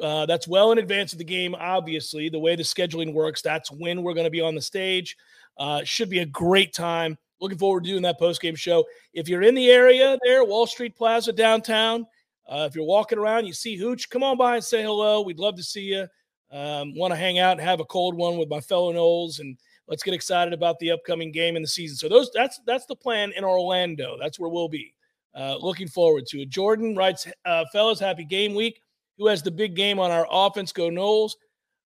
Uh, 0.00 0.26
that's 0.26 0.48
well 0.48 0.72
in 0.72 0.78
advance 0.78 1.12
of 1.12 1.18
the 1.18 1.24
game, 1.24 1.54
obviously. 1.54 2.28
The 2.28 2.38
way 2.38 2.56
the 2.56 2.62
scheduling 2.62 3.12
works, 3.12 3.42
that's 3.42 3.70
when 3.70 4.02
we're 4.02 4.14
going 4.14 4.24
to 4.24 4.30
be 4.30 4.40
on 4.40 4.54
the 4.54 4.62
stage. 4.62 5.16
Uh, 5.58 5.84
should 5.84 6.08
be 6.08 6.20
a 6.20 6.26
great 6.26 6.72
time. 6.72 7.18
Looking 7.40 7.58
forward 7.58 7.84
to 7.84 7.90
doing 7.90 8.02
that 8.02 8.18
post 8.18 8.40
game 8.40 8.54
show. 8.54 8.84
If 9.12 9.28
you're 9.28 9.42
in 9.42 9.54
the 9.54 9.70
area 9.70 10.18
there, 10.24 10.44
Wall 10.44 10.66
Street 10.66 10.96
Plaza 10.96 11.32
downtown, 11.32 12.06
Uh, 12.48 12.66
if 12.68 12.74
you're 12.74 12.84
walking 12.84 13.18
around, 13.18 13.46
you 13.46 13.52
see 13.52 13.76
Hooch, 13.76 14.08
come 14.10 14.22
on 14.22 14.36
by 14.36 14.56
and 14.56 14.64
say 14.64 14.82
hello. 14.82 15.20
We'd 15.22 15.38
love 15.38 15.56
to 15.56 15.62
see 15.62 15.82
you. 15.82 16.06
Um, 16.50 16.94
Want 16.96 17.12
to 17.12 17.16
hang 17.16 17.38
out 17.38 17.52
and 17.52 17.60
have 17.60 17.80
a 17.80 17.84
cold 17.84 18.14
one 18.14 18.36
with 18.36 18.48
my 18.48 18.60
fellow 18.60 18.92
Noles 18.92 19.40
and 19.40 19.56
let's 19.92 20.02
get 20.02 20.14
excited 20.14 20.54
about 20.54 20.78
the 20.78 20.90
upcoming 20.90 21.30
game 21.30 21.54
in 21.54 21.60
the 21.60 21.68
season. 21.68 21.98
So 21.98 22.08
those 22.08 22.30
that's 22.32 22.58
that's 22.66 22.86
the 22.86 22.96
plan 22.96 23.30
in 23.36 23.44
Orlando. 23.44 24.16
That's 24.18 24.40
where 24.40 24.48
we'll 24.48 24.70
be. 24.70 24.94
Uh, 25.34 25.56
looking 25.60 25.86
forward 25.86 26.24
to 26.26 26.40
it. 26.40 26.48
Jordan 26.48 26.96
writes, 26.96 27.26
uh, 27.44 27.64
fellas, 27.72 28.00
happy 28.00 28.24
game 28.24 28.54
week. 28.54 28.80
Who 29.18 29.26
has 29.26 29.42
the 29.42 29.50
big 29.50 29.76
game 29.76 29.98
on 29.98 30.10
our 30.10 30.26
offense? 30.30 30.72
Go 30.72 30.88
Noles. 30.88 31.32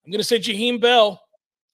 I'm 0.05 0.11
going 0.11 0.21
to 0.21 0.25
say 0.25 0.41
Jaheim 0.41 0.81
Bell. 0.81 1.21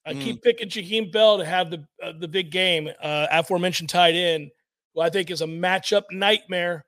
I 0.04 0.12
mm. 0.12 0.20
keep 0.20 0.42
picking 0.42 0.68
Jaheim 0.68 1.10
Bell 1.10 1.38
to 1.38 1.46
have 1.46 1.70
the 1.70 1.82
uh, 2.02 2.12
the 2.18 2.28
big 2.28 2.50
game. 2.50 2.90
Uh, 3.02 3.26
aforementioned 3.30 3.88
tight 3.88 4.14
end, 4.14 4.50
who 4.94 5.00
I 5.00 5.08
think 5.08 5.30
is 5.30 5.40
a 5.40 5.46
matchup 5.46 6.02
nightmare. 6.12 6.84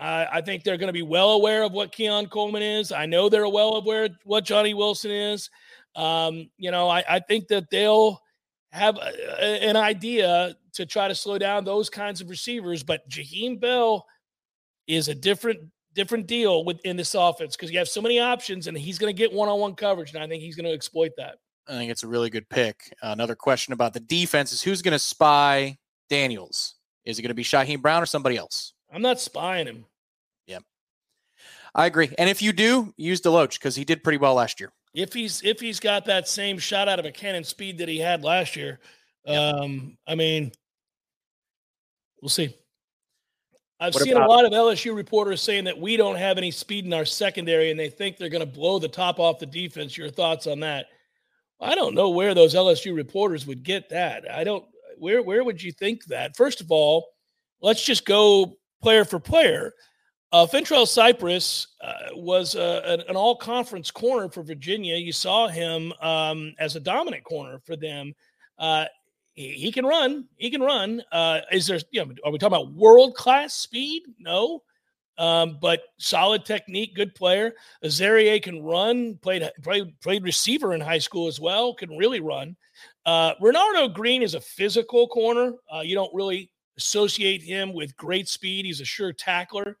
I 0.00 0.42
think 0.42 0.62
they're 0.62 0.76
going 0.76 0.88
to 0.88 0.92
be 0.92 1.02
well 1.02 1.32
aware 1.32 1.64
of 1.64 1.72
what 1.72 1.90
Keon 1.90 2.28
Coleman 2.28 2.62
is. 2.62 2.92
I 2.92 3.04
know 3.04 3.28
they're 3.28 3.48
well 3.48 3.74
aware 3.74 4.04
of 4.04 4.12
what 4.22 4.44
Johnny 4.44 4.72
Wilson 4.72 5.10
is. 5.10 5.50
Um, 5.96 6.48
you 6.56 6.70
know, 6.70 6.88
I, 6.88 7.02
I, 7.08 7.18
think 7.18 7.48
that 7.48 7.68
they'll 7.68 8.22
have 8.72 8.96
a, 8.96 9.64
an 9.64 9.76
idea 9.76 10.56
to 10.74 10.86
try 10.86 11.08
to 11.08 11.14
slow 11.14 11.38
down 11.38 11.64
those 11.64 11.88
kinds 11.90 12.20
of 12.20 12.28
receivers. 12.28 12.82
But 12.82 13.08
Jaheim 13.08 13.60
Bell 13.60 14.06
is 14.86 15.08
a 15.08 15.14
different 15.14 15.60
different 15.94 16.26
deal 16.26 16.64
within 16.64 16.96
this 16.96 17.14
offense 17.14 17.56
because 17.56 17.72
you 17.72 17.78
have 17.78 17.88
so 17.88 18.00
many 18.00 18.20
options, 18.20 18.66
and 18.66 18.78
he's 18.78 18.98
going 18.98 19.12
to 19.12 19.16
get 19.16 19.32
one 19.32 19.48
on 19.48 19.58
one 19.58 19.74
coverage, 19.74 20.14
and 20.14 20.22
I 20.22 20.28
think 20.28 20.42
he's 20.42 20.56
going 20.56 20.66
to 20.66 20.72
exploit 20.72 21.12
that. 21.16 21.36
I 21.66 21.72
think 21.72 21.90
it's 21.90 22.02
a 22.02 22.08
really 22.08 22.30
good 22.30 22.48
pick. 22.48 22.94
Uh, 23.02 23.08
another 23.08 23.34
question 23.34 23.72
about 23.72 23.92
the 23.92 24.00
defense 24.00 24.52
is 24.52 24.62
who's 24.62 24.80
going 24.80 24.92
to 24.92 24.98
spy 24.98 25.76
Daniels? 26.08 26.76
Is 27.04 27.18
it 27.18 27.22
going 27.22 27.30
to 27.30 27.34
be 27.34 27.44
Shyheim 27.44 27.82
Brown 27.82 28.02
or 28.02 28.06
somebody 28.06 28.36
else? 28.36 28.72
I'm 28.92 29.02
not 29.02 29.20
spying 29.20 29.66
him. 29.66 29.84
Yep. 30.46 30.62
I 31.74 31.86
agree. 31.86 32.10
And 32.16 32.30
if 32.30 32.40
you 32.40 32.52
do, 32.52 32.94
use 32.96 33.20
Deloach 33.20 33.58
because 33.58 33.76
he 33.76 33.84
did 33.84 34.02
pretty 34.02 34.18
well 34.18 34.34
last 34.34 34.60
year. 34.60 34.72
If 34.98 35.12
he's 35.12 35.42
if 35.44 35.60
he's 35.60 35.78
got 35.78 36.04
that 36.06 36.26
same 36.26 36.58
shot 36.58 36.88
out 36.88 36.98
of 36.98 37.04
a 37.04 37.12
cannon 37.12 37.44
speed 37.44 37.78
that 37.78 37.88
he 37.88 37.98
had 37.98 38.24
last 38.24 38.56
year, 38.56 38.80
yep. 39.24 39.54
um, 39.54 39.96
I 40.08 40.16
mean, 40.16 40.50
we'll 42.20 42.28
see. 42.28 42.54
I've 43.78 43.94
what 43.94 44.02
seen 44.02 44.14
about- 44.16 44.28
a 44.28 44.32
lot 44.32 44.44
of 44.44 44.50
LSU 44.50 44.96
reporters 44.96 45.40
saying 45.40 45.64
that 45.64 45.78
we 45.78 45.96
don't 45.96 46.16
have 46.16 46.36
any 46.36 46.50
speed 46.50 46.84
in 46.84 46.92
our 46.92 47.04
secondary 47.04 47.70
and 47.70 47.78
they 47.78 47.88
think 47.88 48.16
they're 48.16 48.28
going 48.28 48.40
to 48.40 48.58
blow 48.58 48.80
the 48.80 48.88
top 48.88 49.20
off 49.20 49.38
the 49.38 49.46
defense. 49.46 49.96
Your 49.96 50.10
thoughts 50.10 50.48
on 50.48 50.58
that? 50.60 50.86
I 51.60 51.76
don't 51.76 51.94
know 51.94 52.10
where 52.10 52.34
those 52.34 52.56
LSU 52.56 52.94
reporters 52.94 53.46
would 53.46 53.62
get 53.62 53.88
that. 53.90 54.28
I 54.28 54.42
don't 54.42 54.64
where 54.98 55.22
where 55.22 55.44
would 55.44 55.62
you 55.62 55.70
think 55.70 56.04
that? 56.06 56.36
First 56.36 56.60
of 56.60 56.72
all, 56.72 57.06
let's 57.60 57.84
just 57.84 58.04
go 58.04 58.56
player 58.82 59.04
for 59.04 59.20
player. 59.20 59.74
Uh, 60.30 60.46
Fentrell 60.46 60.86
Cypress 60.86 61.68
uh, 61.80 61.92
was 62.14 62.54
uh, 62.54 62.82
an, 62.84 63.02
an, 63.08 63.16
all 63.16 63.34
conference 63.34 63.90
corner 63.90 64.28
for 64.28 64.42
Virginia. 64.42 64.96
You 64.96 65.12
saw 65.12 65.48
him 65.48 65.92
um, 66.02 66.54
as 66.58 66.76
a 66.76 66.80
dominant 66.80 67.24
corner 67.24 67.58
for 67.64 67.76
them. 67.76 68.14
Uh, 68.58 68.84
he, 69.32 69.52
he, 69.52 69.72
can 69.72 69.86
run. 69.86 70.26
He 70.36 70.50
can 70.50 70.60
run. 70.60 71.02
Uh, 71.10 71.40
is 71.50 71.66
there, 71.66 71.80
you 71.92 72.04
know, 72.04 72.12
are 72.24 72.32
we 72.32 72.38
talking 72.38 72.56
about 72.58 72.74
world 72.74 73.14
class 73.14 73.54
speed? 73.54 74.02
No. 74.18 74.62
Um, 75.16 75.58
but 75.60 75.80
solid 75.96 76.44
technique, 76.44 76.94
good 76.94 77.14
player. 77.14 77.54
Azareye'h 77.82 78.42
can 78.42 78.62
run, 78.62 79.16
played, 79.16 79.50
played, 79.64 79.98
played 80.00 80.22
receiver 80.22 80.74
in 80.74 80.80
high 80.80 80.98
school 80.98 81.26
as 81.26 81.40
well, 81.40 81.74
can 81.74 81.96
really 81.96 82.20
run. 82.20 82.54
Uh, 83.06 83.34
Renardo 83.36 83.92
Green 83.92 84.22
is 84.22 84.34
a 84.34 84.40
physical 84.40 85.08
corner. 85.08 85.54
you 85.82 85.94
don't 85.94 86.14
really 86.14 86.52
associate 86.76 87.42
him 87.42 87.72
with 87.72 87.96
great 87.96 88.28
speed. 88.28 88.66
He's 88.66 88.80
a 88.80 88.84
sure 88.84 89.12
tackler. 89.12 89.78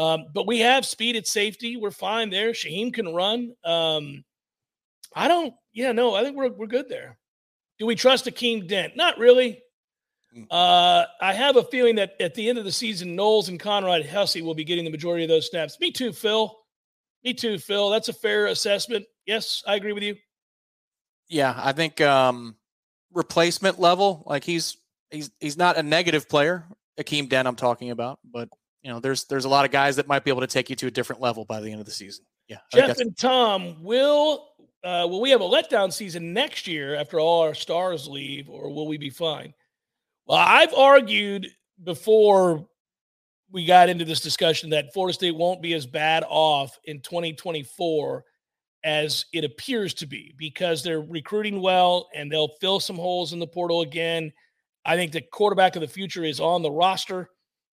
Um, 0.00 0.26
but 0.32 0.46
we 0.46 0.60
have 0.60 0.86
speed 0.86 1.16
at 1.16 1.26
safety. 1.26 1.76
We're 1.76 1.90
fine 1.90 2.30
there. 2.30 2.52
Shaheem 2.52 2.92
can 2.92 3.12
run. 3.12 3.54
Um, 3.64 4.24
I 5.14 5.28
don't, 5.28 5.52
yeah, 5.74 5.92
no, 5.92 6.14
I 6.14 6.24
think 6.24 6.36
we're, 6.36 6.48
we're 6.48 6.66
good 6.66 6.88
there. 6.88 7.18
Do 7.78 7.84
we 7.84 7.96
trust 7.96 8.24
Akeem 8.24 8.66
Dent? 8.66 8.96
Not 8.96 9.18
really. 9.18 9.60
Hmm. 10.32 10.44
Uh, 10.50 11.04
I 11.20 11.34
have 11.34 11.56
a 11.56 11.64
feeling 11.64 11.96
that 11.96 12.14
at 12.18 12.34
the 12.34 12.48
end 12.48 12.56
of 12.56 12.64
the 12.64 12.72
season, 12.72 13.14
Knowles 13.14 13.50
and 13.50 13.60
Conrad 13.60 14.06
Hussey 14.06 14.40
will 14.40 14.54
be 14.54 14.64
getting 14.64 14.84
the 14.84 14.90
majority 14.90 15.24
of 15.24 15.28
those 15.28 15.50
snaps. 15.50 15.78
Me 15.80 15.90
too, 15.90 16.14
Phil. 16.14 16.56
Me 17.22 17.34
too, 17.34 17.58
Phil. 17.58 17.90
That's 17.90 18.08
a 18.08 18.14
fair 18.14 18.46
assessment. 18.46 19.04
Yes, 19.26 19.62
I 19.66 19.74
agree 19.74 19.92
with 19.92 20.02
you. 20.02 20.16
Yeah, 21.28 21.54
I 21.56 21.72
think 21.72 22.00
um, 22.00 22.56
replacement 23.12 23.78
level, 23.78 24.24
like 24.26 24.44
he's 24.44 24.78
he's 25.10 25.30
he's 25.40 25.58
not 25.58 25.76
a 25.76 25.82
negative 25.82 26.26
player. 26.28 26.64
Akeem 26.98 27.28
Dent, 27.28 27.46
I'm 27.46 27.56
talking 27.56 27.90
about, 27.90 28.18
but 28.24 28.48
you 28.82 28.90
know, 28.90 29.00
there's 29.00 29.24
there's 29.24 29.44
a 29.44 29.48
lot 29.48 29.64
of 29.64 29.70
guys 29.70 29.96
that 29.96 30.08
might 30.08 30.24
be 30.24 30.30
able 30.30 30.40
to 30.40 30.46
take 30.46 30.70
you 30.70 30.76
to 30.76 30.86
a 30.86 30.90
different 30.90 31.20
level 31.20 31.44
by 31.44 31.60
the 31.60 31.70
end 31.70 31.80
of 31.80 31.86
the 31.86 31.92
season. 31.92 32.24
Yeah, 32.48 32.58
Jeff 32.72 32.98
and 32.98 33.16
Tom, 33.16 33.82
will 33.82 34.48
uh, 34.82 35.06
will 35.08 35.20
we 35.20 35.30
have 35.30 35.40
a 35.40 35.48
letdown 35.48 35.92
season 35.92 36.32
next 36.32 36.66
year 36.66 36.94
after 36.96 37.20
all 37.20 37.42
our 37.42 37.54
stars 37.54 38.08
leave, 38.08 38.48
or 38.48 38.72
will 38.72 38.88
we 38.88 38.98
be 38.98 39.10
fine? 39.10 39.54
Well, 40.26 40.38
I've 40.38 40.74
argued 40.74 41.46
before 41.82 42.66
we 43.52 43.64
got 43.64 43.88
into 43.88 44.04
this 44.04 44.20
discussion 44.20 44.70
that 44.70 44.92
Florida 44.92 45.14
State 45.14 45.34
won't 45.34 45.62
be 45.62 45.74
as 45.74 45.86
bad 45.86 46.24
off 46.28 46.78
in 46.84 47.00
2024 47.00 48.24
as 48.84 49.26
it 49.32 49.44
appears 49.44 49.92
to 49.94 50.06
be 50.06 50.34
because 50.38 50.82
they're 50.82 51.02
recruiting 51.02 51.60
well 51.60 52.08
and 52.14 52.30
they'll 52.30 52.56
fill 52.60 52.80
some 52.80 52.96
holes 52.96 53.32
in 53.32 53.38
the 53.38 53.46
portal 53.46 53.82
again. 53.82 54.32
I 54.84 54.96
think 54.96 55.12
the 55.12 55.20
quarterback 55.20 55.76
of 55.76 55.82
the 55.82 55.88
future 55.88 56.24
is 56.24 56.40
on 56.40 56.62
the 56.62 56.70
roster, 56.70 57.28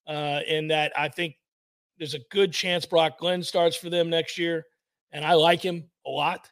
uh, 0.07 0.41
in 0.47 0.67
that 0.69 0.91
I 0.97 1.09
think 1.09 1.35
there's 1.97 2.13
a 2.13 2.19
good 2.31 2.53
chance 2.53 2.85
Brock 2.85 3.19
Glenn 3.19 3.43
starts 3.43 3.75
for 3.75 3.89
them 3.89 4.09
next 4.09 4.37
year, 4.37 4.65
and 5.11 5.25
I 5.25 5.33
like 5.33 5.61
him 5.61 5.89
a 6.05 6.09
lot. 6.09 6.49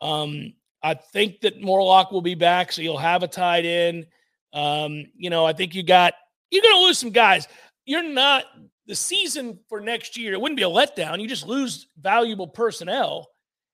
Um, 0.00 0.54
I 0.82 0.94
think 0.94 1.40
that 1.40 1.60
Morlock 1.60 2.12
will 2.12 2.22
be 2.22 2.34
back, 2.34 2.72
so 2.72 2.82
you'll 2.82 2.98
have 2.98 3.22
a 3.22 3.28
tight 3.28 3.64
end. 3.64 4.06
Um, 4.52 5.06
you 5.16 5.30
know, 5.30 5.44
I 5.44 5.52
think 5.52 5.74
you 5.74 5.82
got 5.82 6.14
you're 6.50 6.62
going 6.62 6.76
to 6.76 6.84
lose 6.84 6.98
some 6.98 7.10
guys. 7.10 7.48
You're 7.84 8.02
not 8.02 8.44
the 8.86 8.94
season 8.94 9.58
for 9.68 9.80
next 9.80 10.16
year. 10.16 10.32
It 10.32 10.40
wouldn't 10.40 10.58
be 10.58 10.62
a 10.62 10.68
letdown. 10.68 11.20
You 11.20 11.28
just 11.28 11.46
lose 11.46 11.88
valuable 12.00 12.46
personnel. 12.46 13.28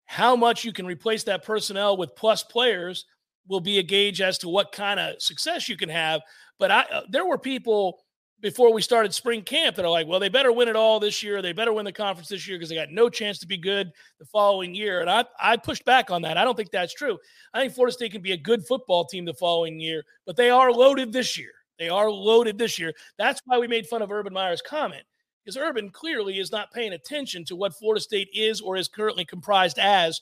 How 0.07 0.37
much 0.37 0.65
you 0.65 0.73
can 0.73 0.87
replace 0.87 1.25
that 1.25 1.45
personnel 1.45 1.97
with 1.97 2.17
plus 2.17 2.43
players 2.43 3.07
will 3.47 3.61
be 3.61 3.79
a 3.79 3.83
gauge 3.83 4.21
as 4.21 4.39
to 4.39 4.49
what 4.49 4.73
kind 4.73 5.01
of 5.01 5.21
success 5.21 5.69
you 5.69 5.77
can 5.77 5.89
have. 5.89 6.21
But 6.59 6.71
I, 6.71 6.81
uh, 6.83 7.03
there 7.11 7.27
were 7.27 7.39
people 7.39 8.01
before 8.43 8.73
we 8.73 8.83
started 8.83 9.15
spring 9.15 9.41
camp 9.41 9.77
that 9.77 9.85
are 9.85 9.91
like, 9.91 10.09
well, 10.09 10.19
they 10.19 10.29
better 10.29 10.53
win 10.53 10.69
it 10.69 10.75
all 10.75 10.99
this 10.99 11.23
year. 11.23 11.41
They 11.41 11.53
better 11.53 11.73
win 11.73 11.85
the 11.85 11.93
conference 11.93 12.29
this 12.29 12.47
year 12.47 12.59
because 12.59 12.69
they 12.69 12.75
got 12.75 12.91
no 12.91 13.09
chance 13.09 13.39
to 13.39 13.47
be 13.47 13.57
good 13.57 13.93
the 14.19 14.27
following 14.27 14.75
year. 14.75 15.01
And 15.01 15.09
I, 15.09 15.25
I 15.41 15.57
pushed 15.57 15.85
back 15.85 16.11
on 16.11 16.23
that. 16.23 16.37
I 16.37 16.45
don't 16.45 16.57
think 16.57 16.73
that's 16.73 16.93
true. 16.93 17.19
I 17.55 17.61
think 17.61 17.73
Florida 17.73 17.93
State 17.93 18.13
can 18.13 18.21
be 18.21 18.33
a 18.33 18.37
good 18.37 18.67
football 18.67 19.05
team 19.05 19.25
the 19.25 19.33
following 19.33 19.79
year, 19.79 20.05
but 20.27 20.37
they 20.37 20.51
are 20.51 20.73
loaded 20.73 21.13
this 21.13 21.39
year. 21.39 21.53
They 21.79 21.89
are 21.89 22.11
loaded 22.11 22.59
this 22.59 22.79
year. 22.79 22.93
That's 23.17 23.41
why 23.47 23.59
we 23.59 23.69
made 23.69 23.87
fun 23.87 24.03
of 24.03 24.11
Urban 24.11 24.33
Meyer's 24.33 24.61
comment 24.61 25.05
because 25.45 25.57
Urban 25.57 25.91
clearly 25.91 26.39
is 26.39 26.53
not 26.53 26.73
paying 26.73 26.93
attention 26.93 27.45
to 27.45 27.57
what 27.57 27.75
Florida 27.75 28.01
State 28.01 28.29
is 28.35 28.61
or 28.61 28.77
is 28.77 28.89
currently 28.89 29.25
comprised 29.25 29.79
as 29.79 30.21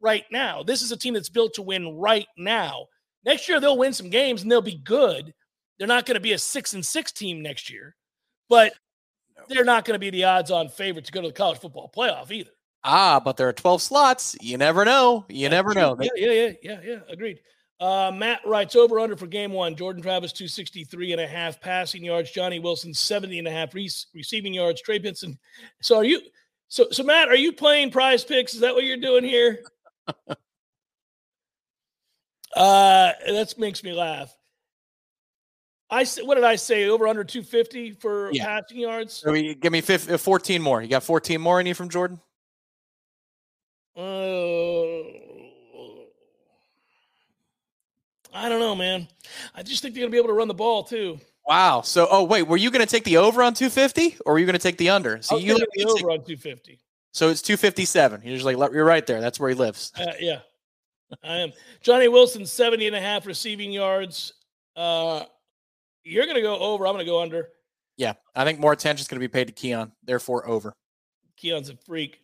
right 0.00 0.24
now. 0.32 0.62
This 0.62 0.82
is 0.82 0.92
a 0.92 0.96
team 0.96 1.14
that's 1.14 1.28
built 1.28 1.54
to 1.54 1.62
win 1.62 1.96
right 1.96 2.26
now. 2.36 2.86
Next 3.24 3.48
year, 3.48 3.60
they'll 3.60 3.78
win 3.78 3.92
some 3.92 4.10
games 4.10 4.42
and 4.42 4.50
they'll 4.50 4.62
be 4.62 4.78
good. 4.78 5.34
They're 5.80 5.88
not 5.88 6.04
going 6.04 6.16
to 6.16 6.20
be 6.20 6.34
a 6.34 6.38
six 6.38 6.74
and 6.74 6.84
six 6.84 7.10
team 7.10 7.40
next 7.40 7.70
year, 7.70 7.96
but 8.50 8.74
they're 9.48 9.64
not 9.64 9.86
going 9.86 9.94
to 9.94 9.98
be 9.98 10.10
the 10.10 10.24
odds 10.24 10.50
on 10.50 10.68
favorite 10.68 11.06
to 11.06 11.12
go 11.12 11.22
to 11.22 11.28
the 11.28 11.32
college 11.32 11.58
football 11.58 11.90
playoff 11.96 12.30
either. 12.30 12.50
Ah, 12.84 13.18
but 13.18 13.38
there 13.38 13.48
are 13.48 13.52
12 13.54 13.80
slots. 13.80 14.36
You 14.42 14.58
never 14.58 14.84
know. 14.84 15.24
You 15.30 15.48
never 15.48 15.72
know. 15.72 15.96
Yeah, 15.98 16.10
yeah, 16.16 16.32
yeah, 16.32 16.52
yeah, 16.62 16.80
yeah. 16.84 16.98
Agreed. 17.08 17.40
Uh, 17.80 18.12
Matt 18.14 18.40
writes 18.44 18.76
over 18.76 19.00
under 19.00 19.16
for 19.16 19.26
game 19.26 19.54
one. 19.54 19.74
Jordan 19.74 20.02
Travis, 20.02 20.34
263 20.34 21.12
and 21.12 21.20
a 21.22 21.26
half 21.26 21.58
passing 21.62 22.04
yards. 22.04 22.30
Johnny 22.30 22.58
Wilson, 22.58 22.92
70 22.92 23.38
and 23.38 23.48
a 23.48 23.50
half 23.50 23.74
re- 23.74 23.90
receiving 24.14 24.52
yards. 24.52 24.82
Trey 24.82 24.98
Benson. 24.98 25.38
So 25.80 25.96
are 25.96 26.04
you, 26.04 26.20
so, 26.68 26.88
so 26.90 27.02
Matt, 27.02 27.28
are 27.28 27.36
you 27.36 27.54
playing 27.54 27.90
PrizePicks? 27.90 28.52
Is 28.52 28.60
that 28.60 28.74
what 28.74 28.84
you're 28.84 28.98
doing 28.98 29.24
here? 29.24 29.60
uh, 30.28 30.34
that 32.54 33.54
makes 33.56 33.82
me 33.82 33.94
laugh. 33.94 34.36
I 35.90 36.04
said, 36.04 36.26
what 36.26 36.36
did 36.36 36.44
I 36.44 36.56
say? 36.56 36.88
Over 36.88 37.08
under 37.08 37.24
250 37.24 37.92
for 37.92 38.30
yeah. 38.32 38.44
passing 38.44 38.78
yards. 38.78 39.14
So 39.14 39.32
give 39.32 39.72
me 39.72 39.80
15, 39.80 40.14
uh, 40.14 40.18
14 40.18 40.62
more. 40.62 40.80
You 40.82 40.88
got 40.88 41.02
14 41.02 41.40
more 41.40 41.60
in 41.60 41.66
you 41.66 41.74
from 41.74 41.88
Jordan? 41.88 42.20
Uh, 43.96 44.00
I 48.32 48.48
don't 48.48 48.60
know, 48.60 48.76
man. 48.76 49.08
I 49.54 49.62
just 49.62 49.82
think 49.82 49.94
they're 49.94 50.02
gonna 50.02 50.12
be 50.12 50.18
able 50.18 50.28
to 50.28 50.34
run 50.34 50.48
the 50.48 50.54
ball 50.54 50.84
too. 50.84 51.18
Wow. 51.46 51.80
So, 51.80 52.06
oh 52.10 52.22
wait, 52.22 52.44
were 52.44 52.56
you 52.56 52.70
going 52.70 52.84
to 52.84 52.90
take 52.90 53.02
the 53.02 53.16
over 53.16 53.42
on 53.42 53.54
250, 53.54 54.18
or 54.24 54.34
were 54.34 54.38
you 54.38 54.46
going 54.46 54.54
to 54.54 54.62
take 54.62 54.76
the 54.76 54.90
under? 54.90 55.20
So 55.20 55.36
you 55.36 55.54
the 55.54 55.84
over 55.84 56.12
on 56.12 56.18
250. 56.18 56.78
So 57.12 57.28
it's 57.28 57.42
257. 57.42 58.20
You're 58.22 58.36
just 58.36 58.44
like, 58.44 58.56
you're 58.72 58.84
right 58.84 59.04
there. 59.04 59.20
That's 59.20 59.40
where 59.40 59.48
he 59.48 59.56
lives. 59.56 59.90
Uh, 59.98 60.12
yeah, 60.20 60.40
I 61.24 61.38
am. 61.38 61.52
Johnny 61.82 62.06
Wilson, 62.06 62.46
70 62.46 62.86
and 62.86 62.94
a 62.94 63.00
half 63.00 63.26
receiving 63.26 63.72
yards. 63.72 64.32
Uh, 64.76 65.24
you're 66.04 66.24
going 66.24 66.36
to 66.36 66.42
go 66.42 66.58
over. 66.58 66.86
I'm 66.86 66.94
going 66.94 67.04
to 67.04 67.10
go 67.10 67.20
under. 67.20 67.48
Yeah, 67.96 68.14
I 68.34 68.44
think 68.44 68.58
more 68.58 68.72
attention 68.72 69.02
is 69.02 69.08
going 69.08 69.20
to 69.20 69.28
be 69.28 69.30
paid 69.30 69.46
to 69.46 69.52
Keon. 69.52 69.92
Therefore, 70.04 70.46
over. 70.48 70.74
Keon's 71.36 71.68
a 71.68 71.76
freak. 71.76 72.20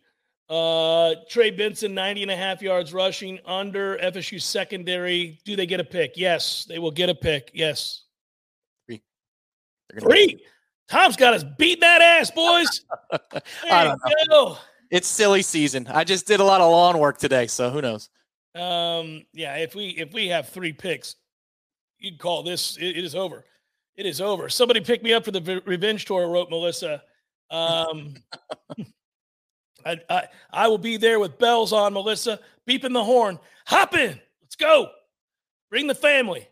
Uh, 0.49 1.15
Trey 1.29 1.51
Benson, 1.51 1.93
90 1.93 2.23
and 2.23 2.31
a 2.31 2.35
half 2.35 2.61
yards 2.61 2.93
rushing 2.93 3.39
under 3.45 3.97
FSU 3.97 4.41
secondary. 4.41 5.39
Do 5.43 5.55
they 5.55 5.65
get 5.65 5.79
a 5.79 5.83
pick? 5.83 6.13
Yes, 6.15 6.65
they 6.65 6.79
will 6.79 6.91
get 6.91 7.09
a 7.09 7.15
pick. 7.15 7.51
Yes. 7.53 8.03
Three. 8.87 9.01
Three. 9.99 10.41
Tom's 10.89 11.17
got 11.17 11.33
us 11.33 11.43
beating 11.43 11.81
that 11.81 12.01
ass, 12.01 12.31
boys. 12.31 12.81
I 13.69 13.83
don't 13.83 14.29
know. 14.29 14.57
It's 14.89 15.07
silly 15.07 15.41
season. 15.41 15.87
I 15.89 16.05
just 16.05 16.25
did 16.27 16.39
a 16.39 16.43
lot 16.45 16.61
of 16.61 16.71
lawn 16.71 16.97
work 16.97 17.17
today, 17.17 17.47
so 17.47 17.69
who 17.69 17.81
knows? 17.81 18.09
Um, 18.55 19.25
yeah, 19.33 19.55
if 19.57 19.75
we 19.75 19.89
if 19.89 20.13
we 20.13 20.29
have 20.29 20.47
three 20.47 20.71
picks, 20.71 21.15
you'd 21.99 22.19
call 22.19 22.41
this 22.41 22.77
it, 22.77 22.97
it 22.97 23.03
is 23.03 23.15
over. 23.15 23.43
It 23.97 24.05
is 24.05 24.21
over. 24.21 24.47
Somebody 24.47 24.79
pick 24.79 25.01
me 25.01 25.13
up 25.13 25.25
for 25.25 25.31
the 25.31 25.61
revenge 25.65 26.05
tour, 26.05 26.29
wrote 26.29 26.51
Melissa. 26.51 27.01
Um, 27.49 28.15
I, 29.85 29.99
I, 30.09 30.27
I 30.51 30.67
will 30.67 30.77
be 30.77 30.97
there 30.97 31.19
with 31.19 31.39
bells 31.39 31.73
on, 31.73 31.93
Melissa, 31.93 32.39
beeping 32.67 32.93
the 32.93 33.03
horn. 33.03 33.39
Hop 33.65 33.95
in. 33.95 34.19
Let's 34.41 34.55
go. 34.55 34.91
Bring 35.71 35.87
the 35.87 35.95
family. 35.95 36.47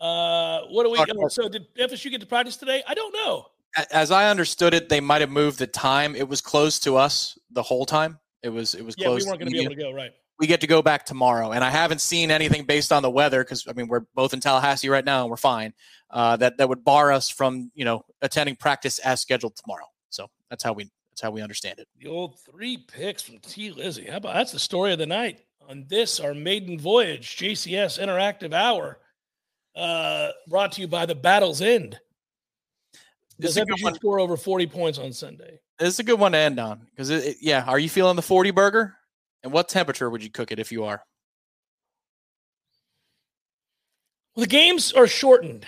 Uh, 0.00 0.62
what 0.70 0.84
do 0.84 0.90
we? 0.90 0.98
Oh, 0.98 1.28
so 1.28 1.48
did 1.48 1.66
FSU 1.74 2.10
get 2.10 2.20
to 2.20 2.26
practice 2.26 2.56
today? 2.56 2.82
I 2.86 2.94
don't 2.94 3.12
know. 3.12 3.46
As 3.90 4.10
I 4.10 4.28
understood 4.28 4.74
it, 4.74 4.88
they 4.88 5.00
might 5.00 5.20
have 5.20 5.30
moved 5.30 5.58
the 5.58 5.66
time. 5.66 6.14
It 6.14 6.28
was 6.28 6.40
close 6.40 6.78
to 6.80 6.96
us 6.96 7.38
the 7.50 7.62
whole 7.62 7.86
time. 7.86 8.18
It 8.42 8.48
was 8.48 8.74
it 8.74 8.84
was 8.84 8.94
yeah, 8.98 9.06
close. 9.06 9.24
we 9.24 9.30
weren't 9.30 9.40
going 9.40 9.52
to 9.52 9.56
be 9.56 9.62
able 9.62 9.74
to 9.74 9.80
go 9.80 9.92
right. 9.92 10.12
We 10.42 10.48
get 10.48 10.60
to 10.62 10.66
go 10.66 10.82
back 10.82 11.06
tomorrow, 11.06 11.52
and 11.52 11.62
I 11.62 11.70
haven't 11.70 12.00
seen 12.00 12.32
anything 12.32 12.64
based 12.64 12.90
on 12.90 13.04
the 13.04 13.10
weather 13.10 13.44
because 13.44 13.64
I 13.68 13.74
mean 13.74 13.86
we're 13.86 14.00
both 14.16 14.34
in 14.34 14.40
Tallahassee 14.40 14.88
right 14.88 15.04
now 15.04 15.20
and 15.20 15.30
we're 15.30 15.36
fine. 15.36 15.72
Uh, 16.10 16.36
that 16.38 16.56
that 16.56 16.68
would 16.68 16.82
bar 16.82 17.12
us 17.12 17.30
from 17.30 17.70
you 17.76 17.84
know 17.84 18.04
attending 18.22 18.56
practice 18.56 18.98
as 18.98 19.20
scheduled 19.20 19.54
tomorrow. 19.54 19.86
So 20.10 20.28
that's 20.50 20.64
how 20.64 20.72
we 20.72 20.90
that's 21.10 21.20
how 21.20 21.30
we 21.30 21.42
understand 21.42 21.78
it. 21.78 21.86
The 22.00 22.08
old 22.08 22.40
three 22.40 22.76
picks 22.76 23.22
from 23.22 23.38
T. 23.38 23.70
Lizzie. 23.70 24.06
How 24.06 24.16
about 24.16 24.34
that's 24.34 24.50
the 24.50 24.58
story 24.58 24.92
of 24.92 24.98
the 24.98 25.06
night 25.06 25.44
on 25.68 25.86
this, 25.88 26.18
our 26.18 26.34
maiden 26.34 26.76
voyage, 26.76 27.36
JCS 27.36 28.02
Interactive 28.02 28.52
Hour, 28.52 28.98
uh, 29.76 30.30
brought 30.48 30.72
to 30.72 30.80
you 30.80 30.88
by 30.88 31.06
the 31.06 31.14
Battle's 31.14 31.62
End. 31.62 32.00
Does 33.40 33.56
FSU 33.56 33.94
score 33.94 34.18
over 34.18 34.36
40 34.36 34.66
points 34.66 34.98
on 34.98 35.12
Sunday? 35.12 35.60
It's 35.78 35.98
a 35.98 36.02
good 36.02 36.18
one 36.18 36.32
to 36.32 36.38
end 36.38 36.60
on 36.60 36.86
because, 36.90 37.40
yeah, 37.40 37.64
are 37.66 37.78
you 37.78 37.88
feeling 37.88 38.16
the 38.16 38.22
40 38.22 38.50
burger? 38.50 38.96
And 39.42 39.52
what 39.52 39.68
temperature 39.68 40.08
would 40.08 40.22
you 40.22 40.30
cook 40.30 40.52
it 40.52 40.58
if 40.58 40.70
you 40.70 40.84
are? 40.84 41.02
Well, 44.34 44.44
the 44.44 44.48
games 44.48 44.92
are 44.92 45.06
shortened. 45.06 45.66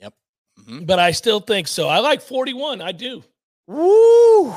Yep. 0.00 0.14
Mm-hmm. 0.60 0.84
But 0.84 0.98
I 0.98 1.10
still 1.12 1.40
think 1.40 1.68
so. 1.68 1.88
I 1.88 1.98
like 1.98 2.22
41. 2.22 2.80
I 2.80 2.92
do. 2.92 3.24
Woo! 3.66 4.54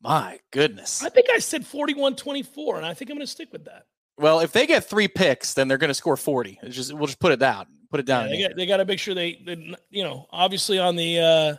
My 0.00 0.38
goodness. 0.50 1.02
I 1.02 1.08
think 1.08 1.28
I 1.30 1.38
said 1.38 1.66
41 1.66 2.16
24, 2.16 2.76
and 2.76 2.86
I 2.86 2.94
think 2.94 3.10
I'm 3.10 3.16
going 3.16 3.26
to 3.26 3.30
stick 3.30 3.52
with 3.52 3.64
that. 3.66 3.86
Well, 4.18 4.40
if 4.40 4.52
they 4.52 4.66
get 4.66 4.84
three 4.84 5.08
picks, 5.08 5.54
then 5.54 5.68
they're 5.68 5.78
going 5.78 5.88
to 5.88 5.94
score 5.94 6.16
40. 6.16 6.58
It's 6.62 6.76
just 6.76 6.92
we'll 6.92 7.06
just 7.06 7.20
put 7.20 7.32
it 7.32 7.38
down. 7.38 7.66
Put 7.90 8.00
it 8.00 8.06
down. 8.06 8.28
Yeah, 8.32 8.48
they, 8.56 8.66
got, 8.66 8.78
to 8.78 8.84
make 8.84 8.98
sure 8.98 9.14
they, 9.14 9.40
they, 9.44 9.74
you 9.90 10.02
know, 10.02 10.26
obviously 10.30 10.78
on 10.78 10.96
the 10.96 11.18
uh, 11.18 11.24
uh 11.24 11.56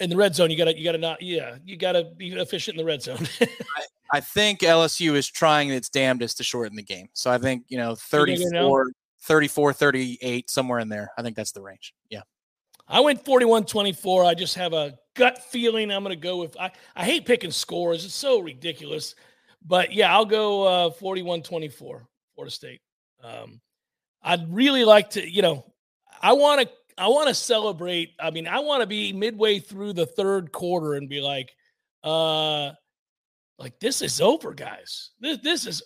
in 0.00 0.08
the 0.10 0.16
red 0.16 0.34
zone, 0.34 0.50
you 0.50 0.56
got 0.56 0.64
to 0.64 0.76
you 0.76 0.84
got 0.84 0.92
to 0.92 0.98
not 0.98 1.20
yeah, 1.20 1.56
you 1.64 1.76
got 1.76 1.92
to 1.92 2.04
be 2.04 2.32
efficient 2.32 2.76
in 2.76 2.78
the 2.78 2.86
red 2.86 3.02
zone. 3.02 3.18
I, 4.12 4.20
think 4.20 4.60
LSU 4.60 5.14
is 5.14 5.26
trying 5.26 5.70
its 5.70 5.88
damnedest 5.88 6.38
to 6.38 6.44
shorten 6.44 6.76
the 6.76 6.82
game. 6.82 7.08
So 7.12 7.30
I 7.30 7.38
think, 7.38 7.64
you 7.68 7.78
know, 7.78 7.94
34 7.94 8.92
34 9.20 9.72
38 9.72 10.50
somewhere 10.50 10.78
in 10.78 10.88
there. 10.88 11.10
I 11.18 11.22
think 11.22 11.36
that's 11.36 11.52
the 11.52 11.62
range. 11.62 11.94
Yeah. 12.10 12.22
I 12.88 13.00
went 13.00 13.24
41 13.24 13.64
24. 13.64 14.24
I 14.24 14.34
just 14.34 14.54
have 14.54 14.72
a 14.72 14.96
gut 15.14 15.42
feeling 15.42 15.90
I'm 15.90 16.04
going 16.04 16.14
to 16.14 16.20
go 16.20 16.38
with. 16.38 16.56
I, 16.58 16.70
I 16.94 17.04
hate 17.04 17.26
picking 17.26 17.50
scores, 17.50 18.04
it's 18.04 18.14
so 18.14 18.40
ridiculous. 18.40 19.14
But 19.64 19.92
yeah, 19.92 20.14
I'll 20.14 20.24
go 20.24 20.86
uh, 20.86 20.90
41 20.90 21.42
24, 21.42 22.06
Florida 22.34 22.52
State. 22.52 22.80
Um, 23.22 23.60
I'd 24.22 24.52
really 24.52 24.84
like 24.84 25.10
to, 25.10 25.28
you 25.28 25.42
know, 25.42 25.64
I 26.22 26.32
want 26.32 26.62
to. 26.62 26.68
I 26.98 27.08
want 27.08 27.28
to 27.28 27.34
celebrate. 27.34 28.14
I 28.18 28.30
mean, 28.30 28.48
I 28.48 28.60
want 28.60 28.80
to 28.80 28.86
be 28.86 29.12
midway 29.12 29.58
through 29.58 29.92
the 29.92 30.06
third 30.06 30.50
quarter 30.50 30.94
and 30.94 31.10
be 31.10 31.20
like, 31.20 31.54
uh, 32.02 32.70
like 33.58 33.78
this 33.80 34.02
is 34.02 34.20
over, 34.20 34.52
guys. 34.54 35.10
This 35.20 35.38
this 35.38 35.66
is 35.66 35.82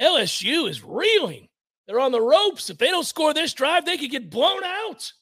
LSU 0.00 0.68
is 0.68 0.82
reeling. 0.82 1.48
They're 1.86 2.00
on 2.00 2.12
the 2.12 2.20
ropes. 2.20 2.70
If 2.70 2.78
they 2.78 2.88
don't 2.88 3.06
score 3.06 3.34
this 3.34 3.54
drive, 3.54 3.84
they 3.84 3.98
could 3.98 4.10
get 4.10 4.30
blown 4.30 4.64
out. 4.64 5.12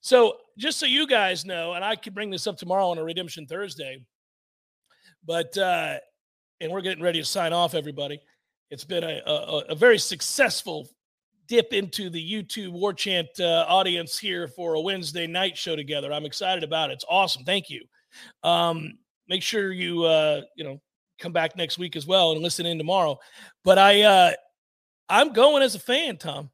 So 0.00 0.36
just 0.58 0.78
so 0.78 0.86
you 0.86 1.06
guys 1.06 1.44
know, 1.44 1.74
and 1.74 1.84
I 1.84 1.96
could 1.96 2.14
bring 2.14 2.30
this 2.30 2.46
up 2.46 2.56
tomorrow 2.56 2.88
on 2.88 2.98
a 2.98 3.04
Redemption 3.04 3.46
Thursday, 3.46 4.04
but 5.24 5.56
uh, 5.56 5.96
and 6.60 6.72
we're 6.72 6.82
getting 6.82 7.02
ready 7.02 7.20
to 7.20 7.24
sign 7.24 7.52
off, 7.52 7.74
everybody. 7.74 8.20
It's 8.70 8.84
been 8.84 9.04
a, 9.04 9.22
a, 9.26 9.58
a 9.70 9.74
very 9.74 9.98
successful 9.98 10.88
dip 11.46 11.72
into 11.72 12.10
the 12.10 12.32
YouTube 12.32 12.72
Warchant 12.72 13.38
uh, 13.38 13.64
audience 13.68 14.18
here 14.18 14.48
for 14.48 14.74
a 14.74 14.80
Wednesday 14.80 15.26
night 15.26 15.56
show 15.56 15.76
together. 15.76 16.12
I'm 16.12 16.24
excited 16.24 16.64
about 16.64 16.90
it. 16.90 16.94
It's 16.94 17.04
awesome. 17.08 17.44
Thank 17.44 17.68
you. 17.68 17.84
Um, 18.42 18.98
make 19.28 19.42
sure 19.42 19.72
you 19.72 20.04
uh, 20.04 20.42
you 20.56 20.64
know 20.64 20.80
come 21.24 21.32
back 21.32 21.56
next 21.56 21.78
week 21.78 21.96
as 21.96 22.06
well 22.06 22.32
and 22.32 22.42
listen 22.42 22.66
in 22.66 22.76
tomorrow. 22.76 23.18
But 23.64 23.78
I 23.78 24.02
uh, 24.02 24.32
I'm 25.08 25.32
going 25.32 25.62
as 25.62 25.74
a 25.74 25.80
fan, 25.80 26.18
Tom. 26.18 26.50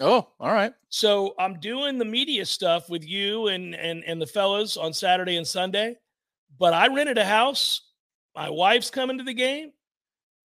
Oh, 0.00 0.28
all 0.38 0.52
right. 0.52 0.72
So 0.90 1.34
I'm 1.38 1.58
doing 1.60 1.98
the 1.98 2.04
media 2.04 2.44
stuff 2.44 2.90
with 2.90 3.04
you 3.08 3.48
and 3.48 3.74
and 3.74 4.04
and 4.04 4.20
the 4.20 4.26
fellas 4.26 4.76
on 4.76 4.92
Saturday 4.92 5.36
and 5.36 5.46
Sunday. 5.46 5.96
But 6.58 6.74
I 6.74 6.88
rented 6.88 7.18
a 7.18 7.24
house. 7.24 7.80
My 8.36 8.50
wife's 8.50 8.90
coming 8.90 9.18
to 9.18 9.24
the 9.24 9.34
game. 9.34 9.72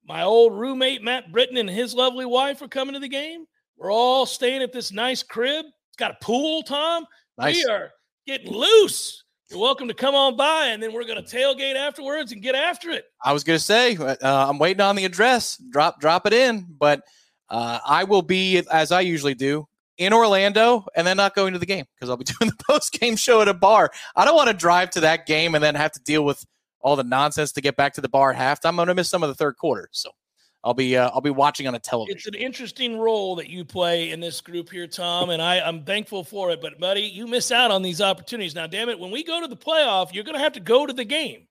My 0.06 0.24
old 0.24 0.54
roommate 0.54 1.04
Matt 1.04 1.32
Britton 1.34 1.58
and 1.58 1.70
his 1.70 1.94
lovely 1.94 2.26
wife 2.26 2.62
are 2.62 2.68
coming 2.70 2.94
to 2.94 3.00
the 3.00 3.10
game. 3.10 3.46
We're 3.78 3.92
all 3.92 4.26
staying 4.26 4.64
at 4.64 4.72
this 4.72 4.92
nice 4.92 5.22
crib. 5.22 5.66
It's 5.66 5.98
got 5.98 6.12
a 6.12 6.26
pool, 6.26 6.64
Tom. 6.64 7.06
Nice. 7.38 7.56
We 7.56 7.66
are 7.72 7.92
getting 8.26 8.52
loose. 8.52 9.24
You're 9.50 9.60
welcome 9.60 9.88
to 9.88 9.94
come 9.94 10.14
on 10.14 10.36
by, 10.36 10.68
and 10.68 10.84
then 10.84 10.92
we're 10.92 11.06
going 11.06 11.24
to 11.24 11.36
tailgate 11.36 11.76
afterwards 11.76 12.34
and 12.34 12.42
get 12.42 12.54
after 12.54 12.90
it. 12.90 13.06
I 13.24 13.32
was 13.32 13.46
going 13.46 13.58
to 13.58 13.64
say, 13.64 13.96
uh, 13.96 14.18
I'm 14.22 14.60
waiting 14.60 14.82
on 14.82 14.98
the 14.98 15.06
address. 15.06 15.56
Drop, 15.70 16.02
drop 16.02 16.28
it 16.28 16.34
in. 16.34 16.66
But 16.78 17.02
uh, 17.50 17.80
I 17.86 18.04
will 18.04 18.22
be, 18.22 18.62
as 18.70 18.92
I 18.92 19.02
usually 19.02 19.36
do, 19.36 19.66
in 19.98 20.12
Orlando 20.12 20.86
and 20.96 21.08
then 21.08 21.16
not 21.16 21.34
going 21.34 21.54
to 21.54 21.60
the 21.60 21.66
game 21.66 21.86
because 21.96 22.10
I'll 22.10 22.18
be 22.18 22.26
doing 22.40 22.52
the 22.52 22.64
post 22.68 22.92
game 22.92 23.16
show 23.16 23.42
at 23.42 23.48
a 23.48 23.54
bar. 23.54 23.90
I 24.18 24.26
don't 24.26 24.36
want 24.36 24.50
to 24.50 24.54
drive 24.54 24.90
to 24.92 25.00
that 25.02 25.26
game 25.26 25.56
and 25.56 25.64
then 25.64 25.76
have 25.76 25.94
to 25.94 26.02
deal 26.02 26.26
with 26.26 26.46
all 26.82 26.96
the 26.96 27.04
nonsense 27.04 27.54
to 27.54 27.62
get 27.62 27.76
back 27.76 27.94
to 27.94 28.02
the 28.02 28.10
bar 28.10 28.34
at. 28.34 28.66
I'm 28.66 28.76
going 28.76 28.90
to 28.90 28.96
miss 28.96 29.10
some 29.10 29.24
of 29.24 29.30
the 29.30 29.36
third 29.36 29.56
quarter, 29.58 29.90
so 29.92 30.12
I'll 30.68 30.74
be 30.74 30.98
uh, 30.98 31.10
I'll 31.14 31.22
be 31.22 31.30
watching 31.30 31.66
on 31.66 31.76
a 31.76 31.80
television. 31.80 32.18
It's 32.18 32.28
an 32.28 32.34
interesting 32.34 33.00
role 33.00 33.38
that 33.38 33.50
you 33.50 33.64
play 33.64 34.12
in 34.12 34.20
this 34.20 34.42
group 34.42 34.70
here, 34.70 34.86
Tom, 34.86 35.30
and 35.30 35.42
I 35.42 35.62
I'm 35.62 35.86
thankful 35.86 36.26
for 36.26 36.52
it. 36.52 36.62
But 36.62 36.78
buddy, 36.78 37.04
you 37.04 37.26
miss 37.26 37.54
out 37.54 37.72
on 37.72 37.82
these 37.82 38.02
opportunities. 38.02 38.54
Now, 38.54 38.68
damn 38.68 38.90
it, 38.90 39.00
when 39.00 39.10
we 39.10 39.24
go 39.24 39.40
to 39.40 39.48
the 39.48 39.56
playoff, 39.56 40.14
you're 40.14 40.26
going 40.26 40.36
to 40.36 40.44
have 40.44 40.52
to 40.54 40.60
go 40.60 40.86
to 40.86 40.92
the 40.92 41.06
game. 41.06 41.48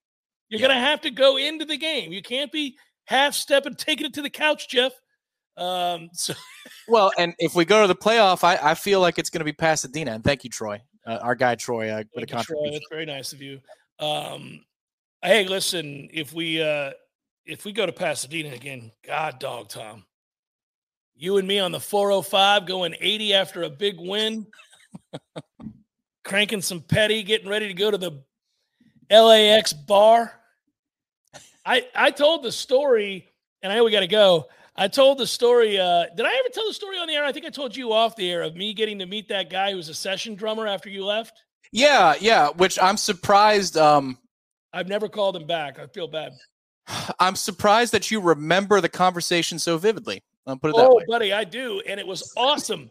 You're 0.51 0.61
yeah. 0.61 0.69
going 0.69 0.79
to 0.79 0.87
have 0.87 1.01
to 1.01 1.11
go 1.11 1.39
into 1.39 1.65
the 1.65 1.79
game. 1.79 2.13
You 2.13 2.21
can't 2.21 2.53
be 2.53 2.77
half 3.07 3.33
stepping, 3.33 3.75
taking 3.75 4.05
it 4.05 4.13
to 4.15 4.23
the 4.23 4.29
couch, 4.29 4.69
Jeff. 4.69 4.93
Um, 5.57 6.11
so 6.13 6.35
well, 6.87 7.11
and 7.17 7.35
if 7.39 7.55
we 7.55 7.65
go 7.65 7.81
to 7.81 7.89
the 7.89 7.97
playoff, 7.97 8.45
I, 8.45 8.59
I 8.63 8.75
feel 8.75 9.01
like 9.01 9.19
it's 9.19 9.31
going 9.31 9.41
to 9.41 9.47
be 9.47 9.55
Pasadena. 9.55 10.13
And 10.13 10.23
thank 10.23 10.45
you, 10.45 10.51
Troy, 10.51 10.83
uh, 11.07 11.21
our 11.23 11.35
guy 11.35 11.55
Troy, 11.55 11.89
uh, 11.89 12.05
with 12.15 12.25
a 12.25 12.27
contribution. 12.27 12.65
Troy, 12.65 12.73
that's 12.73 12.87
very 12.91 13.07
nice 13.07 13.33
of 13.33 13.41
you. 13.41 13.61
Um, 13.99 14.63
hey, 15.23 15.47
listen, 15.49 16.11
if 16.13 16.35
we 16.35 16.61
uh, 16.63 16.91
if 17.47 17.65
we 17.65 17.73
go 17.73 17.87
to 17.87 17.93
Pasadena 17.93 18.53
again, 18.53 18.91
God, 19.07 19.39
dog, 19.39 19.69
Tom, 19.69 20.05
you 21.15 21.39
and 21.39 21.47
me 21.47 21.59
on 21.59 21.73
the 21.73 21.81
405 21.81 22.67
going 22.67 22.95
80 23.01 23.35
after 23.35 23.63
a 23.63 23.71
big 23.71 23.99
win, 23.99 24.47
cranking 26.25 26.61
some 26.61 26.81
Petty, 26.81 27.23
getting 27.23 27.49
ready 27.49 27.69
to 27.69 27.75
go 27.75 27.91
to 27.91 27.99
the 27.99 28.23
LAX 29.11 29.73
bar. 29.73 30.33
I 31.65 31.87
I 31.95 32.11
told 32.11 32.43
the 32.43 32.53
story, 32.53 33.29
and 33.63 33.73
I 33.73 33.77
know 33.77 33.85
we 33.85 33.91
got 33.91 34.01
to 34.01 34.07
go. 34.07 34.47
I 34.75 34.89
told 34.89 35.19
the 35.19 35.27
story. 35.27 35.79
Uh, 35.79 36.07
did 36.15 36.27
I 36.27 36.35
ever 36.35 36.49
tell 36.53 36.67
the 36.67 36.75
story 36.75 36.99
on 36.99 37.09
the 37.09 37.15
air? 37.15 37.25
I 37.25 37.33
think 37.33 37.47
I 37.47 37.51
told 37.51 37.75
you 37.77 37.93
off 37.93 38.15
the 38.15 38.31
air 38.31 38.43
of 38.43 38.57
me 38.57 38.75
getting 38.75 38.99
to 38.99 39.07
meet 39.07 39.29
that 39.29 39.49
guy 39.49 39.71
who 39.71 39.77
was 39.77 39.89
a 39.89 39.95
session 39.95 40.35
drummer 40.35 40.67
after 40.67 40.91
you 40.91 41.05
left. 41.05 41.43
Yeah, 41.73 42.15
yeah. 42.21 42.51
Which 42.51 42.79
I'm 42.81 42.97
surprised. 42.97 43.77
Um, 43.77 44.19
I've 44.73 44.89
never 44.89 45.09
called 45.09 45.35
him 45.35 45.47
back. 45.47 45.79
I 45.79 45.87
feel 45.87 46.09
bad. 46.09 46.33
I'm 47.19 47.37
surprised 47.37 47.93
that 47.93 48.11
you 48.11 48.21
remember 48.21 48.81
the 48.81 48.89
conversation 48.89 49.59
so 49.59 49.79
vividly. 49.79 50.23
I'll 50.47 50.57
put 50.57 50.71
it 50.71 50.77
that 50.77 50.87
oh, 50.87 50.97
way. 50.97 51.05
buddy, 51.09 51.33
I 51.33 51.45
do, 51.45 51.83
and 51.87 51.99
it 51.99 52.07
was 52.07 52.33
awesome. 52.37 52.91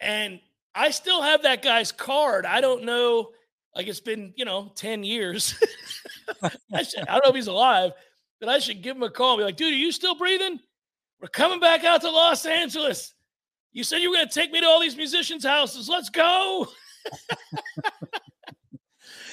and 0.00 0.40
I 0.74 0.90
still 0.90 1.22
have 1.22 1.42
that 1.42 1.62
guy's 1.62 1.92
card. 1.92 2.46
I 2.46 2.60
don't 2.60 2.84
know. 2.84 3.30
Like 3.74 3.86
it's 3.86 4.00
been, 4.00 4.32
you 4.36 4.44
know, 4.44 4.72
10 4.74 5.04
years. 5.04 5.54
I, 6.72 6.82
should, 6.82 7.00
I 7.08 7.12
don't 7.12 7.24
know 7.24 7.30
if 7.30 7.34
he's 7.34 7.46
alive, 7.46 7.92
but 8.40 8.48
I 8.48 8.58
should 8.58 8.82
give 8.82 8.96
him 8.96 9.02
a 9.02 9.10
call. 9.10 9.36
Be 9.36 9.44
like, 9.44 9.56
dude, 9.56 9.72
are 9.72 9.76
you 9.76 9.92
still 9.92 10.14
breathing? 10.14 10.60
We're 11.20 11.28
coming 11.28 11.60
back 11.60 11.84
out 11.84 12.00
to 12.02 12.10
Los 12.10 12.44
Angeles. 12.46 13.14
You 13.72 13.84
said 13.84 13.98
you 13.98 14.10
were 14.10 14.16
going 14.16 14.28
to 14.28 14.34
take 14.34 14.52
me 14.52 14.60
to 14.60 14.66
all 14.66 14.80
these 14.80 14.96
musicians' 14.96 15.44
houses. 15.44 15.88
Let's 15.88 16.10
go. 16.10 16.68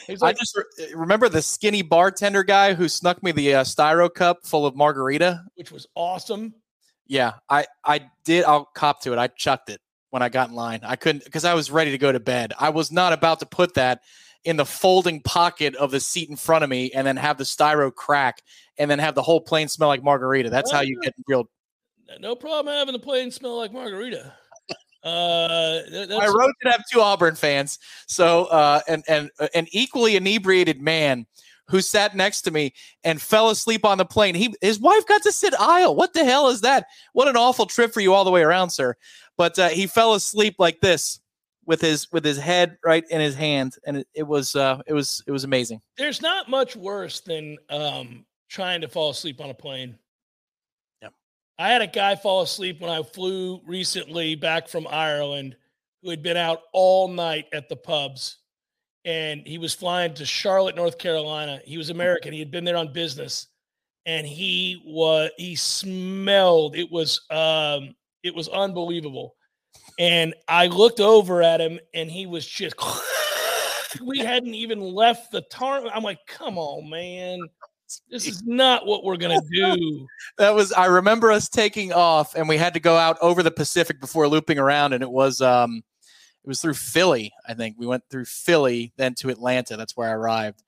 He's 0.09 0.21
I 0.23 0.33
just 0.33 0.57
re- 0.57 0.93
remember 0.93 1.29
the 1.29 1.41
skinny 1.41 1.81
bartender 1.81 2.43
guy 2.43 2.73
who 2.73 2.89
snuck 2.89 3.21
me 3.21 3.31
the 3.31 3.55
uh, 3.55 3.63
styro 3.63 4.13
cup 4.13 4.45
full 4.45 4.65
of 4.65 4.75
margarita. 4.75 5.43
which 5.55 5.71
was 5.71 5.87
awesome. 5.95 6.53
Yeah, 7.07 7.33
I 7.49 7.65
I 7.83 8.09
did. 8.23 8.45
I'll 8.45 8.65
cop 8.65 9.01
to 9.01 9.13
it. 9.13 9.19
I 9.19 9.27
chucked 9.27 9.69
it 9.69 9.81
when 10.09 10.21
I 10.21 10.29
got 10.29 10.49
in 10.49 10.55
line. 10.55 10.81
I 10.83 10.95
couldn't 10.95 11.23
because 11.25 11.45
I 11.45 11.53
was 11.53 11.71
ready 11.71 11.91
to 11.91 11.97
go 11.97 12.11
to 12.11 12.19
bed. 12.19 12.53
I 12.59 12.69
was 12.69 12.91
not 12.91 13.13
about 13.13 13.39
to 13.39 13.45
put 13.45 13.73
that 13.75 14.01
in 14.45 14.55
the 14.55 14.65
folding 14.65 15.21
pocket 15.21 15.75
of 15.75 15.91
the 15.91 15.99
seat 15.99 16.29
in 16.29 16.35
front 16.35 16.63
of 16.63 16.69
me 16.69 16.91
and 16.93 17.05
then 17.05 17.17
have 17.17 17.37
the 17.37 17.43
styro 17.43 17.93
crack 17.93 18.41
and 18.77 18.89
then 18.89 18.99
have 18.99 19.15
the 19.15 19.21
whole 19.21 19.41
plane 19.41 19.67
smell 19.67 19.89
like 19.89 20.03
margarita. 20.03 20.49
That's 20.49 20.71
how 20.71 20.81
you 20.81 20.99
get 21.01 21.13
real. 21.27 21.49
No 22.19 22.35
problem 22.35 22.73
having 22.73 22.93
the 22.93 22.99
plane 22.99 23.31
smell 23.31 23.57
like 23.57 23.71
margarita. 23.73 24.33
Uh, 25.03 25.79
I 25.91 26.27
wrote 26.27 26.53
to 26.63 26.71
have 26.71 26.83
two 26.91 27.01
Auburn 27.01 27.35
fans. 27.35 27.79
So 28.07 28.45
uh, 28.45 28.81
and 28.87 29.03
and 29.07 29.29
uh, 29.39 29.47
an 29.53 29.67
equally 29.71 30.15
inebriated 30.15 30.81
man 30.81 31.25
who 31.67 31.81
sat 31.81 32.15
next 32.15 32.41
to 32.41 32.51
me 32.51 32.73
and 33.03 33.21
fell 33.21 33.49
asleep 33.49 33.85
on 33.85 33.97
the 33.97 34.05
plane. 34.05 34.35
He 34.35 34.53
his 34.61 34.79
wife 34.79 35.05
got 35.07 35.21
to 35.23 35.31
sit 35.31 35.53
aisle. 35.59 35.95
What 35.95 36.13
the 36.13 36.25
hell 36.25 36.49
is 36.49 36.61
that? 36.61 36.87
What 37.13 37.27
an 37.27 37.37
awful 37.37 37.65
trip 37.65 37.93
for 37.93 38.01
you 38.01 38.13
all 38.13 38.25
the 38.25 38.31
way 38.31 38.41
around, 38.41 38.71
sir. 38.71 38.95
But 39.37 39.57
uh, 39.57 39.69
he 39.69 39.87
fell 39.87 40.15
asleep 40.15 40.55
like 40.59 40.81
this 40.81 41.21
with 41.65 41.81
his 41.81 42.11
with 42.11 42.25
his 42.25 42.37
head 42.37 42.77
right 42.83 43.05
in 43.09 43.21
his 43.21 43.35
hand, 43.35 43.75
and 43.85 43.97
it, 43.97 44.07
it 44.13 44.23
was 44.23 44.55
uh, 44.55 44.81
it 44.87 44.93
was 44.93 45.23
it 45.27 45.31
was 45.31 45.43
amazing. 45.43 45.79
there's 45.97 46.21
not 46.21 46.49
much 46.49 46.75
worse 46.75 47.21
than 47.21 47.57
um, 47.69 48.25
trying 48.49 48.81
to 48.81 48.87
fall 48.87 49.11
asleep 49.11 49.39
on 49.39 49.49
a 49.49 49.53
plane. 49.53 49.95
I 51.59 51.67
had 51.67 51.81
a 51.81 51.87
guy 51.87 52.15
fall 52.15 52.41
asleep 52.41 52.79
when 52.79 52.89
I 52.89 53.03
flew 53.03 53.59
recently 53.67 54.35
back 54.35 54.69
from 54.69 54.87
Ireland 54.89 55.57
who 56.01 56.09
had 56.09 56.23
been 56.23 56.37
out 56.37 56.61
all 56.71 57.09
night 57.09 57.47
at 57.51 57.67
the 57.67 57.75
pubs. 57.75 58.37
And 59.03 59.45
he 59.45 59.57
was 59.57 59.73
flying 59.73 60.13
to 60.13 60.25
Charlotte, 60.25 60.77
North 60.77 60.97
Carolina. 60.97 61.59
He 61.65 61.77
was 61.77 61.89
American. 61.89 62.31
He 62.31 62.39
had 62.39 62.49
been 62.49 62.63
there 62.63 62.77
on 62.77 62.93
business. 62.93 63.47
And 64.05 64.25
he 64.25 64.81
was 64.85 65.31
he 65.37 65.55
smelled 65.57 66.77
it 66.77 66.89
was 66.89 67.21
um 67.29 67.93
it 68.23 68.33
was 68.33 68.47
unbelievable. 68.47 69.35
And 69.99 70.33
I 70.47 70.67
looked 70.67 71.01
over 71.01 71.43
at 71.43 71.59
him 71.59 71.77
and 71.93 72.09
he 72.09 72.25
was 72.25 72.47
just 72.47 72.75
we 74.01 74.19
hadn't 74.19 74.55
even 74.55 74.79
left 74.79 75.33
the 75.33 75.41
tar. 75.41 75.85
I'm 75.93 76.03
like, 76.03 76.19
come 76.25 76.57
on, 76.57 76.89
man. 76.89 77.41
This 78.09 78.27
is 78.27 78.43
not 78.43 78.85
what 78.85 79.03
we're 79.03 79.17
gonna 79.17 79.41
do. 79.51 80.07
That 80.37 80.55
was 80.55 80.71
I 80.71 80.85
remember 80.85 81.31
us 81.31 81.49
taking 81.49 81.91
off, 81.91 82.35
and 82.35 82.47
we 82.47 82.55
had 82.55 82.73
to 82.75 82.79
go 82.79 82.95
out 82.95 83.17
over 83.21 83.43
the 83.43 83.51
Pacific 83.51 83.99
before 83.99 84.27
looping 84.27 84.57
around, 84.57 84.93
and 84.93 85.03
it 85.03 85.09
was 85.09 85.41
um 85.41 85.83
it 86.43 86.47
was 86.47 86.61
through 86.61 86.75
Philly. 86.75 87.33
I 87.47 87.53
think 87.53 87.75
we 87.77 87.85
went 87.85 88.03
through 88.09 88.25
Philly, 88.25 88.93
then 88.97 89.15
to 89.15 89.29
Atlanta. 89.29 89.75
That's 89.75 89.97
where 89.97 90.09
I 90.09 90.13
arrived. 90.13 90.63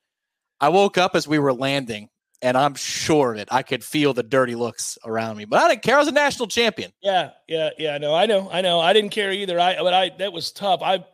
I 0.59 0.69
woke 0.69 0.97
up 0.97 1.15
as 1.15 1.27
we 1.27 1.39
were 1.39 1.53
landing, 1.53 2.09
and 2.41 2.57
I'm 2.57 2.75
sure 2.75 3.33
of 3.33 3.39
it. 3.39 3.47
I 3.51 3.63
could 3.63 3.83
feel 3.83 4.13
the 4.13 4.23
dirty 4.23 4.55
looks 4.55 4.97
around 5.05 5.37
me, 5.37 5.45
but 5.45 5.61
I 5.61 5.69
didn't 5.69 5.83
care. 5.83 5.95
I 5.95 5.99
was 5.99 6.07
a 6.07 6.13
national 6.13 6.47
champion. 6.47 6.91
Yeah, 7.01 7.31
yeah, 7.47 7.69
yeah. 7.77 7.97
No, 7.97 8.13
I 8.13 8.25
know, 8.25 8.49
I 8.51 8.61
know. 8.61 8.79
I 8.79 8.93
didn't 8.93 9.11
care 9.11 9.31
either. 9.31 9.59
I 9.59 9.77
but 9.77 9.93
I 9.93 10.11
that 10.17 10.33
was 10.33 10.51
tough. 10.51 10.81
I 10.83 11.05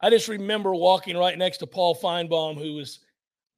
I 0.00 0.10
just 0.10 0.28
remember 0.28 0.74
walking 0.74 1.16
right 1.16 1.36
next 1.36 1.58
to 1.58 1.66
Paul 1.66 1.94
Finebaum, 1.94 2.56
who 2.56 2.74
was 2.74 3.00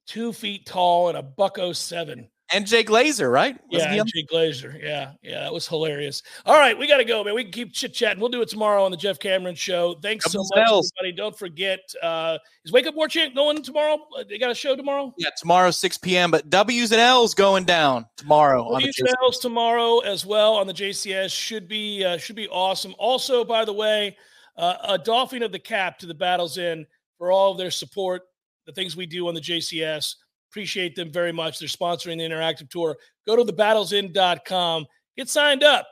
two 0.07 0.33
feet 0.33 0.65
tall 0.65 1.09
and 1.09 1.17
a 1.17 1.23
buck 1.23 1.57
07. 1.73 2.29
And 2.51 2.67
Jay 2.67 2.83
Glazer, 2.83 3.31
right? 3.31 3.57
Wasn't 3.71 3.89
Yeah, 3.89 3.93
he 3.93 3.99
on- 3.99 4.05
and 4.05 4.11
Jay 4.13 4.25
Glazer. 4.31 4.79
Yeah, 4.79 5.13
yeah, 5.23 5.39
that 5.39 5.51
was 5.51 5.67
hilarious. 5.67 6.21
All 6.45 6.53
right, 6.59 6.77
we 6.77 6.85
got 6.87 6.97
to 6.97 7.05
go, 7.05 7.23
man. 7.23 7.33
We 7.33 7.43
can 7.43 7.51
keep 7.51 7.73
chit 7.73 7.95
chatting. 7.95 8.19
We'll 8.19 8.29
do 8.29 8.41
it 8.43 8.49
tomorrow 8.49 8.85
on 8.85 8.91
the 8.91 8.97
Jeff 8.97 9.17
Cameron 9.17 9.55
Show. 9.55 9.95
Thanks 10.03 10.31
so 10.31 10.39
much, 10.39 10.49
bells. 10.67 10.91
everybody. 10.99 11.17
Don't 11.17 11.35
forget, 11.39 11.79
uh, 12.03 12.37
is 12.63 12.71
Wake 12.71 12.85
Up 12.85 12.93
Warchant 12.93 13.33
going 13.33 13.63
tomorrow? 13.63 13.97
Uh, 14.15 14.23
They 14.29 14.37
got 14.37 14.51
a 14.51 14.55
show 14.55 14.75
tomorrow. 14.75 15.15
yeah, 15.17 15.29
tomorrow 15.35 15.71
6 15.71 15.97
p.m. 15.97 16.29
But 16.29 16.47
W's 16.51 16.91
and 16.91 17.01
L's 17.01 17.33
going 17.33 17.63
down 17.63 18.05
tomorrow 18.17 18.61
on 18.67 18.73
the 18.83 18.87
W's 18.87 18.99
and 18.99 19.09
L's 19.23 19.39
tomorrow 19.39 19.99
as 19.99 20.23
well 20.23 20.53
on 20.53 20.67
the 20.67 20.73
JCS 20.73 21.31
should 21.31 21.67
be 21.67 22.03
uh, 22.03 22.17
should 22.17 22.35
be 22.35 22.47
awesome. 22.49 22.93
Also, 22.99 23.43
by 23.43 23.65
the 23.65 23.73
way, 23.73 24.15
uh, 24.57 24.75
a 24.89 24.97
doffing 24.99 25.41
of 25.41 25.51
the 25.51 25.57
cap 25.59 25.97
to 25.99 26.05
the 26.05 26.13
Battle's 26.13 26.59
End 26.59 26.85
for 27.17 27.31
all 27.31 27.53
of 27.53 27.57
their 27.57 27.71
support, 27.71 28.23
the 28.65 28.73
things 28.73 28.95
we 28.95 29.05
do 29.05 29.27
on 29.27 29.33
the 29.33 29.41
JCS. 29.41 30.15
Appreciate 30.51 30.95
them 30.95 31.11
very 31.11 31.31
much. 31.31 31.59
They're 31.59 31.67
sponsoring 31.67 32.17
the 32.17 32.23
interactive 32.23 32.69
tour. 32.69 32.97
Go 33.25 33.35
to 33.35 33.43
thebattlesend.com, 33.43 34.85
get 35.17 35.29
signed 35.29 35.63
up, 35.63 35.87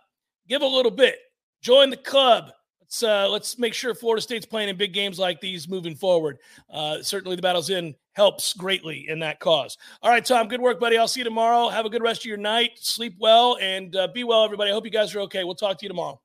give 0.48 0.62
a 0.62 0.68
little 0.68 0.92
bit, 0.92 1.18
join 1.62 1.90
the 1.90 1.98
club. 1.98 2.52
Let's 2.80 3.04
uh, 3.04 3.30
let's 3.30 3.58
make 3.58 3.74
sure 3.74 3.96
Florida 3.96 4.22
State's 4.22 4.46
playing 4.46 4.70
in 4.70 4.76
big 4.76 4.94
games 4.94 5.18
like 5.18 5.40
these 5.40 5.70
moving 5.70 5.96
forward. 5.96 6.40
Uh, 6.70 7.02
certainly, 7.02 7.38
the 7.38 7.42
Battle's 7.42 7.70
End 7.70 7.96
helps 8.14 8.54
greatly 8.54 9.06
in 9.08 9.20
that 9.20 9.40
cause. 9.40 9.78
All 10.02 10.12
right, 10.12 10.24
Tom, 10.24 10.50
good 10.50 10.60
work, 10.60 10.80
buddy. 10.80 10.98
I'll 10.98 11.08
see 11.08 11.22
you 11.22 11.24
tomorrow. 11.24 11.70
Have 11.70 11.86
a 11.86 11.90
good 11.90 12.04
rest 12.04 12.22
of 12.22 12.26
your 12.26 12.38
night. 12.38 12.72
Sleep 12.76 13.16
well 13.20 13.58
and 13.62 13.96
uh, 13.96 14.10
be 14.14 14.26
well, 14.26 14.44
everybody. 14.44 14.72
I 14.72 14.74
hope 14.74 14.84
you 14.84 14.92
guys 14.92 15.16
are 15.16 15.22
okay. 15.22 15.46
We'll 15.46 15.56
talk 15.56 15.78
to 15.80 15.86
you 15.86 15.90
tomorrow. 15.90 16.20